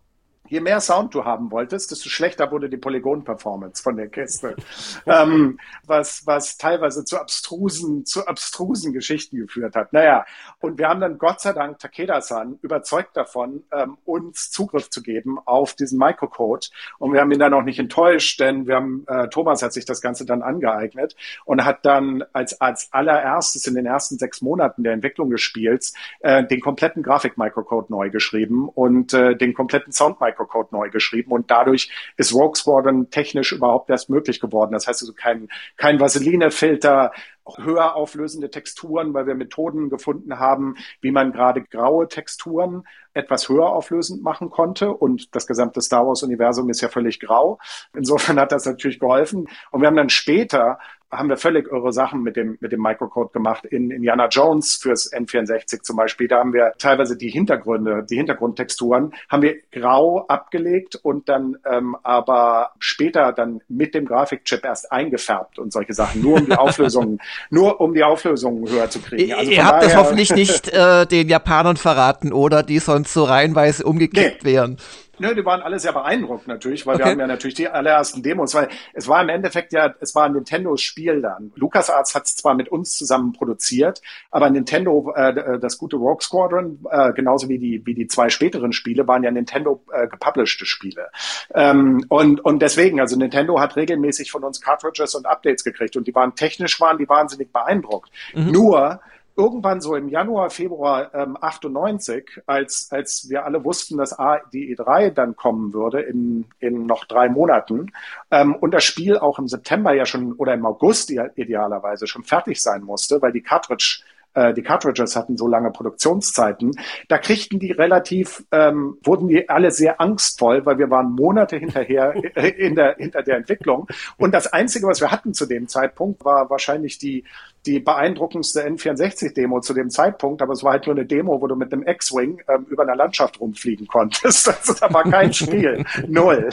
je 0.49 0.59
mehr 0.59 0.79
Sound 0.81 1.13
du 1.13 1.25
haben 1.25 1.51
wolltest, 1.51 1.91
desto 1.91 2.09
schlechter 2.09 2.51
wurde 2.51 2.69
die 2.69 2.77
Polygon-Performance 2.77 3.83
von 3.83 3.97
der 3.97 4.07
Kiste. 4.07 4.55
ähm, 5.05 5.59
was, 5.85 6.25
was 6.25 6.57
teilweise 6.57 7.05
zu 7.05 7.19
abstrusen, 7.19 8.05
zu 8.05 8.25
abstrusen 8.25 8.93
Geschichten 8.93 9.37
geführt 9.37 9.75
hat. 9.75 9.93
Naja, 9.93 10.25
und 10.59 10.77
wir 10.77 10.87
haben 10.87 11.01
dann 11.01 11.17
Gott 11.17 11.41
sei 11.41 11.53
Dank 11.53 11.79
Takeda-san 11.79 12.59
überzeugt 12.61 13.15
davon, 13.15 13.63
ähm, 13.71 13.97
uns 14.05 14.51
Zugriff 14.51 14.89
zu 14.89 15.01
geben 15.01 15.37
auf 15.45 15.73
diesen 15.73 15.99
Microcode. 15.99 16.69
Und 16.99 17.13
wir 17.13 17.21
haben 17.21 17.31
ihn 17.31 17.39
dann 17.39 17.53
auch 17.53 17.63
nicht 17.63 17.79
enttäuscht, 17.79 18.39
denn 18.39 18.67
wir 18.67 18.75
haben, 18.75 19.05
äh, 19.07 19.27
Thomas 19.29 19.61
hat 19.61 19.73
sich 19.73 19.85
das 19.85 20.01
Ganze 20.01 20.25
dann 20.25 20.41
angeeignet 20.41 21.15
und 21.45 21.65
hat 21.65 21.85
dann 21.85 22.23
als, 22.33 22.59
als 22.61 22.91
allererstes 22.91 23.67
in 23.67 23.75
den 23.75 23.85
ersten 23.85 24.17
sechs 24.17 24.41
Monaten 24.41 24.83
der 24.83 24.93
Entwicklung 24.93 25.29
des 25.29 25.41
Spiels 25.41 25.93
äh, 26.21 26.43
den 26.45 26.61
kompletten 26.61 27.03
Grafik-Microcode 27.03 27.89
neu 27.89 28.09
geschrieben 28.09 28.69
und 28.69 29.13
äh, 29.13 29.35
den 29.35 29.53
kompletten 29.53 29.91
Sound-Microcode 29.91 30.36
Microcode 30.37 30.71
neu 30.71 30.89
geschrieben 30.89 31.31
und 31.31 31.49
dadurch 31.49 31.91
ist 32.17 32.33
Rogue 32.33 32.55
Squadron 32.55 33.09
technisch 33.09 33.51
überhaupt 33.51 33.89
erst 33.89 34.09
möglich 34.09 34.39
geworden. 34.39 34.71
Das 34.71 34.87
heißt 34.87 35.01
also 35.01 35.13
kein, 35.13 35.49
kein 35.75 35.99
Vaseline-Filter, 35.99 37.11
höher 37.57 37.95
auflösende 37.95 38.49
Texturen, 38.49 39.13
weil 39.13 39.25
wir 39.25 39.35
Methoden 39.35 39.89
gefunden 39.89 40.37
haben, 40.37 40.75
wie 40.99 41.11
man 41.11 41.31
gerade 41.31 41.61
graue 41.63 42.09
Texturen 42.09 42.83
etwas 43.13 43.47
höher 43.47 43.67
auflösend 43.67 44.21
machen 44.21 44.49
konnte. 44.49 44.91
Und 44.91 45.33
das 45.33 45.47
gesamte 45.47 45.81
Star 45.81 46.05
Wars-Universum 46.05 46.69
ist 46.69 46.81
ja 46.81 46.89
völlig 46.89 47.21
grau. 47.21 47.57
Insofern 47.95 48.37
hat 48.39 48.51
das 48.51 48.65
natürlich 48.65 48.99
geholfen. 48.99 49.47
Und 49.71 49.81
wir 49.81 49.87
haben 49.87 49.95
dann 49.95 50.09
später 50.09 50.77
haben 51.11 51.29
wir 51.29 51.37
völlig 51.37 51.71
irre 51.71 51.93
Sachen 51.93 52.21
mit 52.21 52.35
dem, 52.35 52.57
mit 52.59 52.71
dem 52.71 52.81
Microcode 52.81 53.31
gemacht. 53.33 53.65
In 53.65 53.91
Indiana 53.91 54.27
Jones 54.27 54.75
fürs 54.75 55.11
N64 55.11 55.81
zum 55.81 55.95
Beispiel, 55.97 56.27
da 56.27 56.39
haben 56.39 56.53
wir 56.53 56.73
teilweise 56.77 57.17
die 57.17 57.29
Hintergründe, 57.29 58.05
die 58.09 58.17
Hintergrundtexturen, 58.17 59.13
haben 59.29 59.41
wir 59.41 59.55
grau 59.71 60.25
abgelegt 60.27 60.95
und 60.95 61.29
dann 61.29 61.57
ähm, 61.65 61.95
aber 62.03 62.71
später 62.79 63.31
dann 63.31 63.61
mit 63.67 63.95
dem 63.95 64.05
Grafikchip 64.05 64.63
erst 64.63 64.91
eingefärbt 64.91 65.59
und 65.59 65.71
solche 65.71 65.93
Sachen, 65.93 66.21
nur 66.21 66.37
um 66.37 66.45
die 66.45 66.51
Auflösung, 66.57 67.19
nur 67.49 67.79
um 67.79 67.93
die 67.93 68.03
Auflösung 68.03 68.67
höher 68.67 68.89
zu 68.89 68.99
kriegen. 68.99 69.33
Also 69.33 69.51
Ihr 69.51 69.65
habt 69.65 69.83
das 69.83 69.95
hoffentlich 69.95 70.33
nicht 70.33 70.69
äh, 70.69 71.05
den 71.05 71.29
Japanern 71.29 71.77
verraten, 71.77 72.33
oder 72.33 72.63
die 72.63 72.79
sonst 72.79 73.13
so 73.13 73.23
reihenweise 73.23 73.83
umgekippt 73.83 74.43
nee. 74.43 74.51
wären. 74.53 74.77
Ne, 75.19 75.33
die 75.33 75.45
waren 75.45 75.61
alle 75.61 75.79
sehr 75.79 75.93
beeindruckt 75.93 76.47
natürlich, 76.47 76.85
weil 76.85 76.95
okay. 76.95 77.05
wir 77.05 77.11
haben 77.11 77.19
ja 77.19 77.27
natürlich 77.27 77.55
die 77.55 77.67
allerersten 77.67 78.21
Demos, 78.21 78.53
weil 78.53 78.69
es 78.93 79.07
war 79.07 79.21
im 79.21 79.29
Endeffekt 79.29 79.73
ja, 79.73 79.95
es 79.99 80.13
war 80.13 80.25
ein 80.25 80.33
Nintendo-Spiel 80.33 81.21
dann. 81.21 81.51
LucasArts 81.55 82.13
hat 82.13 82.25
es 82.25 82.35
zwar 82.35 82.53
mit 82.53 82.69
uns 82.69 82.95
zusammen 82.95 83.33
produziert, 83.33 84.01
aber 84.29 84.49
Nintendo, 84.49 85.13
äh, 85.15 85.59
das 85.59 85.77
gute 85.77 85.95
Rogue 85.95 86.21
Squadron, 86.21 86.85
äh, 86.91 87.13
genauso 87.13 87.49
wie 87.49 87.57
die, 87.57 87.83
wie 87.85 87.95
die 87.95 88.07
zwei 88.07 88.29
späteren 88.29 88.73
Spiele, 88.73 89.07
waren 89.07 89.23
ja 89.23 89.31
Nintendo 89.31 89.83
äh, 89.91 90.07
gepublishte 90.07 90.65
Spiele. 90.65 91.09
Ähm, 91.53 92.05
und, 92.09 92.43
und 92.45 92.61
deswegen, 92.61 92.99
also 92.99 93.17
Nintendo 93.17 93.59
hat 93.59 93.75
regelmäßig 93.75 94.31
von 94.31 94.43
uns 94.43 94.61
Cartridges 94.61 95.15
und 95.15 95.25
Updates 95.25 95.63
gekriegt 95.63 95.97
und 95.97 96.07
die 96.07 96.13
waren 96.13 96.35
technisch 96.35 96.79
waren 96.79 96.97
die 96.97 97.09
wahnsinnig 97.09 97.51
beeindruckt. 97.51 98.11
Mhm. 98.35 98.51
Nur 98.51 99.01
irgendwann 99.37 99.81
so 99.81 99.95
im 99.95 100.09
Januar, 100.09 100.49
Februar 100.49 101.13
ähm, 101.13 101.37
98, 101.39 102.41
als, 102.45 102.89
als 102.91 103.27
wir 103.29 103.45
alle 103.45 103.63
wussten, 103.63 103.97
dass 103.97 104.17
A, 104.17 104.39
die 104.51 104.75
E3 104.75 105.11
dann 105.11 105.35
kommen 105.35 105.73
würde 105.73 106.01
in, 106.01 106.45
in 106.59 106.85
noch 106.85 107.05
drei 107.05 107.29
Monaten 107.29 107.91
ähm, 108.31 108.55
und 108.55 108.73
das 108.73 108.83
Spiel 108.83 109.17
auch 109.17 109.37
im 109.39 109.47
September 109.47 109.93
ja 109.93 110.05
schon 110.05 110.33
oder 110.33 110.53
im 110.53 110.65
August 110.65 111.11
idealerweise 111.11 112.07
schon 112.07 112.23
fertig 112.23 112.61
sein 112.61 112.83
musste, 112.83 113.21
weil 113.21 113.31
die 113.31 113.41
Cartridge 113.41 114.01
äh, 114.33 114.53
die 114.53 114.61
Cartridges 114.61 115.15
hatten 115.15 115.35
so 115.37 115.47
lange 115.47 115.71
Produktionszeiten, 115.71 116.71
da 117.07 117.17
kriegten 117.17 117.59
die 117.59 117.71
relativ, 117.71 118.43
ähm, 118.51 118.97
wurden 119.03 119.27
die 119.27 119.49
alle 119.49 119.71
sehr 119.71 119.99
angstvoll, 119.99 120.65
weil 120.65 120.77
wir 120.77 120.89
waren 120.89 121.11
Monate 121.11 121.57
hinterher 121.57 122.13
in 122.35 122.75
der, 122.75 122.95
hinter 122.97 123.23
der 123.23 123.37
Entwicklung. 123.37 123.87
Und 124.17 124.33
das 124.33 124.47
Einzige, 124.47 124.87
was 124.87 125.01
wir 125.01 125.11
hatten 125.11 125.33
zu 125.33 125.45
dem 125.45 125.67
Zeitpunkt, 125.67 126.23
war 126.23 126.49
wahrscheinlich 126.49 126.97
die, 126.99 127.23
die 127.65 127.79
beeindruckendste 127.79 128.65
N64-Demo 128.65 129.61
zu 129.61 129.73
dem 129.73 129.89
Zeitpunkt, 129.89 130.41
aber 130.41 130.53
es 130.53 130.63
war 130.63 130.73
halt 130.73 130.85
nur 130.85 130.95
eine 130.95 131.05
Demo, 131.05 131.41
wo 131.41 131.47
du 131.47 131.55
mit 131.55 131.73
einem 131.73 131.87
X-Wing 131.87 132.41
ähm, 132.47 132.65
über 132.69 132.83
einer 132.83 132.95
Landschaft 132.95 133.39
rumfliegen 133.39 133.87
konntest. 133.87 134.47
Also 134.57 134.73
da 134.73 134.91
war 134.93 135.03
kein 135.03 135.33
Spiel. 135.33 135.85
Null. 136.07 136.49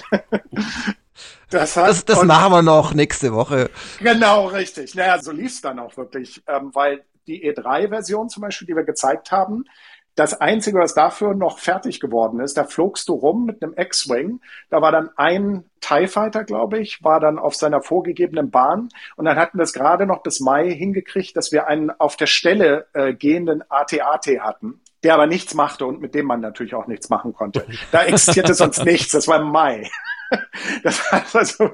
Das, 1.50 1.76
hat, 1.76 1.88
das, 1.88 2.04
das 2.04 2.22
machen 2.24 2.52
wir 2.52 2.62
noch 2.62 2.92
nächste 2.92 3.32
Woche. 3.32 3.70
Genau, 4.00 4.46
richtig. 4.48 4.94
Naja, 4.94 5.18
so 5.20 5.32
lief's 5.32 5.60
dann 5.60 5.78
auch 5.78 5.96
wirklich, 5.96 6.42
ähm, 6.48 6.70
weil 6.74 7.04
die 7.26 7.48
E3-Version 7.50 8.28
zum 8.28 8.42
Beispiel, 8.42 8.66
die 8.66 8.76
wir 8.76 8.84
gezeigt 8.84 9.32
haben, 9.32 9.64
das 10.14 10.40
Einzige, 10.40 10.78
was 10.78 10.94
dafür 10.94 11.34
noch 11.34 11.58
fertig 11.58 11.98
geworden 11.98 12.40
ist, 12.40 12.56
da 12.56 12.64
flogst 12.64 13.08
du 13.08 13.14
rum 13.14 13.44
mit 13.44 13.62
einem 13.62 13.74
X-Wing. 13.76 14.40
Da 14.70 14.80
war 14.80 14.92
dann 14.92 15.10
ein 15.16 15.64
TIE 15.80 16.06
Fighter, 16.06 16.44
glaube 16.44 16.78
ich, 16.78 17.02
war 17.02 17.18
dann 17.18 17.38
auf 17.38 17.56
seiner 17.56 17.82
vorgegebenen 17.82 18.50
Bahn. 18.50 18.90
Und 19.16 19.24
dann 19.24 19.36
hatten 19.36 19.58
wir 19.58 19.64
es 19.64 19.72
gerade 19.72 20.06
noch 20.06 20.22
bis 20.22 20.38
Mai 20.38 20.70
hingekriegt, 20.70 21.36
dass 21.36 21.50
wir 21.50 21.66
einen 21.66 21.90
auf 21.90 22.16
der 22.16 22.26
Stelle 22.26 22.86
äh, 22.92 23.12
gehenden 23.12 23.64
AT-AT 23.68 24.26
hatten, 24.40 24.80
der 25.02 25.14
aber 25.14 25.26
nichts 25.26 25.54
machte 25.54 25.84
und 25.84 26.00
mit 26.00 26.14
dem 26.14 26.26
man 26.26 26.40
natürlich 26.40 26.74
auch 26.74 26.86
nichts 26.86 27.10
machen 27.10 27.32
konnte. 27.32 27.66
Da 27.90 28.04
existierte 28.04 28.54
sonst 28.54 28.84
nichts. 28.84 29.12
Das 29.12 29.26
war 29.26 29.40
im 29.40 29.50
Mai. 29.50 29.90
Das 30.82 31.10
heißt 31.10 31.36
also 31.36 31.70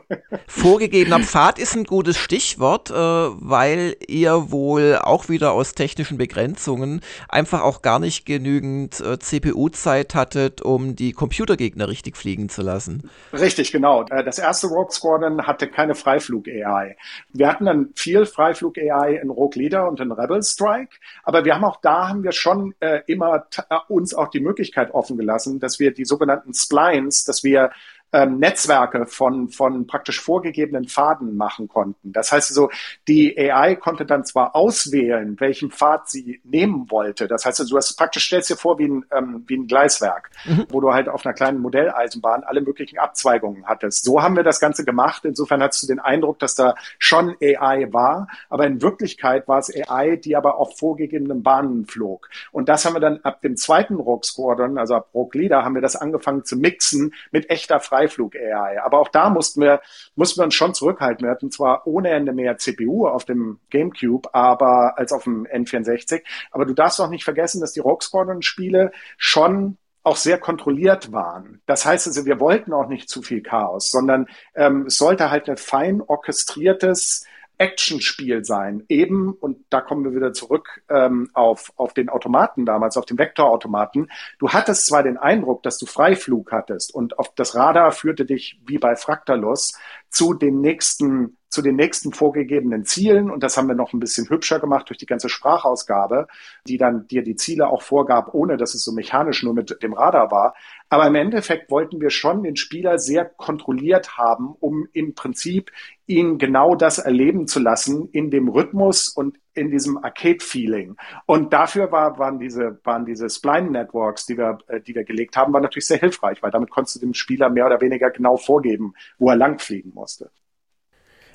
Vorgegebener 0.47 1.21
Pfad 1.21 1.59
ist 1.59 1.75
ein 1.77 1.85
gutes 1.85 2.17
Stichwort, 2.17 2.91
äh, 2.91 2.95
weil 2.95 3.97
ihr 4.07 4.51
wohl 4.51 4.99
auch 5.03 5.29
wieder 5.29 5.53
aus 5.53 5.75
technischen 5.75 6.19
Begrenzungen 6.19 7.01
einfach 7.29 7.63
auch 7.63 7.83
gar 7.83 7.99
nicht 7.99 8.27
genügend 8.27 9.01
äh, 9.01 9.19
CPU-Zeit 9.19 10.15
hattet, 10.15 10.63
um 10.63 10.97
die 10.97 11.13
Computergegner 11.13 11.89
richtig 11.89 12.17
fliegen 12.17 12.49
zu 12.49 12.63
lassen. 12.63 13.11
Richtig, 13.33 13.73
genau. 13.73 14.05
Äh, 14.11 14.25
das 14.25 14.39
erste 14.39 14.69
Rogue 14.69 14.91
Squadron 14.91 15.47
hatte 15.47 15.69
keine 15.69 15.95
Freiflug-AI. 15.95 16.97
Wir 17.33 17.49
hatten 17.49 17.67
dann 17.67 17.91
viel 17.95 18.27
Freiflug-AI 18.27 19.21
in 19.23 19.31
Rogue 19.31 19.61
Leader 19.61 19.89
und 19.89 20.01
in 20.01 20.13
Rebel 20.13 20.43
Strike, 20.43 20.97
aber 21.23 21.45
wir 21.45 21.55
haben 21.55 21.65
auch 21.65 21.81
da 21.81 22.09
haben 22.09 22.23
wir 22.23 22.33
schon 22.33 22.75
immer 23.07 23.47
uns 23.89 24.15
auch 24.15 24.29
die 24.29 24.41
Möglichkeit 24.41 24.93
offen 24.93 25.17
gelassen, 25.17 25.61
dass 25.61 25.79
wir 25.79 25.93
die 25.93 26.05
sogenannten 26.05 26.55
Splines, 26.55 27.25
dass 27.25 27.45
wir 27.45 27.71
ähm, 28.13 28.39
Netzwerke 28.39 29.07
von, 29.07 29.49
von 29.49 29.87
praktisch 29.87 30.21
vorgegebenen 30.21 30.89
Pfaden 30.89 31.37
machen 31.37 31.69
konnten. 31.69 32.13
Das 32.13 32.33
heißt 32.33 32.51
also, 32.51 32.71
die 33.07 33.39
AI 33.39 33.77
konnte 33.77 34.05
dann 34.05 34.25
zwar 34.25 34.57
auswählen, 34.57 35.39
welchen 35.39 35.71
Pfad 35.71 36.09
sie 36.09 36.41
nehmen 36.45 36.91
wollte. 36.91 37.29
Das 37.29 37.45
heißt 37.45 37.61
also, 37.61 37.71
du 37.71 37.77
hast 37.77 37.97
praktisch 37.97 38.27
stellst 38.27 38.51
dir 38.51 38.57
vor 38.57 38.79
wie 38.79 38.89
ein, 38.89 39.05
ähm, 39.13 39.45
wie 39.47 39.57
ein 39.57 39.67
Gleiswerk, 39.67 40.31
mhm. 40.45 40.67
wo 40.71 40.81
du 40.81 40.93
halt 40.93 41.09
auf 41.09 41.25
einer 41.25 41.35
kleinen 41.35 41.61
Modelleisenbahn 41.61 42.43
alle 42.43 42.61
möglichen 42.61 42.99
Abzweigungen 42.99 43.67
hattest. 43.67 44.05
So 44.05 44.23
haben 44.23 44.37
wir 44.37 44.43
das 44.43 44.61
Ganze 44.61 44.85
gemacht. 44.85 45.25
Insofern 45.25 45.63
hast 45.63 45.83
du 45.83 45.87
den 45.87 46.01
Eindruck, 46.01 46.39
dass 46.41 46.55
da 46.55 46.75
schon 46.99 47.37
AI 47.41 47.93
war, 47.93 48.29
aber 48.49 48.67
in 48.67 48.83
Wirklichkeit 48.83 49.47
war 49.47 49.59
es 49.59 49.73
AI, 49.73 50.17
die 50.17 50.35
aber 50.35 50.59
auf 50.59 50.77
vorgegebenen 50.77 51.43
Bahnen 51.43 51.87
flog. 51.87 52.29
Und 52.51 52.69
das 52.69 52.85
haben 52.85 52.95
wir 52.95 53.01
dann 53.01 53.21
ab 53.23 53.41
dem 53.43 53.57
zweiten 53.57 53.97
Rogue 53.97 54.25
Squadron, 54.25 54.79
also 54.79 54.95
ab 54.95 55.11
Rogue 55.15 55.41
Leader, 55.41 55.65
haben 55.65 55.75
wir 55.75 55.83
das 55.83 55.97
angefangen 55.97 56.45
zu 56.45 56.57
mixen 56.57 57.15
mit 57.31 57.51
echter 57.51 57.79
Freiheit 57.79 58.00
Freiflug-AI. 58.01 58.83
Aber 58.83 58.99
auch 58.99 59.09
da 59.09 59.31
mussten 59.31 59.61
wir, 59.61 59.81
mussten 60.15 60.41
wir 60.41 60.45
uns 60.45 60.55
schon 60.55 60.75
zurückhalten. 60.75 61.25
Wir 61.25 61.31
hatten 61.31 61.51
zwar 61.51 61.87
ohne 61.87 62.11
Ende 62.11 62.33
mehr 62.33 62.59
CPU 62.59 63.07
auf 63.07 63.25
dem 63.25 63.61
GameCube, 63.71 64.35
aber 64.35 64.99
als 64.99 65.13
auf 65.13 65.25
dem 65.25 65.47
N64. 65.47 66.23
Aber 66.51 66.65
du 66.65 66.75
darfst 66.75 67.01
auch 67.01 67.11
nicht 67.11 67.25
vergessen, 67.25 67.61
dass 67.61 67.73
die 67.73 67.81
Rogue 67.81 68.03
Squadron-Spiele 68.03 68.93
schon 69.17 69.77
auch 70.03 70.17
sehr 70.17 70.39
kontrolliert 70.39 71.13
waren. 71.13 71.61
Das 71.67 71.85
heißt 71.85 72.07
also, 72.07 72.25
wir 72.25 72.41
wollten 72.41 72.73
auch 72.73 72.89
nicht 72.89 73.11
zu 73.11 73.21
viel 73.21 73.43
Chaos, 73.43 73.91
sondern 73.91 74.29
ähm, 74.55 74.87
es 74.87 74.97
sollte 74.97 75.31
halt 75.31 75.49
ein 75.51 75.59
fein 75.59 76.01
orchestriertes 76.01 77.27
Actionspiel 77.61 78.43
sein. 78.45 78.85
Eben, 78.89 79.33
und 79.33 79.59
da 79.69 79.83
kommen 79.83 80.03
wir 80.05 80.15
wieder 80.15 80.33
zurück 80.33 80.83
ähm, 80.89 81.29
auf, 81.35 81.73
auf 81.77 81.93
den 81.93 82.09
Automaten 82.09 82.65
damals, 82.65 82.97
auf 82.97 83.05
den 83.05 83.19
Vektorautomaten. 83.19 84.11
Du 84.39 84.49
hattest 84.49 84.87
zwar 84.87 85.03
den 85.03 85.19
Eindruck, 85.19 85.63
dass 85.63 85.77
du 85.79 85.85
Freiflug 85.85 86.53
hattest 86.53 86.95
und 86.95 87.19
auf 87.19 87.35
das 87.35 87.55
Radar 87.55 87.93
führte 87.93 88.25
dich 88.25 88.61
wie 88.67 88.79
bei 88.79 88.97
Fractalus 88.97 89.79
zu 90.09 90.33
den 90.33 90.63
nächsten 90.63 91.37
zu 91.51 91.63
den 91.63 91.77
nächsten 91.77 92.13
vorgegebenen 92.13 92.85
Zielen. 92.85 93.31
Und 93.31 93.43
das 93.43 93.57
haben 93.57 93.69
wir 93.69 93.75
noch 93.75 93.93
ein 93.93 94.01
bisschen 94.01 94.29
hübscher 94.31 94.61
gemacht 94.61 94.89
durch 94.89 94.99
die 94.99 95.07
ganze 95.07 95.29
Sprachausgabe, 95.29 96.29
die 96.67 96.79
dann 96.79 97.07
dir 97.09 97.23
die 97.23 97.37
Ziele 97.37 97.69
auch 97.69 97.83
vorgab, 97.83 98.35
ohne 98.35 98.57
dass 98.57 98.75
es 98.75 98.85
so 98.85 98.93
mechanisch 98.93 99.43
nur 99.43 99.53
mit 99.53 99.83
dem 99.83 99.93
Radar 99.93 100.31
war. 100.31 100.55
Aber 100.89 101.07
im 101.07 101.15
Endeffekt 101.15 101.71
wollten 101.71 102.01
wir 102.01 102.11
schon 102.11 102.43
den 102.43 102.57
Spieler 102.57 102.99
sehr 102.99 103.25
kontrolliert 103.25 104.17
haben, 104.17 104.55
um 104.59 104.89
im 104.93 105.15
Prinzip 105.15 105.71
ihn 106.07 106.39
genau 106.39 106.75
das 106.75 106.99
erleben 106.99 107.47
zu 107.47 107.61
lassen 107.61 108.09
in 108.11 108.31
dem 108.31 108.49
Rhythmus 108.49 109.09
und 109.09 109.39
in 109.55 109.71
diesem 109.71 109.99
Arcade-Feeling. 110.03 110.97
Und 111.27 111.53
dafür 111.53 111.93
war, 111.93 112.19
waren 112.19 112.39
diese, 112.39 112.81
waren 112.85 113.05
diese 113.05 113.29
Spline-Networks, 113.29 114.27
die 114.27 114.39
wir, 114.39 114.59
äh, 114.69 114.81
die 114.81 114.95
wir 114.95 115.05
gelegt 115.05 115.37
haben, 115.37 115.53
war 115.53 115.61
natürlich 115.61 115.87
sehr 115.87 115.99
hilfreich, 115.99 116.43
weil 116.43 116.51
damit 116.51 116.71
konntest 116.71 116.97
du 116.97 117.01
dem 117.01 117.15
Spieler 117.15 117.51
mehr 117.51 117.67
oder 117.67 117.81
weniger 117.81 118.11
genau 118.11 118.37
vorgeben, 118.37 118.95
wo 119.19 119.31
er 119.31 119.37
langfliegen 119.37 119.93
musste. 119.95 120.31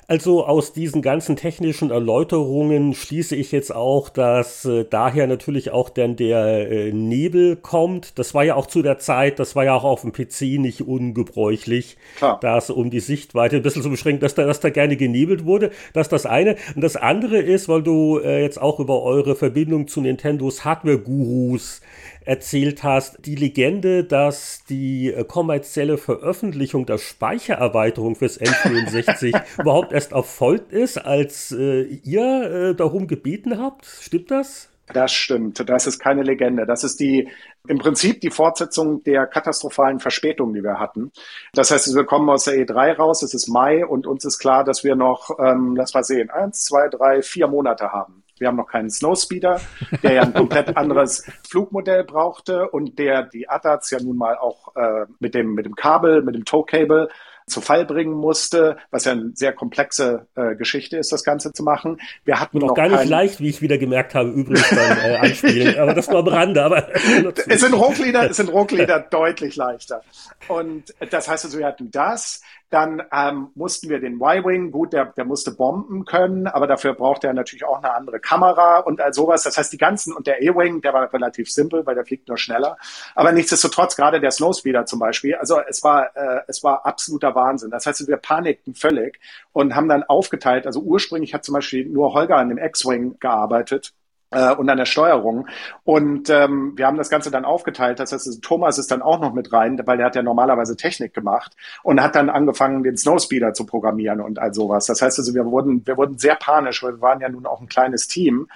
Also 0.08 0.46
aus 0.46 0.72
diesen 0.72 1.02
ganzen 1.02 1.34
technischen 1.34 1.90
Erläuterungen 1.90 2.94
schließe 2.94 3.34
ich 3.34 3.50
jetzt 3.50 3.74
auch, 3.74 4.08
dass 4.08 4.64
äh, 4.64 4.84
daher 4.88 5.26
natürlich 5.26 5.72
auch 5.72 5.88
dann 5.88 6.14
der 6.14 6.70
äh, 6.70 6.92
Nebel 6.92 7.56
kommt. 7.56 8.16
Das 8.16 8.32
war 8.32 8.44
ja 8.44 8.54
auch 8.54 8.66
zu 8.66 8.82
der 8.82 8.98
Zeit, 8.98 9.40
das 9.40 9.56
war 9.56 9.64
ja 9.64 9.74
auch 9.74 9.82
auf 9.82 10.02
dem 10.02 10.12
PC 10.12 10.60
nicht 10.60 10.82
ungebräuchlich, 10.82 11.96
Klar. 12.18 12.38
da 12.40 12.56
es 12.56 12.70
um 12.70 12.90
die 12.90 13.00
Sichtweite 13.00 13.56
ein 13.56 13.62
bisschen 13.62 13.82
zu 13.82 13.90
beschränken, 13.90 14.20
dass 14.20 14.36
da, 14.36 14.46
dass 14.46 14.60
da 14.60 14.70
gerne 14.70 14.96
genebelt 14.96 15.44
wurde. 15.44 15.72
Das 15.92 16.06
ist 16.06 16.12
das 16.12 16.26
eine. 16.26 16.54
Und 16.76 16.82
das 16.82 16.94
andere 16.94 17.38
ist, 17.38 17.68
weil 17.68 17.82
du 17.82 18.20
äh, 18.20 18.42
jetzt 18.42 18.62
auch 18.62 18.78
über 18.78 19.02
eure 19.02 19.34
Verbindung 19.34 19.88
zu 19.88 20.00
Nintendos 20.00 20.64
Hardware-Gurus 20.64 21.80
erzählt 22.26 22.82
hast, 22.82 23.24
die 23.24 23.36
Legende, 23.36 24.04
dass 24.04 24.64
die 24.68 25.12
äh, 25.12 25.24
kommerzielle 25.24 25.96
Veröffentlichung 25.96 26.84
der 26.84 26.98
Speichererweiterung 26.98 28.16
fürs 28.16 28.40
N64 28.40 29.40
überhaupt 29.60 29.92
erst 29.92 30.12
erfolgt 30.12 30.72
ist, 30.72 30.98
als 30.98 31.52
äh, 31.52 31.82
ihr 31.82 32.70
äh, 32.70 32.74
darum 32.74 33.06
gebeten 33.06 33.58
habt. 33.58 33.86
Stimmt 33.86 34.30
das? 34.30 34.68
Das 34.92 35.12
stimmt. 35.12 35.68
Das 35.68 35.86
ist 35.86 35.98
keine 35.98 36.22
Legende. 36.22 36.64
Das 36.64 36.84
ist 36.84 37.00
die, 37.00 37.28
im 37.66 37.78
Prinzip 37.78 38.20
die 38.20 38.30
Fortsetzung 38.30 39.02
der 39.02 39.26
katastrophalen 39.26 39.98
Verspätung, 39.98 40.52
die 40.52 40.62
wir 40.62 40.78
hatten. 40.78 41.10
Das 41.54 41.70
heißt, 41.70 41.92
wir 41.94 42.04
kommen 42.04 42.28
aus 42.28 42.44
der 42.44 42.54
E3 42.54 42.96
raus, 42.96 43.22
es 43.22 43.34
ist 43.34 43.48
Mai 43.48 43.84
und 43.84 44.06
uns 44.06 44.24
ist 44.24 44.38
klar, 44.38 44.62
dass 44.62 44.84
wir 44.84 44.94
noch, 44.94 45.30
ähm, 45.40 45.74
lass 45.76 45.94
mal 45.94 46.04
sehen, 46.04 46.30
eins, 46.30 46.64
zwei, 46.64 46.88
drei, 46.88 47.22
vier 47.22 47.48
Monate 47.48 47.90
haben. 47.90 48.22
Wir 48.38 48.48
haben 48.48 48.56
noch 48.56 48.68
keinen 48.68 48.90
Snowspeeder, 48.90 49.60
der 50.02 50.12
ja 50.12 50.22
ein 50.22 50.34
komplett 50.34 50.76
anderes 50.76 51.24
Flugmodell 51.48 52.04
brauchte 52.04 52.68
und 52.68 52.98
der 52.98 53.22
die 53.22 53.48
ATATs 53.48 53.90
ja 53.90 54.00
nun 54.00 54.16
mal 54.16 54.36
auch 54.36 54.76
äh, 54.76 55.06
mit 55.18 55.34
dem 55.34 55.54
mit 55.54 55.66
dem 55.66 55.74
Kabel, 55.74 56.22
mit 56.22 56.34
dem 56.34 56.44
Tow-Cable 56.44 57.08
zu 57.46 57.60
Fall 57.60 57.84
bringen 57.84 58.12
musste, 58.12 58.76
was 58.90 59.04
ja 59.04 59.12
eine 59.12 59.30
sehr 59.34 59.52
komplexe 59.52 60.26
äh, 60.34 60.56
Geschichte 60.56 60.96
ist, 60.96 61.12
das 61.12 61.22
Ganze 61.22 61.52
zu 61.52 61.62
machen. 61.62 62.00
Wir 62.24 62.40
hatten 62.40 62.58
noch, 62.58 62.68
noch 62.68 62.74
gar 62.74 62.88
nicht 62.88 63.04
leicht, 63.04 63.40
wie 63.40 63.48
ich 63.48 63.62
wieder 63.62 63.78
gemerkt 63.78 64.16
habe, 64.16 64.30
übrigens 64.30 64.68
beim 64.68 64.98
äh, 64.98 65.16
Anspielen, 65.16 65.78
aber 65.78 65.94
das 65.94 66.08
nur 66.08 66.18
am 66.18 66.28
Rande. 66.28 66.64
Aber 66.64 66.88
es 67.46 67.60
sind 67.60 67.72
Rocklieder, 67.72 68.30
es 68.30 68.38
sind 68.38 68.52
Rocklieder 68.52 68.98
deutlich 69.10 69.54
leichter. 69.54 70.02
Und 70.48 70.92
das 71.10 71.28
heißt 71.28 71.44
also, 71.44 71.58
wir 71.58 71.66
hatten 71.66 71.90
das. 71.92 72.42
Dann 72.70 73.02
ähm, 73.12 73.48
mussten 73.54 73.88
wir 73.88 74.00
den 74.00 74.16
Y-Wing, 74.16 74.72
gut, 74.72 74.92
der, 74.92 75.06
der 75.06 75.24
musste 75.24 75.52
bomben 75.52 76.04
können, 76.04 76.46
aber 76.46 76.66
dafür 76.66 76.94
brauchte 76.94 77.28
er 77.28 77.32
natürlich 77.32 77.64
auch 77.64 77.78
eine 77.78 77.94
andere 77.94 78.18
Kamera 78.18 78.78
und 78.80 79.00
all 79.00 79.12
sowas. 79.14 79.44
Das 79.44 79.56
heißt, 79.56 79.72
die 79.72 79.78
ganzen, 79.78 80.12
und 80.12 80.26
der 80.26 80.36
A-Wing, 80.36 80.80
der 80.80 80.92
war 80.92 81.12
relativ 81.12 81.50
simpel, 81.50 81.86
weil 81.86 81.94
der 81.94 82.04
fliegt 82.04 82.28
nur 82.28 82.38
schneller. 82.38 82.76
Aber 83.14 83.32
nichtsdestotrotz, 83.32 83.96
gerade 83.96 84.20
der 84.20 84.30
Snowspeeder 84.30 84.84
zum 84.84 84.98
Beispiel, 84.98 85.36
also 85.36 85.60
es 85.68 85.84
war, 85.84 86.16
äh, 86.16 86.40
es 86.48 86.64
war 86.64 86.84
absoluter 86.84 87.34
Wahnsinn. 87.34 87.70
Das 87.70 87.86
heißt, 87.86 88.06
wir 88.08 88.16
panikten 88.16 88.74
völlig 88.74 89.20
und 89.52 89.76
haben 89.76 89.88
dann 89.88 90.02
aufgeteilt. 90.02 90.66
Also 90.66 90.80
ursprünglich 90.80 91.34
hat 91.34 91.44
zum 91.44 91.54
Beispiel 91.54 91.86
nur 91.86 92.14
Holger 92.14 92.36
an 92.36 92.48
dem 92.48 92.58
X-Wing 92.58 93.18
gearbeitet 93.20 93.94
und 94.30 94.68
an 94.68 94.76
der 94.76 94.86
Steuerung. 94.86 95.46
Und 95.84 96.30
ähm, 96.30 96.72
wir 96.76 96.86
haben 96.86 96.96
das 96.96 97.10
Ganze 97.10 97.30
dann 97.30 97.44
aufgeteilt. 97.44 98.00
Das 98.00 98.12
heißt, 98.12 98.42
Thomas 98.42 98.78
ist 98.78 98.90
dann 98.90 99.02
auch 99.02 99.20
noch 99.20 99.32
mit 99.32 99.52
rein, 99.52 99.80
weil 99.84 99.96
der 99.96 100.06
hat 100.06 100.16
ja 100.16 100.22
normalerweise 100.22 100.76
Technik 100.76 101.14
gemacht 101.14 101.56
und 101.82 102.02
hat 102.02 102.16
dann 102.16 102.28
angefangen, 102.28 102.82
den 102.82 102.96
Snowspeeder 102.96 103.52
zu 103.52 103.66
programmieren 103.66 104.20
und 104.20 104.38
all 104.38 104.52
sowas. 104.52 104.86
Das 104.86 105.00
heißt 105.00 105.18
also, 105.18 105.34
wir 105.34 105.44
wurden, 105.46 105.86
wir 105.86 105.96
wurden 105.96 106.18
sehr 106.18 106.34
panisch, 106.34 106.82
weil 106.82 106.94
wir 106.94 107.00
waren 107.00 107.20
ja 107.20 107.28
nun 107.28 107.46
auch 107.46 107.60
ein 107.60 107.68
kleines 107.68 108.08
Team. 108.08 108.48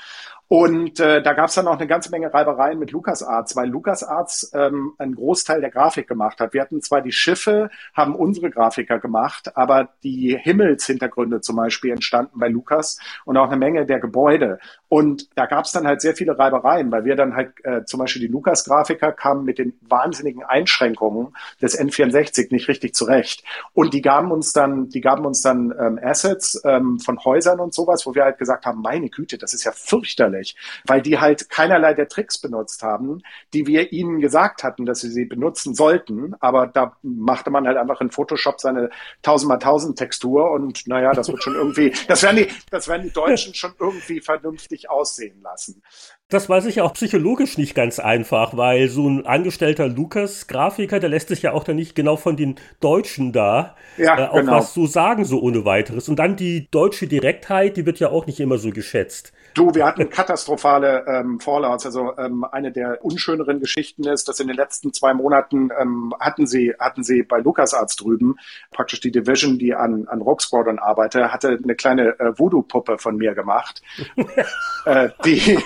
Und 0.53 0.99
äh, 0.99 1.23
da 1.23 1.33
gab 1.33 1.49
es 1.49 1.55
dann 1.55 1.69
auch 1.69 1.79
eine 1.79 1.87
ganze 1.87 2.11
Menge 2.11 2.35
Reibereien 2.35 2.77
mit 2.77 2.91
LucasArts, 2.91 3.55
weil 3.55 3.69
LucasArts 3.69 4.51
ähm, 4.53 4.95
einen 4.99 5.15
Großteil 5.15 5.61
der 5.61 5.71
Grafik 5.71 6.09
gemacht 6.09 6.41
hat. 6.41 6.55
Wir 6.55 6.61
hatten 6.61 6.83
zwar 6.83 7.03
die 7.03 7.13
Schiffe, 7.13 7.71
haben 7.95 8.17
unsere 8.17 8.51
Grafiker 8.51 8.99
gemacht, 8.99 9.57
aber 9.57 9.91
die 10.03 10.37
Himmelshintergründe 10.37 11.41
zum 11.41 11.55
Beispiel 11.55 11.93
entstanden 11.93 12.41
bei 12.41 12.49
Lukas 12.49 12.99
und 13.25 13.37
auch 13.37 13.47
eine 13.47 13.59
Menge 13.59 13.87
der 13.87 14.01
Gebäude. 14.01 14.59
Und 14.91 15.29
da 15.37 15.47
gab 15.47 15.67
es 15.67 15.71
dann 15.71 15.87
halt 15.87 16.01
sehr 16.01 16.17
viele 16.17 16.37
Reibereien, 16.37 16.91
weil 16.91 17.05
wir 17.05 17.15
dann 17.15 17.37
halt 17.37 17.53
äh, 17.63 17.85
zum 17.85 18.01
Beispiel 18.01 18.23
die 18.23 18.27
Lukas-Grafiker 18.27 19.13
kamen 19.13 19.45
mit 19.45 19.61
den 19.61 19.79
wahnsinnigen 19.83 20.43
Einschränkungen 20.43 21.29
des 21.63 21.79
N64 21.79 22.49
nicht 22.51 22.67
richtig 22.67 22.97
zurecht. 22.97 23.45
Und 23.73 23.95
die 23.95 24.03
gaben 24.03 24.33
uns 24.33 24.53
dann, 24.53 24.89
die 24.89 25.01
gaben 25.01 25.25
uns 25.25 25.43
dann 25.43 25.73
ähm, 25.79 26.01
Assets 26.03 26.61
ähm, 26.65 26.99
von 26.99 27.25
Häusern 27.25 27.61
und 27.61 27.73
sowas, 27.73 28.05
wo 28.05 28.17
wir 28.17 28.25
halt 28.25 28.39
gesagt 28.39 28.67
haben, 28.67 28.83
meine 28.83 29.11
Güte, 29.11 29.39
das 29.39 29.55
ist 29.55 29.63
ja 29.63 29.71
fürchterlich, 29.71 30.57
weil 30.89 31.01
die 31.01 31.21
halt 31.21 31.49
keinerlei 31.51 31.95
der 31.95 32.09
Tricks 32.09 32.39
benutzt 32.39 32.83
haben, 32.83 33.23
die 33.55 33.69
wir 33.69 33.93
ihnen 33.93 34.21
gesagt 34.21 34.65
hatten, 34.65 34.87
dass 34.87 35.03
sie 35.03 35.11
sie 35.11 35.25
benutzen 35.25 35.73
sollten. 35.73 36.35
Aber 36.41 36.67
da 36.67 36.97
machte 37.03 37.51
man 37.51 37.65
halt 37.69 37.77
einfach 37.77 38.01
in 38.01 38.11
Photoshop 38.11 38.61
seine 38.61 38.91
1000 39.19 39.49
mal 39.49 39.55
1000 39.55 39.97
Textur 39.97 40.51
und 40.51 40.89
naja, 40.89 41.13
das 41.13 41.29
wird 41.29 41.45
schon 41.45 41.55
irgendwie, 41.55 41.93
das 42.09 42.25
werden 42.25 42.39
die, 42.39 42.49
das 42.73 42.89
werden 42.89 43.03
die 43.05 43.13
Deutschen 43.13 43.55
schon 43.55 43.71
irgendwie 43.79 44.21
vernünftig 44.21 44.80
vernünftig 44.81 44.91
aussehen 44.91 45.41
lassen. 45.43 45.83
Das 46.29 46.49
war 46.49 46.63
sicher 46.63 46.85
auch 46.85 46.93
psychologisch 46.93 47.59
nicht 47.59 47.75
ganz 47.75 47.99
einfach, 47.99 48.57
weil 48.57 48.89
so 48.89 49.09
ein 49.09 49.27
angestellter 49.27 49.89
Lukas-Grafiker, 49.89 51.01
der 51.01 51.11
lässt 51.11 51.29
sich 51.29 51.43
ja 51.43 51.53
auch 51.53 51.65
dann 51.65 51.77
nicht 51.77 51.95
genau 51.95 52.17
von 52.17 52.37
den 52.37 52.57
Deutschen 52.81 53.33
da 53.33 53.77
ja, 53.97 54.19
äh, 54.19 54.29
auch 54.29 54.37
genau. 54.37 54.53
was 54.53 54.75
so 54.75 54.87
sagen, 54.87 55.25
so 55.25 55.41
ohne 55.41 55.65
weiteres. 55.65 56.09
Und 56.09 56.17
dann 56.17 56.37
die 56.37 56.69
deutsche 56.71 57.09
Direktheit, 57.09 57.77
die 57.77 57.87
wird 57.87 57.99
ja 57.99 58.11
auch 58.11 58.27
nicht 58.27 58.41
immer 58.41 58.59
so 58.59 58.71
geschätzt. 58.71 59.33
Du, 59.55 59.75
wir 59.75 59.85
hatten 59.87 60.09
katastrophale 60.11 61.05
ähm, 61.07 61.41
Fallouts. 61.41 61.87
Also 61.87 62.17
ähm, 62.17 62.45
eine 62.45 62.73
der 62.73 63.05
unschöneren 63.05 63.61
Geschichten 63.61 64.07
ist, 64.07 64.29
dass 64.29 64.41
in 64.41 64.49
den 64.49 64.57
letzten 64.57 64.93
zwei 64.93 65.15
Monaten 65.15 65.71
ähm, 65.79 66.15
hatten 66.21 66.47
sie 66.47 66.75
hatten 66.79 67.03
sie 67.03 67.23
bei 67.23 67.39
LucasArts 67.39 67.97
drüben 67.97 68.37
praktisch 68.71 69.01
die 69.01 69.11
Division, 69.11 69.59
die 69.59 69.75
an 69.75 70.07
an 70.09 70.21
Rock 70.21 70.43
Squadron 70.43 70.79
arbeitet, 70.79 71.33
hatte 71.33 71.59
eine 71.63 71.75
kleine 71.75 72.19
äh, 72.19 72.39
Voodoo-Puppe 72.39 72.99
von 72.99 73.17
mir 73.17 73.35
gemacht, 73.35 73.83
äh, 74.85 75.09
die 75.25 75.59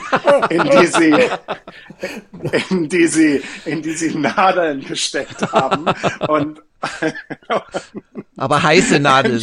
in 0.51 0.63
die 0.65 0.87
sie 0.87 1.15
in 2.71 2.89
die 2.89 3.07
sie 3.07 3.43
in 3.65 3.83
die 3.83 3.93
sie 3.93 4.19
Nadeln 4.19 4.81
gesteckt 4.81 5.53
haben 5.53 5.87
und 6.29 6.63
aber 8.37 8.63
heiße 8.63 8.99
Nadeln. 9.01 9.41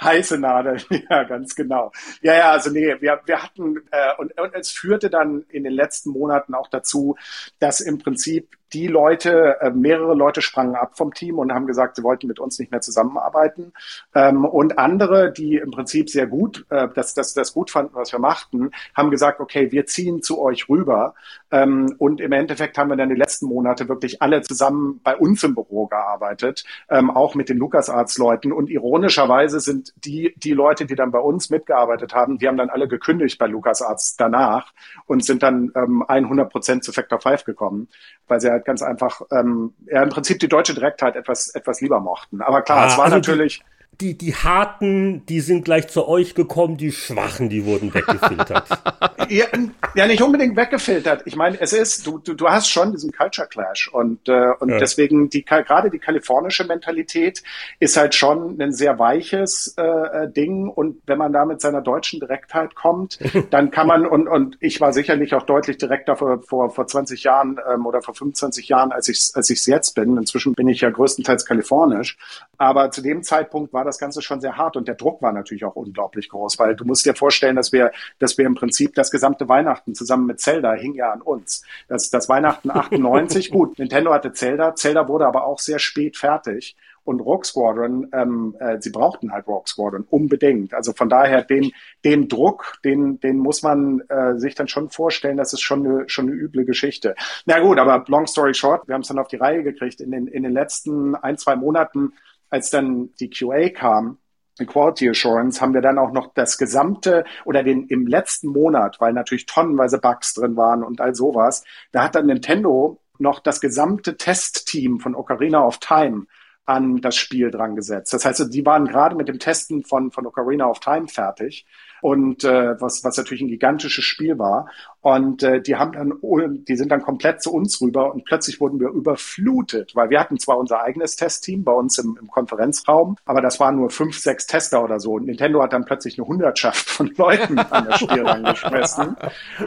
heiße 0.00 0.38
Nadeln, 0.38 0.82
ja, 1.10 1.24
ganz 1.24 1.54
genau. 1.54 1.92
Ja, 2.22 2.34
ja, 2.34 2.50
also 2.52 2.70
nee, 2.70 2.96
wir, 3.00 3.20
wir 3.24 3.42
hatten, 3.42 3.76
äh, 3.90 4.14
und, 4.18 4.38
und 4.40 4.54
es 4.54 4.70
führte 4.70 5.10
dann 5.10 5.44
in 5.48 5.64
den 5.64 5.72
letzten 5.72 6.10
Monaten 6.10 6.54
auch 6.54 6.68
dazu, 6.68 7.16
dass 7.58 7.80
im 7.80 7.98
Prinzip 7.98 8.56
die 8.72 8.86
Leute, 8.86 9.60
äh, 9.60 9.70
mehrere 9.70 10.14
Leute 10.14 10.42
sprangen 10.42 10.74
ab 10.74 10.96
vom 10.96 11.12
Team 11.12 11.38
und 11.38 11.52
haben 11.52 11.66
gesagt, 11.66 11.96
sie 11.96 12.02
wollten 12.02 12.26
mit 12.26 12.38
uns 12.38 12.58
nicht 12.58 12.70
mehr 12.70 12.80
zusammenarbeiten. 12.80 13.72
Ähm, 14.14 14.44
und 14.44 14.78
andere, 14.78 15.32
die 15.32 15.56
im 15.56 15.70
Prinzip 15.70 16.10
sehr 16.10 16.26
gut, 16.26 16.64
äh, 16.70 16.88
das, 16.94 17.14
das, 17.14 17.34
das 17.34 17.52
gut 17.52 17.70
fanden, 17.70 17.94
was 17.94 18.12
wir 18.12 18.18
machten, 18.18 18.70
haben 18.96 19.10
gesagt, 19.10 19.40
okay, 19.40 19.70
wir 19.72 19.86
ziehen 19.86 20.22
zu 20.22 20.40
euch 20.40 20.68
rüber. 20.68 21.14
Ähm, 21.50 21.94
und 21.98 22.20
im 22.20 22.32
Endeffekt 22.32 22.78
haben 22.78 22.88
wir 22.88 22.96
dann 22.96 23.10
die 23.10 23.14
letzten 23.14 23.46
Monate 23.46 23.88
wirklich 23.88 24.22
alle 24.22 24.42
zusammen 24.42 25.00
bei 25.04 25.16
uns 25.16 25.42
im 25.44 25.54
Büro 25.54 25.86
gearbeitet, 25.86 26.64
ähm, 26.88 27.10
auch 27.10 27.34
mit 27.34 27.48
den 27.48 27.58
LucasArts-Leuten. 27.58 28.52
Und 28.52 28.70
ironischerweise 28.70 29.60
sind 29.60 29.92
die, 30.04 30.34
die 30.36 30.52
Leute, 30.52 30.86
die 30.86 30.94
dann 30.94 31.10
bei 31.10 31.18
uns 31.18 31.50
mitgearbeitet 31.50 32.14
haben, 32.14 32.38
die 32.38 32.48
haben 32.48 32.56
dann 32.56 32.70
alle 32.70 32.88
gekündigt 32.88 33.38
bei 33.38 33.46
LucasArts 33.46 34.16
danach 34.16 34.72
und 35.06 35.24
sind 35.24 35.42
dann 35.42 35.72
ähm, 35.74 36.04
100 36.06 36.50
Prozent 36.50 36.84
zu 36.84 36.92
Factor 36.92 37.20
5 37.20 37.44
gekommen, 37.44 37.88
weil 38.28 38.40
sie 38.40 38.50
halt 38.50 38.61
halt 38.62 38.66
ganz 38.66 38.82
einfach 38.82 39.22
ähm, 39.30 39.74
ja, 39.86 40.02
im 40.02 40.08
Prinzip 40.08 40.38
die 40.40 40.48
deutsche 40.48 40.74
Direktheit 40.74 41.16
etwas, 41.16 41.48
etwas 41.48 41.80
lieber 41.80 42.00
mochten. 42.00 42.40
Aber 42.40 42.62
klar, 42.62 42.78
ah, 42.78 42.86
es 42.86 42.96
war 42.96 43.04
also 43.04 43.16
natürlich 43.16 43.62
die, 44.00 44.16
die 44.16 44.34
Harten, 44.34 45.24
die 45.26 45.40
sind 45.40 45.64
gleich 45.64 45.88
zu 45.88 46.08
euch 46.08 46.34
gekommen, 46.34 46.76
die 46.76 46.92
Schwachen, 46.92 47.48
die 47.48 47.64
wurden 47.64 47.92
weggefiltert. 47.94 48.66
ja, 49.28 49.46
ja, 49.94 50.06
nicht 50.06 50.22
unbedingt 50.22 50.56
weggefiltert. 50.56 51.22
Ich 51.26 51.36
meine, 51.36 51.60
es 51.60 51.72
ist, 51.72 52.06
du, 52.06 52.18
du, 52.18 52.34
du 52.34 52.48
hast 52.48 52.68
schon 52.68 52.92
diesen 52.92 53.12
Culture 53.12 53.46
Clash 53.46 53.88
und, 53.88 54.28
äh, 54.28 54.50
und 54.58 54.70
ja. 54.70 54.78
deswegen 54.78 55.28
die 55.28 55.44
gerade 55.44 55.90
die 55.90 55.98
kalifornische 55.98 56.64
Mentalität 56.64 57.42
ist 57.78 57.96
halt 57.96 58.14
schon 58.14 58.60
ein 58.60 58.72
sehr 58.72 58.98
weiches 58.98 59.74
äh, 59.76 59.82
äh, 59.82 60.32
Ding 60.32 60.68
und 60.68 61.02
wenn 61.06 61.18
man 61.18 61.32
da 61.32 61.44
mit 61.44 61.60
seiner 61.60 61.82
deutschen 61.82 62.18
Direktheit 62.18 62.74
kommt, 62.74 63.18
dann 63.50 63.70
kann 63.70 63.86
man 63.86 64.06
und, 64.06 64.26
und 64.26 64.56
ich 64.60 64.80
war 64.80 64.92
sicherlich 64.92 65.34
auch 65.34 65.44
deutlich 65.44 65.76
direkter 65.76 66.16
vor, 66.16 66.42
vor, 66.42 66.70
vor 66.70 66.86
20 66.86 67.22
Jahren 67.22 67.60
ähm, 67.72 67.86
oder 67.86 68.02
vor 68.02 68.14
25 68.14 68.68
Jahren, 68.68 68.90
als 68.90 69.08
ich 69.08 69.32
als 69.34 69.50
ich 69.50 69.60
es 69.60 69.66
jetzt 69.66 69.94
bin. 69.94 70.16
Inzwischen 70.16 70.54
bin 70.54 70.68
ich 70.68 70.80
ja 70.80 70.90
größtenteils 70.90 71.44
kalifornisch, 71.44 72.16
aber 72.58 72.90
zu 72.90 73.02
dem 73.02 73.22
Zeitpunkt 73.22 73.72
war 73.72 73.81
war 73.82 73.86
das 73.86 73.98
Ganze 73.98 74.22
schon 74.22 74.40
sehr 74.40 74.56
hart 74.56 74.76
und 74.76 74.86
der 74.86 74.94
Druck 74.94 75.20
war 75.22 75.32
natürlich 75.32 75.64
auch 75.64 75.74
unglaublich 75.74 76.28
groß, 76.28 76.56
weil 76.60 76.76
du 76.76 76.84
musst 76.84 77.04
dir 77.04 77.16
vorstellen, 77.16 77.56
dass 77.56 77.72
wir, 77.72 77.90
dass 78.20 78.38
wir 78.38 78.46
im 78.46 78.54
Prinzip 78.54 78.94
das 78.94 79.10
gesamte 79.10 79.48
Weihnachten 79.48 79.92
zusammen 79.96 80.26
mit 80.26 80.38
Zelda 80.38 80.72
hing 80.74 80.94
ja 80.94 81.10
an 81.10 81.20
uns. 81.20 81.64
Das, 81.88 82.08
das 82.08 82.28
Weihnachten 82.28 82.70
98, 82.92 83.50
gut, 83.50 83.80
Nintendo 83.80 84.12
hatte 84.12 84.32
Zelda, 84.32 84.76
Zelda 84.76 85.08
wurde 85.08 85.26
aber 85.26 85.46
auch 85.46 85.58
sehr 85.58 85.80
spät 85.80 86.16
fertig 86.16 86.76
und 87.02 87.18
Rock 87.18 87.44
Squadron, 87.44 88.08
ähm, 88.12 88.54
äh, 88.60 88.80
sie 88.80 88.90
brauchten 88.90 89.32
halt 89.32 89.48
Rock 89.48 89.66
Squadron 89.68 90.06
unbedingt. 90.08 90.72
Also 90.72 90.92
von 90.92 91.08
daher 91.08 91.42
den, 91.42 91.72
den 92.04 92.28
Druck, 92.28 92.74
den, 92.84 93.18
den 93.18 93.38
muss 93.38 93.62
man 93.62 94.00
äh, 94.08 94.38
sich 94.38 94.54
dann 94.54 94.68
schon 94.68 94.90
vorstellen, 94.90 95.36
das 95.36 95.52
ist 95.52 95.62
schon 95.62 95.84
eine, 95.84 96.08
schon 96.08 96.28
eine 96.28 96.36
üble 96.36 96.64
Geschichte. 96.64 97.16
Na 97.46 97.58
gut, 97.58 97.78
aber 97.78 98.04
long 98.06 98.28
story 98.28 98.54
short, 98.54 98.86
wir 98.86 98.94
haben 98.94 99.02
es 99.02 99.08
dann 99.08 99.18
auf 99.18 99.26
die 99.26 99.36
Reihe 99.36 99.64
gekriegt. 99.64 100.00
In 100.00 100.12
den, 100.12 100.28
in 100.28 100.44
den 100.44 100.52
letzten 100.52 101.16
ein, 101.16 101.36
zwei 101.36 101.56
Monaten 101.56 102.12
als 102.52 102.68
dann 102.70 103.10
die 103.18 103.30
QA 103.30 103.70
kam, 103.70 104.18
Quality 104.58 105.08
Assurance 105.08 105.60
haben 105.60 105.72
wir 105.72 105.80
dann 105.80 105.98
auch 105.98 106.12
noch 106.12 106.34
das 106.34 106.58
gesamte 106.58 107.24
oder 107.46 107.62
den 107.62 107.86
im 107.86 108.06
letzten 108.06 108.48
Monat, 108.48 109.00
weil 109.00 109.14
natürlich 109.14 109.46
tonnenweise 109.46 109.98
Bugs 109.98 110.34
drin 110.34 110.56
waren 110.56 110.84
und 110.84 111.00
all 111.00 111.14
sowas, 111.14 111.64
da 111.90 112.04
hat 112.04 112.14
dann 112.14 112.26
Nintendo 112.26 113.00
noch 113.18 113.40
das 113.40 113.62
gesamte 113.62 114.18
Testteam 114.18 115.00
von 115.00 115.14
Ocarina 115.14 115.66
of 115.66 115.78
Time 115.78 116.26
an 116.66 117.00
das 117.00 117.16
Spiel 117.16 117.50
dran 117.50 117.74
gesetzt. 117.74 118.12
Das 118.12 118.26
heißt, 118.26 118.52
die 118.52 118.66
waren 118.66 118.86
gerade 118.86 119.16
mit 119.16 119.28
dem 119.28 119.38
Testen 119.38 119.82
von, 119.82 120.10
von 120.10 120.26
Ocarina 120.26 120.68
of 120.68 120.80
Time 120.80 121.08
fertig 121.08 121.66
und 122.02 122.42
äh, 122.42 122.74
was, 122.80 123.04
was 123.04 123.16
natürlich 123.16 123.42
ein 123.42 123.48
gigantisches 123.48 124.04
Spiel 124.04 124.36
war. 124.36 124.68
Und 125.00 125.44
äh, 125.44 125.62
die 125.62 125.76
haben 125.76 125.92
dann, 125.92 126.64
die 126.64 126.76
sind 126.76 126.90
dann 126.90 127.00
komplett 127.00 127.40
zu 127.40 127.52
uns 127.52 127.80
rüber 127.80 128.12
und 128.12 128.24
plötzlich 128.24 128.60
wurden 128.60 128.80
wir 128.80 128.88
überflutet, 128.88 129.94
weil 129.94 130.10
wir 130.10 130.18
hatten 130.18 130.36
zwar 130.38 130.58
unser 130.58 130.82
eigenes 130.82 131.14
Testteam 131.14 131.62
bei 131.62 131.72
uns 131.72 131.98
im, 131.98 132.18
im 132.20 132.26
Konferenzraum, 132.26 133.16
aber 133.24 133.40
das 133.40 133.60
waren 133.60 133.76
nur 133.76 133.90
fünf, 133.90 134.18
sechs 134.18 134.48
Tester 134.48 134.82
oder 134.82 134.98
so. 134.98 135.12
Und 135.12 135.26
Nintendo 135.26 135.62
hat 135.62 135.72
dann 135.72 135.84
plötzlich 135.84 136.18
eine 136.18 136.26
Hundertschaft 136.26 136.90
von 136.90 137.06
Leuten 137.16 137.58
an 137.58 137.86
das 137.88 138.00
Spiel 138.00 138.22
rangeschmissen. 138.26 139.16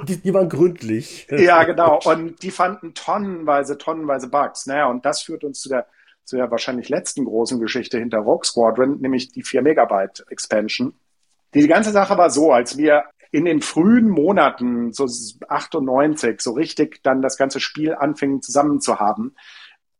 Die, 0.05 0.17
die 0.17 0.33
waren 0.33 0.49
gründlich. 0.49 1.27
Ja, 1.31 1.63
genau. 1.63 1.99
Und 2.03 2.43
die 2.43 2.51
fanden 2.51 2.93
tonnenweise, 2.93 3.77
tonnenweise 3.77 4.29
Bugs. 4.29 4.65
Naja, 4.65 4.87
und 4.87 5.05
das 5.05 5.21
führt 5.21 5.45
uns 5.45 5.61
zu 5.61 5.69
der 5.69 5.87
zu 6.25 6.37
der 6.37 6.49
wahrscheinlich 6.49 6.89
letzten 6.89 7.23
großen 7.23 7.59
Geschichte 7.59 7.99
hinter 7.99 8.17
Rogue 8.17 8.43
Squadron, 8.43 8.99
nämlich 8.99 9.31
die 9.31 9.43
4 9.43 9.61
Megabyte 9.61 10.25
Expansion. 10.29 10.95
Die 11.55 11.67
ganze 11.67 11.91
Sache 11.91 12.17
war 12.17 12.29
so, 12.29 12.51
als 12.51 12.77
wir 12.77 13.05
in 13.31 13.45
den 13.45 13.61
frühen 13.61 14.09
Monaten, 14.09 14.93
so 14.93 15.07
98, 15.47 16.41
so 16.41 16.51
richtig 16.51 17.01
dann 17.03 17.21
das 17.21 17.37
ganze 17.37 17.59
Spiel 17.59 17.95
anfingen 17.95 18.41
zusammen 18.41 18.81
zu 18.81 18.99
haben, 18.99 19.35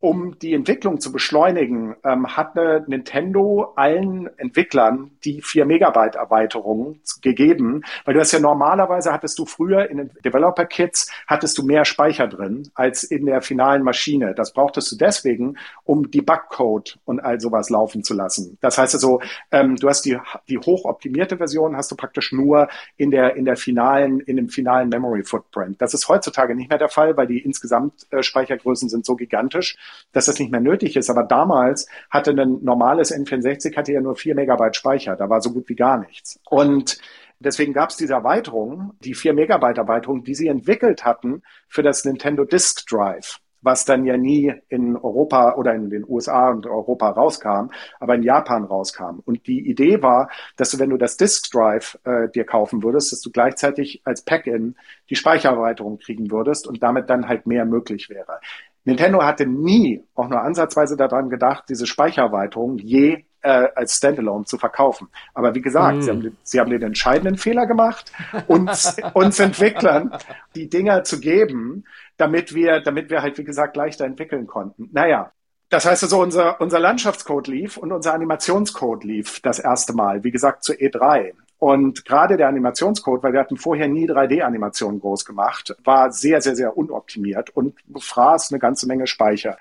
um 0.05 0.37
die 0.37 0.53
Entwicklung 0.53 0.99
zu 0.99 1.11
beschleunigen, 1.11 1.95
ähm, 2.03 2.37
hat 2.37 2.55
Nintendo 2.87 3.73
allen 3.75 4.29
Entwicklern 4.37 5.09
die 5.25 5.41
4 5.41 5.65
Megabyte 5.65 6.15
Erweiterung 6.15 6.99
gegeben, 7.23 7.81
weil 8.05 8.13
du 8.13 8.19
hast 8.19 8.31
ja 8.31 8.39
normalerweise 8.39 9.11
hattest 9.11 9.39
du 9.39 9.47
früher 9.47 9.89
in 9.89 9.97
den 9.97 10.11
Developer 10.23 10.65
Kits 10.65 11.11
hattest 11.25 11.57
du 11.57 11.63
mehr 11.63 11.85
Speicher 11.85 12.27
drin 12.27 12.69
als 12.75 13.03
in 13.03 13.25
der 13.25 13.41
finalen 13.41 13.81
Maschine. 13.81 14.35
Das 14.35 14.53
brauchtest 14.53 14.91
du 14.91 14.95
deswegen, 14.95 15.57
um 15.85 16.11
Debug-Code 16.11 16.91
und 17.05 17.19
all 17.19 17.41
sowas 17.41 17.71
laufen 17.71 18.03
zu 18.03 18.13
lassen. 18.13 18.59
Das 18.61 18.77
heißt 18.77 18.93
also, 18.93 19.21
ähm, 19.49 19.75
du 19.75 19.89
hast 19.89 20.03
die, 20.03 20.19
die 20.47 20.59
hochoptimierte 20.59 21.37
Version 21.37 21.75
hast 21.75 21.89
du 21.89 21.95
praktisch 21.95 22.31
nur 22.31 22.67
in 22.95 23.09
der, 23.09 23.35
in 23.35 23.45
der 23.45 23.57
finalen, 23.57 24.19
in 24.19 24.35
dem 24.35 24.49
finalen 24.49 24.89
Memory 24.89 25.23
Footprint. 25.23 25.81
Das 25.81 25.95
ist 25.95 26.07
heutzutage 26.09 26.53
nicht 26.53 26.69
mehr 26.69 26.77
der 26.77 26.89
Fall, 26.89 27.17
weil 27.17 27.25
die 27.25 27.39
insgesamt 27.39 28.05
äh, 28.11 28.21
Speichergrößen 28.21 28.87
sind 28.87 29.03
so 29.03 29.15
gigantisch, 29.15 29.75
dass 30.11 30.25
das 30.25 30.39
nicht 30.39 30.51
mehr 30.51 30.61
nötig 30.61 30.95
ist. 30.95 31.09
Aber 31.09 31.23
damals 31.23 31.87
hatte 32.09 32.31
ein 32.31 32.63
normales 32.63 33.15
N64 33.15 33.75
hatte 33.75 33.93
ja 33.93 34.01
nur 34.01 34.15
vier 34.15 34.35
Megabyte 34.35 34.75
Speicher. 34.75 35.15
Da 35.15 35.29
war 35.29 35.41
so 35.41 35.51
gut 35.51 35.69
wie 35.69 35.75
gar 35.75 35.97
nichts. 35.97 36.39
Und 36.49 36.99
Deswegen 37.39 37.73
gab 37.73 37.89
es 37.89 37.97
diese 37.97 38.13
Erweiterung, 38.13 38.93
die 39.01 39.13
4 39.13 39.33
Megabyte 39.33 39.77
Erweiterung, 39.77 40.23
die 40.23 40.35
sie 40.35 40.47
entwickelt 40.47 41.03
hatten 41.03 41.43
für 41.67 41.83
das 41.83 42.05
Nintendo 42.05 42.45
Disk 42.45 42.87
Drive, 42.87 43.39
was 43.61 43.83
dann 43.83 44.05
ja 44.05 44.15
nie 44.15 44.53
in 44.69 44.95
Europa 44.95 45.55
oder 45.55 45.73
in 45.73 45.89
den 45.89 46.05
USA 46.07 46.49
und 46.49 46.65
Europa 46.65 47.09
rauskam, 47.09 47.71
aber 47.99 48.15
in 48.15 48.23
Japan 48.23 48.63
rauskam. 48.63 49.19
Und 49.25 49.47
die 49.47 49.67
Idee 49.67 50.01
war, 50.01 50.29
dass 50.55 50.71
du, 50.71 50.79
wenn 50.79 50.91
du 50.91 50.97
das 50.97 51.17
Disk 51.17 51.51
Drive 51.51 51.99
äh, 52.05 52.29
dir 52.29 52.45
kaufen 52.45 52.83
würdest, 52.83 53.11
dass 53.11 53.21
du 53.21 53.31
gleichzeitig 53.31 54.01
als 54.05 54.21
Pack-in 54.21 54.75
die 55.09 55.15
Speichererweiterung 55.15 55.97
kriegen 55.97 56.31
würdest 56.31 56.67
und 56.67 56.83
damit 56.83 57.09
dann 57.09 57.27
halt 57.27 57.47
mehr 57.47 57.65
möglich 57.65 58.09
wäre. 58.09 58.39
Nintendo 58.85 59.23
hatte 59.23 59.45
nie 59.45 60.03
auch 60.13 60.29
nur 60.29 60.41
ansatzweise 60.41 60.95
daran 60.95 61.29
gedacht, 61.29 61.65
diese 61.69 61.85
Speichererweiterung 61.85 62.77
je 62.77 63.25
äh, 63.41 63.67
als 63.75 63.97
Standalone 63.97 64.45
zu 64.45 64.57
verkaufen. 64.57 65.09
Aber 65.33 65.53
wie 65.53 65.61
gesagt, 65.61 65.97
mm. 65.97 66.01
sie, 66.01 66.09
haben, 66.09 66.37
sie 66.43 66.59
haben 66.59 66.69
den 66.69 66.81
entscheidenden 66.83 67.37
Fehler 67.37 67.65
gemacht, 67.65 68.11
uns, 68.47 68.95
uns 69.13 69.39
Entwicklern 69.39 70.11
die 70.55 70.69
Dinger 70.69 71.03
zu 71.03 71.19
geben, 71.19 71.83
damit 72.17 72.55
wir, 72.55 72.79
damit 72.79 73.09
wir 73.09 73.21
halt, 73.21 73.37
wie 73.37 73.43
gesagt, 73.43 73.75
leichter 73.75 74.05
entwickeln 74.05 74.47
konnten. 74.47 74.89
Naja, 74.93 75.31
das 75.69 75.85
heißt 75.85 76.03
also, 76.03 76.21
unser, 76.21 76.61
unser 76.61 76.79
Landschaftscode 76.79 77.47
lief 77.47 77.77
und 77.77 77.91
unser 77.91 78.13
Animationscode 78.13 79.03
lief 79.03 79.39
das 79.41 79.59
erste 79.59 79.93
Mal, 79.93 80.23
wie 80.23 80.31
gesagt, 80.31 80.63
zu 80.63 80.73
E3. 80.73 81.33
Und 81.65 82.05
gerade 82.05 82.37
der 82.37 82.47
Animationscode, 82.47 83.23
weil 83.23 83.33
wir 83.33 83.39
hatten 83.39 83.57
vorher 83.57 83.87
nie 83.87 84.07
3D-Animationen 84.07 84.99
groß 84.99 85.25
gemacht, 85.25 85.75
war 85.83 86.11
sehr, 86.11 86.39
sehr, 86.39 86.55
sehr 86.55 86.77
unoptimiert 86.77 87.49
und 87.55 87.73
fraß 87.97 88.51
eine 88.51 88.59
ganze 88.59 88.85
Menge 88.85 89.07
Speicher. 89.07 89.57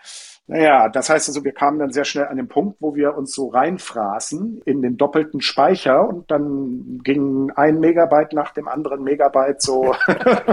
Naja, 0.46 0.90
das 0.90 1.08
heißt 1.08 1.28
also, 1.28 1.42
wir 1.42 1.52
kamen 1.52 1.78
dann 1.78 1.90
sehr 1.90 2.04
schnell 2.04 2.26
an 2.26 2.36
den 2.36 2.48
Punkt, 2.48 2.76
wo 2.80 2.94
wir 2.94 3.16
uns 3.16 3.34
so 3.34 3.48
reinfraßen 3.48 4.60
in 4.66 4.82
den 4.82 4.98
doppelten 4.98 5.40
Speicher 5.40 6.06
und 6.06 6.30
dann 6.30 7.00
ging 7.02 7.50
ein 7.56 7.80
Megabyte 7.80 8.34
nach 8.34 8.52
dem 8.52 8.68
anderen 8.68 9.02
Megabyte 9.02 9.62
so, 9.62 9.94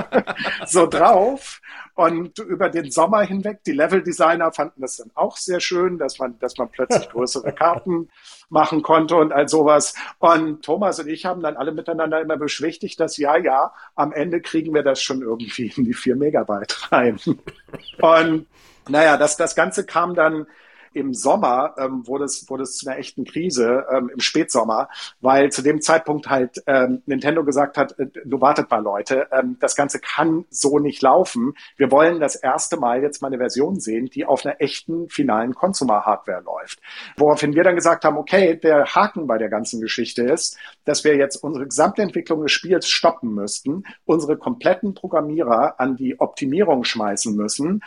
so 0.66 0.88
drauf. 0.88 1.60
Und 1.94 2.40
über 2.40 2.70
den 2.70 2.90
Sommer 2.90 3.24
hinweg, 3.24 3.66
die 3.66 3.74
Level-Designer 3.74 4.54
fanden 4.54 4.80
das 4.80 4.96
dann 4.96 5.12
auch 5.14 5.36
sehr 5.36 5.60
schön, 5.60 5.98
dass 5.98 6.20
man, 6.20 6.40
dass 6.40 6.58
man 6.58 6.70
plötzlich 6.70 7.10
größere 7.12 7.52
Karten 7.52 8.08
machen 8.50 8.84
konnte 8.84 9.18
und 9.18 9.34
all 9.34 9.50
sowas. 9.50 9.94
Und 10.20 10.64
Thomas 10.64 11.00
und 11.00 11.10
ich 11.10 11.26
haben 11.26 11.42
dann 11.42 11.58
alle 11.58 11.74
miteinander 11.74 12.22
immer 12.22 12.38
beschwichtigt, 12.38 12.98
dass 13.02 13.18
ja, 13.18 13.38
ja, 13.38 13.74
am 13.96 14.14
Ende 14.14 14.40
kriegen 14.40 14.74
wir 14.74 14.84
das 14.84 15.02
schon 15.02 15.22
irgendwie 15.22 15.74
in 15.76 15.84
die 15.84 15.94
vier 15.94 16.16
Megabyte 16.16 16.94
rein. 16.94 17.20
Und 18.02 18.48
naja, 18.88 19.18
das, 19.18 19.38
das 19.38 19.56
Ganze 19.56 19.86
kam 19.86 20.16
dann 20.16 20.48
im 20.94 21.14
Sommer 21.14 21.76
ähm, 21.78 22.06
wurde, 22.08 22.26
es, 22.26 22.50
wurde 22.50 22.64
es 22.64 22.78
zu 22.78 22.90
einer 22.90 23.00
echten 23.00 23.24
Krise, 23.24 23.86
ähm, 23.92 24.10
im 24.14 24.20
Spätsommer, 24.20 24.90
weil 25.22 25.52
zu 25.52 25.62
dem 25.62 25.82
Zeitpunkt 25.82 26.30
halt 26.30 26.62
ähm, 26.68 27.02
Nintendo 27.06 27.44
gesagt 27.44 27.78
hat, 27.78 27.98
äh, 27.98 28.08
du 28.26 28.42
wartet 28.42 28.70
mal 28.70 28.82
Leute, 28.84 29.28
ähm, 29.32 29.58
das 29.60 29.76
Ganze 29.76 30.00
kann 30.00 30.46
so 30.50 30.80
nicht 30.80 31.02
laufen. 31.02 31.54
Wir 31.78 31.92
wollen 31.92 32.20
das 32.20 32.36
erste 32.36 32.78
Mal 32.78 33.02
jetzt 33.02 33.22
mal 33.22 33.28
eine 33.28 33.38
Version 33.38 33.80
sehen, 33.80 34.08
die 34.08 34.26
auf 34.26 34.46
einer 34.46 34.60
echten 34.60 35.10
finalen 35.10 35.54
Consumer-Hardware 35.54 36.42
läuft. 36.42 36.80
Woraufhin 37.18 37.56
wir 37.56 37.64
dann 37.64 37.76
gesagt 37.76 38.04
haben, 38.04 38.18
okay, 38.18 38.58
der 38.58 38.86
Haken 38.86 39.28
bei 39.28 39.38
der 39.38 39.50
ganzen 39.50 39.80
Geschichte 39.82 40.24
ist, 40.24 40.58
dass 40.86 41.04
wir 41.04 41.16
jetzt 41.16 41.38
unsere 41.38 41.66
gesamte 41.66 42.02
Entwicklung 42.02 42.42
des 42.42 42.52
Spiels 42.52 42.90
stoppen 42.90 43.34
müssten, 43.34 43.84
unsere 44.06 44.38
kompletten 44.38 44.94
Programmierer 44.94 45.80
an 45.80 45.96
die 45.96 46.20
Optimierung 46.20 46.84
schmeißen 46.84 47.36
müssen 47.36 47.82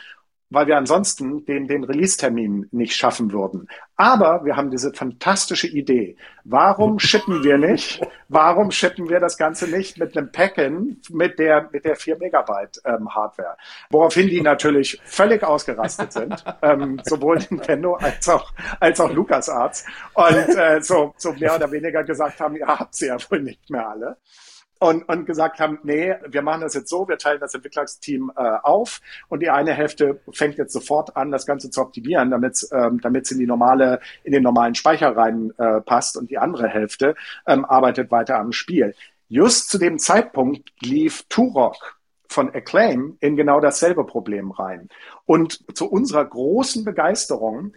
weil 0.54 0.66
wir 0.66 0.76
ansonsten 0.76 1.44
den, 1.44 1.66
den 1.66 1.84
Release-Termin 1.84 2.68
nicht 2.72 2.96
schaffen 2.96 3.32
würden. 3.32 3.68
Aber 3.96 4.44
wir 4.44 4.56
haben 4.56 4.70
diese 4.70 4.92
fantastische 4.92 5.66
Idee. 5.66 6.16
Warum 6.44 6.98
shippen 7.00 7.44
wir 7.44 7.58
nicht? 7.58 8.00
Warum 8.28 8.70
shippen 8.70 9.08
wir 9.08 9.20
das 9.20 9.36
Ganze 9.36 9.68
nicht 9.68 9.98
mit 9.98 10.16
einem 10.16 10.32
Pack-in 10.32 11.00
mit 11.10 11.38
der, 11.38 11.68
mit 11.72 11.84
der 11.84 11.96
4 11.96 12.18
Megabyte 12.18 12.80
ähm, 12.84 13.14
Hardware? 13.14 13.56
Woraufhin 13.90 14.28
die 14.28 14.40
natürlich 14.40 15.00
völlig 15.04 15.42
ausgerastet 15.42 16.12
sind, 16.12 16.44
ähm, 16.62 17.00
sowohl 17.04 17.38
Nintendo 17.50 17.94
als 17.94 18.28
auch, 18.28 18.52
als 18.80 19.00
auch 19.00 19.12
LucasArts 19.12 19.84
und 20.14 20.56
äh, 20.56 20.80
so, 20.80 21.14
so 21.16 21.32
mehr 21.32 21.54
oder 21.54 21.70
weniger 21.70 22.04
gesagt 22.04 22.40
haben, 22.40 22.56
ihr 22.56 22.66
habt 22.66 22.94
sie 22.94 23.06
ja 23.06 23.16
wohl 23.30 23.40
nicht 23.40 23.70
mehr 23.70 23.88
alle 23.88 24.16
und, 24.84 25.08
und 25.08 25.24
gesagt 25.24 25.60
haben, 25.60 25.78
nee, 25.82 26.14
wir 26.28 26.42
machen 26.42 26.60
das 26.60 26.74
jetzt 26.74 26.90
so, 26.90 27.08
wir 27.08 27.16
teilen 27.16 27.40
das 27.40 27.54
Entwicklungsteam 27.54 28.30
äh, 28.36 28.42
auf. 28.62 29.00
Und 29.28 29.40
die 29.40 29.48
eine 29.48 29.72
Hälfte 29.72 30.20
fängt 30.30 30.58
jetzt 30.58 30.74
sofort 30.74 31.16
an, 31.16 31.30
das 31.30 31.46
Ganze 31.46 31.70
zu 31.70 31.80
optimieren, 31.80 32.30
damit 32.30 32.66
ähm, 32.70 33.00
damit 33.00 33.24
es 33.24 33.32
in 33.32 33.38
die 33.38 33.46
normale 33.46 34.00
in 34.24 34.32
den 34.32 34.42
normalen 34.42 34.74
Speicher 34.74 35.16
rein 35.16 35.52
äh, 35.56 35.80
passt. 35.80 36.18
Und 36.18 36.30
die 36.30 36.38
andere 36.38 36.68
Hälfte 36.68 37.14
ähm, 37.46 37.64
arbeitet 37.64 38.10
weiter 38.10 38.38
am 38.38 38.52
Spiel. 38.52 38.94
Just 39.28 39.70
zu 39.70 39.78
dem 39.78 39.98
Zeitpunkt 39.98 40.70
lief 40.82 41.24
Turok 41.30 41.96
von 42.34 42.54
Acclaim 42.54 43.16
in 43.20 43.36
genau 43.36 43.60
dasselbe 43.60 44.04
Problem 44.04 44.50
rein. 44.50 44.88
Und 45.24 45.64
zu 45.74 45.90
unserer 45.90 46.24
großen 46.24 46.84
Begeisterung 46.84 47.72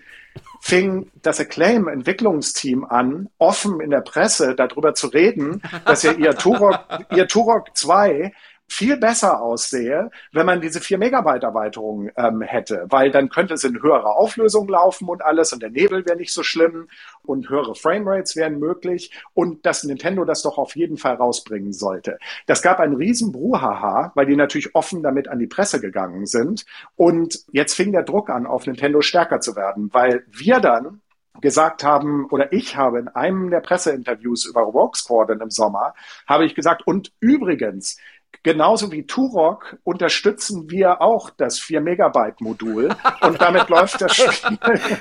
fing 0.59 1.09
das 1.21 1.39
Acclaim-Entwicklungsteam 1.39 2.83
an, 2.83 3.29
offen 3.37 3.79
in 3.79 3.91
der 3.91 4.01
Presse 4.01 4.55
darüber 4.55 4.93
zu 4.93 5.07
reden, 5.07 5.61
dass 5.85 6.03
ja 6.03 6.11
ihr 6.11 6.35
Turok, 6.35 6.79
ihr 7.15 7.27
Turok 7.27 7.75
2 7.75 8.33
viel 8.67 8.97
besser 8.97 9.41
aussehe, 9.41 10.11
wenn 10.33 10.45
man 10.45 10.61
diese 10.61 10.81
4 10.81 10.97
Megabyte 10.97 11.43
Erweiterung 11.43 12.09
ähm, 12.17 12.41
hätte, 12.41 12.85
weil 12.89 13.11
dann 13.11 13.29
könnte 13.29 13.53
es 13.53 13.63
in 13.63 13.81
höherer 13.81 14.17
Auflösung 14.17 14.67
laufen 14.67 15.07
und 15.07 15.23
alles 15.23 15.53
und 15.53 15.61
der 15.61 15.69
Nebel 15.69 16.05
wäre 16.05 16.17
nicht 16.17 16.33
so 16.33 16.43
schlimm 16.43 16.89
und 17.23 17.49
höhere 17.49 17.75
Framerates 17.75 18.35
wären 18.35 18.59
möglich 18.59 19.11
und 19.33 19.65
dass 19.65 19.83
Nintendo 19.83 20.25
das 20.25 20.41
doch 20.41 20.57
auf 20.57 20.75
jeden 20.75 20.97
Fall 20.97 21.15
rausbringen 21.15 21.73
sollte. 21.73 22.17
Das 22.45 22.61
gab 22.61 22.79
einen 22.79 22.95
riesen 22.95 23.31
Bruhaha, 23.31 24.11
weil 24.15 24.25
die 24.25 24.35
natürlich 24.35 24.75
offen 24.75 25.01
damit 25.01 25.27
an 25.27 25.39
die 25.39 25.47
Presse 25.47 25.79
gegangen 25.79 26.25
sind 26.25 26.65
und 26.95 27.39
jetzt 27.51 27.73
fing 27.73 27.91
der 27.91 28.03
Druck 28.03 28.29
an, 28.29 28.45
auf 28.45 28.67
Nintendo 28.67 29.01
stärker 29.01 29.39
zu 29.39 29.55
werden, 29.55 29.89
weil 29.93 30.25
wir 30.27 30.59
dann 30.59 31.01
gesagt 31.41 31.83
haben, 31.83 32.25
oder 32.31 32.51
ich 32.51 32.75
habe 32.77 32.99
in 32.99 33.07
einem 33.09 33.49
der 33.49 33.59
Presseinterviews 33.59 34.45
über 34.45 34.61
Rogue 34.61 34.95
Squadron 34.95 35.41
im 35.41 35.49
Sommer, 35.49 35.93
habe 36.27 36.45
ich 36.45 36.55
gesagt, 36.55 36.85
und 36.85 37.11
übrigens, 37.19 37.97
Genauso 38.43 38.91
wie 38.91 39.05
Turok 39.05 39.77
unterstützen 39.83 40.69
wir 40.69 41.01
auch 41.01 41.29
das 41.29 41.59
4 41.59 41.81
Megabyte 41.81 42.39
Modul 42.41 42.89
und 43.21 43.41
damit 43.41 43.69
läuft 43.69 43.99
das 43.99 44.15
Spiel 44.15 44.57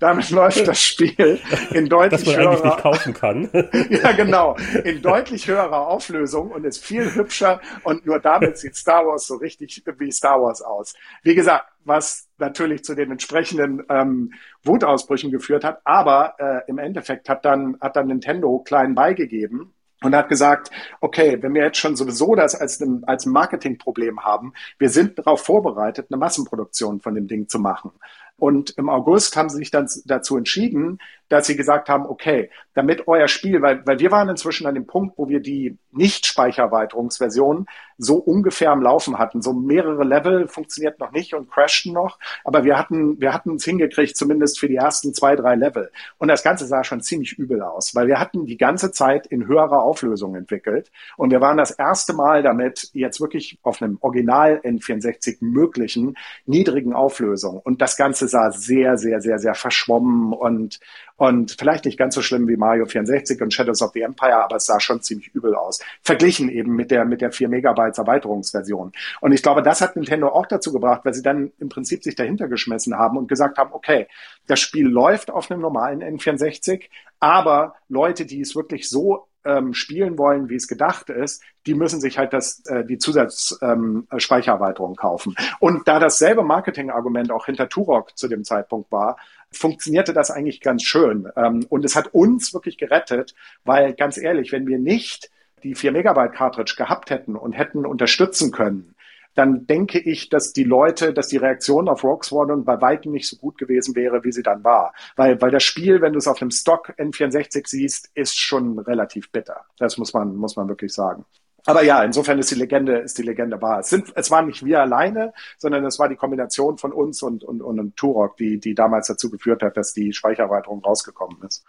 damit 0.00 0.30
läuft 0.30 0.66
das 0.66 0.82
Spiel 0.82 1.40
in 1.70 1.88
deutlich 1.88 2.24
Dass 2.24 2.26
man 2.26 2.36
höherer, 2.36 2.50
eigentlich 2.50 2.64
nicht 2.64 2.82
kaufen 2.82 3.14
kann. 3.14 3.50
ja, 3.90 4.12
genau. 4.12 4.56
In 4.84 5.02
deutlich 5.02 5.46
höherer 5.46 5.88
Auflösung 5.88 6.50
und 6.50 6.64
ist 6.64 6.84
viel 6.84 7.14
hübscher 7.14 7.60
und 7.82 8.04
nur 8.06 8.18
damit 8.18 8.58
sieht 8.58 8.76
Star 8.76 9.06
Wars 9.06 9.26
so 9.26 9.36
richtig 9.36 9.82
wie 9.98 10.12
Star 10.12 10.40
Wars 10.40 10.62
aus. 10.62 10.94
Wie 11.22 11.34
gesagt, 11.34 11.66
was 11.84 12.28
natürlich 12.38 12.84
zu 12.84 12.94
den 12.94 13.12
entsprechenden 13.12 13.84
ähm, 13.88 14.32
Wutausbrüchen 14.64 15.30
geführt 15.30 15.64
hat, 15.64 15.80
aber 15.84 16.34
äh, 16.38 16.68
im 16.68 16.78
Endeffekt 16.78 17.28
hat 17.28 17.44
dann, 17.44 17.78
hat 17.80 17.96
dann 17.96 18.08
Nintendo 18.08 18.58
klein 18.58 18.94
beigegeben 18.94 19.72
und 20.02 20.14
hat 20.14 20.28
gesagt, 20.28 20.70
okay, 21.00 21.38
wenn 21.40 21.54
wir 21.54 21.62
jetzt 21.64 21.78
schon 21.78 21.96
sowieso 21.96 22.34
das 22.34 22.54
als 22.54 22.82
als 23.06 23.26
Marketingproblem 23.26 24.24
haben, 24.24 24.52
wir 24.78 24.90
sind 24.90 25.18
darauf 25.18 25.42
vorbereitet, 25.44 26.06
eine 26.10 26.18
Massenproduktion 26.18 27.00
von 27.00 27.14
dem 27.14 27.26
Ding 27.26 27.48
zu 27.48 27.58
machen. 27.58 27.92
Und 28.38 28.70
im 28.76 28.88
August 28.88 29.36
haben 29.36 29.48
sie 29.48 29.56
sich 29.56 29.70
dann 29.70 29.88
dazu 30.04 30.36
entschieden, 30.36 30.98
dass 31.28 31.46
sie 31.46 31.56
gesagt 31.56 31.88
haben, 31.88 32.06
okay, 32.06 32.50
damit 32.74 33.08
euer 33.08 33.28
Spiel, 33.28 33.62
weil, 33.62 33.84
weil 33.86 33.98
wir 33.98 34.10
waren 34.10 34.28
inzwischen 34.28 34.66
an 34.66 34.74
dem 34.74 34.86
Punkt, 34.86 35.18
wo 35.18 35.28
wir 35.28 35.40
die 35.40 35.76
Nicht-Speichererweiterungsversion 35.92 37.66
so 37.98 38.16
ungefähr 38.16 38.70
am 38.70 38.82
Laufen 38.82 39.18
hatten. 39.18 39.42
So 39.42 39.52
mehrere 39.52 40.04
Level 40.04 40.48
funktioniert 40.48 41.00
noch 41.00 41.12
nicht 41.12 41.34
und 41.34 41.50
crashten 41.50 41.92
noch, 41.92 42.18
aber 42.44 42.64
wir 42.64 42.78
hatten, 42.78 43.20
wir 43.20 43.32
hatten 43.32 43.56
es 43.56 43.64
hingekriegt, 43.64 44.16
zumindest 44.16 44.60
für 44.60 44.68
die 44.68 44.76
ersten 44.76 45.14
zwei, 45.14 45.34
drei 45.34 45.54
Level. 45.54 45.90
Und 46.18 46.28
das 46.28 46.42
Ganze 46.42 46.66
sah 46.66 46.84
schon 46.84 47.00
ziemlich 47.00 47.38
übel 47.38 47.62
aus, 47.62 47.94
weil 47.94 48.06
wir 48.06 48.20
hatten 48.20 48.46
die 48.46 48.58
ganze 48.58 48.92
Zeit 48.92 49.26
in 49.26 49.46
höherer 49.46 49.82
Auflösung 49.82 50.36
entwickelt 50.36 50.90
und 51.16 51.30
wir 51.30 51.40
waren 51.40 51.56
das 51.56 51.70
erste 51.70 52.12
Mal 52.12 52.42
damit 52.42 52.90
jetzt 52.92 53.20
wirklich 53.20 53.58
auf 53.62 53.80
einem 53.80 53.98
Original 54.00 54.60
N64 54.62 55.38
möglichen 55.40 56.16
niedrigen 56.44 56.92
Auflösung. 56.92 57.58
Und 57.58 57.80
das 57.80 57.96
Ganze 57.96 58.25
sah 58.26 58.50
sehr, 58.50 58.96
sehr, 58.96 59.20
sehr, 59.20 59.38
sehr 59.38 59.54
verschwommen 59.54 60.32
und 60.32 60.80
und 61.16 61.56
vielleicht 61.58 61.86
nicht 61.86 61.98
ganz 61.98 62.14
so 62.14 62.20
schlimm 62.20 62.46
wie 62.46 62.56
Mario 62.56 62.84
64 62.84 63.40
und 63.40 63.52
Shadows 63.52 63.80
of 63.80 63.92
the 63.94 64.02
Empire, 64.02 64.44
aber 64.44 64.56
es 64.56 64.66
sah 64.66 64.78
schon 64.80 65.00
ziemlich 65.00 65.34
übel 65.34 65.54
aus. 65.54 65.80
Verglichen 66.02 66.50
eben 66.50 66.76
mit 66.76 66.90
der, 66.90 67.06
mit 67.06 67.22
der 67.22 67.32
4 67.32 67.48
Megabytes 67.48 67.98
Erweiterungsversion. 67.98 68.92
Und 69.22 69.32
ich 69.32 69.42
glaube, 69.42 69.62
das 69.62 69.80
hat 69.80 69.96
Nintendo 69.96 70.28
auch 70.28 70.46
dazu 70.46 70.72
gebracht, 70.72 71.00
weil 71.04 71.14
sie 71.14 71.22
dann 71.22 71.52
im 71.58 71.70
Prinzip 71.70 72.04
sich 72.04 72.16
dahinter 72.16 72.48
geschmissen 72.48 72.96
haben 72.96 73.16
und 73.16 73.28
gesagt 73.28 73.56
haben, 73.56 73.72
okay, 73.72 74.08
das 74.46 74.60
Spiel 74.60 74.86
läuft 74.86 75.30
auf 75.30 75.50
einem 75.50 75.62
normalen 75.62 76.02
N64, 76.02 76.84
aber 77.18 77.76
Leute, 77.88 78.26
die 78.26 78.42
es 78.42 78.54
wirklich 78.54 78.90
so 78.90 79.26
ähm, 79.46 79.72
spielen 79.74 80.18
wollen, 80.18 80.48
wie 80.48 80.56
es 80.56 80.68
gedacht 80.68 81.08
ist, 81.10 81.42
die 81.66 81.74
müssen 81.74 82.00
sich 82.00 82.18
halt 82.18 82.32
das, 82.32 82.64
äh, 82.66 82.84
die 82.84 82.98
Zusatzspeichererweiterung 82.98 84.90
ähm, 84.90 84.96
kaufen. 84.96 85.34
Und 85.60 85.86
da 85.88 85.98
dasselbe 85.98 86.42
Marketingargument 86.42 87.30
auch 87.30 87.46
hinter 87.46 87.68
Turok 87.68 88.16
zu 88.18 88.28
dem 88.28 88.44
Zeitpunkt 88.44 88.90
war, 88.90 89.16
funktionierte 89.52 90.12
das 90.12 90.30
eigentlich 90.30 90.60
ganz 90.60 90.82
schön. 90.82 91.28
Ähm, 91.36 91.64
und 91.68 91.84
es 91.84 91.96
hat 91.96 92.12
uns 92.12 92.52
wirklich 92.52 92.78
gerettet, 92.78 93.34
weil 93.64 93.94
ganz 93.94 94.18
ehrlich, 94.18 94.52
wenn 94.52 94.66
wir 94.66 94.78
nicht 94.78 95.30
die 95.62 95.74
4 95.74 95.92
Megabyte 95.92 96.32
Cartridge 96.32 96.74
gehabt 96.76 97.10
hätten 97.10 97.36
und 97.36 97.52
hätten 97.52 97.86
unterstützen 97.86 98.52
können, 98.52 98.95
dann 99.36 99.66
denke 99.66 99.98
ich, 99.98 100.28
dass 100.30 100.52
die 100.52 100.64
Leute, 100.64 101.12
dass 101.12 101.28
die 101.28 101.36
Reaktion 101.36 101.88
auf 101.88 102.02
Rogue 102.02 102.24
Squadron 102.24 102.64
bei 102.64 102.80
weitem 102.80 103.12
nicht 103.12 103.28
so 103.28 103.36
gut 103.36 103.58
gewesen 103.58 103.94
wäre, 103.94 104.24
wie 104.24 104.32
sie 104.32 104.42
dann 104.42 104.64
war. 104.64 104.94
Weil, 105.14 105.40
weil 105.40 105.50
das 105.50 105.62
Spiel, 105.62 106.00
wenn 106.00 106.14
du 106.14 106.18
es 106.18 106.26
auf 106.26 106.40
einem 106.40 106.50
Stock 106.50 106.94
N64 106.98 107.68
siehst, 107.68 108.10
ist 108.14 108.38
schon 108.38 108.78
relativ 108.78 109.30
bitter. 109.30 109.66
Das 109.78 109.98
muss 109.98 110.14
man, 110.14 110.34
muss 110.36 110.56
man 110.56 110.68
wirklich 110.68 110.92
sagen. 110.92 111.24
Aber 111.66 111.82
ja, 111.82 112.02
insofern 112.04 112.38
ist 112.38 112.50
die 112.50 112.54
Legende, 112.54 112.98
ist 112.98 113.18
die 113.18 113.24
Legende 113.24 113.60
wahr. 113.60 113.80
Es, 113.80 113.90
sind, 113.90 114.12
es 114.14 114.30
waren 114.30 114.46
nicht 114.46 114.64
wir 114.64 114.80
alleine, 114.80 115.32
sondern 115.58 115.84
es 115.84 115.98
war 115.98 116.08
die 116.08 116.16
Kombination 116.16 116.78
von 116.78 116.92
uns 116.92 117.22
und, 117.22 117.42
und, 117.42 117.60
und 117.60 117.96
Turok, 117.96 118.36
die, 118.36 118.58
die 118.58 118.74
damals 118.74 119.08
dazu 119.08 119.30
geführt 119.30 119.62
hat, 119.62 119.76
dass 119.76 119.92
die 119.92 120.12
Speichererweiterung 120.12 120.82
rausgekommen 120.82 121.42
ist. 121.42 121.64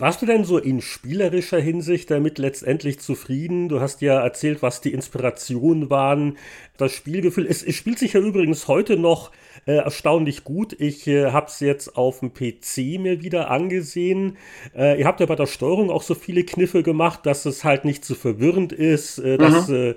Warst 0.00 0.22
du 0.22 0.26
denn 0.26 0.44
so 0.44 0.58
in 0.58 0.80
spielerischer 0.80 1.60
Hinsicht 1.60 2.10
damit 2.10 2.38
letztendlich 2.38 2.98
zufrieden? 3.00 3.68
Du 3.68 3.80
hast 3.80 4.00
ja 4.00 4.20
erzählt, 4.20 4.62
was 4.62 4.80
die 4.80 4.92
Inspirationen 4.92 5.90
waren, 5.90 6.38
das 6.78 6.92
Spielgefühl. 6.92 7.46
Es, 7.46 7.62
es 7.62 7.74
spielt 7.74 7.98
sich 7.98 8.14
ja 8.14 8.20
übrigens 8.20 8.68
heute 8.68 8.96
noch 8.96 9.32
äh, 9.66 9.74
erstaunlich 9.74 10.44
gut. 10.44 10.74
Ich 10.80 11.06
äh, 11.06 11.30
habe 11.32 11.46
es 11.46 11.60
jetzt 11.60 11.96
auf 11.96 12.20
dem 12.20 12.32
PC 12.32 13.00
mir 13.00 13.22
wieder 13.22 13.50
angesehen. 13.50 14.38
Äh, 14.74 14.98
ihr 14.98 15.06
habt 15.06 15.20
ja 15.20 15.26
bei 15.26 15.36
der 15.36 15.46
Steuerung 15.46 15.90
auch 15.90 16.02
so 16.02 16.14
viele 16.14 16.44
Kniffe 16.44 16.82
gemacht, 16.82 17.26
dass 17.26 17.44
es 17.44 17.62
halt 17.62 17.84
nicht 17.84 18.04
zu 18.04 18.14
verwirrend 18.14 18.72
ist, 18.72 19.18
äh, 19.18 19.36
dass 19.36 19.68
mhm. 19.68 19.94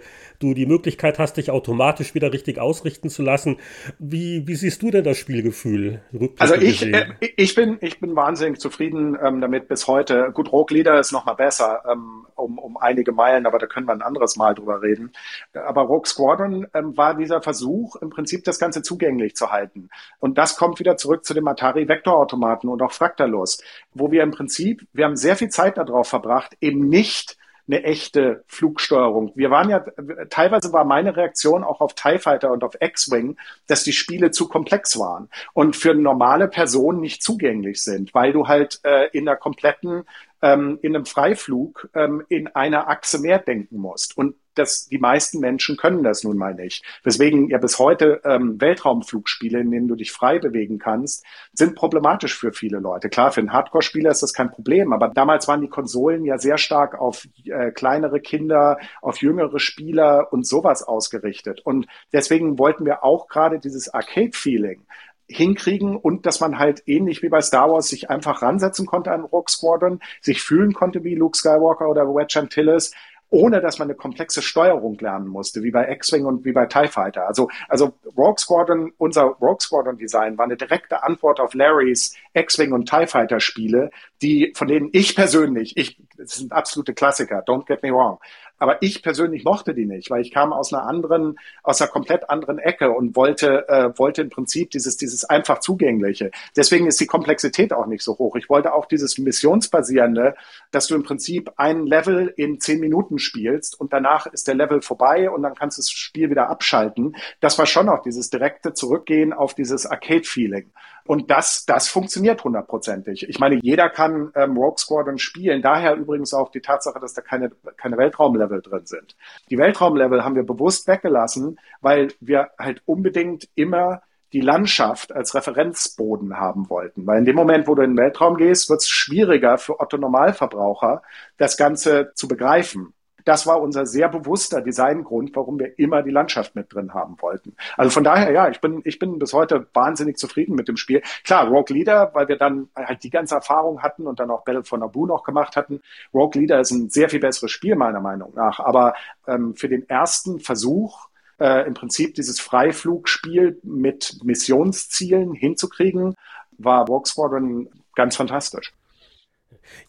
Du 0.49 0.53
die 0.53 0.65
Möglichkeit 0.65 1.19
hast, 1.19 1.37
dich 1.37 1.51
automatisch 1.51 2.15
wieder 2.15 2.31
richtig 2.31 2.59
ausrichten 2.59 3.09
zu 3.09 3.23
lassen. 3.23 3.57
Wie, 3.99 4.47
wie 4.47 4.55
siehst 4.55 4.81
du 4.81 4.91
denn 4.91 5.03
das 5.03 5.17
Spielgefühl? 5.17 6.01
Also 6.39 6.55
ich, 6.55 6.85
äh, 6.85 7.07
ich 7.35 7.55
bin 7.55 7.77
ich 7.81 7.99
bin 7.99 8.15
wahnsinnig 8.15 8.59
zufrieden 8.59 9.17
ähm, 9.21 9.41
damit 9.41 9.67
bis 9.67 9.87
heute. 9.87 10.31
Gut, 10.33 10.51
Rogue 10.51 10.75
Leader 10.75 10.99
ist 10.99 11.11
noch 11.11 11.25
mal 11.25 11.33
besser 11.33 11.81
ähm, 11.91 12.25
um, 12.35 12.57
um 12.57 12.77
einige 12.77 13.11
Meilen, 13.11 13.45
aber 13.45 13.57
da 13.57 13.65
können 13.65 13.87
wir 13.87 13.93
ein 13.93 14.01
anderes 14.01 14.35
Mal 14.35 14.53
drüber 14.53 14.81
reden. 14.81 15.11
Aber 15.53 15.83
Rogue 15.83 16.05
Squadron 16.05 16.67
ähm, 16.73 16.95
war 16.97 17.15
dieser 17.15 17.41
Versuch, 17.41 17.95
im 17.97 18.09
Prinzip 18.09 18.43
das 18.43 18.59
Ganze 18.59 18.81
zugänglich 18.81 19.35
zu 19.35 19.51
halten. 19.51 19.89
Und 20.19 20.37
das 20.37 20.57
kommt 20.57 20.79
wieder 20.79 20.97
zurück 20.97 21.25
zu 21.25 21.33
dem 21.33 21.47
Atari 21.47 21.87
Vektorautomaten 21.87 22.69
und 22.69 22.81
auch 22.81 22.91
Fractalos, 22.91 23.63
wo 23.93 24.11
wir 24.11 24.23
im 24.23 24.31
Prinzip, 24.31 24.85
wir 24.93 25.05
haben 25.05 25.15
sehr 25.15 25.35
viel 25.35 25.49
Zeit 25.49 25.77
darauf 25.77 26.07
verbracht, 26.07 26.55
eben 26.61 26.87
nicht 26.87 27.37
eine 27.67 27.83
echte 27.83 28.43
Flugsteuerung. 28.47 29.31
Wir 29.35 29.49
waren 29.49 29.69
ja, 29.69 29.83
teilweise 30.29 30.71
war 30.71 30.85
meine 30.85 31.15
Reaktion 31.15 31.63
auch 31.63 31.81
auf 31.81 31.93
TIE 31.93 32.19
Fighter 32.19 32.51
und 32.51 32.63
auf 32.63 32.77
X-Wing, 32.79 33.37
dass 33.67 33.83
die 33.83 33.93
Spiele 33.93 34.31
zu 34.31 34.47
komplex 34.47 34.99
waren 34.99 35.29
und 35.53 35.75
für 35.75 35.95
normale 35.95 36.47
Personen 36.47 36.99
nicht 36.99 37.23
zugänglich 37.23 37.83
sind, 37.83 38.13
weil 38.13 38.33
du 38.33 38.47
halt 38.47 38.79
äh, 38.83 39.09
in 39.13 39.25
der 39.25 39.35
kompletten 39.35 40.03
ähm, 40.45 40.77
in 40.83 40.95
einem 40.95 41.05
Freiflug 41.05 41.89
ähm, 41.95 42.23
in 42.29 42.47
einer 42.47 42.87
Achse 42.87 43.19
mehr 43.19 43.39
denken 43.39 43.77
musst. 43.77 44.15
Und 44.15 44.35
das, 44.53 44.85
die 44.85 44.99
meisten 44.99 45.39
Menschen 45.39 45.75
können 45.75 46.03
das 46.03 46.23
nun 46.23 46.37
mal 46.37 46.53
nicht. 46.53 46.85
Deswegen 47.03 47.49
ja 47.49 47.57
bis 47.57 47.79
heute 47.79 48.21
ähm, 48.23 48.61
Weltraumflugspiele, 48.61 49.59
in 49.59 49.71
denen 49.71 49.87
du 49.87 49.95
dich 49.95 50.11
frei 50.11 50.39
bewegen 50.39 50.77
kannst, 50.77 51.25
sind 51.51 51.75
problematisch 51.75 52.37
für 52.37 52.53
viele 52.53 52.79
Leute. 52.79 53.09
Klar, 53.09 53.31
für 53.31 53.41
einen 53.41 53.51
Hardcore-Spieler 53.51 54.11
ist 54.11 54.21
das 54.21 54.33
kein 54.33 54.51
Problem, 54.51 54.93
aber 54.93 55.09
damals 55.09 55.47
waren 55.47 55.61
die 55.61 55.67
Konsolen 55.67 56.25
ja 56.25 56.37
sehr 56.37 56.57
stark 56.57 56.97
auf 56.97 57.27
äh, 57.45 57.71
kleinere 57.71 58.19
Kinder, 58.19 58.77
auf 59.01 59.17
jüngere 59.21 59.59
Spieler 59.59 60.31
und 60.31 60.47
sowas 60.47 60.83
ausgerichtet. 60.83 61.61
Und 61.65 61.87
deswegen 62.13 62.59
wollten 62.59 62.85
wir 62.85 63.03
auch 63.03 63.27
gerade 63.27 63.59
dieses 63.59 63.93
Arcade-Feeling 63.93 64.85
hinkriegen 65.27 65.95
und 65.95 66.25
dass 66.25 66.39
man 66.39 66.59
halt 66.59 66.83
ähnlich 66.85 67.23
wie 67.23 67.29
bei 67.29 67.41
Star 67.41 67.71
Wars 67.71 67.87
sich 67.87 68.09
einfach 68.09 68.41
ransetzen 68.41 68.85
konnte 68.85 69.11
an 69.11 69.21
Rogue 69.21 69.49
Squadron, 69.49 69.99
sich 70.21 70.41
fühlen 70.41 70.73
konnte 70.73 71.03
wie 71.03 71.15
Luke 71.15 71.37
Skywalker 71.37 71.89
oder 71.89 72.03
Wedge 72.03 72.39
Antilles, 72.39 72.91
ohne 73.29 73.59
dass 73.59 73.79
man 73.79 73.87
eine 73.87 73.95
komplexe 73.95 74.41
Steuerung 74.41 74.97
lernen 74.99 75.27
musste, 75.27 75.63
wie 75.63 75.71
bei 75.71 75.91
X-Wing 75.91 76.25
und 76.25 76.45
wie 76.45 76.51
bei 76.51 76.67
TIE 76.67 76.87
Fighter. 76.87 77.27
Also, 77.27 77.49
also 77.67 77.93
Rogue 78.15 78.37
Squadron, 78.37 78.93
unser 78.97 79.23
Rogue 79.23 79.59
Squadron 79.59 79.97
Design 79.97 80.37
war 80.37 80.45
eine 80.45 80.57
direkte 80.57 81.03
Antwort 81.03 81.39
auf 81.39 81.53
Larrys 81.53 82.15
X-Wing 82.33 82.71
und 82.71 82.89
TIE 82.89 83.07
Fighter 83.07 83.39
Spiele, 83.39 83.89
die, 84.21 84.53
von 84.55 84.67
denen 84.67 84.89
ich 84.93 85.15
persönlich, 85.15 85.75
ich, 85.75 86.01
das 86.17 86.35
sind 86.35 86.51
absolute 86.51 86.93
Klassiker, 86.93 87.43
don't 87.45 87.65
get 87.65 87.83
me 87.83 87.91
wrong, 87.91 88.19
aber 88.57 88.81
ich 88.81 89.03
persönlich 89.03 89.43
mochte 89.43 89.73
die 89.73 89.85
nicht, 89.85 90.09
weil 90.09 90.21
ich 90.21 90.31
kam 90.31 90.53
aus 90.53 90.73
einer 90.73 90.83
anderen, 90.83 91.37
aus 91.63 91.81
einer 91.81 91.91
komplett 91.91 92.29
anderen 92.29 92.59
Ecke 92.59 92.91
und 92.91 93.15
wollte, 93.15 93.67
äh, 93.67 93.97
wollte 93.97 94.21
im 94.21 94.29
Prinzip 94.29 94.71
dieses, 94.71 94.97
dieses 94.97 95.25
einfach 95.25 95.59
zugängliche. 95.59 96.31
Deswegen 96.55 96.87
ist 96.87 96.99
die 96.99 97.05
Komplexität 97.05 97.73
auch 97.73 97.85
nicht 97.85 98.03
so 98.03 98.17
hoch. 98.17 98.35
Ich 98.35 98.49
wollte 98.49 98.73
auch 98.73 98.85
dieses 98.85 99.17
missionsbasierende, 99.17 100.35
dass 100.71 100.87
du 100.87 100.95
im 100.95 101.03
Prinzip 101.03 101.51
ein 101.57 101.85
Level 101.85 102.33
in 102.37 102.59
zehn 102.59 102.79
Minuten 102.79 103.19
spielst 103.19 103.79
und 103.79 103.93
danach 103.93 104.27
ist 104.27 104.47
der 104.47 104.55
Level 104.55 104.81
vorbei 104.81 105.29
und 105.29 105.43
dann 105.43 105.55
kannst 105.55 105.77
du 105.77 105.81
das 105.81 105.89
Spiel 105.89 106.29
wieder 106.29 106.49
abschalten. 106.49 107.15
Das 107.41 107.57
war 107.57 107.65
schon 107.65 107.89
auch 107.89 108.01
dieses 108.01 108.29
direkte 108.29 108.73
Zurückgehen 108.73 109.33
auf 109.33 109.53
dieses 109.53 109.85
Arcade-Feeling. 109.85 110.71
Und 111.07 111.29
das, 111.29 111.65
das 111.65 111.87
funktioniert 111.87 112.43
hundertprozentig. 112.43 113.29
Ich 113.29 113.39
meine, 113.39 113.59
jeder 113.61 113.89
kann 113.89 114.31
ähm, 114.35 114.57
Rogue 114.57 114.77
Squadron 114.77 115.19
spielen. 115.19 115.61
Daher 115.61 115.95
übrigens 115.95 116.33
auch 116.33 116.49
die 116.49 116.61
Tatsache, 116.61 116.99
dass 116.99 117.13
da 117.13 117.21
keine, 117.21 117.51
keine 117.77 117.97
Weltraumlevel 117.97 118.61
drin 118.61 118.85
sind. 118.85 119.15
Die 119.51 119.57
Weltraumlevel 119.57 120.23
haben 120.23 120.35
wir 120.35 120.43
bewusst 120.43 120.87
weggelassen, 120.87 121.59
weil 121.79 122.11
wir 122.19 122.49
halt 122.57 122.81
unbedingt 122.85 123.47
immer 123.53 124.01
die 124.33 124.41
Landschaft 124.41 125.13
als 125.13 125.35
Referenzboden 125.35 126.37
haben 126.37 126.69
wollten. 126.69 127.05
Weil 127.05 127.19
in 127.19 127.25
dem 127.25 127.35
Moment, 127.35 127.67
wo 127.67 127.75
du 127.75 127.83
in 127.83 127.91
den 127.91 127.97
Weltraum 127.97 128.35
gehst, 128.35 128.69
wird 128.69 128.81
es 128.81 128.89
schwieriger 128.89 129.59
für 129.59 129.79
Otto 129.79 129.97
Normalverbraucher, 129.97 131.03
das 131.37 131.55
Ganze 131.55 132.11
zu 132.15 132.27
begreifen. 132.27 132.93
Das 133.25 133.45
war 133.45 133.59
unser 133.61 133.85
sehr 133.85 134.07
bewusster 134.07 134.61
Designgrund, 134.61 135.35
warum 135.35 135.59
wir 135.59 135.77
immer 135.77 136.03
die 136.03 136.11
Landschaft 136.11 136.55
mit 136.55 136.73
drin 136.73 136.93
haben 136.93 137.17
wollten. 137.19 137.55
Also 137.75 137.91
von 137.91 138.03
daher, 138.03 138.31
ja, 138.31 138.49
ich 138.49 138.61
bin, 138.61 138.81
ich 138.85 138.99
bin 138.99 139.19
bis 139.19 139.33
heute 139.33 139.67
wahnsinnig 139.73 140.17
zufrieden 140.17 140.55
mit 140.55 140.67
dem 140.67 140.77
Spiel. 140.77 141.01
Klar, 141.23 141.47
Rogue 141.47 141.75
Leader, 141.75 142.11
weil 142.13 142.27
wir 142.27 142.37
dann 142.37 142.69
halt 142.75 143.03
die 143.03 143.09
ganze 143.09 143.35
Erfahrung 143.35 143.81
hatten 143.81 144.07
und 144.07 144.19
dann 144.19 144.29
auch 144.29 144.43
Battle 144.43 144.63
for 144.63 144.77
Naboo 144.77 145.05
noch 145.05 145.23
gemacht 145.23 145.55
hatten. 145.55 145.81
Rogue 146.13 146.39
Leader 146.39 146.59
ist 146.59 146.71
ein 146.71 146.89
sehr 146.89 147.09
viel 147.09 147.19
besseres 147.19 147.51
Spiel 147.51 147.75
meiner 147.75 147.99
Meinung 147.99 148.33
nach. 148.35 148.59
Aber 148.59 148.93
ähm, 149.27 149.55
für 149.55 149.69
den 149.69 149.89
ersten 149.89 150.39
Versuch, 150.39 151.09
äh, 151.39 151.67
im 151.67 151.73
Prinzip 151.73 152.13
dieses 152.13 152.39
Freiflugspiel 152.39 153.59
mit 153.63 154.19
Missionszielen 154.23 155.33
hinzukriegen, 155.33 156.15
war 156.57 156.85
Rogue 156.85 157.05
Squadron 157.05 157.69
ganz 157.95 158.15
fantastisch. 158.15 158.71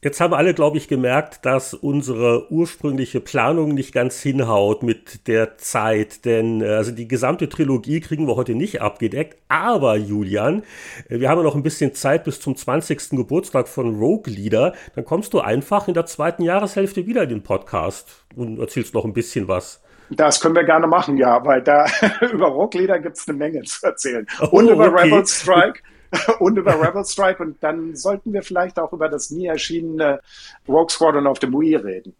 Jetzt 0.02 0.20
haben 0.20 0.34
alle, 0.34 0.54
glaube 0.54 0.76
ich, 0.76 0.88
gemerkt, 0.88 1.44
dass 1.44 1.74
unsere 1.74 2.50
ursprüngliche 2.52 3.20
Planung 3.20 3.74
nicht 3.74 3.92
ganz 3.92 4.20
hinhaut 4.20 4.82
mit 4.82 5.26
der 5.26 5.58
Zeit, 5.58 6.24
denn 6.24 6.60
äh, 6.60 6.68
also 6.68 6.92
die 6.92 7.08
gesamte 7.08 7.48
Trilogie 7.48 8.00
kriegen 8.00 8.26
wir 8.26 8.36
heute 8.36 8.54
nicht 8.54 8.80
abgedeckt. 8.80 9.38
Aber 9.48 9.96
Julian, 9.96 10.62
äh, 11.08 11.20
wir 11.20 11.28
haben 11.28 11.38
ja 11.38 11.44
noch 11.44 11.56
ein 11.56 11.62
bisschen 11.62 11.94
Zeit 11.94 12.24
bis 12.24 12.40
zum 12.40 12.56
20. 12.56 13.10
Geburtstag 13.10 13.68
von 13.68 13.96
Rogue 13.96 14.32
Leader. 14.32 14.74
Dann 14.94 15.04
kommst 15.04 15.32
du 15.34 15.40
einfach 15.40 15.88
in 15.88 15.94
der 15.94 16.06
zweiten 16.06 16.42
Jahreshälfte 16.42 17.06
wieder 17.06 17.22
in 17.22 17.28
den 17.30 17.42
Podcast 17.42 18.24
und 18.34 18.58
erzählst 18.58 18.94
noch 18.94 19.04
ein 19.04 19.12
bisschen 19.12 19.48
was. 19.48 19.80
Das 20.10 20.40
können 20.40 20.54
wir 20.54 20.64
gerne 20.64 20.86
machen, 20.86 21.16
ja, 21.16 21.44
weil 21.44 21.62
da 21.62 21.86
über 22.32 22.46
Rogue 22.46 22.80
Leader 22.80 22.98
gibt 22.98 23.16
es 23.16 23.28
eine 23.28 23.36
Menge 23.36 23.62
zu 23.62 23.84
erzählen. 23.86 24.26
Oh, 24.40 24.58
und 24.58 24.68
über 24.68 24.88
okay. 24.88 25.04
Rebel 25.04 25.26
Strike. 25.26 25.80
und 26.38 26.56
über 26.56 26.80
Rebel 26.80 27.04
Strike 27.04 27.42
und 27.42 27.62
dann 27.62 27.94
sollten 27.94 28.32
wir 28.32 28.42
vielleicht 28.42 28.78
auch 28.78 28.92
über 28.92 29.08
das 29.08 29.30
nie 29.30 29.46
erschienene 29.46 30.20
Rogue 30.68 30.90
Squadron 30.90 31.26
auf 31.26 31.38
dem 31.38 31.52
Wii 31.52 31.76
reden. 31.76 32.14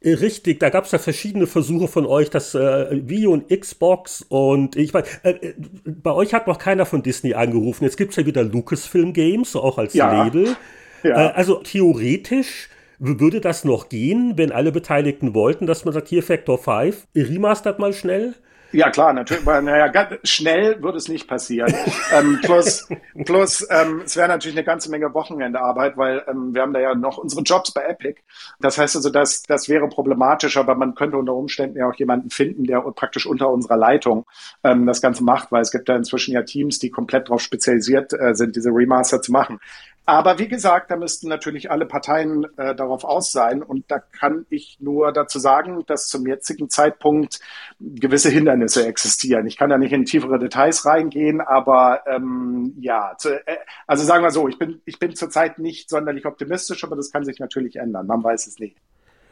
Äh, 0.00 0.14
richtig, 0.14 0.60
da 0.60 0.70
gab 0.70 0.84
es 0.84 0.92
ja 0.92 0.98
verschiedene 0.98 1.46
Versuche 1.46 1.88
von 1.88 2.06
euch, 2.06 2.30
das 2.30 2.54
äh, 2.54 2.86
Wii 3.08 3.26
und 3.26 3.48
Xbox 3.48 4.24
und 4.28 4.76
ich 4.76 4.92
meine, 4.92 5.06
äh, 5.22 5.30
äh, 5.30 5.54
bei 5.86 6.12
euch 6.12 6.34
hat 6.34 6.46
noch 6.46 6.58
keiner 6.58 6.86
von 6.86 7.02
Disney 7.02 7.34
angerufen. 7.34 7.84
Jetzt 7.84 7.96
gibt 7.96 8.10
es 8.10 8.16
ja 8.16 8.26
wieder 8.26 8.44
Lucasfilm 8.44 9.12
Games, 9.12 9.52
so 9.52 9.62
auch 9.62 9.78
als 9.78 9.94
ja. 9.94 10.24
Label. 10.24 10.56
Ja. 11.02 11.30
Äh, 11.30 11.32
also 11.32 11.56
theoretisch 11.56 12.68
würde 12.98 13.40
das 13.40 13.64
noch 13.64 13.88
gehen, 13.88 14.34
wenn 14.36 14.52
alle 14.52 14.72
Beteiligten 14.72 15.34
wollten, 15.34 15.66
dass 15.66 15.84
man 15.84 15.92
sagt, 15.92 16.08
hier 16.08 16.22
Factor 16.22 16.58
5, 16.58 17.06
remastert 17.14 17.78
mal 17.78 17.92
schnell? 17.92 18.34
Ja, 18.76 18.90
klar, 18.90 19.14
natürlich. 19.14 19.44
Naja, 19.46 19.90
schnell 20.22 20.82
wird 20.82 20.96
es 20.96 21.08
nicht 21.08 21.26
passieren. 21.26 21.72
ähm, 22.12 22.38
plus, 22.42 22.86
plus 23.24 23.66
ähm, 23.70 24.02
es 24.04 24.16
wäre 24.16 24.28
natürlich 24.28 24.56
eine 24.56 24.66
ganze 24.66 24.90
Menge 24.90 25.14
Wochenendarbeit, 25.14 25.96
weil 25.96 26.22
ähm, 26.28 26.54
wir 26.54 26.60
haben 26.60 26.74
da 26.74 26.80
ja 26.80 26.94
noch 26.94 27.16
unsere 27.16 27.42
Jobs 27.42 27.72
bei 27.72 27.82
Epic. 27.84 28.20
Das 28.60 28.76
heißt 28.76 28.96
also, 28.96 29.08
das, 29.08 29.42
das 29.44 29.70
wäre 29.70 29.88
problematisch, 29.88 30.58
aber 30.58 30.74
man 30.74 30.94
könnte 30.94 31.16
unter 31.16 31.32
Umständen 31.32 31.78
ja 31.78 31.88
auch 31.88 31.94
jemanden 31.94 32.28
finden, 32.28 32.64
der 32.64 32.80
praktisch 32.92 33.26
unter 33.26 33.48
unserer 33.50 33.78
Leitung 33.78 34.26
ähm, 34.62 34.84
das 34.84 35.00
Ganze 35.00 35.24
macht, 35.24 35.50
weil 35.52 35.62
es 35.62 35.70
gibt 35.70 35.88
da 35.88 35.96
inzwischen 35.96 36.34
ja 36.34 36.42
Teams, 36.42 36.78
die 36.78 36.90
komplett 36.90 37.28
darauf 37.28 37.40
spezialisiert 37.40 38.12
äh, 38.12 38.34
sind, 38.34 38.56
diese 38.56 38.70
Remaster 38.70 39.22
zu 39.22 39.32
machen. 39.32 39.58
Aber 40.08 40.38
wie 40.38 40.46
gesagt, 40.46 40.92
da 40.92 40.96
müssten 40.96 41.28
natürlich 41.28 41.68
alle 41.72 41.84
Parteien 41.84 42.46
äh, 42.56 42.76
darauf 42.76 43.02
aus 43.02 43.32
sein. 43.32 43.60
Und 43.60 43.90
da 43.90 43.98
kann 43.98 44.46
ich 44.50 44.78
nur 44.80 45.12
dazu 45.12 45.40
sagen, 45.40 45.84
dass 45.86 46.06
zum 46.06 46.24
jetzigen 46.28 46.70
Zeitpunkt 46.70 47.40
gewisse 47.80 48.30
Hindernisse 48.30 48.86
existieren. 48.86 49.48
Ich 49.48 49.56
kann 49.56 49.68
da 49.68 49.78
nicht 49.78 49.92
in 49.92 50.04
tiefere 50.04 50.38
Details 50.38 50.86
reingehen, 50.86 51.40
aber 51.40 52.06
ähm, 52.06 52.74
ja, 52.78 53.16
zu, 53.18 53.34
äh, 53.34 53.56
also 53.88 54.04
sagen 54.04 54.22
wir 54.22 54.30
so, 54.30 54.46
ich 54.46 54.58
bin, 54.58 54.80
ich 54.84 55.00
bin 55.00 55.16
zurzeit 55.16 55.58
nicht 55.58 55.90
sonderlich 55.90 56.24
optimistisch, 56.24 56.84
aber 56.84 56.94
das 56.94 57.10
kann 57.10 57.24
sich 57.24 57.40
natürlich 57.40 57.74
ändern. 57.74 58.06
Man 58.06 58.22
weiß 58.22 58.46
es 58.46 58.60
nicht. 58.60 58.76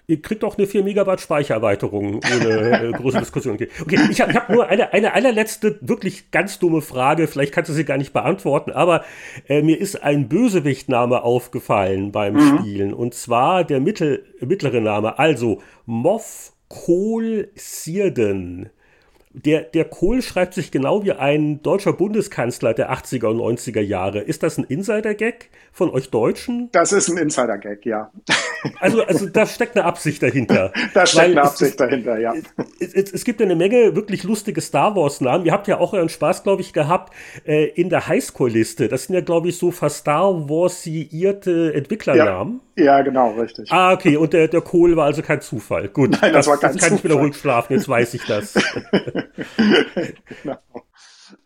Ihr 0.06 0.20
kriegt 0.20 0.44
auch 0.44 0.58
eine 0.58 0.66
4 0.66 0.84
Megabyte 0.84 1.20
Speichererweiterung 1.20 2.16
ohne 2.16 2.88
äh, 2.88 2.92
große 2.92 3.18
Diskussion. 3.20 3.54
Okay, 3.54 3.68
okay 3.80 3.98
ich 4.10 4.20
habe 4.20 4.34
hab 4.34 4.50
nur 4.50 4.66
eine, 4.68 4.92
eine 4.92 5.14
allerletzte, 5.14 5.78
wirklich 5.80 6.30
ganz 6.30 6.58
dumme 6.58 6.82
Frage. 6.82 7.26
Vielleicht 7.26 7.54
kannst 7.54 7.70
du 7.70 7.74
sie 7.74 7.86
gar 7.86 7.96
nicht 7.96 8.12
beantworten, 8.12 8.70
aber 8.70 9.04
äh, 9.48 9.62
mir 9.62 9.80
ist 9.80 10.02
ein 10.02 10.28
Bösewichtname 10.28 11.22
aufgefallen 11.22 12.12
beim 12.12 12.34
mhm. 12.34 12.58
Spielen. 12.58 12.94
Und 12.94 13.14
zwar 13.14 13.64
der 13.64 13.80
mittel, 13.80 14.26
mittlere 14.40 14.82
Name, 14.82 15.18
also 15.18 15.62
Moff 15.86 16.52
Kohl 16.68 17.48
Sierden. 17.54 18.70
Der, 19.36 19.62
der 19.62 19.84
Kohl 19.84 20.22
schreibt 20.22 20.54
sich 20.54 20.70
genau 20.70 21.02
wie 21.02 21.10
ein 21.10 21.60
deutscher 21.60 21.92
Bundeskanzler 21.92 22.72
der 22.72 22.92
80er 22.92 23.26
und 23.26 23.38
90er 23.38 23.80
Jahre. 23.80 24.20
Ist 24.20 24.44
das 24.44 24.58
ein 24.58 24.64
Insider-Gag 24.64 25.50
von 25.72 25.90
euch 25.90 26.10
Deutschen? 26.10 26.68
Das 26.70 26.92
ist 26.92 27.08
ein 27.08 27.18
Insider-Gag, 27.18 27.84
ja. 27.84 28.12
Also, 28.78 29.02
also 29.02 29.26
da 29.26 29.44
steckt 29.44 29.76
eine 29.76 29.84
Absicht 29.84 30.22
dahinter. 30.22 30.72
da 30.94 31.04
steckt 31.04 31.32
eine 31.32 31.42
Absicht 31.42 31.72
es, 31.72 31.76
dahinter, 31.76 32.18
ja. 32.18 32.32
Es, 32.78 32.94
es, 32.94 33.12
es, 33.12 33.24
gibt 33.24 33.42
eine 33.42 33.56
Menge 33.56 33.96
wirklich 33.96 34.22
lustige 34.22 34.60
Star 34.60 34.94
Wars-Namen. 34.94 35.44
Ihr 35.46 35.52
habt 35.52 35.66
ja 35.66 35.78
auch 35.78 35.92
euren 35.92 36.08
Spaß, 36.08 36.44
glaube 36.44 36.62
ich, 36.62 36.72
gehabt 36.72 37.12
äh, 37.44 37.64
in 37.64 37.90
der 37.90 38.06
Highscore-Liste. 38.06 38.88
Das 38.88 39.04
sind 39.04 39.16
ja, 39.16 39.20
glaube 39.20 39.48
ich, 39.48 39.58
so 39.58 39.72
fast 39.72 39.98
Star 39.98 40.48
Wars-ierte 40.48 41.74
Entwicklernamen. 41.74 42.60
Ja. 42.73 42.73
Ja. 42.76 43.02
genau, 43.02 43.32
richtig. 43.32 43.70
Ah, 43.72 43.92
okay. 43.92 44.16
Und 44.16 44.32
der, 44.32 44.48
der 44.48 44.60
Kohl 44.60 44.96
war 44.96 45.06
also 45.06 45.22
kein 45.22 45.40
Zufall. 45.40 45.88
Gut. 45.88 46.10
Nein, 46.10 46.32
das, 46.32 46.46
das 46.46 46.46
war 46.46 46.56
kein 46.58 46.72
das 46.72 46.82
kann 46.82 46.90
Zufall. 46.90 46.98
ich 46.98 47.04
wieder 47.04 47.14
ruhig 47.14 47.36
schlafen. 47.36 47.72
Jetzt 47.74 47.88
weiß 47.88 48.14
ich 48.14 48.24
das. 48.24 48.54
genau. 50.42 50.58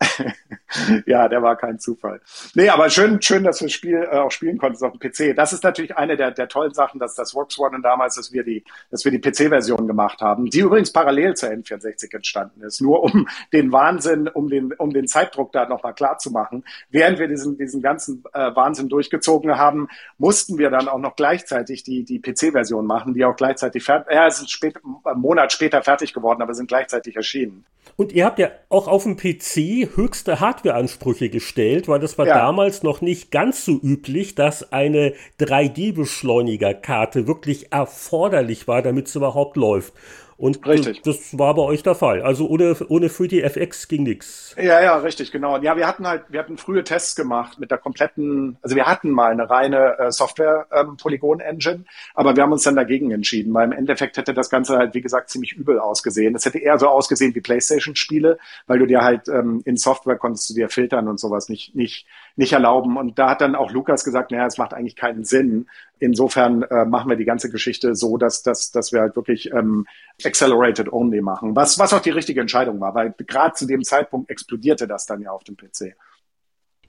ja, 1.07 1.29
der 1.29 1.43
war 1.43 1.57
kein 1.57 1.79
Zufall. 1.79 2.21
Nee, 2.55 2.69
aber 2.69 2.91
schön, 2.91 3.21
schön, 3.23 3.45
dass 3.45 3.61
wir 3.61 3.69
das 3.69 3.73
Spiel 3.73 4.07
äh, 4.11 4.17
auch 4.19 4.31
spielen 4.31 4.59
konnten 4.59 4.85
auf 4.85 4.93
dem 4.93 5.01
PC. 5.01 5.35
Das 5.35 5.53
ist 5.53 5.65
natürlich 5.65 5.97
eine 5.97 6.17
der, 6.17 6.31
der 6.31 6.49
tollen 6.49 6.75
Sachen, 6.75 7.01
dass 7.01 7.15
das 7.15 7.35
Works 7.35 7.59
One 7.59 7.81
damals, 7.83 8.17
dass 8.17 8.33
wir 8.33 8.45
die, 8.45 8.65
dass 8.91 9.05
wir 9.05 9.13
die 9.13 9.21
PC-Version 9.21 9.87
gemacht 9.87 10.21
haben, 10.21 10.47
die 10.47 10.61
übrigens 10.61 10.93
parallel 10.93 11.35
zur 11.35 11.51
N64 11.51 12.15
entstanden 12.15 12.63
ist, 12.63 12.81
nur 12.81 13.03
um 13.03 13.29
den 13.53 13.73
Wahnsinn, 13.73 14.29
um 14.29 14.49
den, 14.49 14.73
um 14.75 14.93
den 14.93 15.09
Zeitdruck 15.09 15.53
da 15.53 15.67
nochmal 15.67 15.95
klar 15.95 16.19
zu 16.19 16.31
machen. 16.31 16.65
Während 16.91 17.19
wir 17.19 17.29
diesen, 17.29 17.57
diesen 17.57 17.81
ganzen 17.81 18.25
äh, 18.33 18.55
Wahnsinn 18.55 18.89
durchgezogen 18.89 19.57
haben, 19.57 19.89
mussten 20.19 20.59
wir 20.59 20.71
dann 20.71 20.89
auch 20.89 20.99
noch 20.99 21.17
gleichzeitig 21.17 21.83
die, 21.83 22.05
die 22.05 22.21
PC-Version 22.21 22.87
machen, 22.87 23.15
die 23.15 23.25
auch 23.25 23.37
gleichzeitig 23.37 23.85
fertig, 23.85 24.13
ja, 24.13 24.27
es 24.27 24.41
ist 24.41 24.51
spät, 24.51 24.77
einen 25.05 25.21
Monat 25.21 25.53
später 25.53 25.83
fertig 25.83 26.13
geworden, 26.13 26.43
aber 26.43 26.55
sind 26.55 26.69
gleichzeitig 26.69 27.17
erschienen. 27.17 27.65
Und 27.97 28.13
ihr 28.13 28.25
habt 28.25 28.39
ja 28.39 28.51
auch 28.69 28.87
auf 28.87 29.05
dem 29.05 29.17
PC 29.17 29.97
höchste 29.97 30.41
Hardwareansprüche 30.59 31.31
gestellt, 31.31 31.89
weil 31.89 32.01
das 32.01 32.19
war 32.19 32.27
ja. 32.27 32.35
damals 32.35 32.83
noch 32.83 33.01
nicht 33.01 33.31
ganz 33.31 33.65
so 33.65 33.73
üblich, 33.73 34.35
dass 34.35 34.73
eine 34.73 35.15
3D-Beschleunigerkarte 35.41 37.27
wirklich 37.27 37.73
erforderlich 37.73 38.69
war, 38.69 38.83
damit 38.83 39.07
es 39.07 39.17
überhaupt 39.17 39.57
läuft. 39.57 39.93
Und 40.39 40.65
richtig. 40.69 41.03
das 41.03 41.37
war 41.37 41.53
bei 41.57 41.63
euch 41.63 41.83
der 41.83 41.97
Fall. 41.97 42.23
Also 42.23 42.47
ohne, 42.47 42.77
ohne 42.89 43.09
3DFX 43.09 43.89
ging 43.89 44.05
nichts. 44.05 44.55
Ja, 44.57 44.81
ja, 44.81 44.97
richtig, 44.99 45.33
genau. 45.33 45.59
Ja, 45.59 45.77
wir 45.77 45.85
hatten 45.89 46.07
halt, 46.07 46.27
wir 46.29 46.39
hatten 46.39 46.59
frühe 46.59 46.85
Tests 46.85 47.17
gemacht 47.17 47.59
mit 47.59 47.73
der 47.73 47.79
kompletten, 47.79 48.57
also 48.63 48.77
wir 48.77 48.87
hatten 48.87 49.11
mal 49.11 49.33
eine 49.33 49.51
reine 49.51 49.99
äh, 49.99 50.13
Software-Polygon-Engine, 50.13 51.75
ähm, 51.75 51.85
aber 52.15 52.37
wir 52.37 52.45
haben 52.45 52.53
uns 52.53 52.63
dann 52.63 52.77
dagegen 52.77 53.11
entschieden, 53.11 53.53
weil 53.53 53.65
im 53.65 53.73
Endeffekt 53.73 54.17
hätte 54.17 54.33
das 54.33 54.49
Ganze 54.49 54.77
halt, 54.77 54.95
wie 54.95 55.01
gesagt, 55.01 55.29
ziemlich 55.29 55.55
übel 55.55 55.81
ausgesehen. 55.81 56.37
Es 56.37 56.45
hätte 56.45 56.61
eher 56.61 56.79
so 56.79 56.87
ausgesehen 56.87 57.35
wie 57.35 57.41
Playstation-Spiele, 57.41 58.39
weil 58.69 58.79
du 58.79 58.87
dir 58.87 59.01
halt 59.01 59.27
ähm, 59.27 59.61
in 59.65 59.77
Software 59.77 60.19
konntest 60.19 60.49
du 60.51 60.55
dir 60.55 60.69
filtern 60.69 61.09
und 61.09 61.19
sowas 61.19 61.49
nicht, 61.49 61.75
nicht, 61.75 62.07
nicht 62.39 62.53
erlauben. 62.53 62.97
Und 62.97 63.19
da 63.19 63.31
hat 63.31 63.41
dann 63.41 63.57
auch 63.57 63.73
Lukas 63.73 64.05
gesagt, 64.05 64.31
naja, 64.31 64.47
es 64.47 64.59
macht 64.59 64.73
eigentlich 64.73 64.95
keinen 64.95 65.25
Sinn. 65.25 65.67
Insofern 65.99 66.63
äh, 66.63 66.85
machen 66.85 67.11
wir 67.11 67.17
die 67.17 67.25
ganze 67.25 67.51
Geschichte 67.51 67.97
so, 67.97 68.17
dass, 68.17 68.43
dass, 68.43 68.71
dass 68.71 68.93
wir 68.93 69.01
halt 69.01 69.17
wirklich 69.17 69.53
ähm, 69.53 69.87
Accelerated 70.25 70.93
Only 70.93 71.21
machen, 71.21 71.57
was, 71.57 71.79
was 71.81 71.93
auch 71.93 72.01
die 72.01 72.11
richtige 72.11 72.41
Entscheidung 72.41 72.81
war, 72.81 72.95
weil 72.95 73.13
gerade 73.27 73.55
zu 73.55 73.67
dem 73.67 73.83
Zeitpunkt 73.83 74.31
explodierte 74.31 74.87
das 74.87 75.05
dann 75.07 75.21
ja 75.21 75.33
auf 75.33 75.43
dem 75.43 75.57
PC. 75.57 75.97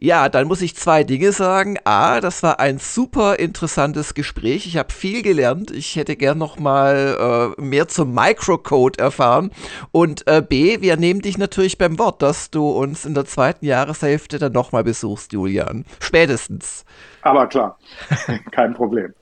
Ja, 0.02 0.30
dann 0.30 0.48
muss 0.48 0.62
ich 0.62 0.78
zwei 0.78 1.04
Dinge 1.04 1.34
sagen. 1.34 1.78
A, 1.84 2.22
das 2.22 2.42
war 2.42 2.62
ein 2.62 2.80
super 2.80 3.38
interessantes 3.38 4.14
Gespräch. 4.14 4.66
Ich 4.66 4.78
habe 4.78 4.94
viel 4.94 5.22
gelernt. 5.22 5.72
Ich 5.72 5.98
hätte 5.98 6.16
gern 6.16 6.38
noch 6.38 6.58
mal 6.58 7.54
äh, 7.58 7.62
mehr 7.62 7.90
zum 7.90 8.14
Microcode 8.14 8.98
erfahren. 8.98 9.52
Und 9.92 10.26
äh, 10.26 10.42
B, 10.42 10.80
wir 10.80 10.96
nehmen 10.96 11.22
dich 11.22 11.38
natürlich 11.38 11.78
beim 11.78 12.00
Wort, 12.00 12.22
dass 12.22 12.50
du 12.50 12.70
uns 12.70 13.04
in 13.04 13.14
der 13.14 13.26
zweiten 13.26 13.66
Jahreshälfte 13.66 14.40
dann 14.40 14.54
noch 14.54 14.72
mal 14.72 14.86
besuchst, 14.86 15.34
Julian. 15.34 15.84
Spätestens. 16.00 16.86
Aber 17.22 17.48
klar, 17.48 17.78
kein 18.52 18.74
Problem. 18.74 19.14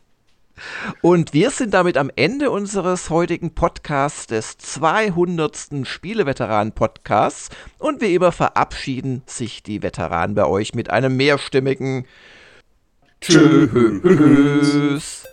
Und 1.02 1.34
wir 1.34 1.52
sind 1.52 1.74
damit 1.74 1.98
am 1.98 2.10
Ende 2.16 2.52
unseres 2.52 3.10
heutigen 3.10 3.54
Podcasts, 3.54 4.28
des 4.28 4.58
200. 4.58 5.70
Spieleveteranen-Podcasts. 5.84 7.50
Und 7.80 8.02
wie 8.02 8.16
immer 8.16 8.32
verabschieden 8.32 9.24
sich 9.26 9.64
die 9.64 9.84
Veteranen 9.84 10.36
bei 10.36 10.46
euch 10.46 10.76
mit 10.76 10.90
einem 10.90 11.18
mehrstimmigen 11.18 12.06
Tschüss. 13.22 15.24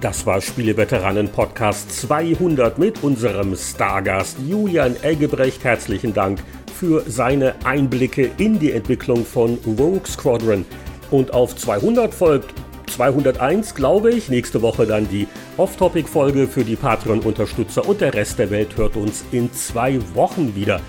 Das 0.00 0.26
war 0.26 0.40
Spieleveteranen 0.40 1.32
Podcast 1.32 1.90
200 2.00 2.78
mit 2.78 3.02
unserem 3.02 3.56
Stargast 3.56 4.36
Julian 4.46 4.94
Eggebrecht. 5.02 5.64
Herzlichen 5.64 6.14
Dank 6.14 6.38
für 6.76 7.02
seine 7.08 7.54
Einblicke 7.64 8.30
in 8.38 8.58
die 8.58 8.72
Entwicklung 8.72 9.24
von 9.24 9.58
Rogue 9.66 10.06
Squadron. 10.06 10.64
Und 11.10 11.32
auf 11.32 11.56
200 11.56 12.12
folgt 12.12 12.52
201, 12.90 13.74
glaube 13.74 14.10
ich. 14.10 14.28
Nächste 14.28 14.62
Woche 14.62 14.86
dann 14.86 15.08
die 15.08 15.26
Off-Topic-Folge 15.56 16.46
für 16.46 16.64
die 16.64 16.76
Patreon-Unterstützer 16.76 17.88
und 17.88 18.00
der 18.00 18.14
Rest 18.14 18.38
der 18.38 18.50
Welt 18.50 18.76
hört 18.76 18.96
uns 18.96 19.24
in 19.32 19.52
zwei 19.52 19.98
Wochen 20.14 20.54
wieder. 20.54 20.80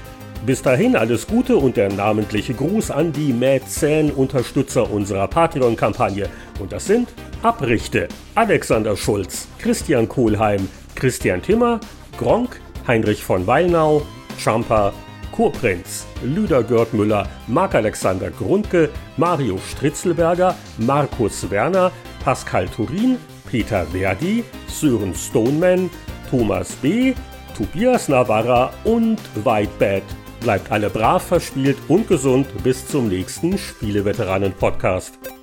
Bis 0.45 0.61
dahin 0.61 0.95
alles 0.95 1.25
Gute 1.27 1.57
und 1.57 1.77
der 1.77 1.91
namentliche 1.91 2.53
Gruß 2.53 2.91
an 2.91 3.11
die 3.11 3.33
Mäzen-Unterstützer 3.33 4.89
unserer 4.89 5.27
Patreon-Kampagne. 5.27 6.29
Und 6.59 6.71
das 6.71 6.85
sind 6.85 7.09
Abrichte, 7.41 8.07
Alexander 8.35 8.95
Schulz, 8.95 9.47
Christian 9.57 10.07
Kohlheim, 10.07 10.67
Christian 10.95 11.41
Timmer, 11.41 11.79
Gronk, 12.17 12.61
Heinrich 12.87 13.23
von 13.23 13.45
Weilnau, 13.47 14.03
Champa, 14.37 14.93
Kurprinz, 15.37 16.07
Lüder 16.23 16.63
Görtmüller, 16.63 17.27
Marc-Alexander 17.47 18.31
Grundke, 18.31 18.89
Mario 19.17 19.59
Stritzelberger, 19.59 20.55
Markus 20.79 21.47
Werner, 21.51 21.91
Pascal 22.25 22.67
Turin, 22.67 23.19
Peter 23.51 23.85
Verdi, 23.85 24.43
Sören 24.67 25.13
Stoneman, 25.13 25.91
Thomas 26.31 26.71
B., 26.81 27.13
Tobias 27.55 28.09
Navarra 28.09 28.71
und 28.83 29.19
Whitebad. 29.35 30.01
Bleibt 30.39 30.71
alle 30.71 30.89
brav 30.89 31.21
verspielt 31.21 31.77
und 31.87 32.07
gesund 32.07 32.47
bis 32.63 32.87
zum 32.87 33.07
nächsten 33.07 33.59
Spieleveteranen-Podcast. 33.59 35.36